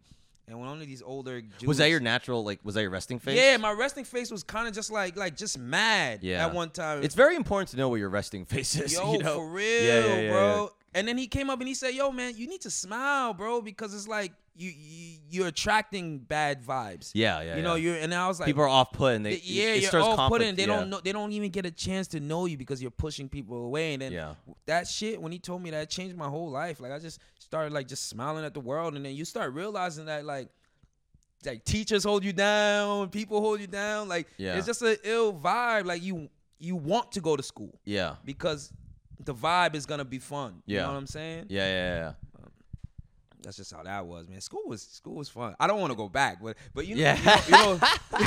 And 0.48 0.58
when 0.58 0.68
of 0.68 0.80
these 0.80 1.02
older 1.02 1.40
Jews, 1.40 1.66
was 1.66 1.78
that 1.78 1.90
your 1.90 2.00
natural 2.00 2.42
like 2.44 2.60
was 2.64 2.74
that 2.74 2.82
your 2.82 2.90
resting 2.90 3.18
face? 3.18 3.36
yeah, 3.38 3.56
my 3.58 3.72
resting 3.72 4.04
face 4.04 4.30
was 4.30 4.42
kind 4.42 4.66
of 4.66 4.74
just 4.74 4.90
like 4.90 5.16
like 5.16 5.36
just 5.36 5.58
mad. 5.58 6.20
Yeah. 6.22 6.46
at 6.46 6.54
one 6.54 6.70
time. 6.70 7.02
It's 7.02 7.14
very 7.14 7.36
important 7.36 7.68
to 7.70 7.76
know 7.76 7.88
what 7.88 7.96
your 7.96 8.08
resting 8.08 8.44
face 8.46 8.78
is. 8.78 8.92
yo 8.94 9.12
you 9.12 9.18
know? 9.18 9.36
for 9.36 9.48
real, 9.48 9.84
Yeah, 9.84 10.06
yeah, 10.06 10.20
yeah, 10.20 10.30
bro. 10.30 10.70
And 10.94 11.06
then 11.06 11.18
he 11.18 11.26
came 11.26 11.50
up 11.50 11.58
and 11.60 11.68
he 11.68 11.74
said, 11.74 11.94
"Yo, 11.94 12.10
man, 12.10 12.32
you 12.36 12.48
need 12.48 12.62
to 12.62 12.70
smile, 12.70 13.34
bro, 13.34 13.60
because 13.60 13.94
it's 13.94 14.08
like 14.08 14.32
you, 14.56 14.72
you 14.74 15.18
you're 15.30 15.46
attracting 15.48 16.18
bad 16.18 16.64
vibes. 16.64 17.10
Yeah, 17.14 17.42
yeah. 17.42 17.56
you 17.56 17.62
know, 17.62 17.74
you're." 17.74 17.96
And 17.96 18.12
I 18.14 18.26
was 18.26 18.40
like, 18.40 18.46
people 18.46 18.62
are 18.62 18.68
off 18.68 18.92
put 18.92 19.14
and 19.14 19.24
they 19.26 19.32
Th- 19.36 19.44
yeah, 19.44 19.64
it 19.74 19.82
you're 19.82 19.88
stirs 19.90 20.02
all 20.02 20.16
put 20.16 20.40
conflict. 20.40 20.56
They 20.56 20.64
don't 20.64 20.88
know. 20.88 21.00
They 21.04 21.12
don't 21.12 21.30
even 21.32 21.50
get 21.50 21.66
a 21.66 21.70
chance 21.70 22.08
to 22.08 22.20
know 22.20 22.46
you 22.46 22.56
because 22.56 22.80
you're 22.80 22.90
pushing 22.90 23.28
people 23.28 23.66
away. 23.66 23.92
And 23.92 24.02
then 24.02 24.12
Yeah. 24.12 24.34
that 24.64 24.88
shit, 24.88 25.20
when 25.20 25.30
he 25.30 25.38
told 25.38 25.62
me 25.62 25.70
that, 25.70 25.90
changed 25.90 26.16
my 26.16 26.26
whole 26.28 26.50
life. 26.50 26.80
Like 26.80 26.90
I 26.92 26.98
just 26.98 27.20
started 27.48 27.72
like 27.72 27.88
just 27.88 28.08
smiling 28.08 28.44
at 28.44 28.52
the 28.54 28.60
world, 28.60 28.94
and 28.94 29.04
then 29.04 29.14
you 29.14 29.24
start 29.24 29.52
realizing 29.54 30.06
that 30.06 30.24
like. 30.24 30.48
Like 31.46 31.64
teachers 31.64 32.02
hold 32.02 32.24
you 32.24 32.32
down, 32.32 33.10
people 33.10 33.40
hold 33.40 33.60
you 33.60 33.68
down. 33.68 34.08
Like 34.08 34.26
Yeah. 34.38 34.56
it's 34.56 34.66
just 34.66 34.82
an 34.82 34.96
ill 35.04 35.32
vibe. 35.32 35.84
Like 35.86 36.02
you, 36.02 36.28
you 36.58 36.74
want 36.74 37.12
to 37.12 37.20
go 37.20 37.36
to 37.36 37.44
school 37.44 37.78
Yeah. 37.84 38.16
because 38.24 38.72
the 39.24 39.32
vibe 39.32 39.76
is 39.76 39.86
gonna 39.86 40.04
be 40.04 40.18
fun. 40.18 40.64
You 40.66 40.74
Yeah. 40.74 40.82
know 40.82 40.88
what 40.94 40.96
I'm 40.98 41.06
saying? 41.06 41.46
Yeah, 41.48 41.66
yeah, 41.68 41.96
yeah. 42.00 42.12
That's 43.48 43.56
just 43.56 43.72
how 43.72 43.82
that 43.82 44.04
was, 44.06 44.28
man. 44.28 44.42
School 44.42 44.60
was 44.66 44.82
school 44.82 45.14
was 45.14 45.30
fun. 45.30 45.54
I 45.58 45.66
don't 45.66 45.80
want 45.80 45.90
to 45.90 45.96
go 45.96 46.06
back, 46.10 46.42
but 46.42 46.58
but 46.74 46.86
you 46.86 46.96
know, 46.96 47.00
Yeah. 47.00 47.40
you 47.46 47.50
know, 47.52 47.72
you 47.72 47.78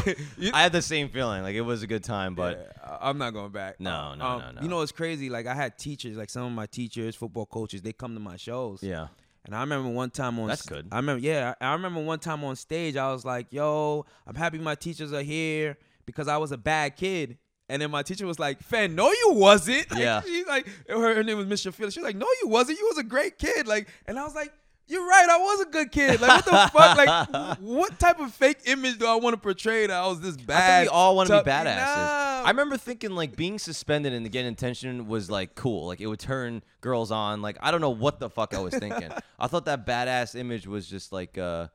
know 0.08 0.14
you- 0.40 0.52
I 0.52 0.64
had 0.64 0.72
the 0.72 0.82
same 0.82 1.10
feeling. 1.10 1.44
Like 1.44 1.54
it 1.54 1.62
was 1.62 1.84
a 1.84 1.88
good 1.88 2.04
time, 2.04 2.34
but 2.34 2.74
yeah, 2.82 2.98
I'm 3.00 3.20
not 3.20 3.32
going 3.34 3.52
back. 3.52 3.80
No, 3.80 3.92
Uh, 3.92 4.16
no, 4.16 4.26
um, 4.26 4.40
no, 4.42 4.52
no. 4.54 4.62
You 4.64 4.68
know, 4.68 4.82
it's 4.82 4.92
crazy. 4.92 5.30
Like 5.30 5.46
I 5.46 5.54
had 5.54 5.78
teachers, 5.78 6.18
like 6.18 6.32
some 6.32 6.44
of 6.48 6.52
my 6.54 6.66
teachers, 6.66 7.16
football 7.16 7.46
coaches, 7.46 7.84
they 7.84 7.94
come 7.94 8.16
to 8.16 8.20
my 8.20 8.36
shows. 8.38 8.82
yeah. 8.82 9.10
And 9.46 9.56
I 9.56 9.60
remember 9.62 9.90
one 9.90 10.10
time 10.10 10.40
on 10.40 10.48
That's 10.48 10.64
st- 10.64 10.84
good. 10.84 10.88
I 10.92 10.96
remember 10.98 11.22
yeah, 11.22 11.54
I 11.62 11.68
I 11.68 11.74
remember 11.74 12.02
one 12.02 12.18
time 12.18 12.44
on 12.44 12.56
stage 12.56 12.96
I 12.98 13.12
was 13.12 13.24
like, 13.24 13.54
"Yo, 13.54 14.06
I'm 14.26 14.34
happy 14.36 14.58
my 14.58 14.74
teachers 14.76 15.14
are 15.14 15.22
here 15.24 15.78
because 16.08 16.28
I 16.28 16.38
was 16.38 16.52
a 16.52 16.58
bad 16.58 16.96
kid." 16.96 17.38
And 17.70 17.82
then 17.82 17.90
my 17.90 18.04
teacher 18.04 18.26
was 18.28 18.38
like, 18.38 18.62
"Fen, 18.62 18.96
no, 18.96 19.10
you 19.12 19.32
wasn't." 19.34 19.88
Like, 19.92 20.00
Yeah. 20.02 20.22
She's 20.22 20.46
like, 20.46 20.68
her, 20.90 21.16
her 21.16 21.24
name 21.24 21.38
was 21.38 21.46
Miss 21.48 21.64
Shafila. 21.66 21.92
She 21.94 22.00
was 22.02 22.06
like, 22.06 22.18
"No, 22.18 22.28
you 22.42 22.50
wasn't. 22.50 22.80
You 22.80 22.86
was 22.88 22.98
a 22.98 23.04
great 23.04 23.38
kid." 23.38 23.66
Like, 23.66 23.88
and 24.08 24.20
I 24.20 24.24
was 24.26 24.36
like, 24.36 24.52
"You're 24.92 25.08
right. 25.08 25.28
I 25.30 25.38
was 25.38 25.62
a 25.62 25.66
good 25.66 25.92
kid. 25.92 26.20
Like, 26.20 26.46
what 26.46 26.46
the 26.46 26.70
fuck? 26.74 26.98
Like, 26.98 27.58
what 27.60 27.98
type 27.98 28.20
of 28.20 28.34
fake 28.34 28.60
image 28.66 28.98
do 28.98 29.06
I 29.08 29.16
want 29.16 29.34
to 29.36 29.40
portray 29.40 29.88
that 29.88 29.96
I 30.04 30.06
was 30.08 30.20
this 30.20 30.38
I 30.38 30.44
bad?" 30.44 30.80
think 30.82 30.92
we 30.92 30.96
all 30.96 31.16
want 31.16 31.30
to 31.30 31.42
be 31.42 31.50
badasses. 31.50 31.78
Nah. 31.78 32.44
I 32.44 32.50
remember 32.50 32.76
thinking 32.76 33.12
like 33.12 33.36
being 33.36 33.58
suspended 33.58 34.12
and 34.12 34.30
getting 34.32 34.52
attention 34.52 35.08
was 35.08 35.32
like 35.32 35.56
cool. 35.56 35.88
Like 35.88 36.02
it 36.02 36.08
would 36.08 36.20
turn 36.20 36.62
girls 36.82 37.10
on. 37.12 37.42
Like 37.42 37.58
I 37.62 37.72
don't 37.72 37.82
know 37.82 37.92
what 37.92 38.20
the 38.20 38.30
fuck 38.30 38.54
I 38.54 38.60
was 38.60 38.74
thinking. 38.74 39.10
I 39.40 39.48
thought 39.48 39.66
that 39.66 39.86
badass 39.88 40.36
image 40.36 40.68
was 40.68 40.88
just 40.88 41.14
like 41.14 41.38
uh 41.38 41.68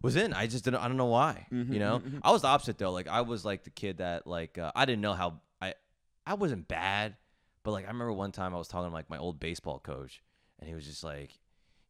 was 0.00 0.14
in. 0.16 0.32
I 0.32 0.46
just 0.46 0.64
didn't. 0.64 0.80
I 0.80 0.86
don't 0.86 0.96
know 0.98 1.06
why. 1.06 1.46
Mm-hmm, 1.52 1.72
you 1.72 1.78
know, 1.80 2.02
I 2.22 2.30
was 2.30 2.42
the 2.42 2.48
opposite 2.48 2.78
though. 2.78 2.92
Like 2.92 3.08
I 3.08 3.22
was 3.22 3.44
like 3.44 3.64
the 3.64 3.70
kid 3.70 3.98
that 3.98 4.26
like 4.26 4.58
uh, 4.58 4.70
I 4.76 4.84
didn't 4.84 5.00
know 5.00 5.14
how 5.14 5.40
I 5.60 5.74
I 6.26 6.34
wasn't 6.34 6.68
bad, 6.68 7.16
but 7.64 7.72
like 7.72 7.84
I 7.84 7.88
remember 7.88 8.12
one 8.12 8.30
time 8.30 8.54
I 8.54 8.58
was 8.58 8.68
talking 8.68 8.90
to 8.90 8.94
like 8.94 9.10
my 9.10 9.18
old 9.18 9.40
baseball 9.40 9.80
coach, 9.80 10.22
and 10.60 10.68
he 10.68 10.74
was 10.74 10.84
just 10.84 11.02
like. 11.02 11.30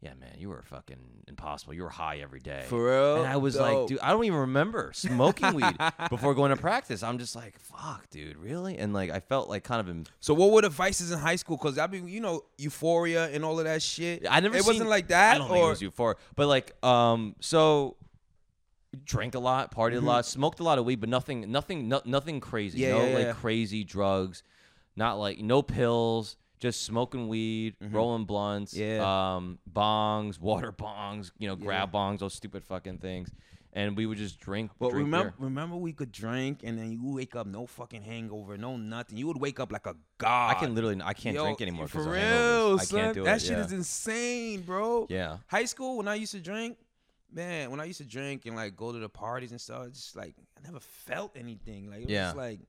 Yeah, 0.05 0.12
man, 0.20 0.34
you 0.36 0.50
were 0.50 0.61
fucking 0.66 0.98
impossible. 1.28 1.72
You 1.72 1.82
were 1.84 1.88
high 1.88 2.18
every 2.18 2.38
day. 2.40 2.64
For 2.68 2.84
real? 2.90 3.16
And 3.16 3.26
I 3.26 3.38
was 3.38 3.57
like, 3.59 3.86
dude, 3.88 4.00
I 4.00 4.11
don't 4.11 4.24
even 4.24 4.38
remember 4.40 4.90
smoking 4.94 5.55
weed 5.55 5.74
before 6.11 6.34
going 6.34 6.50
to 6.50 6.59
practice. 6.59 7.02
I'm 7.02 7.16
just 7.18 7.34
like, 7.34 7.59
fuck, 7.59 8.11
dude, 8.11 8.36
really? 8.36 8.76
And 8.76 8.92
like, 8.92 9.11
I 9.11 9.20
felt 9.20 9.48
like 9.48 9.64
kind 9.64 9.80
of, 9.80 9.88
em- 9.88 10.05
So 10.20 10.34
what 10.34 10.50
were 10.52 10.61
the 10.61 10.68
vices 10.68 11.11
in 11.11 11.18
high 11.18 11.36
school? 11.36 11.57
Cause 11.57 11.78
I 11.78 11.86
mean, 11.86 12.07
you 12.07 12.20
know, 12.20 12.42
Euphoria 12.59 13.28
and 13.30 13.46
all 13.46 13.59
of 13.59 13.64
that 13.64 13.80
shit. 13.82 14.26
I 14.28 14.40
never. 14.40 14.57
It 14.57 14.64
seen- 14.64 14.74
wasn't 14.74 14.90
like 14.90 15.09
that. 15.09 15.36
I 15.36 15.38
don't 15.38 15.46
or 15.50 15.55
think 15.55 15.64
it 15.64 15.68
was 15.88 15.94
euphoric, 15.96 16.14
but 16.36 16.48
like, 16.48 16.84
um, 16.84 17.34
so 17.40 17.96
drank 19.07 19.34
a 19.34 19.38
lot, 19.40 19.74
partied 19.74 19.94
Mm-hmm. 19.94 20.05
a 20.07 20.11
lot, 20.11 20.26
smoked 20.26 20.61
a 20.61 20.64
lot 20.64 20.78
of 20.78 20.84
weed, 20.84 21.00
but 21.00 21.09
nothing, 21.09 21.50
nothing, 21.50 21.88
no, 21.88 22.02
nothing 22.05 22.40
crazy. 22.40 22.80
Yeah, 22.80 22.90
no 22.98 23.07
yeah, 23.07 23.14
like 23.14 23.26
yeah. 23.26 23.32
crazy 23.32 23.84
drugs, 23.84 24.42
not 24.96 25.18
like 25.18 25.38
no 25.40 25.62
pills. 25.62 26.36
Just 26.64 26.82
smoking 26.84 27.28
weed, 27.28 27.74
rolling 27.80 28.24
blunts, 28.24 28.72
Mm-hmm. 28.74 28.96
Yeah. 29.00 29.34
um, 29.36 29.58
bongs, 29.70 30.40
water 30.50 30.72
bongs, 30.72 31.30
you 31.38 31.46
know, 31.46 31.56
grab 31.56 31.92
bongs, 31.92 32.20
those 32.20 32.32
stupid 32.34 32.64
fucking 32.64 32.98
things, 32.98 33.28
and 33.74 33.94
we 33.96 34.06
would 34.06 34.16
just 34.16 34.40
drink. 34.40 34.70
But 34.78 34.90
drink 34.92 35.04
remember, 35.04 35.30
beer. 35.32 35.34
remember 35.40 35.76
we 35.76 35.92
could 35.92 36.10
drink 36.10 36.60
and 36.64 36.78
then 36.78 36.90
you 36.90 37.00
wake 37.04 37.36
up 37.36 37.46
no 37.46 37.66
fucking 37.66 38.00
hangover, 38.02 38.56
no 38.56 38.76
nothing. 38.78 39.18
You 39.18 39.26
would 39.26 39.36
wake 39.40 39.60
up 39.60 39.72
like 39.72 39.86
a 39.86 39.94
god. 40.16 40.56
I 40.56 40.58
can 40.58 40.74
literally, 40.74 41.00
I 41.04 41.12
can't 41.12 41.34
Yo, 41.34 41.42
drink 41.44 41.60
anymore 41.60 41.86
For 41.86 42.02
real, 42.02 42.78
I 42.80 42.84
son. 42.84 42.98
can't 43.00 43.14
do 43.14 43.24
that 43.24 43.36
it. 43.36 43.42
shit 43.42 43.58
yeah. 43.58 43.64
is 43.66 43.72
insane, 43.72 44.62
bro. 44.62 45.06
Yeah. 45.10 45.38
High 45.48 45.66
school 45.66 45.98
when 45.98 46.08
I 46.08 46.14
used 46.14 46.32
to 46.32 46.40
drink, 46.40 46.78
man, 47.30 47.70
when 47.70 47.80
I 47.80 47.84
used 47.84 47.98
to 47.98 48.06
drink 48.06 48.46
and 48.46 48.56
like 48.56 48.74
go 48.74 48.90
to 48.90 48.98
the 48.98 49.08
parties 49.10 49.50
and 49.50 49.60
stuff, 49.60 49.86
it's 49.88 50.00
just 50.02 50.16
like 50.16 50.34
I 50.56 50.64
never 50.66 50.80
felt 50.80 51.36
anything. 51.36 51.90
Like 51.90 52.04
it 52.04 52.08
Yeah. 52.10 52.28
was 52.28 52.36
like 52.36 52.60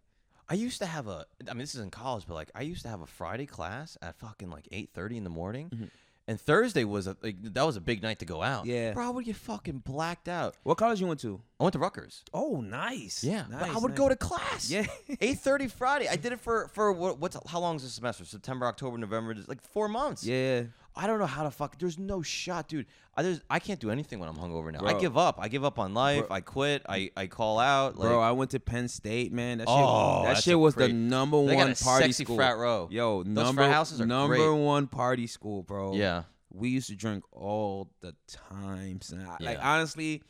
I 0.50 0.54
used 0.54 0.80
to 0.80 0.86
have 0.86 1.08
a. 1.08 1.26
I 1.50 1.54
mean, 1.54 1.60
this 1.60 1.76
is 1.76 1.82
in 1.82 1.90
college, 1.90 2.26
but 2.28 2.36
like 2.36 2.52
I 2.54 2.62
used 2.62 2.84
to 2.84 2.90
have 2.90 3.02
a 3.02 3.08
Friday 3.08 3.46
class 3.46 3.98
at 4.02 4.16
fucking 4.20 4.50
like 4.50 4.68
eight 4.72 4.90
thirty 4.94 5.18
in 5.18 5.24
the 5.24 5.30
morning, 5.30 5.90
and 6.28 6.40
Thursday 6.40 6.84
was 6.84 7.08
a 7.08 7.18
like, 7.22 7.36
that 7.42 7.66
was 7.66 7.78
a 7.78 7.82
big 7.82 8.02
night 8.04 8.20
to 8.20 8.26
go 8.26 8.42
out. 8.42 8.62
Mm-hmm. 8.62 8.72
Yeah. 8.72 8.94
bro, 8.94 9.08
I 9.08 9.10
would 9.10 9.26
get 9.26 9.36
fucking 9.36 9.80
blacked 9.80 10.28
out. 10.28 10.56
what 10.64 10.78
college 10.78 11.02
you 11.02 11.08
went 11.08 11.20
to? 11.22 11.42
I 11.60 11.64
went 11.64 11.74
to 11.74 11.80
Rutgers. 11.80 12.24
Oh, 12.34 12.62
nice. 12.62 13.24
Yeah, 13.24 13.46
but 13.50 13.70
I 13.70 13.78
would 13.78 13.92
nice. 13.92 13.98
go 13.98 14.10
to 14.10 14.16
class. 14.16 14.70
Yeah. 14.70 14.86
eight 15.22 15.40
thirty 15.40 15.68
Friday. 15.68 16.08
I 16.08 16.16
did 16.26 16.32
it 16.34 16.40
for 16.40 16.68
for 16.74 16.92
what, 16.92 17.20
what's 17.20 17.38
how 17.48 17.60
long 17.60 17.76
is 17.78 17.84
the 17.84 17.90
semester? 17.90 18.26
September, 18.26 18.68
October, 18.68 18.98
November. 18.98 19.34
Just 19.34 19.50
like 19.50 19.62
four 19.62 19.88
months. 19.88 20.24
Yeah. 20.24 20.64
I 20.98 21.08
don't 21.08 21.20
know 21.20 21.26
how 21.26 21.44
to 21.44 21.52
fuck. 21.52 21.78
There's 21.78 22.00
no 22.00 22.22
shot, 22.22 22.70
dude. 22.70 22.86
I 23.18 23.24
there's, 23.24 23.42
I 23.50 23.60
can't 23.60 23.80
do 23.80 23.92
anything 23.92 24.20
when 24.20 24.30
I'm 24.30 24.36
hungover 24.36 24.72
now. 24.72 24.86
I 24.86 25.00
give 25.00 25.18
up. 25.18 25.38
I 25.42 25.48
give 25.50 25.64
up 25.66 25.78
on 25.80 25.94
life. 25.94 26.26
I 26.32 26.40
quit. 26.42 26.84
I, 26.88 27.12
I 27.18 27.28
call 27.28 27.60
out. 27.60 27.98
Like, 27.98 28.08
Bro, 28.10 28.22
I 28.22 28.32
went 28.32 28.52
to 28.52 28.60
Penn 28.60 28.88
State, 28.88 29.34
man. 29.34 29.58
That 29.58 29.68
shit, 29.68 29.76
Oh, 29.78 30.24
that 30.26 30.44
shit 30.44 30.58
was 30.58 30.74
great- 30.74 30.88
the 30.88 30.94
number 30.94 31.38
They 31.46 31.56
one 31.56 31.68
got 31.68 31.82
a 31.82 31.84
party 31.84 32.04
sexy 32.08 32.24
school. 32.24 32.38
frat 32.38 32.58
row. 32.58 32.88
Yo, 32.92 33.24
Those 33.24 33.34
number 33.34 33.70
houses 33.70 34.00
are 34.00 34.06
number 34.06 34.36
great. 34.38 34.50
one 34.58 34.88
party 34.88 35.28
school, 35.28 35.64
bro. 35.64 35.94
Yeah. 35.96 36.24
we 36.50 36.70
used 36.70 36.88
to 36.88 36.96
drink 36.96 37.24
all 37.34 37.90
the 38.02 38.16
time. 38.50 39.02
son. 39.02 39.26
Like 39.42 39.58
Yeah. 39.58 39.74
honestly, 39.76 40.24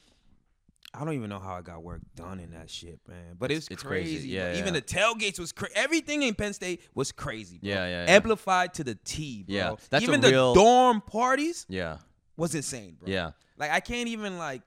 I 0.99 1.03
don't 1.05 1.13
even 1.13 1.29
know 1.29 1.39
how 1.39 1.53
I 1.55 1.61
got 1.61 1.83
work 1.83 2.01
done 2.15 2.39
in 2.39 2.51
that 2.51 2.69
shit, 2.69 2.99
man. 3.07 3.35
But 3.37 3.51
it's, 3.51 3.67
It's 3.69 3.83
crazy. 3.83 4.13
crazy. 4.15 4.29
Yeah, 4.29 4.49
bro. 4.51 4.59
Even 4.59 4.73
yeah. 4.73 4.79
the 4.79 4.85
tailgates 4.85 5.39
was 5.39 5.51
crazy. 5.51 5.73
Everything 5.75 6.23
in 6.23 6.33
Penn 6.35 6.53
State 6.53 6.81
was 6.93 7.11
crazy. 7.11 7.57
Bro. 7.59 7.69
Yeah, 7.69 7.85
yeah, 7.87 8.05
yeah. 8.05 8.11
Amplified 8.13 8.73
to 8.75 8.83
the 8.83 8.95
T, 8.95 9.43
bro. 9.43 9.55
Yeah, 9.55 9.75
that's 9.89 10.03
even 10.03 10.21
real- 10.21 10.53
the 10.53 10.59
dorm 10.61 11.01
parties 11.01 11.65
Yeah. 11.69 11.97
was 12.37 12.55
insane, 12.55 12.97
bro. 12.99 13.09
Yeah. 13.11 13.31
Like 13.57 13.71
I 13.71 13.79
can't 13.79 14.07
even 14.09 14.37
like. 14.37 14.61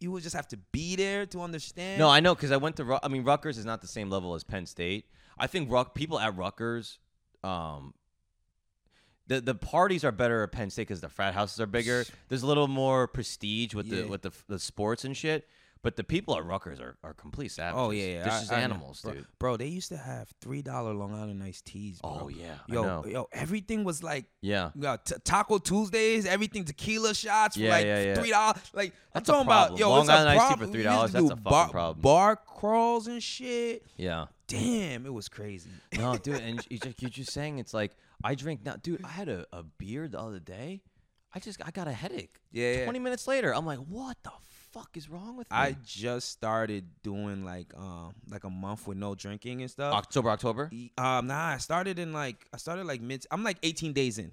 You 0.00 0.10
would 0.12 0.22
just 0.22 0.36
have 0.36 0.48
to 0.48 0.58
be 0.70 0.96
there 0.96 1.24
to 1.26 1.40
understand. 1.40 1.98
No, 1.98 2.10
I 2.10 2.20
know 2.20 2.34
because 2.34 2.50
I 2.52 2.56
went 2.58 2.76
to. 2.76 2.98
I 3.02 3.08
mean, 3.08 3.24
Rutgers 3.24 3.56
is 3.56 3.64
not 3.64 3.80
the 3.80 3.86
same 3.86 4.10
level 4.10 4.34
as 4.34 4.44
Penn 4.44 4.66
State. 4.66 5.06
I 5.38 5.46
think 5.46 5.70
Ruck 5.70 5.94
people 5.94 6.18
at 6.20 6.36
Rutgers, 6.36 6.98
um, 7.42 7.94
the 9.26 9.40
the 9.40 9.54
parties 9.54 10.04
are 10.04 10.12
better 10.12 10.42
at 10.42 10.52
Penn 10.52 10.68
State 10.68 10.88
because 10.88 11.00
the 11.00 11.08
frat 11.08 11.32
houses 11.32 11.58
are 11.60 11.66
bigger. 11.66 12.04
There's 12.28 12.42
a 12.42 12.46
little 12.46 12.68
more 12.68 13.06
prestige 13.08 13.72
with 13.74 13.86
Yeah. 13.86 14.02
the 14.02 14.08
with 14.08 14.22
the 14.22 14.32
the 14.48 14.58
sports 14.58 15.04
and 15.04 15.16
shit. 15.16 15.48
But 15.84 15.94
the 15.96 16.02
people 16.02 16.34
at 16.36 16.44
Rutgers 16.44 16.80
are, 16.80 16.96
are 17.04 17.12
complete 17.14 17.52
savages. 17.52 17.78
Oh 17.78 17.90
yeah, 17.90 18.04
yeah. 18.06 18.24
They're 18.24 18.32
I- 18.32 18.40
just 18.40 18.52
I 18.52 18.60
animals, 18.62 19.02
bro, 19.02 19.12
dude. 19.12 19.26
Bro, 19.38 19.58
they 19.58 19.66
used 19.68 19.90
to 19.90 19.96
have 19.96 20.28
three 20.40 20.62
dollar 20.62 20.94
Long 20.94 21.14
Island 21.14 21.42
iced 21.42 21.66
teas. 21.66 22.00
Bro. 22.00 22.18
Oh 22.22 22.28
yeah, 22.28 22.54
yo, 22.66 23.04
yo, 23.06 23.28
everything 23.32 23.84
was 23.84 24.02
like 24.02 24.24
Yeah, 24.40 24.70
you 24.74 24.80
got 24.82 25.04
t- 25.06 25.14
Taco 25.22 25.58
Tuesdays, 25.58 26.24
everything 26.26 26.64
tequila 26.64 27.14
shots 27.14 27.56
for 27.56 27.62
Yeah, 27.62 27.70
like 27.70 27.84
yeah, 27.84 28.02
yeah. 28.02 28.14
three 28.14 28.30
dollars. 28.30 28.62
Like 28.72 28.94
That's 29.12 29.28
I'm 29.28 29.34
talking 29.34 29.46
about 29.46 29.78
yo, 29.78 29.90
Long 29.90 30.08
Island 30.10 30.30
iced 30.30 30.40
tea 30.40 30.52
for 30.54 30.58
problem. 30.58 30.72
$3, 30.72 30.74
We 30.74 30.82
used 30.82 31.06
to 31.06 31.12
that's 31.12 31.24
a 31.24 31.28
fucking 31.28 31.42
bar, 31.44 31.68
problem. 31.68 32.00
Bar 32.02 32.36
crawls 32.36 33.06
and 33.06 33.22
shit. 33.22 33.84
yeah. 33.96 34.24
Damn, 34.48 35.06
it 35.06 35.12
was 35.12 35.28
crazy. 35.28 35.70
No, 35.96 36.16
dude, 36.22 36.40
and 36.40 36.66
you 36.70 36.78
just, 36.78 37.00
you're 37.02 37.10
just 37.10 37.32
saying 37.32 37.58
it's 37.58 37.74
like 37.74 37.92
I 38.22 38.34
drink 38.34 38.60
now, 38.64 38.76
dude. 38.82 39.04
I 39.04 39.08
had 39.08 39.28
a, 39.28 39.46
a 39.52 39.62
beer 39.62 40.08
the 40.08 40.18
other 40.18 40.38
day. 40.40 40.82
I 41.34 41.40
just 41.40 41.60
I 41.66 41.70
got 41.70 41.88
a 41.88 41.92
headache. 41.92 42.36
Yeah, 42.52 42.72
yeah. 42.72 42.84
Twenty 42.84 43.00
minutes 43.00 43.26
later, 43.28 43.54
I'm 43.54 43.66
like, 43.66 43.80
what 43.80 44.16
the 44.22 44.30
fuck 44.74 44.90
is 44.96 45.08
wrong 45.08 45.36
with 45.36 45.48
me? 45.50 45.56
I 45.56 45.76
just 45.84 46.30
started 46.30 46.84
doing 47.02 47.44
like 47.44 47.72
um 47.76 48.12
like 48.28 48.44
a 48.44 48.50
month 48.50 48.86
with 48.88 48.98
no 48.98 49.14
drinking 49.14 49.62
and 49.62 49.70
stuff. 49.70 49.94
October, 49.94 50.30
October. 50.30 50.68
E- 50.72 50.90
Um, 50.98 51.26
nah, 51.28 51.46
I 51.56 51.58
started 51.58 51.98
in 51.98 52.12
like 52.12 52.38
I 52.52 52.58
started 52.58 52.84
like 52.86 53.00
mid. 53.00 53.24
I'm 53.30 53.42
like 53.44 53.58
18 53.62 53.92
days 53.92 54.18
in. 54.18 54.32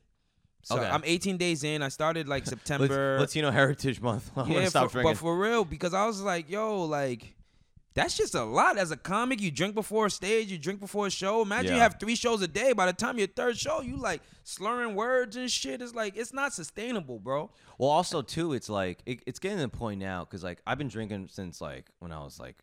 So 0.64 0.76
Okay. 0.78 0.88
I'm 0.90 1.02
18 1.06 1.38
days 1.38 1.64
in. 1.64 1.82
I 1.82 1.90
started 1.90 2.28
like 2.28 2.46
September. 2.56 3.18
Latino 3.20 3.50
Heritage 3.52 4.00
Month. 4.02 4.32
I'm 4.36 4.48
yeah, 4.48 4.54
gonna 4.56 4.70
stop 4.70 4.90
for, 4.90 4.94
drinking. 4.94 5.14
but 5.14 5.18
for 5.20 5.38
real, 5.38 5.64
because 5.66 5.94
I 5.94 6.06
was 6.06 6.22
like, 6.22 6.50
yo, 6.50 6.84
like 6.86 7.36
that's 7.94 8.16
just 8.16 8.36
a 8.36 8.44
lot 8.44 8.78
as 8.78 8.92
a 8.92 8.98
comic. 8.98 9.42
You 9.42 9.52
drink 9.52 9.76
before 9.76 10.06
a 10.06 10.10
stage, 10.10 10.50
you 10.52 10.58
drink 10.58 10.80
before 10.80 11.08
a 11.08 11.10
show. 11.10 11.42
Imagine 11.42 11.74
you 11.76 11.80
have 11.82 11.98
three 12.00 12.16
shows 12.16 12.42
a 12.42 12.48
day. 12.48 12.72
By 12.74 12.86
the 12.86 12.94
time 12.94 13.18
your 13.18 13.28
third 13.28 13.58
show, 13.58 13.82
you 13.82 13.98
like 13.98 14.22
slurring 14.44 14.96
words 14.96 15.36
and 15.36 15.52
shit. 15.52 15.82
It's 15.82 15.94
like 15.94 16.16
it's 16.16 16.32
not 16.34 16.54
sustainable, 16.54 17.20
bro. 17.20 17.50
well, 17.78 17.90
also 17.90 18.22
too, 18.22 18.54
it's 18.54 18.70
like 18.70 19.00
it, 19.06 19.22
it's 19.28 19.40
getting 19.40 19.58
to 19.58 19.64
the 19.64 19.70
point 19.70 20.00
now 20.00 20.24
because 20.24 20.44
like 20.44 20.62
I've 20.66 20.78
been 20.78 20.88
drinking 20.88 21.28
since 21.32 21.60
like 21.60 21.90
when 22.00 22.12
I 22.14 22.24
was 22.24 22.40
like, 22.40 22.58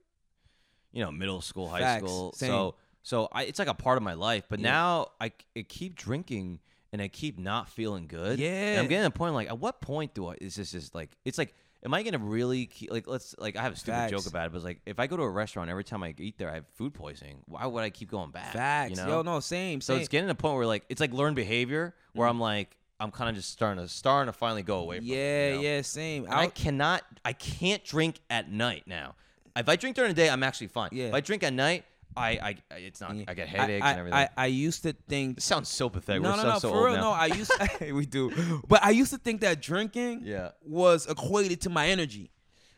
you 0.93 1.05
know, 1.05 1.11
middle 1.11 1.41
school, 1.43 1.69
high 1.69 1.81
Facts. 1.81 2.05
school. 2.05 2.33
Same. 2.33 2.49
So 2.49 2.75
so 3.03 3.29
I, 3.33 3.45
it's 3.45 3.59
like 3.59 3.69
a 3.69 3.75
part 3.75 3.97
of 3.99 4.03
my 4.03 4.15
life. 4.15 4.45
But 4.49 4.61
Yeah. 4.61 4.71
now 4.71 5.09
I, 5.21 5.33
I 5.57 5.63
keep 5.63 5.95
drinking 5.95 6.61
and 6.93 7.03
I 7.03 7.09
keep 7.09 7.39
not 7.39 7.69
feeling 7.69 8.07
good. 8.07 8.33
And 8.33 8.39
Yeah. 8.41 8.79
I'm 8.81 8.89
getting 8.89 8.99
to 9.05 9.05
the 9.05 9.11
point 9.11 9.35
like 9.35 9.49
at 9.49 9.59
what 9.59 9.81
point 9.83 10.15
do 10.15 10.29
I? 10.29 10.37
Is 10.41 10.57
this 10.57 10.73
just 10.73 10.95
like 10.95 11.11
it's 11.27 11.37
like. 11.37 11.55
Am 11.85 11.95
I 11.95 12.03
gonna 12.03 12.19
really 12.19 12.67
keep, 12.67 12.91
like 12.91 13.07
let's 13.07 13.37
like 13.39 13.57
I 13.57 13.63
have 13.63 13.73
a 13.73 13.77
stupid 13.77 14.11
joke 14.11 14.27
about 14.27 14.47
it, 14.47 14.53
but 14.53 14.57
it's 14.57 14.65
like 14.65 14.81
if 14.85 14.99
I 14.99 15.07
go 15.07 15.17
to 15.17 15.23
a 15.23 15.31
restaurant 15.31 15.71
every 15.71 15.85
time 15.85 16.03
I 16.03 16.13
eat 16.19 16.37
there 16.37 16.51
I 16.51 16.55
have 16.55 16.65
food 16.75 16.93
poisoning, 16.93 17.39
why 17.47 17.67
would 17.67 17.85
I 17.85 17.91
keep 17.91 18.11
going 18.11 18.31
back? 18.33 18.53
Facts. 18.53 18.91
You 18.91 18.97
know? 18.97 19.09
Yo, 19.09 19.23
no, 19.23 19.39
same. 19.41 19.81
So 19.81 19.93
same. 19.95 20.01
it's 20.01 20.09
getting 20.09 20.27
to 20.27 20.35
the 20.35 20.41
point 20.41 20.57
where 20.57 20.67
like 20.67 20.85
it's 20.89 21.01
like 21.01 21.13
learned 21.13 21.37
behavior 21.37 21.95
where 22.15 22.27
Mm. 22.27 22.31
I'm 22.33 22.41
like 22.41 22.77
I'm 23.01 23.13
kind 23.13 23.31
of 23.31 23.37
just 23.37 23.51
starting 23.53 23.81
to 23.83 23.89
starting 23.89 24.33
to 24.33 24.37
finally 24.37 24.65
go 24.65 24.81
away 24.81 24.97
from 24.99 25.07
it, 25.07 25.11
yeah, 25.11 25.49
you 25.51 25.55
know? 25.55 25.61
yeah, 25.63 25.83
same. 25.83 26.25
And 26.25 26.35
I 26.35 26.43
I'll- 26.43 26.51
cannot 26.51 27.03
I 27.25 27.33
can't 27.33 27.85
drink 27.85 28.21
at 28.29 28.51
night 28.51 28.85
now. 28.87 29.15
If 29.55 29.69
I 29.69 29.77
drink 29.77 29.95
during 29.95 30.11
the 30.11 30.15
day, 30.17 30.29
I'm 30.31 30.43
actually 30.43 30.69
fine. 30.69 30.91
Yeah. 30.93 31.07
If 31.07 31.15
I 31.15 31.21
drink 31.21 31.43
at 31.45 31.53
night, 31.53 31.85
I 32.19 32.31
I 32.31 32.57
I- 32.71 32.75
it's 32.79 33.01
not 33.01 33.13
I 33.27 33.35
get 33.35 33.49
headaches 33.49 33.85
I, 33.85 33.91
and 33.91 33.99
everything. 34.01 34.19
I, 34.19 34.29
I 34.37 34.47
used 34.47 34.83
to 34.83 34.93
think 35.09 35.37
this 35.37 35.45
sounds 35.45 35.69
so 35.69 35.89
pathetic. 35.89 36.23
no, 36.23 36.31
We're 36.31 36.37
no, 36.37 36.43
so, 36.43 36.49
no, 36.49 36.59
so 36.59 36.71
for 36.73 36.85
real. 36.87 36.95
now. 36.97 37.01
No, 37.03 37.11
I 37.11 37.27
used 37.27 37.51
to, 37.53 37.93
we 38.01 38.07
do, 38.07 38.63
but 38.69 38.85
I 38.85 38.91
used 38.91 39.13
to 39.13 39.19
think 39.19 39.41
that 39.43 39.61
drinking 39.63 40.23
Yeah. 40.25 40.51
was 40.65 41.07
equated 41.07 41.61
to 41.63 41.71
my 41.71 41.89
energy. 41.89 42.31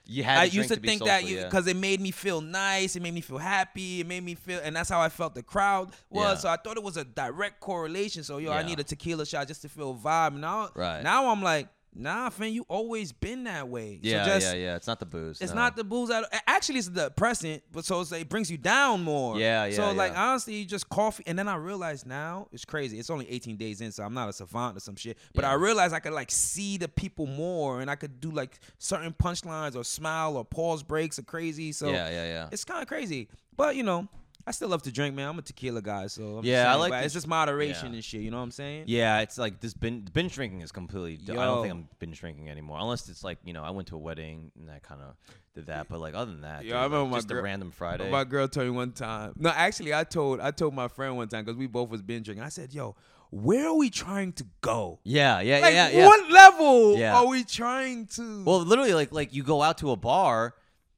you 0.06 0.24
had 0.24 0.38
I 0.38 0.48
to 0.48 0.56
used 0.56 0.70
to 0.72 0.80
be 0.80 0.88
think 0.88 1.04
that 1.04 1.20
social, 1.22 1.36
yeah. 1.36 1.44
because 1.44 1.66
it 1.68 1.76
made 1.76 2.00
me 2.00 2.10
feel 2.10 2.40
nice, 2.40 2.96
it 2.96 3.02
made 3.02 3.14
me 3.14 3.20
feel 3.20 3.38
happy, 3.38 4.00
it 4.00 4.06
made 4.06 4.24
me 4.24 4.34
feel, 4.34 4.60
and 4.62 4.74
that's 4.74 4.88
how 4.90 5.00
I 5.00 5.08
felt 5.08 5.34
the 5.34 5.42
crowd 5.42 5.92
was. 6.10 6.24
Yeah. 6.24 6.34
So 6.42 6.48
I 6.48 6.56
thought 6.56 6.76
it 6.76 6.82
was 6.82 6.96
a 6.96 7.04
direct 7.04 7.60
correlation. 7.60 8.24
So 8.24 8.38
yo, 8.38 8.50
I 8.50 8.60
Yeah. 8.60 8.66
need 8.66 8.80
a 8.80 8.84
tequila 8.84 9.24
shot 9.24 9.46
just 9.46 9.62
to 9.62 9.68
feel 9.68 9.94
vibe. 9.94 10.34
Now, 10.34 10.70
Right. 10.74 11.02
now 11.02 11.30
I'm 11.30 11.42
like, 11.42 11.68
nah, 11.94 12.30
fam, 12.30 12.48
you 12.48 12.64
always 12.68 13.12
been 13.12 13.44
that 13.44 13.68
way. 13.68 13.98
Yeah, 14.02 14.24
so 14.24 14.30
just, 14.30 14.46
yeah, 14.46 14.62
yeah. 14.62 14.76
It's 14.76 14.86
not 14.86 15.00
the 15.00 15.06
booze. 15.06 15.40
It's 15.40 15.52
no. 15.52 15.60
not 15.60 15.76
the 15.76 15.84
booze. 15.84 16.10
At, 16.10 16.24
actually, 16.46 16.78
it's 16.78 16.88
the 16.88 17.04
depressant, 17.04 17.62
but 17.72 17.84
so 17.84 18.00
it's, 18.00 18.12
it 18.12 18.28
brings 18.28 18.50
you 18.50 18.58
down 18.58 19.02
more. 19.02 19.38
Yeah, 19.38 19.66
yeah, 19.66 19.76
So 19.76 19.92
like 19.92 20.16
honestly, 20.16 20.54
you 20.54 20.64
just 20.64 20.88
coffee, 20.88 21.24
and 21.26 21.38
then 21.38 21.48
I 21.48 21.56
realized 21.56 22.06
now 22.06 22.48
it's 22.52 22.64
crazy. 22.64 22.98
It's 22.98 23.10
only 23.10 23.30
18 23.30 23.56
days 23.56 23.80
in, 23.80 23.92
so 23.92 24.02
I'm 24.02 24.14
not 24.14 24.28
a 24.28 24.32
savant 24.32 24.76
or 24.76 24.80
some 24.80 24.96
shit. 24.96 25.18
But 25.34 25.44
Yeah. 25.44 25.50
I 25.50 25.54
realized 25.54 25.94
I 25.94 26.00
could 26.00 26.12
like 26.12 26.30
see 26.30 26.76
the 26.76 26.88
people 26.88 27.26
more, 27.26 27.80
and 27.80 27.90
I 27.90 27.96
could 27.96 28.20
do 28.20 28.30
like 28.30 28.58
certain 28.78 29.12
punchlines 29.12 29.76
or 29.76 29.84
smile 29.84 30.36
or 30.36 30.44
pause 30.44 30.82
breaks 30.82 31.18
or 31.18 31.22
crazy. 31.22 31.72
So 31.72 31.88
Yeah, 31.90 32.08
yeah, 32.08 32.24
yeah. 32.24 32.48
it's 32.52 32.64
kind 32.64 32.82
of 32.82 32.88
crazy. 32.88 33.28
But 33.56 33.76
you 33.76 33.82
know, 33.82 34.08
I 34.46 34.52
still 34.52 34.68
love 34.68 34.82
to 34.82 34.92
drink, 34.92 35.14
man. 35.14 35.28
I'm 35.28 35.38
a 35.38 35.42
tequila 35.42 35.82
guy, 35.82 36.06
so 36.06 36.38
I'm 36.38 36.44
Yeah, 36.44 36.64
just 36.64 36.68
I 36.68 36.74
like 36.76 37.04
it's 37.04 37.14
just 37.14 37.26
moderation 37.26 37.88
yeah. 37.90 37.94
and 37.96 38.04
shit. 38.04 38.20
You 38.22 38.30
know 38.30 38.38
what 38.38 38.44
I'm 38.44 38.50
saying? 38.50 38.84
Yeah, 38.86 39.20
it's 39.20 39.38
like 39.38 39.60
this 39.60 39.74
binge, 39.74 40.12
binge 40.12 40.34
drinking 40.34 40.62
is 40.62 40.72
completely. 40.72 41.18
I 41.32 41.44
don't 41.44 41.62
think 41.62 41.72
I'm 41.72 41.88
binge 41.98 42.18
drinking 42.20 42.48
anymore, 42.48 42.78
unless 42.80 43.08
it's 43.08 43.22
like 43.22 43.38
you 43.44 43.52
know 43.52 43.62
I 43.62 43.70
went 43.70 43.88
to 43.88 43.96
a 43.96 43.98
wedding 43.98 44.50
and 44.58 44.70
I 44.70 44.78
kind 44.78 45.00
of 45.02 45.14
did 45.54 45.66
that. 45.66 45.88
But 45.88 46.00
like 46.00 46.14
other 46.14 46.30
than 46.32 46.40
that, 46.42 46.64
Yeah, 46.64 46.72
dude, 46.72 46.76
I 46.80 46.84
remember 46.84 47.02
like, 47.04 47.10
my 47.10 47.16
just 47.18 47.28
girl- 47.28 47.38
a 47.40 47.42
random 47.42 47.70
Friday. 47.70 48.10
My 48.10 48.24
girl 48.24 48.48
told 48.48 48.66
me 48.66 48.70
one 48.72 48.92
time. 48.92 49.32
No, 49.36 49.50
actually, 49.50 49.92
I 49.94 50.04
told 50.04 50.40
I 50.40 50.50
told 50.50 50.74
my 50.74 50.88
friend 50.88 51.16
one 51.16 51.28
time 51.28 51.44
because 51.44 51.56
we 51.58 51.66
both 51.66 51.90
was 51.90 52.02
binge 52.02 52.24
drinking. 52.24 52.44
I 52.44 52.48
said, 52.48 52.72
"Yo, 52.72 52.96
where 53.30 53.68
are 53.68 53.76
we 53.76 53.90
trying 53.90 54.32
to 54.34 54.46
go? 54.62 54.98
yeah, 55.04 55.40
yeah, 55.40 55.58
Like, 55.60 55.74
yeah, 55.74 55.88
yeah. 55.90 56.06
what 56.06 56.30
level 56.30 56.96
Yeah. 56.96 57.16
are 57.18 57.26
we 57.28 57.44
trying 57.44 58.06
to?" 58.16 58.42
Well, 58.44 58.60
literally, 58.60 58.94
like 58.94 59.12
like 59.12 59.34
you 59.34 59.42
go 59.42 59.62
out 59.62 59.78
to 59.78 59.90
a 59.90 59.96
bar, 59.96 60.54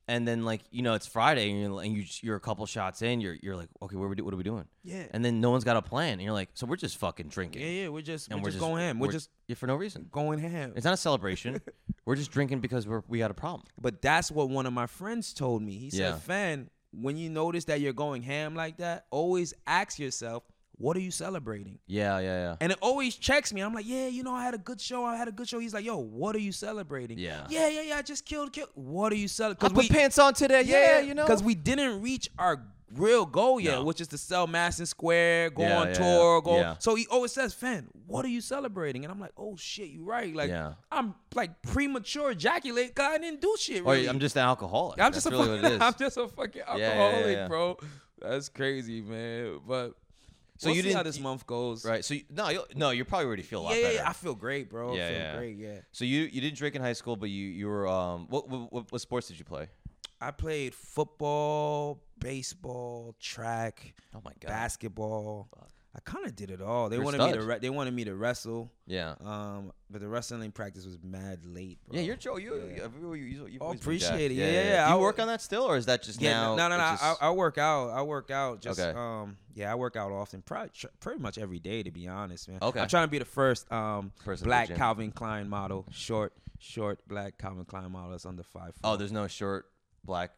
and 0.08 0.26
then 0.26 0.44
like 0.44 0.62
you 0.70 0.82
know 0.82 0.94
it's 0.94 1.06
Friday, 1.06 1.50
and 1.50 1.60
you're, 1.60 1.82
and 1.82 1.96
you 1.96 2.04
you're 2.22 2.36
a 2.36 2.40
couple 2.40 2.64
shots 2.66 3.02
in, 3.02 3.20
you're 3.20 3.36
you're 3.42 3.56
like, 3.56 3.68
okay, 3.80 3.96
what 3.96 4.04
are 4.04 4.08
we 4.08 4.14
do? 4.16 4.24
What 4.24 4.34
are 4.34 4.36
we 4.36 4.42
doing? 4.42 4.66
yeah, 4.82 5.04
And 5.12 5.24
then 5.24 5.40
no 5.40 5.50
one's 5.50 5.64
got 5.64 5.76
a 5.76 5.82
plan, 5.82 6.14
and 6.14 6.22
you're 6.22 6.32
like, 6.32 6.50
so 6.54 6.66
we're 6.66 6.76
just 6.76 6.96
fucking 6.98 7.28
drinking, 7.28 7.62
yeah, 7.62 7.68
yeah. 7.82 7.88
We're 7.88 8.02
just 8.02 8.30
and 8.30 8.42
we're, 8.42 8.50
just, 8.50 8.60
going 8.60 8.82
ham. 8.82 8.98
We're, 8.98 9.12
just 9.12 9.30
yeah, 9.48 9.54
for 9.54 9.66
no 9.66 9.76
reason. 9.76 10.08
going 10.10 10.38
ham. 10.38 10.72
It's 10.76 10.84
not 10.84 10.94
a 10.94 10.98
celebration. 10.98 11.60
we're 12.04 12.16
just 12.16 12.30
drinking 12.32 12.60
because 12.60 12.86
we're 12.86 13.02
we 13.08 13.18
got 13.18 13.30
a 13.30 13.34
problem. 13.34 13.62
But 13.80 14.02
that's 14.02 14.30
what 14.30 14.48
one 14.48 14.66
of 14.66 14.72
my 14.72 14.86
friends 14.86 15.32
told 15.32 15.62
me. 15.62 15.72
He 15.78 15.88
Yeah. 15.96 16.14
said, 16.14 16.22
"Fen, 16.22 16.70
when 16.92 17.16
you 17.16 17.30
notice 17.30 17.64
that 17.66 17.80
you're 17.80 17.92
going 17.92 18.22
ham 18.22 18.54
like 18.54 18.78
that, 18.78 19.06
always 19.10 19.54
ask 19.66 19.98
yourself, 19.98 20.42
what 20.82 20.96
are 20.96 21.00
you 21.00 21.10
celebrating?" 21.10 21.78
Yeah, 21.86 22.18
yeah, 22.18 22.24
yeah. 22.44 22.56
And 22.60 22.72
it 22.72 22.78
always 22.82 23.14
checks 23.16 23.52
me. 23.52 23.60
I'm 23.60 23.72
like, 23.74 23.86
yeah, 23.88 24.08
you 24.08 24.22
know, 24.22 24.34
I 24.34 24.44
had 24.44 24.54
a 24.54 24.58
good 24.58 24.80
show. 24.80 25.04
I 25.04 25.16
had 25.16 25.28
a 25.28 25.32
good 25.32 25.48
show. 25.48 25.58
He's 25.58 25.74
like, 25.74 25.84
yo, 25.84 25.96
what 25.96 26.34
are 26.36 26.40
you 26.40 26.52
celebrating? 26.52 27.18
Yeah. 27.18 27.46
Yeah, 27.48 27.68
yeah, 27.68 27.82
yeah. 27.82 27.96
I 27.96 28.02
just 28.02 28.24
killed, 28.26 28.52
killed. 28.52 28.70
What 28.74 29.12
are 29.12 29.16
you 29.16 29.24
I 29.24 29.28
celebrating? 29.28 29.76
put 29.76 29.88
pants 29.90 30.18
on 30.18 30.34
today. 30.34 30.62
Yeah, 30.62 31.00
you 31.00 31.14
know. 31.14 31.24
Because 31.24 31.42
we 31.42 31.54
didn't 31.54 32.02
reach 32.02 32.28
our 32.38 32.62
real 32.94 33.24
goal 33.24 33.58
yet, 33.58 33.76
No. 33.76 33.84
which 33.84 34.02
is 34.02 34.08
to 34.08 34.18
sell 34.18 34.46
Madison 34.46 34.84
Square, 34.84 35.50
go 35.50 35.62
Yeah, 35.62 35.78
on 35.80 35.86
yeah, 35.88 35.94
tour, 35.94 36.36
yeah. 36.36 36.40
go. 36.44 36.56
Yeah. 36.58 36.74
So 36.78 36.94
he 36.94 37.06
always 37.10 37.32
says, 37.32 37.54
Fen, 37.54 37.88
what 38.06 38.22
are 38.26 38.28
you 38.28 38.42
celebrating? 38.42 39.04
And 39.04 39.10
I'm 39.10 39.18
like, 39.18 39.32
oh 39.38 39.56
shit, 39.56 39.88
you 39.88 40.04
right. 40.04 40.34
Like, 40.36 40.50
Yeah. 40.50 40.74
I'm 40.90 41.14
like 41.34 41.62
premature 41.62 42.32
ejaculate. 42.32 42.94
Cause 42.94 43.06
I 43.14 43.16
didn't 43.16 43.40
do 43.40 43.56
shit. 43.58 43.82
Oh, 43.86 43.90
or 43.92 43.94
I'm 43.94 44.18
just 44.20 44.36
an 44.36 44.42
alcoholic. 44.42 45.00
I'm 45.00 45.10
That's 45.10 45.24
just 45.24 45.26
a 45.26 45.30
really 45.30 45.46
fucking, 45.46 45.62
what 45.62 45.72
it 45.72 45.74
is. 45.76 45.80
I'm 45.82 45.94
just 45.98 46.16
a 46.18 46.28
fucking 46.28 46.62
yeah, 46.68 46.76
yeah, 46.76 46.86
alcoholic, 46.90 47.36
yeah. 47.36 47.48
bro. 47.48 47.78
That's 48.20 48.48
crazy, 48.50 49.00
man. 49.00 49.60
But 49.66 49.94
So 50.62 50.68
we'll 50.68 50.76
you 50.76 50.82
see 50.82 50.92
how 50.92 51.02
didn't- 51.02 51.14
this 51.14 51.20
month 51.22 51.46
goes. 51.46 51.84
Right. 51.84 52.04
So 52.04 52.14
you, 52.14 52.22
no, 52.30 52.48
you 52.48 52.62
no, 52.76 52.90
you 52.90 53.04
probably 53.04 53.26
already 53.26 53.42
feel 53.42 53.60
a 53.60 53.64
lot 53.64 53.74
Yeah, 53.76 53.82
better. 53.82 53.94
yeah, 53.94 54.08
I 54.08 54.12
feel 54.12 54.34
great, 54.34 54.70
bro. 54.70 54.94
Yeah, 54.94 55.06
I 55.06 55.08
feel 55.08 55.18
yeah. 55.18 55.36
great. 55.36 55.56
Yeah. 55.56 55.78
so 55.92 56.04
you 56.04 56.20
you 56.22 56.40
didn't 56.40 56.56
drink 56.56 56.74
in 56.76 56.82
high 56.82 56.92
school, 56.92 57.16
but 57.16 57.30
you 57.30 57.46
you 57.48 57.66
were 57.66 57.86
um 57.88 58.26
what 58.30 58.48
what, 58.48 58.72
what, 58.72 58.92
what 58.92 59.00
sports 59.00 59.28
did 59.28 59.38
you 59.38 59.44
play? 59.44 59.68
I 60.20 60.30
played 60.30 60.72
football, 60.74 62.00
baseball, 62.20 63.16
track, 63.20 63.94
Oh 64.14 64.20
my 64.24 64.30
god. 64.40 64.48
basketball. 64.48 65.48
I 65.94 66.00
kind 66.00 66.24
of 66.24 66.34
did 66.34 66.50
it 66.50 66.62
all. 66.62 66.88
They 66.88 66.96
You're 66.96 67.04
wanted 67.04 67.20
me 67.20 67.32
to 67.34 67.42
re- 67.42 67.58
they 67.58 67.68
wanted 67.68 67.92
me 67.92 68.04
to 68.04 68.14
wrestle. 68.14 68.72
yeah. 68.86 69.14
Um, 69.22 69.72
but 69.90 70.00
the 70.00 70.08
wrestling 70.08 70.50
practice 70.50 70.86
was 70.86 70.96
mad 71.02 71.44
late, 71.44 71.80
bro. 71.86 71.98
Yeah, 71.98 72.02
you're 72.06 72.16
Joe. 72.16 72.38
You, 72.38 72.54
Yeah. 72.74 72.86
you, 72.98 73.12
you, 73.14 73.24
you, 73.24 73.46
you've 73.46 73.60
Oh, 73.62 73.66
always 73.66 73.80
been 73.80 73.98
jacked. 73.98 74.10
appreciate 74.12 74.30
it. 74.30 74.34
Yeah, 74.36 74.46
yeah, 74.46 74.52
yeah. 74.52 74.84
Do 74.86 74.92
you 74.94 74.98
I 74.98 75.00
work 75.02 75.18
on 75.18 75.26
that 75.26 75.42
still, 75.42 75.64
or 75.64 75.76
is 75.76 75.84
that 75.86 76.02
just 76.02 76.18
yeah, 76.22 76.32
now? 76.32 76.56
no, 76.56 76.68
no, 76.68 76.78
no. 76.78 76.92
it's 76.94 77.02
I, 77.02 77.14
I 77.20 77.30
work 77.32 77.58
out. 77.58 77.90
I 77.90 78.00
work 78.00 78.30
out. 78.30 78.62
Just 78.62 78.80
Okay. 78.80 78.98
um, 78.98 79.36
yeah, 79.54 79.70
I 79.70 79.74
work 79.74 79.96
out 79.96 80.12
often. 80.12 80.40
Probably, 80.40 80.70
tr- 80.74 80.86
pretty 80.98 81.20
much 81.20 81.36
every 81.36 81.58
day, 81.58 81.82
to 81.82 81.90
be 81.90 82.08
honest, 82.08 82.48
man. 82.48 82.58
Okay. 82.62 82.80
I'm 82.80 82.88
trying 82.88 83.04
to 83.06 83.10
be 83.10 83.18
the 83.18 83.26
first 83.26 83.70
um 83.70 84.12
Person 84.24 84.46
black. 84.46 84.74
Calvin 84.74 85.12
Klein 85.12 85.46
model, 85.46 85.84
short, 85.90 86.32
short 86.58 87.06
black 87.06 87.36
Calvin 87.36 87.66
Klein 87.66 87.92
model 87.92 88.12
that's 88.12 88.24
under 88.24 88.42
five. 88.44 88.72
oh, 88.82 88.96
there's 88.96 89.12
no 89.12 89.26
short 89.26 89.66
black. 90.04 90.30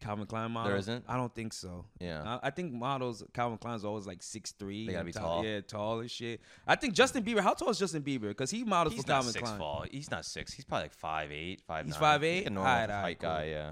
Calvin 0.00 0.26
Klein 0.26 0.50
model. 0.50 0.76
isn't? 0.76 1.04
I 1.08 1.16
don't 1.16 1.34
think 1.34 1.52
so. 1.52 1.84
Yeah. 2.00 2.22
I, 2.42 2.48
I 2.48 2.50
think 2.50 2.72
models 2.72 3.22
Calvin 3.32 3.58
Klein's 3.58 3.84
always 3.84 4.06
like 4.06 4.22
six 4.22 4.52
three. 4.52 4.86
They 4.86 4.92
gotta 4.92 5.04
be 5.04 5.12
tall. 5.12 5.44
Yeah, 5.44 5.60
tall 5.60 6.00
and 6.00 6.10
shit. 6.10 6.40
I 6.66 6.76
think 6.76 6.94
Justin 6.94 7.22
Bieber. 7.24 7.40
How 7.40 7.54
tall 7.54 7.70
is 7.70 7.78
Justin 7.78 8.02
Bieber? 8.02 8.28
Because 8.28 8.50
he 8.50 8.64
models 8.64 8.94
He's 8.94 9.02
for 9.04 9.08
Calvin 9.08 9.32
six 9.32 9.42
Klein. 9.42 9.58
fall. 9.58 9.84
He's 9.90 10.10
not 10.10 10.24
six. 10.24 10.52
He's 10.52 10.64
probably 10.64 10.84
like 10.84 10.94
five 10.94 11.32
eight, 11.32 11.62
five 11.66 11.86
He's 11.86 12.00
nine. 12.00 12.20
5'8"? 12.20 12.36
Like 12.38 12.46
a 12.46 12.50
normal 12.50 12.72
height 12.72 13.18
cool. 13.18 13.30
guy. 13.30 13.44
Yeah. 13.46 13.70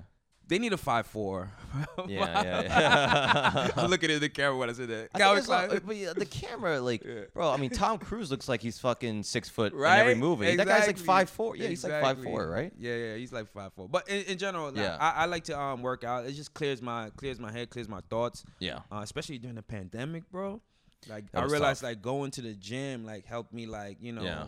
They 0.49 0.59
need 0.61 0.73
a 0.73 0.77
five 0.77 1.07
four. 1.07 1.51
Yeah, 2.09 2.43
yeah, 2.43 2.63
yeah. 2.63 3.71
I'm 3.77 3.91
looking 3.91 4.11
at 4.11 4.21
the 4.21 4.29
camera 4.29 4.57
when 4.57 4.71
I 4.71 4.73
said 4.73 4.89
that. 4.89 5.09
I 5.15 5.19
Calvin 5.19 5.39
it's 5.41 5.49
all- 5.51 5.69
but 5.85 5.97
yeah, 5.97 6.13
the 6.15 6.25
camera, 6.25 6.81
like, 6.91 7.05
Yeah. 7.05 7.23
bro. 7.35 7.51
I 7.51 7.57
mean, 7.57 7.71
Tom 7.71 7.99
Cruise 7.99 8.31
looks 8.31 8.49
like 8.49 8.63
he's 8.63 8.79
fucking 8.79 9.25
six 9.25 9.49
foot 9.49 9.73
Right? 9.75 9.95
in 9.97 10.01
every 10.01 10.15
movie. 10.15 10.57
That 10.57 10.67
guy's 10.69 10.87
like 10.87 10.99
five 10.99 11.29
four. 11.29 11.57
Yeah, 11.57 11.69
he's 11.69 11.83
like 11.85 12.01
five 12.01 12.23
four, 12.23 12.49
right? 12.49 12.73
Yeah, 12.79 12.95
yeah, 12.97 13.17
he's 13.17 13.33
like 13.33 13.49
five 13.53 13.73
four. 13.75 13.89
But 13.89 14.09
in, 14.09 14.23
in 14.25 14.39
general, 14.39 14.71
nah, 14.73 14.81
Yeah. 14.81 14.97
I, 15.01 15.23
I 15.23 15.25
like 15.27 15.45
to 15.45 15.59
um 15.61 15.83
work 15.83 16.05
out. 16.05 16.27
It 16.27 16.33
just 16.33 16.55
clears 16.55 16.81
my 16.81 17.11
clears 17.17 17.39
my 17.41 17.51
head, 17.53 17.69
clears 17.71 17.89
my 17.89 18.01
thoughts. 18.09 18.45
Yeah. 18.61 18.79
uh, 18.91 19.01
especially 19.03 19.39
during 19.39 19.57
the 19.57 19.63
pandemic, 19.63 20.31
bro. 20.31 20.61
Like 21.09 21.25
I 21.35 21.43
realized, 21.45 21.81
tough. 21.83 21.91
like 21.91 22.03
going 22.03 22.31
to 22.33 22.43
the 22.43 22.55
gym, 22.55 23.05
like 23.05 23.27
helped 23.27 23.53
me, 23.53 23.67
like 23.67 23.99
you 24.01 24.13
know. 24.13 24.23
Yeah. 24.23 24.45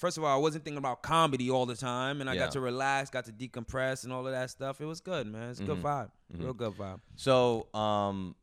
First 0.00 0.16
of 0.16 0.24
all, 0.24 0.34
I 0.34 0.40
wasn't 0.40 0.64
thinking 0.64 0.78
about 0.78 1.02
comedy 1.02 1.50
all 1.50 1.66
the 1.66 1.76
time, 1.76 2.22
and 2.22 2.30
I 2.30 2.32
Yeah. 2.32 2.40
got 2.44 2.52
to 2.52 2.60
relax, 2.60 3.10
got 3.10 3.26
to 3.26 3.32
decompress, 3.32 4.04
and 4.04 4.12
all 4.14 4.26
of 4.26 4.32
that 4.32 4.48
stuff. 4.48 4.80
It 4.80 4.86
was 4.86 5.00
good, 5.02 5.26
man. 5.26 5.50
It's 5.50 5.60
a 5.60 5.64
good 5.64 5.76
Mhm. 5.78 5.82
vibe, 5.82 6.10
Mhm. 6.34 6.40
real 6.42 6.54
good 6.54 6.72
vibe. 6.72 7.00
So, 7.16 7.68
um, 7.74 8.34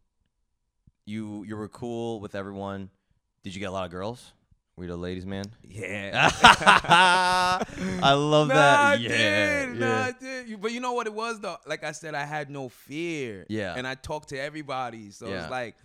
you 1.06 1.44
you 1.46 1.58
were 1.58 1.68
cool 1.68 2.20
with 2.20 2.36
everyone. 2.36 2.92
Did 3.42 3.56
you 3.56 3.60
get 3.60 3.70
a 3.70 3.72
lot 3.72 3.86
of 3.86 3.92
girls? 3.92 4.34
Were 4.76 4.84
you 4.84 4.90
the 4.92 4.98
ladies' 4.98 5.26
man? 5.26 5.46
Yeah. 5.64 6.30
I 8.04 8.14
love 8.14 8.50
Nah, 8.50 8.54
that. 8.54 8.80
I 8.80 8.94
yeah, 8.96 9.08
did. 9.66 9.80
Nah, 9.80 9.86
yeah. 9.88 10.06
I 10.06 10.12
did. 10.12 10.62
But 10.62 10.72
you 10.74 10.80
know 10.80 10.94
what 10.94 11.08
it 11.08 11.14
was 11.14 11.40
though? 11.40 11.58
Like 11.66 11.84
I 11.84 11.92
said, 11.92 12.14
I 12.14 12.26
had 12.26 12.50
no 12.52 12.70
fear. 12.70 13.46
Yeah. 13.50 13.74
And 13.76 13.88
I 13.88 13.96
talked 13.96 14.30
to 14.30 14.38
everybody. 14.40 15.10
So 15.12 15.28
Yeah. 15.28 15.42
it's 15.44 15.52
like, 15.52 15.76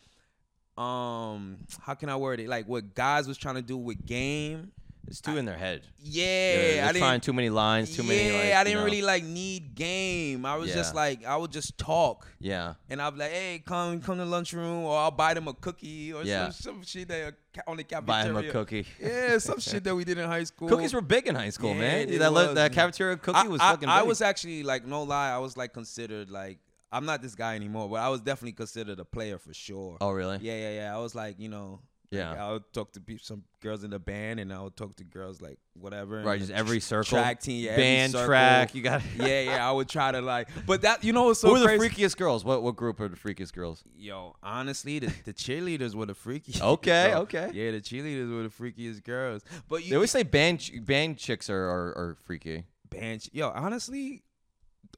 um, 0.77 1.59
how 1.81 1.95
can 1.95 2.09
I 2.09 2.17
word 2.17 2.41
it? 2.41 2.49
Like 2.49 2.67
what 2.69 2.95
guys 2.95 3.27
was 3.27 3.39
trying 3.39 3.55
to 3.57 3.63
do 3.63 3.77
with 3.77 4.05
game. 4.05 4.73
It's 5.09 5.21
too 5.21 5.37
in 5.37 5.45
their 5.45 5.59
head. 5.59 5.83
Yeah, 5.99 6.25
They're, 6.25 6.73
they're 6.75 6.85
I 6.85 6.87
didn't. 6.89 6.99
trying 7.01 7.21
too 7.21 7.33
many 7.33 7.51
lines, 7.51 7.95
too 7.95 8.03
yeah, 8.03 8.09
many. 8.09 8.33
Like, 8.33 8.55
I 8.55 8.65
didn't 8.65 8.79
know. 8.79 8.85
really 8.85 9.03
like 9.03 9.25
need 9.25 9.75
game. 9.75 10.47
I 10.47 10.57
was 10.57 10.73
just 10.73 10.95
like, 10.95 11.25
I 11.25 11.37
would 11.37 11.51
just 11.53 11.77
talk. 11.77 12.27
Yeah, 12.39 12.75
And 12.89 13.03
I'd 13.03 13.11
be 13.13 13.19
like, 13.19 13.31
hey, 13.33 13.63
come 13.67 14.01
come 14.01 14.19
to 14.19 14.25
the 14.25 14.31
lunchroom, 14.31 14.85
or 14.85 14.97
I'll 14.99 15.11
buy 15.11 15.35
them 15.35 15.49
a 15.49 15.55
cookie, 15.55 16.13
or 16.13 16.23
Yeah. 16.23 16.51
some, 16.51 16.75
some 16.75 16.83
shit 16.85 17.09
that 17.09 17.29
uh, 17.29 17.31
ca- 17.55 17.63
on 17.71 17.77
the 17.79 17.85
cafeteria. 17.85 18.33
buy 18.33 18.41
him 18.41 18.49
a 18.49 18.51
cookie. 18.53 18.87
Yeah, 19.01 19.39
some 19.39 19.59
shit 19.69 19.85
that 19.85 19.95
we 19.95 20.05
did 20.05 20.19
in 20.19 20.27
high 20.29 20.45
school. 20.45 20.69
Cookies 20.69 20.95
were 20.95 21.01
big 21.03 21.27
in 21.27 21.35
high 21.35 21.51
school, 21.51 21.75
Yeah, 21.75 21.81
man. 21.81 22.09
it 22.09 22.19
that, 22.19 22.33
was, 22.33 22.55
that 22.55 22.73
cafeteria 22.73 23.17
cookie 23.17 23.39
I, 23.39 23.49
was 23.49 23.61
I- 23.61 23.71
fucking. 23.73 23.89
I 23.89 24.01
big. 24.01 24.09
was 24.09 24.23
actually 24.23 24.63
like, 24.63 24.87
no 24.87 25.03
lie, 25.03 25.31
I 25.31 25.39
was 25.39 25.57
like 25.57 25.73
considered 25.73 26.31
like 26.31 26.59
I'm 26.95 27.07
not 27.07 27.23
this 27.23 27.35
guy 27.35 27.55
anymore, 27.57 27.89
but 27.89 27.97
I 27.97 28.09
was 28.11 28.21
definitely 28.21 28.53
considered 28.53 29.01
a 29.01 29.05
player 29.05 29.39
for 29.39 29.53
sure. 29.55 29.97
Oh 30.01 30.11
really? 30.13 30.39
Yeah, 30.43 30.57
yeah, 30.57 30.75
yeah. 30.75 30.95
I 30.95 30.99
was 31.01 31.15
like, 31.15 31.41
you 31.41 31.49
know, 31.49 31.81
like, 32.13 32.21
Yeah. 32.37 32.47
I 32.49 32.53
would 32.53 32.73
talk 32.73 32.93
to 32.93 33.01
pe- 33.01 33.17
some 33.19 33.43
girls 33.61 33.85
in 33.85 33.91
the 33.91 33.99
band, 33.99 34.39
and 34.41 34.53
I 34.53 34.61
would 34.63 34.77
talk 34.77 34.95
to 34.97 35.05
girls 35.05 35.41
like 35.41 35.59
whatever. 35.75 36.23
Right, 36.23 36.39
just 36.39 36.53
every 36.53 36.79
circle. 36.81 37.19
track 37.19 37.41
team, 37.41 37.65
yeah, 37.65 37.77
Band 37.77 38.13
circle. 38.13 38.27
track. 38.27 38.75
You 38.75 38.83
got. 38.83 39.03
yeah, 39.17 39.41
yeah. 39.41 39.69
I 39.69 39.73
would 39.73 39.89
try 39.89 40.13
to 40.13 40.21
like, 40.21 40.49
but 40.67 40.83
that 40.83 41.03
you 41.05 41.13
know 41.13 41.25
what's 41.25 41.41
so 41.41 41.49
Who 41.55 41.61
were 41.63 41.79
the 41.79 41.85
freakiest 41.85 42.17
girls? 42.17 42.45
What 42.45 42.63
what 42.63 42.77
group 42.77 43.01
are 43.01 43.09
the 43.09 43.17
freakiest 43.17 43.53
girls? 43.53 43.83
Yo, 43.97 44.37
honestly, 44.43 44.99
the, 44.99 45.13
the 45.25 45.33
cheerleaders 45.33 45.95
were 45.95 46.07
the 46.07 46.15
freakiest. 46.15 46.61
Okay, 46.75 47.09
bro. 47.13 47.21
okay. 47.23 47.51
Yeah, 47.55 47.71
the 47.73 47.81
cheerleaders 47.81 48.31
were 48.35 48.43
the 48.45 48.49
freakiest 48.49 49.03
girls. 49.05 49.43
But 49.69 49.85
you, 49.85 49.91
They 49.91 49.97
always 49.97 50.11
say 50.11 50.23
band 50.23 50.69
band 50.87 51.19
chicks 51.19 51.49
are, 51.49 51.65
are, 51.65 51.89
are 51.97 52.17
freaky. 52.25 52.65
band. 52.91 53.29
Yo, 53.33 53.49
honestly, 53.49 54.23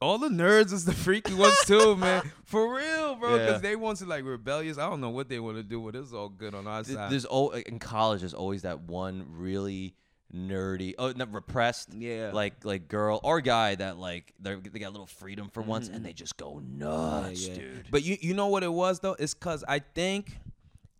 all 0.01 0.17
the 0.17 0.29
nerds 0.29 0.73
is 0.73 0.85
the 0.85 0.93
freaky 0.93 1.33
ones 1.33 1.55
too, 1.65 1.95
man. 1.97 2.31
For 2.43 2.75
real, 2.75 3.15
bro. 3.15 3.37
Because 3.37 3.53
Yeah. 3.63 3.69
they 3.69 3.75
want 3.75 3.97
to 3.99 4.05
like 4.05 4.23
rebellious. 4.23 4.77
I 4.77 4.89
don't 4.89 5.01
know 5.01 5.09
what 5.09 5.29
they 5.29 5.39
want 5.39 5.57
to 5.57 5.63
do, 5.63 5.81
but 5.81 5.95
it's 5.95 6.13
all 6.13 6.29
good 6.29 6.53
on 6.53 6.67
our 6.67 6.83
Th- 6.83 6.95
side. 6.97 7.11
There's 7.11 7.25
al- 7.25 7.51
in 7.51 7.79
college. 7.79 8.21
There's 8.21 8.33
always 8.33 8.63
that 8.63 8.81
one 8.81 9.25
really 9.29 9.95
nerdy, 10.33 10.95
oh, 10.97 11.11
not 11.11 11.31
repressed, 11.31 11.93
yeah, 11.93 12.31
like 12.33 12.65
like 12.65 12.87
girl 12.89 13.21
or 13.23 13.39
guy 13.39 13.75
that 13.75 13.97
like 13.97 14.33
they 14.39 14.55
they 14.55 14.79
got 14.79 14.89
a 14.89 14.91
little 14.91 15.05
freedom 15.05 15.49
for 15.49 15.61
once 15.61 15.87
and 15.87 15.97
mm-hmm. 15.97 16.05
they 16.05 16.13
just 16.13 16.35
go 16.35 16.61
Yeah, 16.61 16.85
nuts, 16.87 17.47
yeah. 17.47 17.55
dude. 17.55 17.87
But 17.89 18.03
you 18.03 18.17
you 18.19 18.33
know 18.33 18.47
what 18.47 18.63
it 18.63 18.73
was 18.73 18.99
though? 18.99 19.15
It's 19.17 19.33
cause 19.33 19.63
I 19.67 19.79
think 19.79 20.37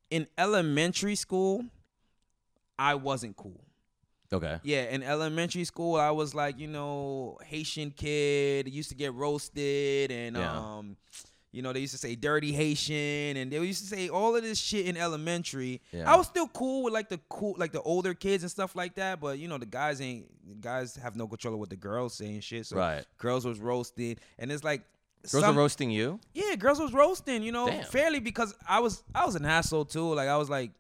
in 0.10 0.28
elementary 0.38 1.16
school, 1.16 1.66
I 2.80 2.96
wasn't 2.96 3.36
cool. 3.36 3.65
Okay. 4.34 4.60
Yeah, 4.64 4.84
in 4.86 5.04
elementary 5.04 5.64
school, 5.66 5.96
I 5.96 6.12
was 6.12 6.34
like, 6.34 6.58
you 6.60 6.68
know, 6.68 7.38
Haitian 7.46 7.92
kid, 7.92 8.68
used 8.68 8.90
to 8.90 8.96
get 8.96 9.14
roasted, 9.14 10.12
and 10.12 10.36
Yeah. 10.38 10.58
um, 10.58 10.98
You 11.52 11.62
know, 11.62 11.72
they 11.72 11.80
used 11.80 11.94
to 11.94 11.98
say 11.98 12.16
dirty 12.16 12.52
Haitian 12.52 13.38
and 13.38 13.50
they 13.50 13.58
used 13.66 13.82
to 13.82 13.88
say 13.88 14.10
all 14.10 14.36
of 14.36 14.44
this 14.44 14.60
shit 14.60 14.88
in 14.88 14.98
elementary. 14.98 15.82
Yeah. 15.94 16.12
I 16.12 16.18
was 16.18 16.28
still 16.28 16.50
cool 16.50 16.84
with 16.84 16.94
like 16.94 17.08
the 17.08 17.18
cool 17.30 17.56
like 17.58 17.72
the 17.72 17.82
older 17.84 18.14
kids 18.14 18.44
and 18.44 18.52
stuff 18.52 18.76
like 18.76 18.96
that, 18.96 19.22
but 19.22 19.40
you 19.40 19.48
know, 19.48 19.58
the 19.58 19.66
guys 19.66 20.02
ain't 20.02 20.26
guys 20.60 20.98
have 20.98 21.16
no 21.16 21.28
control 21.30 21.54
of 21.54 21.62
what 21.62 21.70
the 21.70 21.78
girls 21.78 22.14
say 22.16 22.26
and 22.26 22.44
shit. 22.44 22.66
So 22.66 22.76
Right. 22.76 23.06
girls 23.18 23.46
was 23.46 23.60
roasted 23.62 24.20
and 24.38 24.52
it's 24.52 24.66
like 24.66 24.82
Girls 25.32 25.46
some- 25.46 25.56
are 25.56 25.60
roasting 25.62 25.90
you. 25.92 26.20
yeah, 26.34 26.56
girls 26.58 26.78
was 26.80 26.92
roasting, 26.92 27.42
you 27.42 27.54
know, 27.54 27.68
Damn. 27.68 27.86
fairly 27.86 28.20
because 28.20 28.54
I 28.68 28.82
was 28.82 29.02
I 29.16 29.26
was 29.26 29.36
an 29.36 29.46
asshole 29.46 29.86
too. 29.86 30.14
Like 30.14 30.28
I 30.28 30.36
was 30.36 30.50
like 30.50 30.72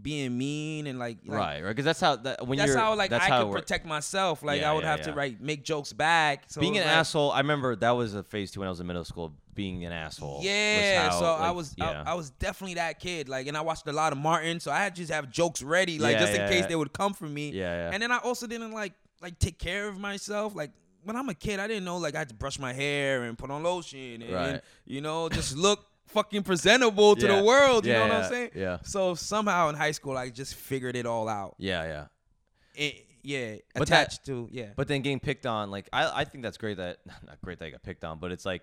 being 0.00 0.36
mean 0.36 0.86
and 0.86 0.98
like, 0.98 1.18
like 1.26 1.38
right, 1.38 1.62
right. 1.62 1.68
Because 1.70 1.84
that's 1.84 2.00
how 2.00 2.16
that, 2.16 2.46
when 2.46 2.58
that's 2.58 2.68
you're 2.68 2.78
how 2.78 2.94
like 2.94 3.10
that's 3.10 3.24
I 3.24 3.28
how 3.28 3.44
could 3.44 3.52
protect 3.52 3.86
myself. 3.86 4.42
Like 4.42 4.60
Yeah, 4.60 4.70
I 4.70 4.74
would 4.74 4.84
yeah, 4.84 4.90
have 4.90 5.02
to 5.02 5.10
yeah. 5.10 5.16
like 5.16 5.40
make 5.40 5.64
jokes 5.64 5.92
back. 5.92 6.44
So 6.48 6.60
being 6.60 6.76
an 6.76 6.84
like- 6.84 6.92
asshole. 6.96 7.30
I 7.32 7.38
remember 7.38 7.74
that 7.76 7.90
was 7.90 8.14
a 8.14 8.22
phase 8.22 8.50
two 8.50 8.60
when 8.60 8.66
I 8.66 8.70
was 8.70 8.80
in 8.80 8.86
middle 8.86 9.04
school. 9.04 9.32
Being 9.54 9.84
an 9.84 9.92
asshole. 9.92 10.40
Yeah, 10.44 11.10
how, 11.10 11.18
so 11.18 11.26
I 11.26 11.50
was. 11.50 11.74
I, 11.80 12.04
I 12.06 12.14
was 12.14 12.30
definitely 12.30 12.74
that 12.74 13.00
kid. 13.00 13.28
Like, 13.28 13.48
and 13.48 13.56
I 13.56 13.60
watched 13.60 13.88
a 13.88 13.92
lot 13.92 14.12
of 14.12 14.18
Martin, 14.18 14.60
so 14.60 14.70
I 14.70 14.78
had 14.78 14.94
to 14.94 15.00
just 15.02 15.12
have 15.12 15.32
jokes 15.32 15.62
ready, 15.62 15.98
like 15.98 16.16
just 16.16 16.32
in 16.32 16.48
case 16.48 16.66
they 16.66 16.76
would 16.76 16.92
come 16.92 17.12
for 17.12 17.24
me. 17.24 17.50
Yeah. 17.50 17.90
And 17.92 18.00
then 18.00 18.12
I 18.12 18.18
also 18.18 18.46
didn't 18.46 18.70
like 18.70 18.92
like 19.20 19.40
take 19.40 19.58
care 19.58 19.88
of 19.88 19.98
myself. 19.98 20.54
Like 20.54 20.70
when 21.02 21.16
I'm 21.16 21.28
a 21.28 21.34
kid, 21.34 21.58
I 21.58 21.66
didn't 21.66 21.84
know 21.84 21.96
like 21.96 22.14
I 22.14 22.18
had 22.18 22.28
to 22.28 22.36
brush 22.36 22.60
my 22.60 22.72
hair 22.72 23.24
and 23.24 23.36
put 23.36 23.50
on 23.50 23.64
lotion 23.64 24.22
and 24.22 24.32
Right. 24.32 24.60
you 24.84 25.00
know 25.00 25.28
just 25.28 25.56
look 25.56 25.84
fucking 26.08 26.42
presentable 26.42 27.14
to 27.16 27.26
Yeah. 27.26 27.36
the 27.36 27.44
world. 27.44 27.86
You 27.86 27.92
Yeah, 27.92 27.98
know 27.98 28.04
what 28.08 28.12
yeah, 28.18 28.24
I'm 28.26 28.30
saying? 28.32 28.50
yeah. 28.54 28.78
So 28.82 29.14
somehow 29.14 29.68
in 29.68 29.74
high 29.76 29.92
school, 29.92 30.16
I 30.16 30.30
just 30.30 30.54
figured 30.54 30.96
it 30.96 31.06
all 31.06 31.28
out. 31.28 31.54
yeah, 31.58 31.84
yeah. 31.84 32.06
It- 32.74 33.04
yeah, 33.24 33.56
But 33.74 33.88
that- 33.88 34.02
attached 34.06 34.26
to 34.26 34.48
yeah. 34.52 34.70
But 34.76 34.88
then 34.88 35.02
getting 35.02 35.20
picked 35.20 35.44
on, 35.44 35.70
like 35.70 35.88
I, 35.92 36.20
I 36.20 36.24
think 36.24 36.42
that's 36.44 36.56
great 36.56 36.76
that 36.78 36.98
not 37.26 37.40
great 37.42 37.58
that 37.58 37.66
I 37.66 37.70
got 37.70 37.82
picked 37.82 38.04
on, 38.04 38.18
but 38.20 38.30
it's 38.32 38.46
like, 38.46 38.62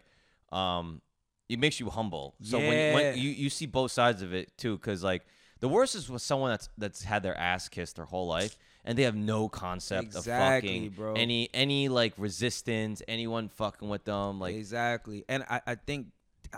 um, 0.51 1.01
it 1.49 1.59
makes 1.59 1.79
you 1.79 1.89
humble. 1.89 2.35
So 2.41 2.57
when, 2.57 2.71
Yeah. 2.71 2.93
when 2.95 3.17
you 3.17 3.29
you 3.29 3.49
see 3.49 3.65
both 3.67 3.91
sides 3.91 4.21
of 4.21 4.33
it 4.33 4.57
too, 4.57 4.77
because 4.77 5.03
like 5.03 5.23
the 5.59 5.67
worst 5.67 5.93
is 5.95 6.09
with 6.09 6.21
someone 6.21 6.51
that's 6.51 6.69
that's 6.77 7.03
had 7.03 7.21
their 7.21 7.37
ass 7.37 7.67
kissed 7.69 7.97
their 7.97 8.05
whole 8.05 8.27
life 8.27 8.57
and 8.85 8.97
they 8.97 9.03
have 9.03 9.15
no 9.15 9.49
concept 9.49 10.05
Exactly, 10.15 10.31
of 10.31 10.63
fucking 10.63 10.89
bro. 10.91 11.13
any 11.15 11.49
any 11.53 11.89
like 11.89 12.13
resistance, 12.17 13.01
anyone 13.07 13.49
fucking 13.49 13.89
with 13.89 14.05
them, 14.05 14.39
like 14.39 14.55
exactly. 14.55 15.25
And 15.29 15.43
I, 15.49 15.61
I 15.67 15.75
think 15.75 16.07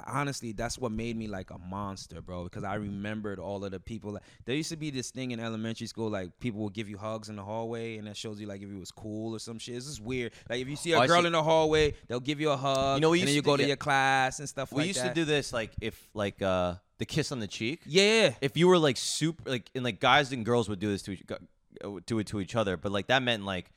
honestly 0.05 0.51
that's 0.51 0.77
what 0.77 0.91
made 0.91 1.15
me 1.17 1.27
like 1.27 1.49
a 1.51 1.57
monster, 1.57 2.21
bro. 2.21 2.43
Because 2.43 2.63
I 2.63 2.75
remembered 2.75 3.39
all 3.39 3.63
of 3.65 3.71
the 3.71 3.79
people. 3.79 4.11
Like, 4.11 4.23
there 4.45 4.55
used 4.55 4.69
to 4.69 4.77
be 4.77 4.89
this 4.91 5.11
thing 5.11 5.31
in 5.31 5.39
elementary 5.39 5.87
school, 5.87 6.09
like 6.09 6.37
people 6.39 6.61
would 6.61 6.73
give 6.73 6.89
you 6.89 6.97
hugs 6.97 7.29
in 7.29 7.35
the 7.35 7.43
hallway, 7.43 7.97
and 7.97 8.07
that 8.07 8.17
shows 8.17 8.39
you 8.39 8.47
like 8.47 8.61
if 8.61 8.69
you 8.69 8.77
was 8.79 8.91
cool 8.91 9.33
or 9.35 9.39
some 9.39 9.57
shit. 9.59 9.75
It's 9.75 9.87
just 9.87 10.01
weird. 10.01 10.33
Like 10.49 10.61
if 10.61 10.67
you 10.67 10.75
see 10.75 10.91
a 10.91 10.99
Oh, 10.99 11.07
girl 11.07 11.21
see. 11.21 11.27
in 11.27 11.33
the 11.33 11.43
hallway, 11.43 11.93
they'll 12.07 12.19
give 12.19 12.39
you 12.41 12.51
a 12.51 12.57
hug. 12.57 12.97
You 12.97 13.01
know, 13.01 13.09
we 13.11 13.19
and 13.21 13.27
then 13.27 13.35
used 13.35 13.35
you 13.37 13.41
to 13.41 13.45
go 13.45 13.57
do- 13.57 13.63
to 13.63 13.63
yeah. 13.63 13.67
your 13.69 13.77
class 13.77 14.39
and 14.39 14.47
stuff 14.47 14.71
we 14.71 14.79
like 14.79 14.87
used 14.87 15.01
that. 15.01 15.09
to 15.09 15.13
do 15.13 15.25
this 15.25 15.53
like 15.53 15.71
if 15.81 16.07
like 16.13 16.41
uh 16.41 16.75
the 16.99 17.05
kiss 17.05 17.31
on 17.31 17.39
the 17.39 17.47
cheek. 17.47 17.81
Yeah. 17.85 18.33
If 18.41 18.57
you 18.57 18.67
were 18.67 18.77
like 18.79 18.97
super 18.97 19.49
like 19.49 19.69
and 19.75 19.83
like 19.83 19.99
guys 19.99 20.31
and 20.31 20.43
girls 20.45 20.67
would 20.69 20.79
do 20.79 20.89
this 20.89 21.01
to 21.03 21.11
each 21.11 21.23
uh, 21.29 21.89
do 22.05 22.19
it 22.19 22.27
to 22.27 22.39
each 22.41 22.55
other, 22.55 22.75
but 22.77 22.91
like 22.91 23.07
that 23.07 23.21
meant 23.21 23.45
like 23.45 23.69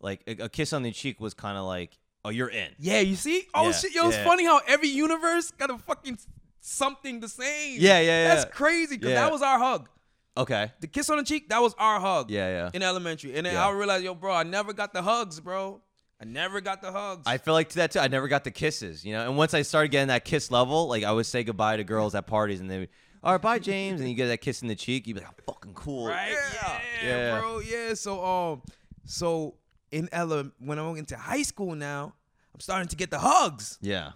like 0.00 0.22
a, 0.26 0.44
a 0.44 0.48
kiss 0.48 0.72
on 0.72 0.82
the 0.82 0.92
cheek 0.92 1.20
was 1.20 1.34
kind 1.34 1.56
of 1.58 1.64
like 1.64 1.98
oh 2.24 2.30
you're 2.30 2.48
in. 2.50 2.70
Yeah, 2.78 3.00
you 3.00 3.16
see? 3.16 3.44
Oh 3.54 3.66
Yeah, 3.66 3.72
shit, 3.72 3.94
yo, 3.94 4.08
it's 4.08 4.16
yeah. 4.16 4.24
funny 4.24 4.44
how 4.44 4.60
every 4.66 4.88
universe 4.88 5.50
got 5.52 5.70
a 5.70 5.78
fucking 5.78 6.18
something 6.60 7.20
the 7.20 7.28
same. 7.28 7.76
Yeah, 7.80 8.00
yeah, 8.00 8.28
That's 8.28 8.44
yeah. 8.44 8.50
crazy 8.50 8.96
because 8.96 9.10
Yeah. 9.10 9.22
that 9.22 9.32
was 9.32 9.42
our 9.42 9.58
hug. 9.58 9.88
Okay. 10.36 10.72
The 10.80 10.86
kiss 10.88 11.10
on 11.10 11.18
the 11.18 11.22
cheek, 11.24 11.48
that 11.50 11.60
was 11.62 11.74
our 11.78 12.00
hug. 12.00 12.30
Yeah, 12.30 12.48
yeah. 12.48 12.70
In 12.74 12.82
elementary. 12.82 13.36
And 13.36 13.46
then 13.46 13.54
Yeah. 13.54 13.66
I 13.68 13.70
realized, 13.70 14.04
yo, 14.04 14.14
bro, 14.14 14.32
I 14.34 14.42
never 14.42 14.72
got 14.72 14.92
the 14.92 15.02
hugs, 15.02 15.38
bro. 15.40 15.80
I 16.20 16.24
never 16.24 16.60
got 16.60 16.80
the 16.80 16.90
hugs. 16.90 17.22
I 17.26 17.38
feel 17.38 17.54
like 17.54 17.68
to 17.70 17.76
that 17.76 17.90
too. 17.92 17.98
I 18.00 18.08
never 18.08 18.28
got 18.28 18.44
the 18.44 18.50
kisses, 18.50 19.04
you 19.04 19.12
know. 19.12 19.26
And 19.28 19.36
once 19.36 19.52
I 19.54 19.62
started 19.62 19.88
getting 19.90 20.08
that 20.08 20.24
kiss 20.24 20.50
level, 20.50 20.88
like 20.88 21.04
I 21.04 21.12
would 21.12 21.26
say 21.26 21.44
goodbye 21.44 21.76
to 21.76 21.84
girls 21.84 22.14
at 22.14 22.26
parties, 22.26 22.60
and 22.60 22.70
they 22.70 22.78
would, 22.80 22.88
all 23.22 23.32
right, 23.32 23.42
bye, 23.42 23.58
James, 23.58 24.00
and 24.00 24.08
you 24.08 24.14
get 24.16 24.26
that 24.28 24.38
kiss 24.40 24.62
in 24.62 24.68
the 24.68 24.74
cheek. 24.76 25.06
You'd 25.06 25.14
be 25.14 25.20
like, 25.20 25.28
I'm 25.28 25.34
fucking 25.46 25.74
cool, 25.74 26.06
right? 26.08 26.30
Yeah, 26.32 26.80
Yeah, 27.02 27.08
Yeah. 27.08 27.40
bro. 27.40 27.58
Yeah. 27.60 27.94
So 27.94 28.24
um, 28.24 28.62
so 29.04 29.54
in 29.94 30.08
ele 30.12 30.50
when 30.58 30.78
I 30.78 30.82
went 30.86 30.98
into 30.98 31.16
high 31.16 31.42
school 31.42 31.74
now, 31.74 32.12
I'm 32.52 32.60
starting 32.60 32.88
to 32.88 32.96
get 32.96 33.10
the 33.10 33.18
hugs. 33.18 33.78
yeah, 33.80 34.12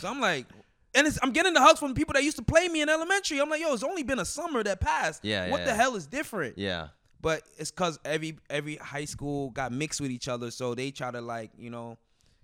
So 0.00 0.08
I'm 0.08 0.20
like, 0.20 0.46
and 0.94 1.06
it's, 1.06 1.18
I'm 1.22 1.32
getting 1.32 1.52
the 1.52 1.60
hugs 1.60 1.78
from 1.78 1.94
people 1.94 2.14
that 2.14 2.24
used 2.24 2.36
to 2.38 2.42
play 2.42 2.68
me 2.68 2.80
in 2.80 2.88
elementary. 2.88 3.38
I'm 3.40 3.50
like, 3.50 3.60
yo, 3.60 3.72
it's 3.74 3.82
only 3.82 4.02
been 4.02 4.18
a 4.18 4.24
summer 4.24 4.62
that 4.62 4.80
passed. 4.80 5.24
Yeah, 5.24 5.50
What 5.50 5.58
yeah, 5.60 5.64
the 5.66 5.70
yeah. 5.72 5.76
hell 5.76 5.94
is 5.96 6.06
different? 6.06 6.56
yeah, 6.58 6.88
But 7.20 7.42
it's 7.58 7.70
cause 7.70 7.98
every 8.04 8.38
every 8.48 8.76
high 8.76 9.04
school 9.04 9.50
got 9.50 9.72
mixed 9.72 10.00
with 10.00 10.10
each 10.10 10.28
other, 10.28 10.50
so 10.50 10.74
they 10.74 10.90
try 10.90 11.10
to 11.10 11.20
like 11.20 11.50
you 11.58 11.70
know. 11.70 11.98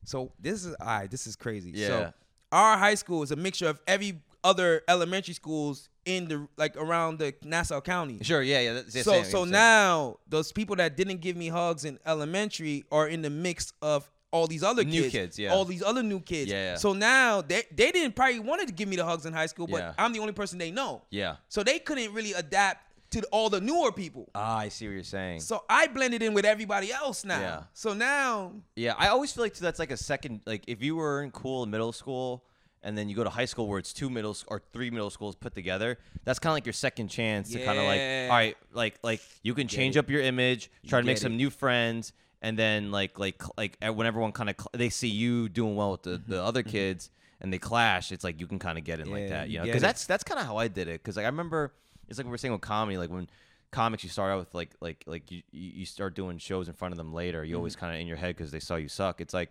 So 0.05 0.33
this 0.41 0.65
is 0.65 0.75
all 0.81 0.87
right. 0.87 1.11
This 1.11 1.27
is 1.27 1.37
crazy. 1.37 1.71
Yeah. 1.75 1.87
So 1.87 2.13
our 2.51 2.77
high 2.77 2.97
school 2.97 3.23
is 3.23 3.31
a 3.31 3.37
mixture 3.37 3.69
of 3.69 3.81
every 3.87 4.21
other 4.45 4.83
elementary 4.89 5.35
schools 5.35 5.89
in 6.05 6.27
the 6.29 6.49
like 6.57 6.77
around 6.77 7.19
the 7.19 7.35
Nassau 7.45 7.81
County. 7.81 8.19
sure, 8.23 8.43
yeah, 8.43 8.61
yeah. 8.61 8.73
That's, 8.75 8.95
yeah, 8.97 9.03
So 9.03 9.13
same, 9.13 9.25
so 9.25 9.43
same. 9.45 9.53
now 9.53 10.19
those 10.29 10.51
people 10.53 10.77
that 10.77 10.97
didn't 10.97 11.21
give 11.21 11.37
me 11.37 11.49
hugs 11.49 11.85
in 11.85 11.99
elementary 12.05 12.85
are 12.91 13.07
in 13.09 13.23
the 13.23 13.31
mix 13.31 13.73
of 13.83 14.11
all 14.33 14.47
these 14.47 14.63
other 14.63 14.83
New 14.83 15.03
kids, 15.03 15.13
kids, 15.13 15.39
yeah. 15.39 15.53
all 15.53 15.65
these 15.67 15.83
other 15.83 16.03
new 16.03 16.19
kids. 16.19 16.51
Yeah, 16.51 16.73
yeah. 16.73 16.75
So 16.77 16.93
now 16.95 17.43
they 17.43 17.63
they 17.71 17.93
didn't 17.93 18.17
probably 18.17 18.41
wanted 18.41 18.67
to 18.69 18.73
give 18.73 18.89
me 18.89 18.97
the 18.97 19.05
hugs 19.05 19.27
in 19.27 19.33
high 19.33 19.47
school, 19.47 19.67
but 19.67 19.77
Yeah. 19.79 19.93
I'm 19.99 20.13
the 20.13 20.21
only 20.21 20.33
person 20.33 20.59
they 20.59 20.71
know. 20.71 21.03
yeah. 21.11 21.37
So 21.49 21.63
they 21.63 21.79
couldn't 21.79 22.13
really 22.15 22.33
adapt 22.33 22.89
to 23.13 23.23
all 23.31 23.51
the 23.51 23.61
newer 23.61 23.93
people. 23.93 24.27
Ah, 24.35 24.57
I 24.57 24.71
see 24.71 24.87
what 24.89 24.95
you're 24.95 25.05
saying. 25.05 25.41
So 25.41 25.63
I 25.69 25.87
blended 25.87 26.23
in 26.23 26.33
with 26.33 26.47
everybody 26.47 26.91
else 26.91 27.27
now. 27.27 27.41
Yeah. 27.41 27.63
So 27.75 27.93
now, 27.93 28.53
Yeah, 28.75 28.95
I 28.99 29.09
always 29.09 29.31
feel 29.33 29.45
like 29.45 29.55
that's 29.55 29.79
like 29.79 29.91
a 29.91 29.99
second. 29.99 30.41
Like 30.47 30.65
if 30.67 30.83
you 30.83 30.97
were 30.97 31.23
in 31.23 31.31
cool 31.31 31.63
in 31.65 31.71
middle 31.71 31.93
school, 31.93 32.43
and 32.85 32.97
then 32.99 33.09
you 33.09 33.15
go 33.15 33.25
to 33.25 33.31
high 33.31 33.45
school 33.45 33.67
where 33.69 33.79
it's 33.79 33.93
two 33.93 34.11
middle 34.11 34.37
or 34.49 34.61
three 34.73 34.91
middle 34.91 35.11
schools 35.11 35.35
put 35.37 35.55
together, 35.55 35.99
that's 36.25 36.39
kind 36.39 36.51
of 36.53 36.55
like 36.57 36.67
your 36.67 36.73
second 36.73 37.09
chance 37.09 37.51
to 37.53 37.65
kind 37.65 37.79
of 37.79 37.85
like, 37.85 37.99
Yeah. 37.99 38.29
all 38.31 38.37
right, 38.37 38.57
like 38.73 38.99
like 39.03 39.21
you 39.43 39.55
can 39.55 39.69
change 39.69 39.97
up 39.97 40.11
your 40.11 40.23
image, 40.23 40.71
try 40.87 41.01
to 41.01 41.07
make 41.07 41.17
get 41.17 41.23
some 41.23 41.33
it. 41.33 41.37
new 41.37 41.51
friends, 41.51 42.13
and 42.41 42.59
then 42.59 42.91
like 42.91 43.19
like 43.19 43.43
like 43.57 43.77
when 43.83 44.07
everyone 44.07 44.33
kind 44.33 44.51
of 44.51 44.57
cl- 44.59 44.71
they 44.75 44.89
see 44.89 45.09
you 45.09 45.49
doing 45.49 45.77
well 45.77 45.93
with 45.93 46.03
the, 46.03 46.21
the 46.27 46.43
other 46.43 46.63
kids 46.63 47.11
and 47.41 47.53
they 47.53 47.59
clash, 47.59 48.13
it's 48.13 48.25
like 48.25 48.41
you 48.41 48.47
can 48.47 48.59
kind 48.59 48.79
of 48.79 48.85
get 48.85 49.01
in 49.01 49.11
like 49.11 49.23
Mm-hmm. 49.25 49.33
Yeah, 49.33 49.39
that, 49.39 49.49
you 49.49 49.53
you 49.55 49.59
know? 49.59 49.65
get 49.65 49.71
Because 49.73 49.83
it. 49.83 49.87
that's 49.87 50.07
that's 50.07 50.25
kind 50.25 50.41
of 50.41 50.47
how 50.47 50.57
I 50.57 50.69
did 50.69 50.89
it. 50.89 51.03
Because 51.03 51.17
like 51.17 51.25
I 51.25 51.29
remember, 51.29 51.73
it's 52.09 52.19
like 52.19 52.25
we 52.27 52.31
we're 52.31 52.37
saying 52.37 52.53
with 52.53 52.61
comedy, 52.63 52.99
like 52.99 53.11
when 53.11 53.29
comics 53.71 54.05
you 54.05 54.11
start 54.11 54.31
out 54.31 54.39
with 54.39 54.55
like 54.55 54.71
like 54.81 55.03
like 55.07 55.31
you 55.31 55.43
you 55.51 55.71
you 55.77 55.87
start 55.87 56.15
doing 56.15 56.37
shows 56.37 56.69
in 56.69 56.75
front 56.75 56.93
of 56.93 56.99
them 56.99 57.15
later 57.15 57.43
you 57.43 57.57
always 57.57 57.73
Mm-hmm. 57.75 57.81
kind 57.87 57.95
of 57.95 58.01
in 58.03 58.07
your 58.07 58.19
head 58.19 58.37
because 58.37 58.51
they 58.51 58.61
saw 58.61 58.77
you 58.77 58.87
suck 58.87 59.19
it's 59.23 59.33
like 59.33 59.51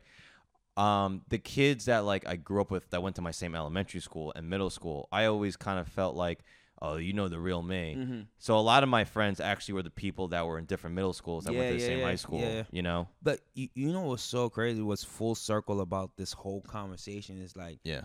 um 0.77 1.21
the 1.29 1.37
kids 1.37 1.85
that 1.85 1.99
like 2.05 2.25
i 2.27 2.35
grew 2.35 2.61
up 2.61 2.71
with 2.71 2.89
that 2.91 3.03
went 3.03 3.15
to 3.15 3.21
my 3.21 3.31
same 3.31 3.55
elementary 3.55 3.99
school 3.99 4.31
and 4.35 4.49
middle 4.49 4.69
school 4.69 5.07
i 5.11 5.25
always 5.25 5.57
kind 5.57 5.79
of 5.79 5.87
felt 5.87 6.15
like 6.15 6.39
oh 6.81 6.95
you 6.95 7.13
know 7.13 7.27
the 7.27 7.39
real 7.39 7.61
me 7.61 7.95
Mm-hmm. 7.97 8.21
so 8.39 8.57
a 8.57 8.61
lot 8.61 8.81
of 8.81 8.89
my 8.89 9.03
friends 9.03 9.39
actually 9.39 9.73
were 9.73 9.83
the 9.83 9.89
people 9.89 10.29
that 10.29 10.45
were 10.45 10.57
in 10.57 10.65
different 10.65 10.95
middle 10.95 11.13
schools 11.13 11.43
that 11.43 11.53
went 11.53 11.67
to 11.67 11.73
the 11.75 11.81
yeah, 11.81 11.87
same 11.87 11.99
yeah, 11.99 12.05
high 12.05 12.15
school 12.15 12.39
yeah. 12.39 12.63
you 12.71 12.81
know 12.81 13.07
but 13.21 13.41
you, 13.53 13.67
you 13.75 13.91
know 13.91 14.01
what's 14.01 14.23
so 14.23 14.49
crazy? 14.49 14.81
What's 14.81 15.03
full 15.03 15.35
circle 15.35 15.81
about 15.81 16.15
this 16.15 16.31
whole 16.33 16.61
conversation 16.61 17.37
is 17.41 17.55
like, 17.55 17.79
yeah 17.83 18.01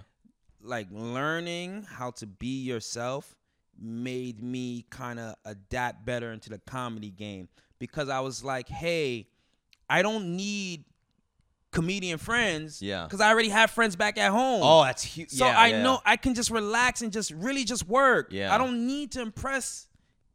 like 0.61 0.89
learning 0.91 1.87
how 1.89 2.11
to 2.11 2.27
be 2.27 2.63
yourself 2.65 3.37
made 3.79 4.43
me 4.43 4.85
kind 4.91 5.19
of 5.21 5.37
adapt 5.45 6.05
better 6.05 6.33
into 6.33 6.51
the 6.51 6.59
comedy 6.67 7.11
game 7.11 7.49
because 7.79 8.09
I 8.09 8.21
was 8.21 8.43
like, 8.43 8.69
hey, 8.69 9.29
I 9.89 10.03
don't 10.03 10.35
need 10.37 10.85
comedian 11.77 12.19
friends, 12.19 12.81
Yeah. 12.81 13.05
because 13.05 13.21
I 13.21 13.29
already 13.33 13.51
have 13.61 13.69
friends 13.71 13.95
back 13.97 14.17
at 14.19 14.31
home. 14.41 14.61
oh 14.71 14.83
that's 14.85 15.03
huge 15.03 15.31
So 15.31 15.45
yeah, 15.47 15.59
I 15.65 15.67
yeah. 15.69 15.83
know 15.85 15.97
I 16.13 16.17
can 16.17 16.35
just 16.35 16.51
relax 16.51 17.03
and 17.03 17.13
just 17.13 17.31
really 17.47 17.65
just 17.65 17.85
work. 17.87 18.25
Yeah. 18.31 18.55
I 18.55 18.57
don't 18.59 18.79
need 18.93 19.13
to 19.13 19.21
impress 19.29 19.87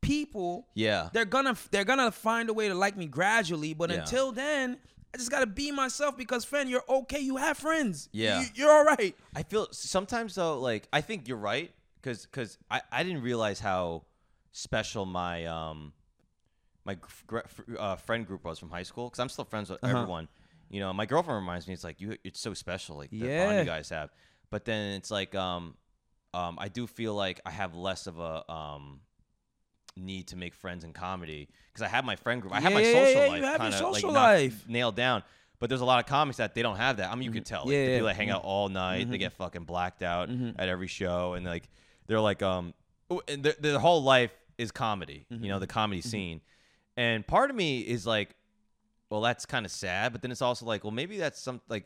people. 0.01 0.67
yeah 0.75 1.09
They're 1.13 1.25
gonna 1.35 1.55
they're 1.71 1.85
gonna 1.91 2.11
find 2.11 2.49
a 2.49 2.53
way 2.53 2.67
to 2.67 2.75
like 2.85 2.95
me 2.97 3.07
gradually, 3.07 3.73
but 3.73 3.89
Yeah. 3.89 3.97
until 4.01 4.31
then, 4.31 4.77
I 5.13 5.17
just 5.17 5.31
gotta 5.31 5.47
be 5.63 5.71
myself 5.71 6.15
because 6.17 6.45
friend, 6.45 6.69
you're 6.69 6.83
okay. 6.87 7.19
You 7.19 7.37
have 7.37 7.57
friends. 7.57 8.07
Yeah. 8.11 8.41
You, 8.41 8.47
you're 8.55 8.71
all 8.77 8.85
right. 8.85 9.13
I 9.35 9.43
feel 9.43 9.67
sometimes 9.71 10.35
though, 10.35 10.59
like 10.59 10.87
I 10.93 11.01
think 11.01 11.27
you're 11.27 11.37
right, 11.53 11.69
because 12.01 12.25
because 12.25 12.57
I, 12.69 12.81
I 12.91 13.03
didn't 13.03 13.23
realize 13.23 13.59
how 13.59 14.03
special 14.53 15.05
my 15.05 15.45
um 15.57 15.93
my 16.85 16.97
uh, 17.77 17.95
friend 17.95 18.25
group 18.25 18.43
was 18.43 18.57
from 18.59 18.69
high 18.71 18.83
school. 18.91 19.05
Because 19.09 19.19
I'm 19.19 19.29
still 19.29 19.45
friends 19.45 19.69
with 19.69 19.83
Uh-huh. 19.83 19.97
everyone. 19.97 20.27
You 20.71 20.79
know, 20.79 20.93
my 20.93 21.05
girlfriend 21.05 21.39
reminds 21.41 21.67
me, 21.67 21.73
it's 21.73 21.83
like 21.83 21.99
you, 22.01 22.15
it's 22.23 22.39
so 22.39 22.53
special, 22.53 22.97
like 22.97 23.11
the 23.11 23.19
bond 23.19 23.59
you 23.59 23.65
guys 23.65 23.89
have. 23.89 24.09
But 24.49 24.65
then 24.65 24.93
it's 24.93 25.11
like 25.11 25.35
um 25.35 25.75
um 26.33 26.57
I 26.59 26.69
do 26.69 26.87
feel 26.87 27.13
like 27.13 27.39
I 27.45 27.51
have 27.51 27.75
less 27.75 28.07
of 28.07 28.19
a 28.19 28.49
um 28.51 29.01
need 29.97 30.27
to 30.29 30.37
make 30.37 30.55
friends 30.55 30.83
in 30.83 30.93
comedy 30.93 31.49
because 31.67 31.81
I 31.81 31.89
have 31.89 32.05
my 32.05 32.15
friend 32.15 32.41
group. 32.41 32.53
I 32.53 32.61
have 32.61 32.71
my 32.73 32.79
Yeah, 32.81 32.87
yeah, 32.91 33.05
social 33.05 33.21
yeah, 33.21 33.27
life 33.27 33.37
you 33.39 33.43
have 33.45 33.51
your 33.51 33.57
kind 33.59 33.73
of 33.73 33.81
like 33.81 33.95
social 33.95 34.11
not 34.13 34.21
life. 34.23 34.65
nailed 34.67 34.95
down. 34.95 35.23
But 35.59 35.69
there's 35.69 35.81
a 35.81 35.85
lot 35.85 35.99
of 36.03 36.07
comics 36.09 36.37
that 36.37 36.55
they 36.55 36.63
don't 36.63 36.77
have 36.77 36.97
that. 36.97 37.11
I 37.11 37.15
mean, 37.15 37.25
you 37.25 37.31
can 37.31 37.43
tell. 37.43 37.65
Like, 37.65 37.73
Yeah, 37.73 37.83
the 37.83 37.89
yeah. 37.91 37.95
people 37.97 38.07
that 38.07 38.15
hang 38.15 38.29
out 38.31 38.43
all 38.43 38.67
night, 38.67 39.11
they 39.11 39.19
get 39.19 39.33
fucking 39.33 39.65
blacked 39.65 40.01
out 40.01 40.27
at 40.57 40.69
every 40.69 40.87
show, 40.87 41.33
and 41.33 41.45
like 41.45 41.69
they're 42.07 42.19
like 42.19 42.41
um, 42.41 42.73
and 43.27 43.43
their, 43.43 43.53
their 43.59 43.77
whole 43.79 44.01
life 44.01 44.31
is 44.57 44.71
comedy. 44.71 45.25
You 45.29 45.49
know, 45.49 45.59
the 45.59 45.67
comedy 45.67 46.01
scene, 46.01 46.41
and 46.97 47.27
part 47.27 47.51
of 47.51 47.55
me 47.55 47.81
is 47.81 48.07
like, 48.07 48.35
well, 49.11 49.21
that's 49.21 49.45
kind 49.45 49.67
of 49.67 49.71
sad. 49.71 50.11
But 50.11 50.23
then 50.23 50.31
it's 50.31 50.41
also 50.41 50.65
like, 50.65 50.83
well, 50.83 50.89
maybe 50.89 51.19
that's 51.19 51.39
some 51.39 51.61
like. 51.69 51.85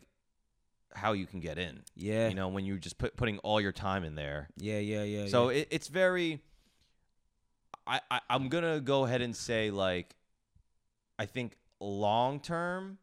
how 0.93 1.11
you 1.11 1.25
can 1.25 1.41
get 1.41 1.57
in. 1.57 1.81
Yeah. 1.93 2.29
You 2.29 2.35
know, 2.35 2.47
when 2.47 2.63
you're 2.65 2.77
just 2.77 2.97
put, 2.97 3.17
putting 3.17 3.37
all 3.39 3.59
your 3.59 3.73
time 3.73 4.05
in 4.05 4.15
there. 4.15 4.47
Yeah, 4.55 4.79
yeah, 4.79 5.03
yeah. 5.03 5.27
So 5.27 5.49
yeah. 5.49 5.57
it, 5.57 5.67
it's 5.71 5.89
very. 5.89 6.39
I, 7.85 7.99
I 8.09 8.19
I'm 8.29 8.47
gonna 8.47 8.79
go 8.79 9.03
ahead 9.03 9.21
and 9.21 9.35
say 9.35 9.71
like, 9.71 10.15
I 11.19 11.25
think 11.25 11.57
long 11.81 12.39
term, 12.39 12.97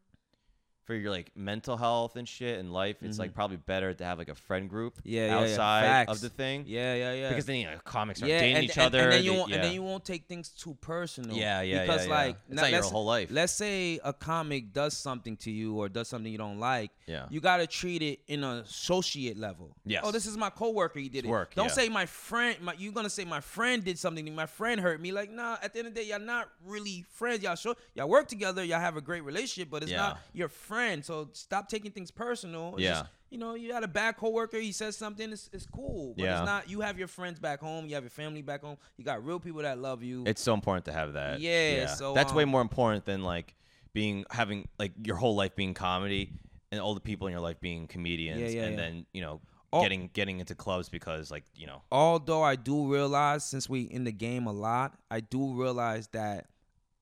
for 0.84 0.94
your 0.94 1.10
like 1.10 1.30
mental 1.36 1.76
health 1.76 2.16
and 2.16 2.26
shit 2.28 2.58
and 2.58 2.72
life, 2.72 2.96
it's 3.02 3.18
like 3.18 3.34
probably 3.34 3.56
better 3.56 3.94
to 3.94 4.04
have 4.04 4.18
like 4.18 4.28
a 4.28 4.34
friend 4.34 4.68
group 4.68 4.94
Mm-hmm. 4.98 5.08
Yeah, 5.08 5.26
yeah, 5.26 5.26
yeah. 5.32 5.40
outside 5.52 5.82
Facts. 5.82 6.12
of 6.12 6.20
the 6.20 6.28
thing. 6.28 6.64
yeah, 6.66 6.94
yeah, 6.94 7.12
yeah. 7.14 7.28
Because 7.28 7.46
then 7.46 7.56
you 7.56 7.66
know, 7.66 7.78
comics 7.84 8.22
are 8.22 8.26
yeah, 8.26 8.40
dating 8.40 8.56
and, 8.56 8.64
each 8.64 8.76
and- 8.76 8.86
other. 8.86 8.98
and 9.00 9.12
then 9.12 9.20
they- 9.20 9.24
you 9.26 9.32
won't, 9.34 9.48
yeah. 9.50 9.54
and 9.56 9.64
then 9.64 9.72
you 9.72 9.82
won't 9.82 10.04
take 10.04 10.26
things 10.26 10.48
too 10.48 10.76
personal. 10.80 11.36
Yeah, 11.36 11.60
yeah, 11.62 11.82
Because 11.82 12.06
yeah, 12.06 12.08
yeah. 12.12 12.18
like, 12.26 12.36
It's 12.48 12.56
now 12.56 12.62
not 12.62 12.70
your 12.70 12.80
let's- 12.80 12.90
whole 12.92 13.04
life. 13.04 13.28
Let's 13.30 13.52
say 13.52 14.00
a 14.04 14.12
comic 14.12 14.72
does 14.72 14.96
something 14.96 15.36
to 15.38 15.50
you 15.50 15.76
or 15.78 15.88
does 15.88 16.08
something 16.08 16.30
you 16.32 16.38
don't 16.38 16.58
like. 16.58 16.90
Yeah. 17.06 17.26
You 17.30 17.40
gotta 17.40 17.66
treat 17.66 18.02
it 18.02 18.20
in 18.26 18.42
an 18.44 18.58
associate 18.58 19.36
level. 19.38 19.76
Yes. 19.84 20.02
Oh, 20.04 20.10
this 20.10 20.26
is 20.26 20.36
my 20.36 20.50
coworker. 20.50 20.98
He 20.98 21.08
did 21.08 21.24
it. 21.24 21.28
work, 21.28 21.54
Don't 21.54 21.66
yeah. 21.66 21.72
say 21.72 21.88
my 21.88 22.06
friend. 22.06 22.56
My, 22.60 22.74
you're 22.76 22.92
gonna 22.92 23.10
say 23.10 23.24
my 23.24 23.40
friend 23.40 23.84
did 23.84 23.98
something. 23.98 24.24
to 24.24 24.30
me. 24.30 24.36
My 24.36 24.46
friend 24.46 24.80
hurt 24.80 25.00
me. 25.00 25.12
Like, 25.12 25.30
nah. 25.30 25.56
At 25.62 25.72
the 25.72 25.78
end 25.80 25.88
of 25.88 25.94
the 25.94 26.00
day, 26.02 26.08
y'all 26.08 26.18
not 26.20 26.48
really 26.64 27.04
friends. 27.12 27.42
Y'all 27.42 27.54
show 27.54 27.74
y'all 27.94 28.08
work 28.08 28.28
together. 28.28 28.64
Y'all 28.64 28.80
have 28.80 28.96
a 28.96 29.00
great 29.00 29.22
relationship, 29.24 29.70
but 29.70 29.82
it's 29.82 29.92
Yeah. 29.92 29.98
not 29.98 30.18
your 30.32 30.48
friend. 30.72 31.04
So 31.04 31.28
stop 31.32 31.68
taking 31.68 31.90
things 31.90 32.10
personal. 32.10 32.70
It's 32.76 32.82
Yeah. 32.82 32.90
just, 33.00 33.04
you 33.30 33.38
know, 33.38 33.54
you 33.54 33.72
had 33.72 33.84
a 33.84 33.88
bad 33.88 34.16
coworker. 34.16 34.58
He 34.58 34.72
says 34.72 34.96
something. 34.96 35.30
It's, 35.32 35.50
it's 35.52 35.66
cool. 35.66 36.14
But 36.16 36.24
Yeah. 36.24 36.38
it's 36.40 36.46
not. 36.46 36.70
You 36.70 36.80
have 36.80 36.98
your 36.98 37.08
friends 37.08 37.38
back 37.38 37.60
home. 37.60 37.86
You 37.86 37.94
have 37.94 38.04
your 38.04 38.10
family 38.10 38.42
back 38.42 38.62
home. 38.62 38.78
You 38.96 39.04
got 39.04 39.24
real 39.24 39.38
people 39.40 39.62
that 39.62 39.78
love 39.78 40.02
you. 40.02 40.24
It's 40.26 40.40
so 40.42 40.54
important 40.54 40.84
to 40.86 40.92
have 40.92 41.12
that. 41.12 41.40
Yeah, 41.40 41.86
so, 41.86 42.14
that's 42.14 42.32
way 42.32 42.44
um, 42.44 42.48
more 42.48 42.62
important 42.62 43.04
than 43.04 43.22
like 43.22 43.54
being 43.92 44.24
having 44.30 44.68
like 44.78 44.92
your 45.04 45.16
whole 45.16 45.34
life 45.34 45.54
being 45.54 45.74
comedy 45.74 46.32
and 46.70 46.80
all 46.80 46.94
the 46.94 47.00
people 47.00 47.26
in 47.26 47.32
your 47.32 47.42
life 47.42 47.60
being 47.60 47.86
comedians 47.86 48.40
Yeah, 48.40 48.60
yeah, 48.60 48.66
and 48.66 48.74
yeah. 48.76 48.80
then 48.82 49.06
you 49.12 49.20
know 49.20 49.40
Oh. 49.74 49.80
getting 49.82 50.10
getting 50.12 50.38
into 50.40 50.54
clubs 50.54 50.90
because 50.90 51.30
like 51.30 51.44
you 51.54 51.66
know 51.66 51.80
although 51.90 52.42
I 52.42 52.56
do 52.56 52.92
realize 52.92 53.42
since 53.44 53.68
we 53.70 53.82
in 53.82 54.04
the 54.04 54.12
game 54.12 54.46
a 54.46 54.52
lot, 54.52 54.98
I 55.10 55.20
do 55.20 55.54
realize 55.54 56.08
that 56.08 56.46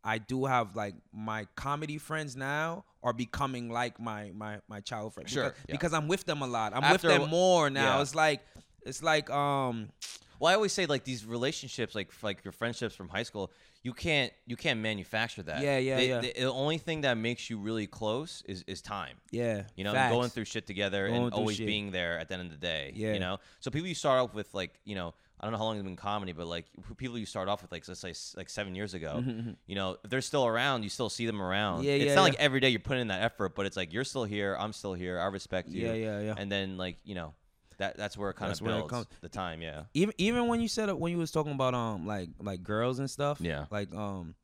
I 0.04 0.18
do 0.18 0.44
have 0.46 0.76
like 0.76 0.94
my 1.12 1.46
comedy 1.56 1.98
friends 1.98 2.36
now 2.36 2.84
are 3.02 3.12
becoming 3.12 3.70
like 3.70 4.00
my 4.00 4.30
my 4.34 4.58
my 4.68 4.80
childhood 4.80 5.14
friends. 5.14 5.30
Sure, 5.30 5.44
because, 5.44 5.58
yeah. 5.68 5.74
because 5.74 5.92
I'm 5.94 6.08
with 6.08 6.24
them 6.24 6.42
a 6.42 6.46
lot. 6.46 6.72
I'm 6.74 6.82
After 6.84 7.08
with 7.08 7.18
them 7.20 7.30
more 7.30 7.70
now. 7.70 7.96
yeah. 7.96 8.02
It's 8.02 8.14
like 8.14 8.40
it's 8.82 9.02
like 9.02 9.28
um 9.30 9.90
well 10.38 10.50
I 10.50 10.54
always 10.54 10.72
say 10.72 10.86
like 10.86 11.04
these 11.04 11.24
relationships 11.26 11.94
like 11.94 12.10
like 12.22 12.44
your 12.44 12.52
friendships 12.52 12.94
from 12.94 13.08
high 13.08 13.24
school 13.24 13.50
you 13.82 13.94
can't 13.94 14.30
you 14.46 14.56
can't 14.56 14.80
manufacture 14.80 15.42
that 15.44 15.62
Yeah, 15.62 15.78
yeah, 15.78 15.96
They- 15.96 16.08
yeah. 16.08 16.20
The, 16.20 16.32
the 16.32 16.52
only 16.52 16.76
thing 16.78 17.00
that 17.02 17.16
makes 17.16 17.48
you 17.48 17.58
really 17.58 17.86
close 17.86 18.42
is 18.46 18.62
is 18.66 18.82
time 18.82 19.16
yeah, 19.30 19.62
you 19.76 19.84
know, 19.84 19.92
facts. 19.92 20.12
going 20.14 20.28
through 20.28 20.44
shit 20.46 20.66
together 20.66 21.08
Going 21.08 21.24
and 21.24 21.32
always 21.32 21.56
shit. 21.56 21.66
being 21.66 21.90
there 21.90 22.18
at 22.18 22.28
the 22.28 22.34
end 22.34 22.42
of 22.44 22.50
the 22.50 22.56
day. 22.66 22.92
Yeah. 22.94 23.12
You 23.14 23.20
know, 23.20 23.38
so 23.60 23.70
people 23.70 23.88
you 23.88 23.94
start 23.94 24.20
off 24.20 24.34
with, 24.34 24.52
like, 24.54 24.72
you 24.84 24.94
know, 24.96 25.14
I 25.40 25.44
don't 25.46 25.52
know 25.52 25.58
how 25.58 25.64
long 25.64 25.76
you've 25.76 25.86
been 25.86 25.96
comedy, 25.96 26.32
but 26.32 26.46
like 26.46 26.66
people 26.98 27.16
you 27.16 27.24
start 27.24 27.48
off 27.48 27.62
with, 27.62 27.72
like, 27.72 27.88
let's 27.88 28.00
say 28.00 28.12
like 28.36 28.50
seven 28.50 28.74
years 28.74 28.92
ago, 28.92 29.24
you 29.66 29.74
know, 29.74 29.96
if 30.04 30.10
they're 30.10 30.20
still 30.20 30.44
around, 30.46 30.82
you 30.82 30.90
still 30.90 31.08
see 31.08 31.24
them 31.24 31.40
around. 31.40 31.78
Mm-hmm, 31.78 31.84
Yeah, 31.88 31.92
it's 31.94 32.04
yeah, 32.06 32.14
not 32.14 32.20
yeah. 32.20 32.28
like 32.32 32.38
every 32.40 32.60
day 32.60 32.68
you're 32.68 32.78
putting 32.80 33.00
in 33.00 33.08
that 33.08 33.22
effort, 33.22 33.54
but 33.54 33.64
it's 33.64 33.76
like 33.76 33.90
you're 33.92 34.04
still 34.04 34.24
here, 34.24 34.54
I'm 34.60 34.74
still 34.74 34.92
here, 34.92 35.18
I 35.18 35.26
respect 35.28 35.70
you. 35.70 35.86
Yeah, 35.86 35.94
yeah, 35.94 36.20
yeah. 36.20 36.34
And 36.36 36.52
then 36.52 36.76
like, 36.76 36.98
you 37.04 37.14
know, 37.14 37.32
that 37.78 37.96
that's 37.96 38.18
where 38.18 38.28
it 38.28 38.34
kind 38.34 38.50
That's 38.50 38.60
of 38.60 38.66
builds 38.66 38.90
comes- 38.90 39.06
the 39.22 39.30
time. 39.30 39.62
Yeah. 39.62 39.84
even 39.94 40.14
even 40.18 40.46
when 40.48 40.60
you 40.60 40.68
said 40.68 40.90
it 40.90 40.98
when 40.98 41.10
you 41.12 41.16
was 41.18 41.30
talking 41.30 41.52
about 41.52 41.72
um 41.72 42.06
like 42.06 42.28
like 42.38 42.62
girls 42.62 42.98
and 42.98 43.08
stuff 43.10 43.40
Yeah. 43.40 43.64
like 43.70 43.94
um 43.94 44.34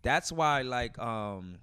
that's 0.00 0.32
why 0.32 0.62
like 0.62 0.98
um 0.98 1.58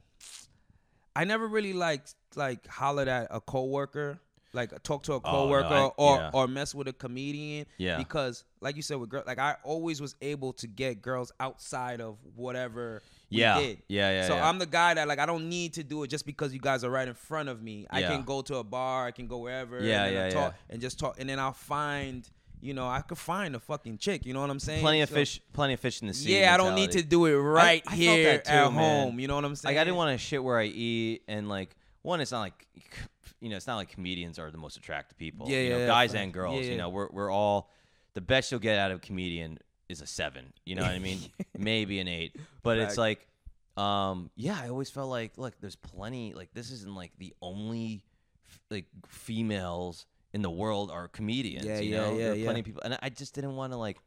i 1.15 1.23
never 1.23 1.47
really 1.47 1.73
like 1.73 2.01
like 2.35 2.67
hollered 2.67 3.07
at 3.07 3.27
a 3.31 3.41
coworker 3.41 4.19
like 4.53 4.81
talk 4.83 5.03
to 5.03 5.13
a 5.13 5.15
Oh, 5.15 5.19
no, 5.23 5.29
coworker 5.31 5.73
I- 5.73 5.91
or 5.97 6.17
yeah. 6.17 6.29
or 6.33 6.47
mess 6.47 6.73
with 6.75 6.87
a 6.87 6.93
comedian 6.93 7.65
Yeah. 7.77 7.97
because 7.97 8.43
like 8.61 8.75
you 8.75 8.81
said 8.81 8.97
with 8.97 9.09
girls 9.09 9.25
like 9.25 9.39
i 9.39 9.55
always 9.63 9.99
was 9.99 10.15
able 10.21 10.53
to 10.53 10.67
get 10.67 11.01
girls 11.01 11.31
outside 11.39 11.99
of 12.01 12.17
whatever 12.35 13.01
we 13.31 13.39
Yeah. 13.39 13.59
did. 13.59 13.81
Yeah, 13.87 14.11
yeah, 14.11 14.27
so 14.27 14.35
yeah. 14.35 14.47
i'm 14.47 14.59
the 14.59 14.65
guy 14.67 14.93
that 14.93 15.07
like 15.07 15.19
i 15.19 15.25
don't 15.25 15.49
need 15.49 15.73
to 15.73 15.83
do 15.83 16.03
it 16.03 16.07
just 16.09 16.25
because 16.25 16.53
you 16.53 16.59
guys 16.59 16.83
are 16.83 16.89
right 16.91 17.07
in 17.07 17.15
front 17.15 17.49
of 17.49 17.61
me 17.63 17.87
i 17.89 18.01
can 18.03 18.23
go 18.23 18.41
to 18.43 18.57
a 18.57 18.63
bar 18.63 19.05
i 19.07 19.11
can 19.11 19.27
go 19.27 19.39
wherever 19.39 19.83
Yeah, 19.83 20.05
and 20.05 20.13
yeah, 20.15 20.29
talk, 20.29 20.53
yeah. 20.53 20.73
and 20.73 20.81
just 20.81 20.99
talk 20.99 21.19
and 21.19 21.27
then 21.29 21.39
i'll 21.39 21.53
find 21.53 22.29
you 22.61 22.73
know, 22.73 22.87
I 22.87 23.01
could 23.01 23.17
find 23.17 23.57
a 23.57 23.59
fucking 23.59 23.97
chick. 23.97 24.25
You 24.25 24.33
know 24.33 24.39
what 24.39 24.49
I'm 24.49 24.57
saying? 24.57 24.79
Plenty 24.79 25.01
of 25.01 25.09
So- 25.09 25.15
fish, 25.15 25.41
plenty 25.51 25.73
of 25.73 25.81
fish 25.81 26.01
in 26.01 26.07
the 26.07 26.13
sea. 26.13 26.39
Yeah, 26.39 26.53
I 26.53 26.55
don't 26.55 26.75
need 26.75 26.91
to 26.91 27.03
do 27.03 27.25
it 27.25 27.33
right 27.35 27.83
I 27.85 27.89
felt 27.89 27.99
here 27.99 28.37
too, 28.37 28.49
at 28.49 28.71
man. 28.71 28.81
home. 28.81 29.19
You 29.19 29.27
know 29.27 29.35
what 29.35 29.43
I'm 29.43 29.53
saying? 29.57 29.75
Like 29.75 29.81
I 29.81 29.83
didn't 29.83 29.97
want 29.97 30.17
to 30.17 30.17
shit 30.17 30.41
where 30.41 30.57
I 30.57 30.63
eat, 30.67 31.23
and 31.27 31.49
like 31.49 31.75
one, 32.03 32.21
it's 32.21 32.31
not 32.31 32.41
like 32.41 32.67
you 33.41 33.49
know, 33.49 33.55
it's 33.57 33.67
not 33.67 33.77
like 33.77 33.89
comedians 33.89 34.37
are 34.39 34.51
the 34.51 34.57
most 34.57 34.77
attractive 34.77 35.17
people. 35.17 35.49
Yeah, 35.49 35.59
you 35.59 35.69
know, 35.71 35.79
yeah, 35.79 35.87
guys 35.87 36.13
and 36.13 36.31
girls. 36.31 36.63
Yeah, 36.65 36.71
You 36.71 36.77
know, 36.77 36.89
we're 36.89 37.09
we're 37.11 37.31
all 37.31 37.69
the 38.13 38.21
best 38.21 38.51
you'll 38.51 38.59
get 38.59 38.77
out 38.77 38.91
of 38.91 38.97
a 38.97 39.01
comedian 39.01 39.57
is 39.89 40.01
a 40.01 40.07
seven. 40.07 40.53
You 40.65 40.75
know 40.75 40.83
what 40.83 40.91
I 40.91 40.99
mean? 40.99 41.19
Maybe 41.57 41.99
an 41.99 42.07
eight, 42.07 42.35
but 42.61 42.77
it's 42.77 42.97
like, 42.97 43.27
um, 43.75 44.29
yeah, 44.35 44.59
I 44.61 44.69
always 44.69 44.89
felt 44.89 45.09
like, 45.09 45.37
look, 45.37 45.53
there's 45.59 45.75
plenty. 45.75 46.33
Like 46.33 46.53
this 46.53 46.71
isn't 46.71 46.93
like 46.93 47.11
the 47.17 47.33
only 47.41 48.03
f- 48.47 48.59
like 48.69 48.85
females 49.07 50.05
in 50.33 50.41
the 50.41 50.51
world 50.51 50.91
are 50.91 51.07
comedians. 51.07 51.65
Yeah, 51.65 51.79
you 51.79 51.91
yeah, 51.91 51.97
know, 51.97 52.11
yeah, 52.17 52.17
there 52.17 52.33
are 52.33 52.43
plenty 52.43 52.59
of 52.61 52.65
people, 52.65 52.81
and 52.83 52.97
I 53.01 53.09
just 53.09 53.33
didn't 53.35 53.55
want 53.55 53.73
to 53.73 53.77
like. 53.77 53.97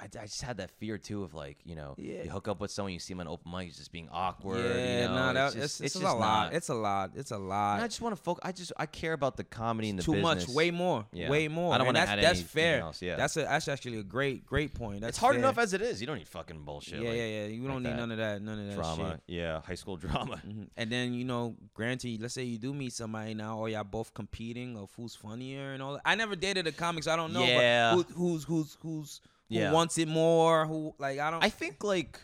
I, 0.00 0.04
I 0.04 0.24
just 0.26 0.42
had 0.42 0.58
that 0.58 0.70
fear 0.72 0.98
too 0.98 1.22
of 1.24 1.34
like 1.34 1.58
you 1.64 1.74
know 1.74 1.94
Yeah. 1.98 2.22
you 2.24 2.30
hook 2.30 2.48
up 2.48 2.60
with 2.60 2.70
someone 2.70 2.92
you 2.92 2.98
see 2.98 3.12
them 3.14 3.20
on 3.20 3.28
open 3.28 3.50
mic 3.50 3.66
he's 3.66 3.76
just 3.76 3.92
being 3.92 4.08
awkward 4.12 4.58
Yeah, 4.64 5.02
you 5.02 5.08
know 5.08 5.14
nah, 5.14 5.32
that, 5.32 5.46
it's 5.46 5.54
it's, 5.56 5.62
just, 5.62 5.80
it's, 5.80 5.86
it's 5.86 5.96
a 5.96 6.00
just 6.06 6.16
lot. 6.16 6.44
not- 6.44 6.54
It's 6.54 6.68
a 6.68 6.74
lot. 6.74 7.10
It's 7.16 7.30
a 7.30 7.34
and 7.34 7.48
lot. 7.48 7.80
I 7.80 7.86
just 7.88 8.00
want 8.00 8.16
to 8.16 8.22
focus 8.22 8.40
I 8.44 8.52
just 8.52 8.72
I 8.76 8.86
care 8.86 9.12
about 9.12 9.36
the 9.36 9.44
comedy 9.44 9.90
and 9.90 9.98
the 9.98 10.02
Too 10.02 10.12
business 10.12 10.46
much, 10.48 10.54
way 10.54 10.70
more, 10.70 11.06
Yeah. 11.12 11.28
way 11.30 11.48
more. 11.48 11.74
I 11.74 11.78
don't 11.78 11.86
wanna 11.86 11.98
that's, 12.00 12.10
add 12.10 12.18
that's 12.18 12.38
anything 12.40 12.48
fair. 12.62 12.80
else, 12.80 13.02
yeah. 13.02 13.16
that's 13.16 13.36
a, 13.36 13.40
that's 13.42 13.68
actually 13.68 13.98
a 13.98 14.02
great, 14.02 14.46
great 14.46 14.74
point. 14.74 15.00
That's 15.00 15.10
it's 15.10 15.18
hard 15.18 15.34
fair. 15.34 15.40
enough 15.44 15.58
as 15.58 15.72
it 15.74 15.82
is 15.82 16.00
you 16.00 16.06
don't 16.06 16.18
need 16.18 16.28
fucking 16.28 16.62
bullshit 16.64 17.00
yeah, 17.02 17.08
like 17.08 17.18
yeah, 17.18 17.26
yeah. 17.26 17.46
You 17.46 17.66
don't 17.66 17.82
need 17.82 17.90
that. 17.90 17.96
none 17.96 18.10
of 18.12 18.18
that, 18.18 18.42
none 18.42 18.58
of 18.58 18.66
that 18.68 18.74
drama 18.76 19.10
shit. 19.12 19.20
yeah 19.26 19.60
high 19.62 19.74
school 19.74 19.96
drama 20.04 20.40
Mhm. 20.46 20.68
And 20.76 20.90
then 20.92 21.14
you 21.14 21.24
know, 21.24 21.56
granted, 21.74 22.20
let's 22.22 22.34
say 22.34 22.44
you 22.44 22.58
do 22.58 22.72
meet 22.72 22.92
somebody 22.92 23.34
now, 23.34 23.58
or 23.58 23.68
y'all 23.68 23.84
both 23.84 24.14
competing 24.14 24.76
of 24.76 24.90
who's 24.96 25.14
funnier 25.14 25.72
and 25.72 25.82
all 25.82 25.94
that. 25.94 26.02
I 26.04 26.14
never 26.14 26.36
dated 26.36 26.66
a 26.66 26.72
comic, 26.72 27.04
so 27.04 27.12
I 27.12 27.16
don't 27.16 27.32
know. 27.32 27.44
Yeah. 27.44 27.94
But 27.96 28.06
who, 28.14 28.28
who's 28.28 28.44
who's 28.44 28.76
who's 28.80 29.20
who 29.50 29.72
wants 29.72 29.98
it 29.98 30.08
more? 30.08 30.66
Who 30.66 30.94
like 30.98 31.18
I 31.18 31.30
don't. 31.30 31.42
I 31.44 31.48
think 31.50 31.82
like 31.84 32.20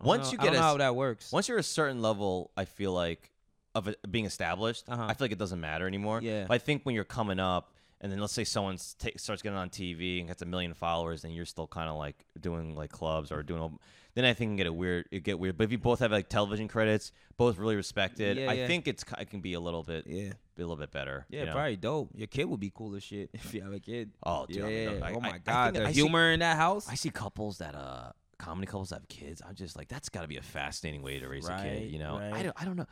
I 0.00 0.04
once 0.06 0.26
know. 0.26 0.32
you 0.32 0.38
I 0.40 0.44
get 0.44 0.54
a- 0.54 0.60
how 0.62 0.76
that 0.78 0.94
works. 0.96 1.32
once 1.32 1.48
you're 1.48 1.58
a 1.58 1.62
certain 1.62 2.00
level 2.02 2.50
I 2.56 2.64
feel 2.64 2.92
like 2.92 3.30
of 3.74 3.86
it 3.88 3.98
being 4.10 4.24
established 4.24 4.84
Uh-huh. 4.88 5.04
I 5.08 5.14
feel 5.14 5.26
like 5.26 5.32
it 5.32 5.38
doesn't 5.38 5.60
matter 5.60 5.86
anymore 5.86 6.20
Yeah. 6.22 6.44
but 6.48 6.54
I 6.54 6.58
think 6.58 6.82
when 6.84 6.94
you're 6.94 7.04
coming 7.04 7.38
up 7.38 7.72
and 8.00 8.10
then 8.10 8.18
let's 8.18 8.32
say 8.32 8.44
someone 8.44 8.78
ta 8.98 9.10
starts 9.16 9.42
getting 9.42 9.58
on 9.58 9.68
TV 9.70 10.18
and 10.20 10.26
gets 10.28 10.40
a 10.42 10.46
million 10.46 10.72
followers, 10.74 11.24
and 11.24 11.34
you're 11.34 11.44
still 11.44 11.66
kind 11.66 11.88
of 11.90 11.96
like 11.96 12.24
doing 12.40 12.74
like 12.74 12.90
clubs 12.90 13.30
or 13.30 13.42
doing. 13.42 13.78
Then 14.14 14.24
I 14.24 14.34
think 14.34 14.48
it 14.48 14.50
can 14.50 14.56
get 14.56 14.66
a 14.66 14.72
weird. 14.72 15.06
It 15.12 15.20
get 15.22 15.38
weird. 15.38 15.56
But 15.56 15.64
if 15.64 15.72
you 15.72 15.78
both 15.78 16.00
have 16.00 16.10
like 16.10 16.28
television 16.28 16.66
credits, 16.68 17.12
both 17.36 17.58
really 17.58 17.76
respected, 17.76 18.36
Yeah, 18.38 18.50
I 18.50 18.54
yeah. 18.54 18.66
think 18.66 18.88
it's 18.88 19.04
it 19.18 19.30
can 19.30 19.40
be 19.40 19.52
a 19.54 19.60
little 19.60 19.82
bit 19.84 20.04
Yeah. 20.06 20.32
be 20.56 20.62
a 20.62 20.66
little 20.66 20.76
bit 20.76 20.90
better. 20.90 21.26
Yeah, 21.30 21.40
you 21.40 21.46
know? 21.46 21.52
probably 21.52 21.76
dope. 21.76 22.10
Your 22.14 22.26
kid 22.26 22.44
would 22.46 22.58
be 22.60 22.72
cool 22.74 22.94
as 22.96 23.02
shit 23.04 23.30
if 23.34 23.54
you 23.54 23.62
have 23.62 23.72
a 23.72 23.78
kid. 23.80 24.10
Oh, 24.24 24.46
dude, 24.46 24.56
yeah. 24.56 24.64
I 24.64 24.68
mean, 24.94 25.02
I- 25.02 25.12
oh 25.12 25.20
I- 25.22 25.30
my 25.30 25.38
god, 25.38 25.72
think 25.74 25.84
the 25.84 25.88
I 25.88 25.92
see- 25.92 26.00
humor 26.00 26.32
in 26.32 26.40
that 26.40 26.56
house. 26.56 26.88
I 26.88 26.94
see 26.96 27.10
couples 27.10 27.58
that 27.58 27.74
uh 27.74 28.10
comedy 28.38 28.66
couples 28.66 28.88
that 28.88 28.96
have 28.96 29.08
kids. 29.08 29.42
I'm 29.46 29.54
just 29.54 29.76
like 29.76 29.86
that's 29.88 30.08
got 30.08 30.22
to 30.22 30.28
be 30.28 30.38
a 30.38 30.42
fascinating 30.42 31.02
way 31.02 31.18
to 31.20 31.28
raise 31.28 31.46
a 31.48 31.52
Right, 31.52 31.62
kid. 31.78 31.90
You 31.92 31.98
know, 32.00 32.16
I 32.16 32.30
right. 32.30 32.42
don't 32.44 32.62
I 32.62 32.64
don't 32.64 32.76
know, 32.76 32.86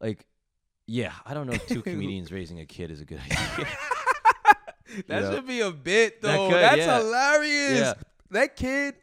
like. 0.00 0.26
Yeah, 0.90 1.12
I 1.26 1.34
don't 1.34 1.46
know 1.46 1.52
if 1.52 1.66
two 1.66 1.82
comedians 1.82 2.32
raising 2.32 2.60
a 2.60 2.64
kid 2.66 2.90
is 2.90 3.02
a 3.02 3.04
good 3.04 3.20
idea. 3.20 3.68
that 5.06 5.32
should 5.34 5.46
be 5.46 5.60
a 5.60 5.70
bit 5.70 6.22
That 6.22 6.28
though. 6.34 6.48
could, 6.48 6.56
That's 6.62 6.78
yeah. 6.78 6.98
hilarious. 6.98 7.78
Yeah. 7.80 7.94
That 8.30 8.56
kid 8.56 8.94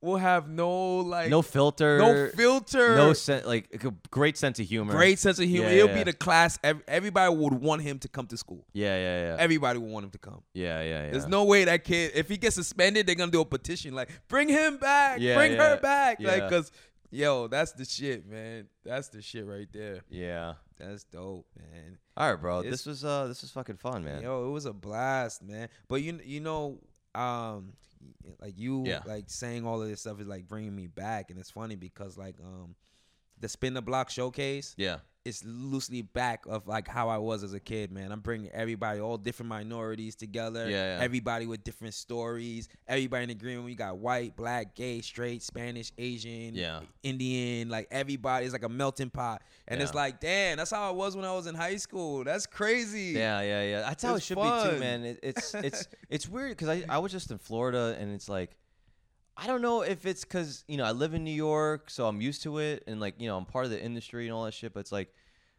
will 0.00 0.16
have 0.16 0.48
no 0.48 0.98
like 0.98 1.28
no 1.30 1.42
filter, 1.42 1.98
no 1.98 2.28
filter, 2.36 2.94
no 2.96 3.12
sen- 3.12 3.44
like 3.46 3.68
a 3.84 3.92
great 4.10 4.36
sense 4.36 4.58
of 4.60 4.66
humor. 4.66 4.92
great 4.92 5.18
sense 5.18 5.38
of 5.38 5.46
humor. 5.46 5.68
Yeah, 5.68 5.74
He'll 5.74 5.88
yeah. 5.88 5.94
be 5.94 6.02
the 6.04 6.12
class. 6.12 6.58
ev- 6.62 6.82
Everybody 6.86 7.34
would 7.34 7.54
want 7.54 7.82
him 7.82 7.98
to 8.00 8.08
come 8.08 8.26
to 8.28 8.36
school. 8.36 8.64
Yeah, 8.72 8.96
yeah, 8.96 9.20
yeah, 9.30 9.36
Everybody 9.40 9.78
would 9.78 9.90
want 9.90 10.04
him 10.04 10.10
to 10.12 10.18
come. 10.18 10.42
yeah, 10.54 10.82
yeah, 10.82 11.04
yeah. 11.06 11.10
There's 11.10 11.26
no 11.26 11.44
way 11.44 11.64
that 11.64 11.82
kid, 11.84 12.12
if 12.14 12.28
he 12.28 12.36
gets 12.36 12.54
suspended, 12.54 13.06
they're 13.06 13.14
gonna 13.16 13.32
do 13.32 13.40
a 13.40 13.44
petition 13.44 13.94
like, 13.94 14.10
bring 14.28 14.48
him 14.48 14.76
back, 14.76 15.18
bring 15.18 15.56
her 15.56 15.78
back, 15.80 16.20
like, 16.20 16.48
cause, 16.48 16.70
yo, 17.10 17.48
that's 17.48 17.72
the 17.72 17.84
shit, 17.84 18.24
man. 18.28 18.68
That's 18.84 19.08
the 19.08 19.20
shit 19.20 19.44
right 19.46 19.66
there. 19.72 20.00
Yeah. 20.10 20.54
That's 20.78 21.02
dope, 21.02 21.44
man. 21.58 21.98
All 22.16 22.30
right, 22.30 22.40
bro. 22.40 22.60
It's- 22.60 22.70
this 22.70 22.86
was 22.86 23.04
uh, 23.04 23.26
this 23.26 23.42
was 23.42 23.50
fucking 23.50 23.78
fun, 23.78 24.04
man. 24.04 24.22
Yo, 24.22 24.46
it 24.46 24.50
was 24.50 24.64
a 24.64 24.72
blast, 24.72 25.42
man. 25.42 25.68
But 25.88 26.02
you, 26.02 26.20
you 26.24 26.38
know, 26.38 26.78
um, 27.16 27.72
like 28.40 28.58
you, 28.58 28.84
Yeah. 28.86 29.00
like 29.06 29.24
saying 29.28 29.66
all 29.66 29.82
of 29.82 29.88
this 29.88 30.00
stuff 30.00 30.20
is 30.20 30.26
like 30.26 30.48
bringing 30.48 30.74
me 30.74 30.86
back, 30.86 31.30
and 31.30 31.38
it's 31.38 31.50
funny 31.50 31.76
because 31.76 32.16
like 32.16 32.36
um, 32.42 32.74
the 33.40 33.48
spin 33.48 33.74
the 33.74 33.82
block 33.82 34.10
showcase 34.10 34.74
Yeah. 34.76 34.98
It's 35.28 35.44
loosely 35.44 36.02
back 36.02 36.44
of 36.46 36.66
like 36.66 36.88
how 36.88 37.08
I 37.08 37.18
was 37.18 37.44
as 37.44 37.52
a 37.52 37.60
kid, 37.60 37.92
man. 37.92 38.10
I'm 38.10 38.20
bringing 38.20 38.50
everybody, 38.50 38.98
all 39.00 39.18
different 39.18 39.48
minorities 39.48 40.16
together. 40.16 40.68
Yeah, 40.68 40.96
yeah. 40.98 41.04
Everybody 41.04 41.46
with 41.46 41.62
different 41.62 41.94
stories. 41.94 42.68
Everybody 42.88 43.24
in 43.24 43.30
agreement. 43.30 43.66
We 43.66 43.74
got 43.74 43.98
white, 43.98 44.34
black, 44.36 44.74
gay, 44.74 45.00
straight, 45.02 45.42
Spanish, 45.42 45.92
Asian, 45.98 46.54
Yeah. 46.54 46.80
Indian. 47.02 47.68
Like 47.68 47.88
everybody 47.90 48.46
is 48.46 48.52
like 48.52 48.64
a 48.64 48.68
melting 48.68 49.10
pot. 49.10 49.42
And 49.68 49.82
it's 49.82 49.94
like, 49.94 50.18
damn, 50.18 50.56
that's 50.56 50.70
how 50.70 50.88
I 50.88 50.92
was 50.92 51.14
when 51.14 51.24
I 51.26 51.32
was 51.34 51.46
in 51.46 51.54
high 51.54 51.76
school. 51.76 52.24
That's 52.24 52.46
crazy. 52.46 53.12
Yeah, 53.18 53.42
yeah, 53.42 53.62
yeah. 53.64 53.80
That's 53.82 54.02
how 54.02 54.14
it 54.14 54.16
It's 54.16 54.26
should 54.26 54.36
be 54.36 54.42
too, 54.42 54.80
man. 54.80 55.04
It, 55.04 55.20
it's 55.22 55.54
it's 55.54 55.88
it's 56.08 56.28
weird 56.28 56.52
because 56.52 56.68
I 56.68 56.84
I 56.88 56.98
was 56.98 57.12
just 57.12 57.30
in 57.30 57.38
Florida 57.38 57.96
and 58.00 58.12
it's 58.14 58.28
like 58.28 58.56
I 59.40 59.46
don't 59.46 59.62
know 59.62 59.82
if 59.82 60.04
it's 60.04 60.24
because 60.24 60.64
you 60.66 60.76
know 60.76 60.84
I 60.84 60.90
live 60.90 61.14
in 61.14 61.22
New 61.22 61.30
York, 61.30 61.90
so 61.90 62.06
I'm 62.08 62.20
used 62.20 62.42
to 62.42 62.58
it, 62.58 62.82
and 62.88 63.00
like 63.00 63.14
you 63.20 63.28
know 63.28 63.36
I'm 63.36 63.44
part 63.44 63.64
of 63.66 63.70
the 63.70 63.80
industry 63.82 64.26
and 64.26 64.34
all 64.34 64.44
that 64.44 64.52
shit. 64.54 64.74
But 64.74 64.80
it's 64.80 64.90
like 64.92 65.14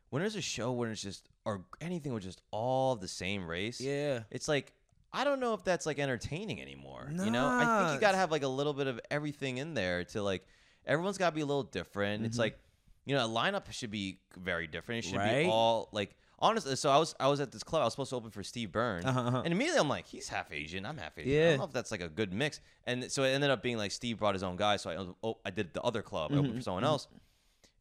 when 0.09 0.21
there's 0.21 0.35
a 0.35 0.41
show 0.41 0.71
where 0.73 0.91
it's 0.91 1.01
just 1.01 1.29
or 1.45 1.61
anything 1.79 2.13
with 2.13 2.23
just 2.23 2.41
all 2.51 2.95
the 2.97 3.07
same 3.07 3.47
race, 3.47 3.79
Yeah. 3.79 4.23
it's 4.31 4.47
like 4.49 4.73
I 5.13 5.23
don't 5.23 5.39
know 5.39 5.53
if 5.53 5.63
that's 5.63 5.85
like 5.85 5.97
entertaining 5.97 6.61
anymore. 6.61 7.09
You 7.23 7.31
know, 7.31 7.47
I 7.47 7.59
think 7.59 7.69
Nah, 7.69 7.93
you 7.93 7.99
gotta 7.99 8.17
have 8.17 8.31
like 8.31 8.43
a 8.43 8.47
little 8.49 8.73
bit 8.73 8.87
of 8.87 8.99
everything 9.09 9.57
in 9.57 9.73
there 9.73 10.03
to 10.03 10.21
like 10.21 10.45
everyone's 10.85 11.17
gotta 11.17 11.33
be 11.35 11.41
a 11.41 11.45
little 11.45 11.63
different. 11.63 12.25
It's 12.25 12.35
Mhm. 12.35 12.41
like 12.41 12.59
you 13.05 13.15
know, 13.15 13.25
a 13.25 13.29
lineup 13.29 13.71
should 13.71 13.89
be 13.91 14.19
very 14.37 14.67
different. 14.67 15.05
It 15.05 15.09
should 15.09 15.17
Right. 15.17 15.45
be 15.45 15.49
all 15.49 15.87
like 15.93 16.15
honestly. 16.39 16.75
So 16.75 16.89
I 16.89 16.97
was 16.97 17.15
I 17.19 17.27
was 17.27 17.39
at 17.39 17.51
this 17.51 17.63
club. 17.63 17.81
I 17.81 17.85
was 17.85 17.93
supposed 17.93 18.09
to 18.09 18.15
open 18.15 18.31
for 18.31 18.43
Steve 18.43 18.71
Byrne, 18.71 19.05
Uh-huh, 19.05 19.19
uh-huh. 19.19 19.41
and 19.45 19.53
immediately 19.53 19.79
I'm 19.79 19.89
like, 19.89 20.07
he's 20.07 20.27
half 20.29 20.51
Asian. 20.51 20.85
I'm 20.85 20.97
half 20.97 21.17
Asian. 21.17 21.31
I 21.31 21.49
don't 21.51 21.57
know 21.59 21.63
if 21.65 21.73
that's 21.73 21.91
like 21.91 22.01
a 22.01 22.09
good 22.09 22.33
mix. 22.33 22.59
And 22.85 23.11
so 23.11 23.23
it 23.23 23.29
ended 23.29 23.49
up 23.51 23.61
being 23.61 23.77
like 23.77 23.91
Steve 23.91 24.17
brought 24.19 24.35
his 24.35 24.43
own 24.43 24.55
guy. 24.55 24.77
So 24.77 24.89
I 24.89 25.27
oh, 25.27 25.37
I 25.45 25.51
did 25.51 25.73
the 25.73 25.81
other 25.81 26.01
club. 26.01 26.31
I 26.31 26.35
opened 26.35 26.49
Mm-hmm, 26.49 26.57
for 26.57 26.63
someone 26.63 26.83
else, 26.83 27.07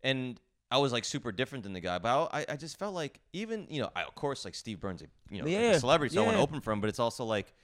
and. 0.02 0.38
I 0.70 0.76
was 0.76 0.92
like 0.92 1.06
super 1.06 1.32
different 1.32 1.64
than 1.64 1.72
the 1.72 1.80
guy, 1.80 1.98
but 1.98 2.28
I, 2.30 2.44
I 2.46 2.56
just 2.56 2.78
felt 2.78 2.94
like 2.94 3.20
even 3.32 3.66
you 3.70 3.80
know 3.80 3.88
I, 3.96 4.02
of 4.02 4.14
course 4.14 4.44
like 4.44 4.54
Steve 4.54 4.80
Byrne's, 4.80 5.02
you 5.30 5.38
know, 5.38 5.46
like 5.48 5.54
a 5.76 5.80
celebrity, 5.80 6.14
so 6.14 6.20
I 6.20 6.26
want 6.26 6.36
to 6.36 6.42
open 6.42 6.60
for 6.60 6.72
him. 6.72 6.82
But 6.82 6.88
it's 6.90 6.98
also 6.98 7.24
like, 7.24 7.54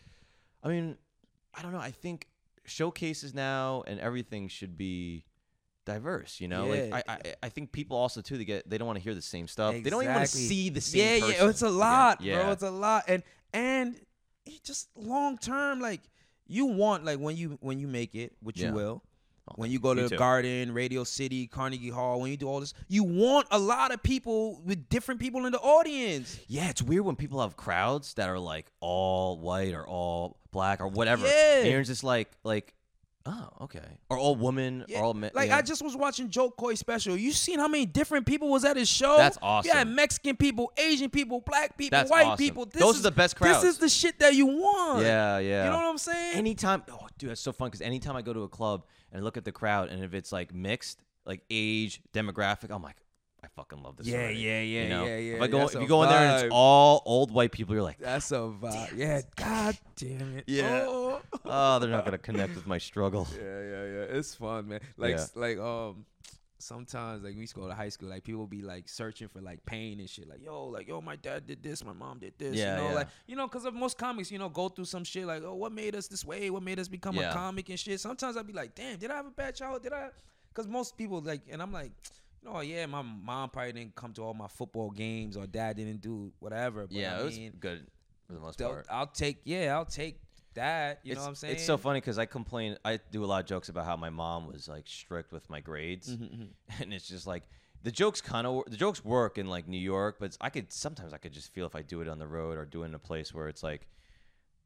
I 0.63 0.69
mean, 0.69 0.97
I 1.55 1.61
don't 1.61 1.73
know. 1.73 1.81
I 1.81 1.91
think 1.91 2.29
showcases 2.65 3.35
now 3.35 3.85
and 3.87 4.01
everything 4.01 4.49
should 4.49 4.79
be 4.79 5.27
diverse. 5.85 6.41
You 6.41 6.49
know, 6.49 6.73
Yeah. 6.73 6.83
like 6.91 7.09
I, 7.09 7.13
I 7.13 7.35
I 7.45 7.49
think 7.49 7.73
people 7.73 7.97
also 7.97 8.21
too 8.21 8.39
they 8.39 8.45
get 8.45 8.69
they 8.69 8.79
don't 8.79 8.87
want 8.87 8.99
to 8.99 9.03
hear 9.03 9.15
the 9.15 9.23
same 9.23 9.49
stuff. 9.49 9.75
They 9.75 9.91
don't 9.91 10.03
even 10.03 10.15
want 10.15 10.27
to 10.29 10.37
see 10.37 10.71
the 10.71 10.81
same. 10.81 11.23
Yeah, 11.23 11.29
yeah, 11.29 11.49
it's 11.49 11.63
a 11.63 11.69
lot, 11.71 12.21
Yeah. 12.21 12.43
bro. 12.43 12.53
It's 12.53 12.63
a 12.63 12.71
lot, 12.71 13.05
and 13.09 13.23
and 13.53 13.97
it 14.47 14.63
just 14.65 14.89
long 14.97 15.39
term, 15.39 15.81
like 15.81 16.01
you 16.47 16.67
want, 16.67 17.05
like 17.05 17.19
when 17.19 17.37
you 17.37 17.59
when 17.61 17.79
you 17.79 17.87
make 17.89 18.15
it, 18.15 18.35
which 18.41 18.61
Yeah. 18.61 18.69
you 18.69 18.75
will. 18.75 19.03
Oh, 19.47 19.53
When 19.57 19.71
you 19.71 19.79
go 19.79 19.93
to 19.93 20.03
the 20.05 20.09
too. 20.09 20.17
Garden, 20.17 20.73
Radio 20.73 21.05
City, 21.05 21.47
Carnegie 21.47 21.91
Hall, 21.91 22.19
when 22.19 22.31
you 22.31 22.37
do 22.39 22.49
all 22.49 22.61
this, 22.61 22.73
you 22.89 23.05
want 23.05 23.47
a 23.51 23.59
lot 23.59 23.93
of 23.93 24.03
people 24.03 24.63
with 24.65 24.89
different 24.89 25.21
people 25.21 25.45
in 25.45 25.53
the 25.53 25.59
audience. 25.59 26.41
Yeah, 26.49 26.71
it's 26.71 26.81
weird 26.81 27.05
when 27.05 27.15
people 27.15 27.43
have 27.43 27.55
crowds 27.55 28.15
that 28.15 28.31
are 28.31 28.39
like 28.39 28.67
all 28.81 29.39
white 29.39 29.75
or 29.75 29.87
all 29.87 30.39
black 30.51 30.81
or 30.81 30.89
whatever. 30.89 31.27
Yeah. 31.27 31.59
And 31.61 31.71
you're 31.71 31.83
just 31.83 32.03
like 32.03 32.31
like, 32.43 32.74
oh, 33.27 33.49
okay. 33.63 33.99
Or 34.11 34.19
all 34.19 34.37
women 34.37 34.85
Yeah, 34.89 35.01
or 35.01 35.05
all 35.05 35.15
men. 35.15 35.31
Like 35.35 35.49
yeah. 35.49 35.59
I 35.59 35.63
just 35.63 35.83
was 35.83 35.97
watching 35.97 36.31
Jo 36.31 36.51
Koy 36.51 36.75
special. 36.75 37.17
You 37.17 37.33
seen 37.33 37.59
how 37.59 37.69
many 37.69 37.87
different 37.87 38.27
people 38.27 38.49
was 38.49 38.65
at 38.65 38.77
his 38.77 38.89
show? 38.89 39.17
That's 39.17 39.39
awesome. 39.43 39.95
Mexican 39.95 40.37
people, 40.37 40.73
Asian 40.77 41.11
people, 41.11 41.41
black 41.41 41.77
people, 41.77 41.99
That's 41.99 42.11
white 42.11 42.27
awesome. 42.27 42.45
people. 42.45 42.67
This 42.67 42.83
Those 42.83 42.97
is, 42.97 43.01
are 43.01 43.11
the 43.11 43.17
best 43.17 43.39
This 43.39 43.65
is 43.65 43.79
the 43.79 43.89
shit 43.89 44.19
that 44.21 44.35
you 44.35 44.47
want. 44.47 45.03
Yeah, 45.03 45.39
yeah. 45.39 45.65
You 45.65 45.71
know 45.71 45.77
what 45.77 45.87
I'm 45.87 45.99
saying? 45.99 46.37
anytime 46.37 46.83
oh 46.91 47.07
dude 47.19 47.31
that's 47.31 47.41
so 47.41 47.53
fun 47.53 47.69
because 47.69 47.81
anytime 47.81 48.17
i 48.17 48.23
go 48.23 48.33
to 48.33 48.43
a 48.43 48.49
club 48.49 48.85
and 49.13 49.21
I 49.21 49.25
look 49.25 49.37
at 49.37 49.45
the 49.45 49.53
crowd 49.53 49.89
and 49.89 50.03
if 50.05 50.15
it's 50.15 50.33
like 50.33 50.53
mixed 50.55 51.01
like 51.27 51.43
age 51.51 52.01
demographic 52.13 52.71
i'm 52.71 52.83
like 52.83 52.97
i 53.45 53.49
fucking 53.55 53.83
love 53.83 53.97
this 53.97 54.07
Yeah, 54.07 54.19
already," 54.19 54.39
yeah, 54.39 54.61
yeah, 54.63 54.83
you 54.83 54.89
know? 54.89 55.05
yeah, 55.05 55.17
yeah. 55.19 55.35
if 55.35 55.43
i 55.43 55.47
go 55.47 55.59
That's 55.59 55.75
if 55.75 55.83
you 55.83 55.89
go 55.89 56.03
in 56.05 56.09
there 56.09 56.19
and 56.19 56.45
it's 56.47 56.53
all 56.53 57.03
old 57.05 57.31
white 57.31 57.53
people 57.53 57.75
you're 57.75 57.83
like 57.91 57.99
That's 57.99 58.31
a 58.33 58.37
vibe. 58.63 58.97
Yeah. 58.97 59.21
God 59.37 59.77
damn 59.97 60.39
it. 60.39 60.45
Yeah. 60.47 60.87
Oh. 60.89 61.21
oh 61.45 61.79
they're 61.81 61.91
not 61.91 62.05
gonna 62.05 62.19
connect 62.19 62.55
with 62.55 62.67
my 62.67 62.79
struggle 62.79 63.27
Yeah, 63.37 63.61
yeah, 63.73 63.85
yeah. 63.85 64.17
It's 64.19 64.35
fun, 64.35 64.69
man. 64.69 64.81
Like, 64.97 65.17
Yeah. 65.17 65.27
like, 65.35 65.59
um, 65.59 66.07
sometimes 66.59 67.23
like 67.25 67.35
we 67.35 67.43
used 67.43 67.55
to 67.55 67.61
go 67.61 67.69
to 67.69 67.75
high 67.75 67.89
school, 67.91 68.09
like 68.09 68.25
people 68.25 68.47
be 68.47 68.63
like 68.63 68.89
searching 68.89 69.29
for 69.29 69.41
like 69.41 69.65
pain 69.67 70.01
and 70.01 70.09
shit. 70.09 70.29
Like, 70.29 70.43
yo, 70.43 70.67
like, 70.67 70.89
yo, 70.89 71.01
my 71.01 71.17
dad 71.17 71.47
did 71.47 71.63
this, 71.63 71.85
my 71.85 71.93
mom 71.93 72.19
did 72.19 72.35
this. 72.39 72.55
Yeah, 72.57 72.77
you 72.77 72.83
know, 72.83 72.89
yeah. 72.89 72.95
like, 72.95 73.09
you 73.27 73.37
know, 73.37 73.47
because 73.47 73.65
of 73.67 73.75
most 73.75 73.99
comics, 73.99 74.31
you 74.31 74.39
know, 74.39 74.49
go 74.49 74.69
through 74.69 74.87
some 74.87 75.05
shit. 75.05 75.27
Like, 75.27 75.43
oh, 75.45 75.55
what 75.55 75.73
made 75.73 75.95
us 75.95 76.07
this 76.09 76.25
way? 76.25 76.49
What 76.51 76.63
made 76.63 76.79
us 76.79 76.89
become 76.89 77.17
Yeah. 77.17 77.31
a 77.31 77.35
comic 77.35 77.69
and 77.69 77.79
shit. 77.79 78.01
Sometimes 78.01 78.37
I'd 78.37 78.47
be 78.47 78.53
like, 78.55 78.75
damn, 78.75 78.97
did 78.99 79.11
I 79.11 79.17
have 79.17 79.27
a 79.27 79.31
bad 79.31 79.55
childhood? 79.55 79.83
Did 79.83 79.93
I? 79.93 80.09
Because 80.49 80.67
most 80.67 80.97
people 80.97 81.21
like, 81.21 81.43
and 81.51 81.61
I'm 81.61 81.73
like. 81.73 81.93
Oh 82.47 82.61
yeah, 82.61 82.87
my 82.87 83.03
mom 83.03 83.51
probably 83.51 83.73
didn't 83.73 83.95
come 83.95 84.13
to 84.15 84.23
all 84.23 84.35
my 84.35 84.49
football 84.49 84.91
games, 84.91 85.37
or 85.37 85.47
dad 85.47 85.77
didn't 85.77 86.01
do 86.01 86.33
whatever. 86.41 86.83
But 86.83 86.93
yeah 86.93 87.17
I 87.17 87.21
it 87.21 87.25
was 87.25 87.39
mean, 87.39 87.53
good 87.59 87.87
for 88.27 88.33
the 88.35 88.41
most 88.41 88.59
they'll- 88.59 88.69
part 88.71 88.87
I'll 88.91 89.07
take 89.07 89.39
yeah, 89.45 89.75
I'll 89.75 89.85
take 89.87 90.21
that. 90.55 91.01
You 91.03 91.13
it's, 91.13 91.19
know 91.19 91.23
what 91.25 91.29
I'm 91.31 91.35
saying? 91.35 91.55
it's 91.55 91.65
so 91.65 91.77
funny 91.77 92.01
because 92.01 92.19
I 92.19 92.27
complain. 92.27 92.77
I 92.85 93.01
do 93.11 93.25
a 93.25 93.27
lot 93.27 93.41
of 93.41 93.47
jokes 93.47 93.69
about 93.69 93.87
how 93.87 93.97
my 93.97 94.11
mom 94.11 94.47
was 94.47 94.69
like 94.69 94.85
strict 94.87 95.33
with 95.33 95.49
my 95.51 95.61
grades, 95.61 96.11
Mm-hmm, 96.17 96.45
and 96.83 96.93
it's 96.93 97.09
just 97.09 97.27
like 97.27 97.43
the 97.83 97.91
jokes 97.91 98.21
kind 98.21 98.47
of 98.47 98.63
the 98.69 98.77
jokes 98.77 99.05
work 99.05 99.37
in 99.39 99.47
like 99.49 99.67
New 99.69 99.79
York, 99.79 100.17
but 100.19 100.27
it's, 100.27 100.39
I 100.41 100.51
could 100.51 100.73
sometimes 100.73 101.13
I 101.13 101.19
could 101.19 101.33
just 101.33 101.53
feel 101.53 101.67
if 101.67 101.75
I 101.75 101.83
do 101.83 102.01
it 102.03 102.09
on 102.09 102.19
the 102.19 102.27
road 102.29 102.57
or 102.59 102.65
do 102.65 102.83
it 102.83 102.87
in 102.87 102.95
a 102.95 102.99
place 102.99 103.33
where 103.35 103.49
it's 103.49 103.63
like. 103.63 103.87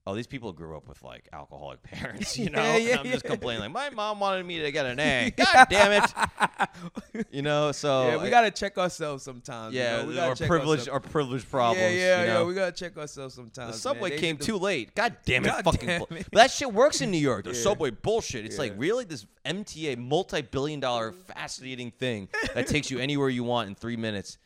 Oh, 0.09 0.14
these 0.14 0.26
people 0.26 0.52
grew 0.54 0.74
up 0.74 0.88
with 0.88 1.02
like 1.02 1.28
alcoholic 1.34 1.82
parents, 1.82 2.38
you 2.38 2.48
know. 2.48 2.62
Yeah, 2.62 2.76
yeah, 2.78 2.90
and 2.92 3.00
I'm 3.00 3.06
just 3.12 3.26
complaining 3.26 3.61
like 3.61 3.72
my 3.72 3.90
mom 3.94 4.20
wanted 4.20 4.46
me 4.46 4.59
to 4.61 4.72
get 4.72 4.86
an 4.86 4.98
A. 4.98 5.34
God 5.36 5.66
damn 5.68 6.02
it, 6.02 7.26
you 7.30 7.42
know. 7.42 7.72
So 7.72 8.09
yeah, 8.09 8.22
we 8.22 8.30
gotta 8.30 8.50
check 8.50 8.78
ourselves 8.78 9.22
sometimes. 9.22 9.74
you 9.74 9.80
yeah, 9.80 9.98
know? 10.00 10.06
we 10.09 10.14
gotta 10.14 10.28
our 10.30 10.34
check 10.34 10.48
privilege, 10.48 10.78
ourselves. 10.88 11.04
our 11.04 11.11
privilege 11.11 11.50
problems. 11.50 11.82
Yeah, 11.82 11.90
yeah, 11.90 12.20
you 12.22 12.26
yeah. 12.28 12.42
We 12.44 12.54
gotta 12.54 12.72
check 12.72 12.96
ourselves 12.96 13.34
The 13.34 13.42
sometimes. 13.42 13.68
man. 13.72 13.78
subway 13.78 14.11
They 14.11 14.18
came 14.18 14.36
the- 14.38 14.44
too 14.44 14.56
late. 14.56 14.94
God 14.94 15.14
damn 15.26 15.44
it, 15.44 15.48
God 15.48 15.64
fucking. 15.64 15.86
damn 15.86 16.02
it. 16.16 16.26
That 16.32 16.50
shit 16.50 16.72
works 16.72 17.02
in 17.02 17.11
New 17.11 17.18
York. 17.18 17.44
The 17.44 17.50
Yeah. 17.52 17.61
subway 17.62 17.90
bullshit. 17.90 18.46
It's 18.46 18.59
like 18.59 18.72
really 18.78 19.04
this 19.04 19.26
MTA 19.44 19.96
multi-billion-dollar 19.96 21.12
fascinating 21.12 21.90
thing 21.90 22.28
that 22.54 22.66
takes 22.66 22.90
you 22.90 22.98
anywhere 22.98 23.28
you 23.28 23.44
want 23.44 23.68
in 23.68 23.74
three 23.74 23.96
minutes. 23.96 24.38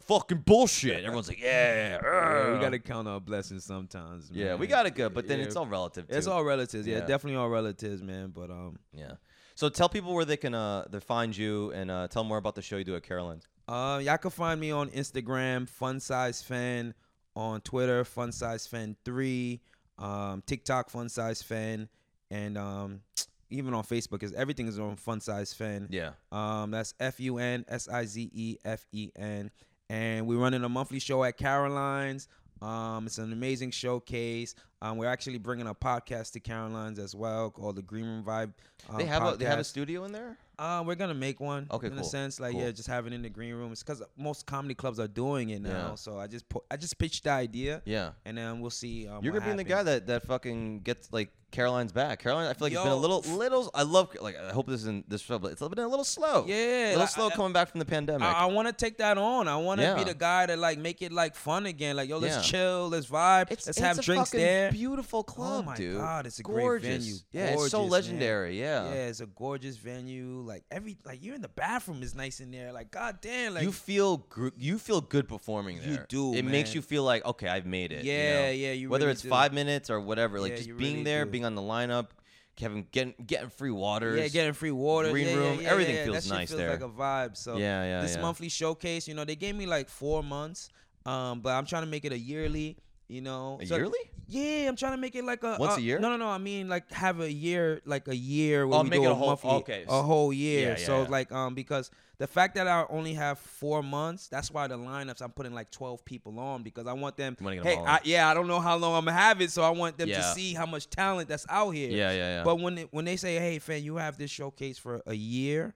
Fucking 0.00 0.38
bullshit. 0.38 1.04
Everyone's 1.04 1.28
like, 1.28 1.40
yeah, 1.40 1.98
Yeah, 2.02 2.52
we 2.54 2.60
gotta 2.60 2.78
count 2.78 3.06
our 3.06 3.20
blessings 3.20 3.64
sometimes. 3.64 4.30
Yeah, 4.32 4.54
we 4.56 4.66
got 4.66 4.86
it 4.86 4.94
good, 4.94 5.14
but 5.14 5.28
then 5.28 5.38
Yeah. 5.38 5.44
it's 5.46 5.56
all 5.56 5.66
relative. 5.66 6.08
Too. 6.08 6.16
It's 6.16 6.26
all 6.26 6.42
relatives. 6.44 6.86
Yeah, 6.86 6.98
Yeah. 6.98 7.06
definitely 7.06 7.36
all 7.36 7.48
relatives, 7.48 8.02
man. 8.02 8.30
But 8.34 8.50
um, 8.50 8.78
Yeah. 8.92 9.12
So 9.54 9.68
tell 9.68 9.88
people 9.90 10.14
where 10.14 10.24
they 10.24 10.38
can 10.38 10.54
uh 10.54 10.86
they 10.90 11.00
find 11.00 11.36
you 11.36 11.70
and 11.72 11.90
uh, 11.90 12.08
tell 12.08 12.24
more 12.24 12.38
about 12.38 12.54
the 12.54 12.62
show 12.62 12.76
you 12.78 12.84
do 12.84 12.96
at 12.96 13.02
Caroline's. 13.02 13.46
Uh, 13.68 14.00
y'all 14.02 14.16
can 14.16 14.30
find 14.30 14.58
me 14.60 14.70
on 14.70 14.88
Instagram, 14.90 15.68
Fun 15.68 16.00
Size 16.00 16.42
Fen, 16.42 16.94
on 17.36 17.60
Twitter, 17.60 18.02
Fun 18.04 18.32
Size 18.32 18.66
Fen 18.66 18.96
Three, 19.04 19.60
um, 19.98 20.42
TikTok, 20.46 20.88
Fun 20.90 21.08
Size 21.10 21.42
Fen, 21.42 21.88
and 22.30 22.56
um, 22.56 23.00
even 23.50 23.74
on 23.74 23.84
Facebook, 23.84 24.22
is 24.22 24.32
everything 24.32 24.66
is 24.66 24.78
on 24.78 24.96
Fun 24.96 25.20
Size 25.20 25.52
Fen. 25.52 25.88
Yeah. 25.90 26.12
Um, 26.32 26.70
that's 26.70 26.94
F 26.98 27.20
U 27.20 27.36
N 27.38 27.64
S 27.68 27.86
I 27.86 28.06
Z 28.06 28.30
E 28.32 28.56
F 28.64 28.86
E 28.92 29.10
N, 29.14 29.50
and 29.90 30.24
we're 30.26 30.38
running 30.38 30.62
a 30.62 30.68
monthly 30.68 31.00
show 31.00 31.24
at 31.24 31.36
Caroline's. 31.36 32.28
Um, 32.62 33.06
it's 33.06 33.18
an 33.18 33.32
amazing 33.32 33.70
showcase. 33.72 34.54
Um, 34.82 34.98
we're 34.98 35.08
actually 35.08 35.38
bringing 35.38 35.66
a 35.66 35.74
podcast 35.74 36.32
to 36.32 36.40
Caroline's 36.40 36.98
as 36.98 37.14
well 37.14 37.50
called 37.50 37.76
the 37.76 37.82
Green 37.82 38.04
Room 38.04 38.22
Vibe. 38.22 38.52
Um, 38.88 38.98
they 38.98 39.04
have 39.06 39.26
a 39.26 39.36
they 39.36 39.46
have 39.46 39.58
a 39.58 39.64
studio 39.64 40.04
in 40.04 40.12
there. 40.12 40.36
Uh, 40.58 40.82
we're 40.86 40.94
gonna 40.94 41.14
make 41.14 41.40
one. 41.40 41.66
Okay, 41.70 41.86
in 41.88 41.98
a 41.98 42.04
sense, 42.04 42.38
like 42.38 42.52
cool. 42.52 42.60
yeah, 42.60 42.70
just 42.70 42.86
having 42.88 43.12
in 43.14 43.22
the 43.22 43.30
green 43.30 43.54
room. 43.54 43.72
It's 43.72 43.82
because 43.82 44.02
most 44.16 44.46
comedy 44.46 44.74
clubs 44.74 45.00
are 45.00 45.08
doing 45.08 45.50
it 45.50 45.62
now. 45.62 45.70
Yeah. 45.70 45.94
So 45.96 46.18
I 46.18 46.26
just 46.26 46.44
I 46.70 46.76
just 46.76 46.98
pitched 46.98 47.24
the 47.24 47.30
idea, 47.30 47.82
Yeah. 47.86 48.10
and 48.26 48.36
then 48.38 48.60
we'll 48.60 48.70
see. 48.70 49.08
Um, 49.08 49.24
You're 49.24 49.32
gonna 49.32 49.50
be 49.50 49.56
the 49.56 49.64
guy 49.64 49.82
that, 49.82 50.06
that 50.06 50.22
fucking 50.26 50.80
gets 50.80 51.10
like 51.12 51.30
Caroline's 51.50 51.92
back. 51.92 52.20
Caroline, 52.22 52.46
I 52.46 52.54
feel 52.54 52.66
like 52.66 52.72
it's 52.72 52.82
been 52.82 52.92
a 52.92 52.94
Yo. 52.94 53.00
little 53.00 53.20
little. 53.22 53.70
I 53.74 53.82
love 53.82 54.14
like 54.20 54.36
I 54.38 54.52
hope 54.52 54.66
this 54.66 54.80
isn't 54.82 55.08
this 55.10 55.22
trouble. 55.22 55.48
It's 55.48 55.60
been 55.60 55.78
a 55.78 55.88
little 55.88 56.04
slow. 56.04 56.44
Yeah, 56.46 56.54
a 56.56 56.86
little 56.88 57.00
like, 57.00 57.08
slow 57.08 57.26
I- 57.28 57.30
coming 57.34 57.52
back 57.52 57.68
from 57.70 57.78
the 57.80 57.84
pandemic. 57.84 58.22
I, 58.22 58.32
I 58.32 58.44
want 58.46 58.68
to 58.68 58.72
take 58.72 58.98
that 58.98 59.18
on. 59.18 59.48
I 59.48 59.56
want 59.56 59.80
to 59.80 59.86
Yeah. 59.86 59.94
be 59.94 60.04
the 60.04 60.14
guy 60.14 60.46
that 60.46 60.58
like 60.58 60.78
make 60.78 61.02
it 61.02 61.12
like 61.12 61.34
fun 61.34 61.66
again. 61.66 61.96
Like 61.96 62.08
yo, 62.08 62.18
let's 62.18 62.36
Yeah. 62.36 62.42
chill, 62.42 62.88
let's 62.88 63.06
vibe, 63.06 63.50
it's 63.50 63.66
let's 63.66 63.78
have 63.78 63.98
drinks 63.98 63.98
there. 63.98 63.98
it's 63.98 63.98
have 63.98 63.98
a 63.98 64.02
drinks 64.02 64.30
fucking 64.30 64.40
there. 64.40 64.70
Beautiful 64.72 65.20
oh 65.20 65.22
club, 65.22 65.64
oh 65.64 65.70
my 65.70 65.76
dude. 65.76 65.96
god, 65.96 66.26
it's 66.26 66.38
a 66.38 66.42
gorgeous. 66.42 66.82
great 66.86 66.98
venue. 66.98 67.14
Yeah, 67.32 67.46
it's 67.54 67.70
so 67.70 67.78
Gorgeous, 67.78 67.82
man. 67.82 67.90
legendary. 67.90 68.60
Yeah. 68.60 68.84
Yeah, 68.84 68.92
it's 69.08 69.20
a 69.20 69.26
gorgeous 69.26 69.76
venue. 69.76 70.42
Like 70.46 70.64
every 70.70 70.98
like 71.04 71.22
you're 71.24 71.34
in 71.34 71.42
the 71.42 71.48
bathroom 71.48 72.02
is 72.02 72.14
nice 72.14 72.40
in 72.40 72.50
there. 72.50 72.72
Like 72.72 72.90
god 72.90 73.18
damn, 73.20 73.54
like 73.54 73.62
you 73.62 73.72
feel 73.72 74.18
gr- 74.18 74.48
you 74.56 74.78
feel 74.78 75.00
good 75.00 75.28
performing 75.28 75.78
there. 75.80 75.88
You 75.90 75.98
do, 76.08 76.34
It 76.34 76.44
makes 76.44 76.70
man. 76.70 76.74
you 76.76 76.82
feel 76.82 77.02
like 77.04 77.24
okay, 77.24 77.48
I've 77.48 77.66
made 77.66 77.92
it. 77.92 78.04
you 78.04 78.12
Yeah, 78.12 78.34
know? 78.46 78.50
yeah, 78.50 78.72
you 78.72 78.88
Whether 78.88 79.06
really 79.06 79.12
it's 79.12 79.22
do. 79.22 79.28
five 79.28 79.52
minutes 79.52 79.90
or 79.90 80.00
whatever, 80.00 80.40
like 80.40 80.50
Yeah, 80.52 80.56
just 80.56 80.68
you 80.68 80.74
being 80.74 80.92
really 80.98 81.04
there, 81.04 81.24
do. 81.24 81.30
being 81.30 81.39
on 81.44 81.54
the 81.54 81.62
lineup, 81.62 82.08
Kevin 82.56 82.86
getting 82.92 83.14
getting 83.26 83.48
free 83.50 83.70
waters. 83.70 84.18
Yeah, 84.20 84.28
getting 84.28 84.52
free 84.52 84.70
water, 84.70 85.10
green 85.10 85.28
yeah, 85.28 85.34
room, 85.34 85.60
yeah, 85.60 85.70
everything 85.70 85.96
yeah. 85.96 86.04
feels 86.04 86.16
that 86.16 86.22
shit 86.24 86.32
nice 86.32 86.48
feels 86.48 86.58
there. 86.60 86.70
Like 86.70 86.80
a 86.82 86.88
vibe. 86.88 87.36
So 87.36 87.56
Yeah, 87.56 87.84
yeah, 87.84 88.02
this 88.02 88.16
monthly 88.18 88.48
showcase, 88.48 89.08
you 89.08 89.14
know, 89.14 89.24
they 89.24 89.36
gave 89.36 89.54
me 89.54 89.66
like 89.66 89.88
four 89.88 90.22
months, 90.22 90.68
um, 91.06 91.40
but 91.40 91.50
I'm 91.50 91.66
trying 91.66 91.82
to 91.84 91.88
make 91.88 92.04
it 92.04 92.12
a 92.12 92.18
yearly. 92.18 92.76
You 93.08 93.22
know, 93.22 93.58
A 93.60 93.66
So- 93.66 93.76
yearly? 93.76 93.98
Yeah, 94.30 94.68
I'm 94.68 94.76
trying 94.76 94.92
to 94.92 94.96
make 94.98 95.14
it 95.16 95.24
like 95.24 95.42
a 95.42 95.56
Once 95.58 95.74
uh, 95.74 95.76
a 95.76 95.80
year? 95.80 95.98
No, 95.98 96.08
no, 96.08 96.16
no. 96.16 96.28
I 96.28 96.38
mean 96.38 96.68
like 96.68 96.90
have 96.92 97.20
a 97.20 97.30
year, 97.30 97.80
like 97.84 98.06
a 98.08 98.14
year. 98.16 98.66
Where 98.66 98.78
Oh, 98.78 98.82
we 98.82 98.90
make 98.90 99.00
do 99.00 99.04
it 99.06 99.08
a 99.08 99.10
a 99.10 99.14
whole- 99.14 99.26
monthly, 99.28 99.50
okay. 99.50 99.84
a 99.88 100.02
whole 100.02 100.32
year. 100.32 100.60
Yeah, 100.72 100.78
yeah, 100.78 100.86
so 100.86 101.02
yeah. 101.02 101.08
like 101.08 101.32
um 101.32 101.54
because 101.54 101.90
the 102.18 102.26
fact 102.26 102.54
that 102.56 102.68
I 102.68 102.84
only 102.90 103.14
have 103.14 103.38
four 103.38 103.82
months, 103.82 104.28
that's 104.28 104.50
why 104.50 104.66
the 104.66 104.76
lineups 104.76 105.22
I'm 105.22 105.30
putting 105.32 105.54
like 105.54 105.70
12 105.70 106.04
people 106.04 106.38
on 106.38 106.62
because 106.62 106.86
I 106.86 106.92
want 106.92 107.16
them. 107.16 107.36
You 107.40 107.44
wanna 107.44 107.56
get 107.56 107.66
'em 107.66 107.78
Hey, 107.78 107.84
I, 107.84 108.00
yeah, 108.04 108.28
I 108.30 108.34
don't 108.34 108.46
know 108.46 108.60
how 108.60 108.76
long 108.76 108.94
I'm 108.94 109.04
gonna 109.06 109.16
have 109.16 109.40
it, 109.40 109.50
so 109.50 109.62
I 109.62 109.70
want 109.70 109.98
them 109.98 110.08
to 110.08 110.22
see 110.34 110.54
how 110.54 110.66
much 110.66 110.88
talent 110.90 111.28
that's 111.28 111.46
out 111.48 111.70
here. 111.70 111.90
Yeah, 111.90 112.10
yeah, 112.12 112.36
yeah. 112.38 112.44
But 112.44 112.56
when 112.60 112.78
it, 112.78 112.88
when 112.92 113.04
they 113.06 113.16
say, 113.16 113.36
"Hey, 113.38 113.58
Fen, 113.58 113.82
you 113.82 113.96
have 113.96 114.16
this 114.18 114.30
showcase 114.30 114.78
for 114.78 115.02
a 115.06 115.14
year," 115.14 115.74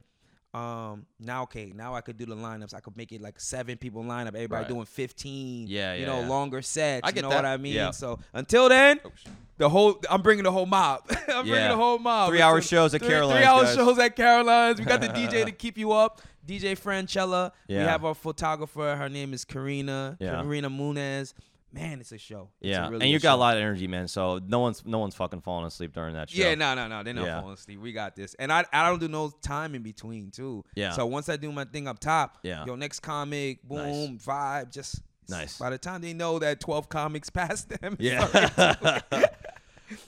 um, 0.54 1.04
now 1.18 1.42
okay, 1.42 1.72
now 1.74 1.94
I 1.94 2.00
could 2.00 2.16
do 2.16 2.26
the 2.26 2.36
lineups. 2.36 2.74
I 2.74 2.80
could 2.80 2.96
make 2.96 3.10
it 3.12 3.20
like 3.20 3.40
seven 3.40 3.76
people 3.76 4.02
lineup. 4.04 4.28
Everybody 4.28 4.62
Right. 4.62 4.68
doing 4.68 4.84
fifteen. 4.84 5.66
Yeah, 5.66 5.94
you 5.94 6.02
yeah, 6.02 6.06
know, 6.06 6.20
yeah. 6.20 6.28
longer 6.28 6.62
sets. 6.62 7.00
I 7.04 7.10
get 7.10 7.16
you 7.16 7.22
know 7.22 7.30
that. 7.30 7.36
what 7.36 7.44
I 7.46 7.56
mean? 7.56 7.74
Yeah. 7.74 7.90
So 7.90 8.18
until 8.32 8.68
then, 8.68 9.00
Oh, 9.04 9.10
the 9.58 9.68
whole 9.68 10.00
I'm 10.08 10.22
bringing 10.22 10.44
the 10.44 10.52
whole 10.52 10.66
mob. 10.66 11.02
I'm 11.28 11.46
bringing 11.46 11.68
the 11.68 11.76
whole 11.76 11.98
mob. 11.98 12.28
Three-hour 12.30 12.60
shows 12.62 12.94
at 12.94 13.00
three, 13.00 13.08
Caroline's, 13.10 13.38
Three 13.40 13.46
hour 13.46 13.62
guys. 13.64 13.74
shows 13.74 13.98
at 13.98 14.14
Caroline's. 14.16 14.78
We 14.78 14.84
got 14.86 15.00
the 15.00 15.08
DJ 15.08 15.44
to 15.44 15.52
keep 15.64 15.76
you 15.76 15.92
up. 15.92 16.20
DJ 16.46 16.78
Franchella. 16.78 17.50
We 17.68 17.74
have 17.76 18.04
our 18.04 18.14
photographer. 18.14 18.94
Her 18.96 19.08
name 19.08 19.32
is 19.34 19.44
Karina. 19.44 20.16
Yeah. 20.20 20.42
Karina 20.42 20.70
Munez. 20.70 21.32
Man, 21.74 22.00
it's 22.00 22.12
a 22.12 22.18
show. 22.18 22.50
It's 22.60 22.68
a 22.68 22.70
yeah, 22.70 22.88
really 22.88 23.02
and 23.02 23.10
you 23.10 23.18
got 23.18 23.32
show. 23.32 23.36
a 23.36 23.36
lot 23.36 23.56
of 23.56 23.60
energy, 23.60 23.88
man. 23.88 24.06
So 24.06 24.40
no 24.46 24.60
one's 24.60 24.84
no 24.86 25.00
one's 25.00 25.16
fucking 25.16 25.40
falling 25.40 25.66
asleep 25.66 25.92
during 25.92 26.14
that 26.14 26.30
show. 26.30 26.40
Yeah, 26.40 26.54
no, 26.54 26.74
no, 26.74 26.86
no. 26.86 27.02
They're 27.02 27.14
not 27.14 27.24
Yeah. 27.26 27.40
falling 27.40 27.54
asleep. 27.54 27.80
We 27.80 27.92
got 27.92 28.14
this. 28.14 28.34
And 28.34 28.52
I, 28.52 28.64
I 28.72 28.88
don't 28.88 29.00
do 29.00 29.08
no 29.08 29.30
time 29.42 29.74
in 29.74 29.82
between 29.82 30.30
too. 30.30 30.64
Yeah. 30.76 30.92
So 30.92 31.04
once 31.06 31.28
I 31.28 31.36
do 31.36 31.50
my 31.50 31.64
thing 31.64 31.88
up 31.88 31.98
top, 31.98 32.38
Yeah. 32.44 32.64
yo, 32.64 32.76
next 32.76 33.00
comic, 33.00 33.62
boom, 33.64 34.18
vibe, 34.18 34.70
just 34.70 35.02
Nice. 35.28 35.58
By 35.58 35.70
the 35.70 35.78
time 35.78 36.02
they 36.02 36.12
know 36.12 36.38
that 36.38 36.60
twelve 36.60 36.88
comics 36.88 37.28
passed 37.30 37.70
them, 37.70 37.96
Yeah. 37.98 38.28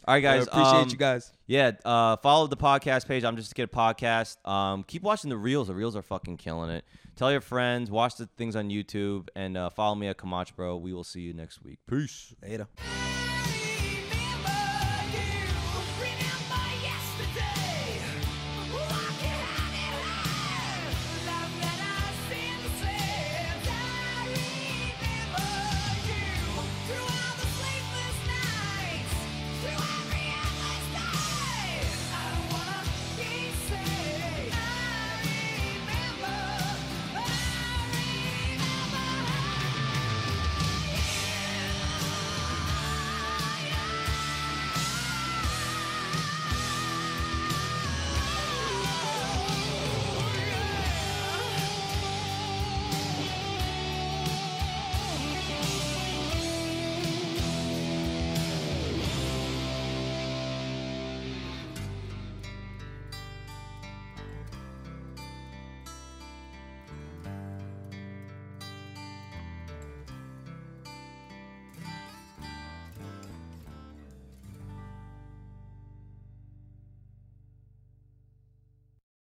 All 0.05 0.15
right, 0.15 0.21
guys. 0.21 0.49
I 0.49 0.53
appreciate 0.53 0.83
um, 0.83 0.89
you 0.91 0.97
guys. 0.97 1.33
Yeah, 1.47 1.73
uh, 1.85 2.17
follow 2.17 2.47
the 2.47 2.57
podcast 2.57 3.07
page. 3.07 3.25
I'm 3.25 3.37
just 3.37 3.55
get 3.55 3.65
a 3.65 3.77
podcast. 3.77 4.37
Um, 4.49 4.83
keep 4.85 5.03
watching 5.03 5.31
the 5.31 5.37
reels. 5.37 5.69
The 5.69 5.75
reels 5.75 5.97
are 5.97 6.03
fucking 6.03 6.39
killing 6.39 6.71
it. 6.71 6.85
Tell 7.17 7.33
your 7.33 7.41
friends. 7.41 7.91
Watch 7.91 8.17
the 8.17 8.27
things 8.37 8.55
on 8.55 8.69
YouTube 8.69 9.29
and 9.35 9.57
uh, 9.57 9.71
follow 9.71 9.95
me 9.95 10.07
at 10.07 10.19
Kamach 10.19 10.55
Bro. 10.55 10.77
We 10.77 10.93
will 10.93 11.05
see 11.05 11.23
you 11.23 11.33
next 11.33 11.65
week. 11.65 11.79
Peace. 11.89 12.35
Later. 12.43 12.69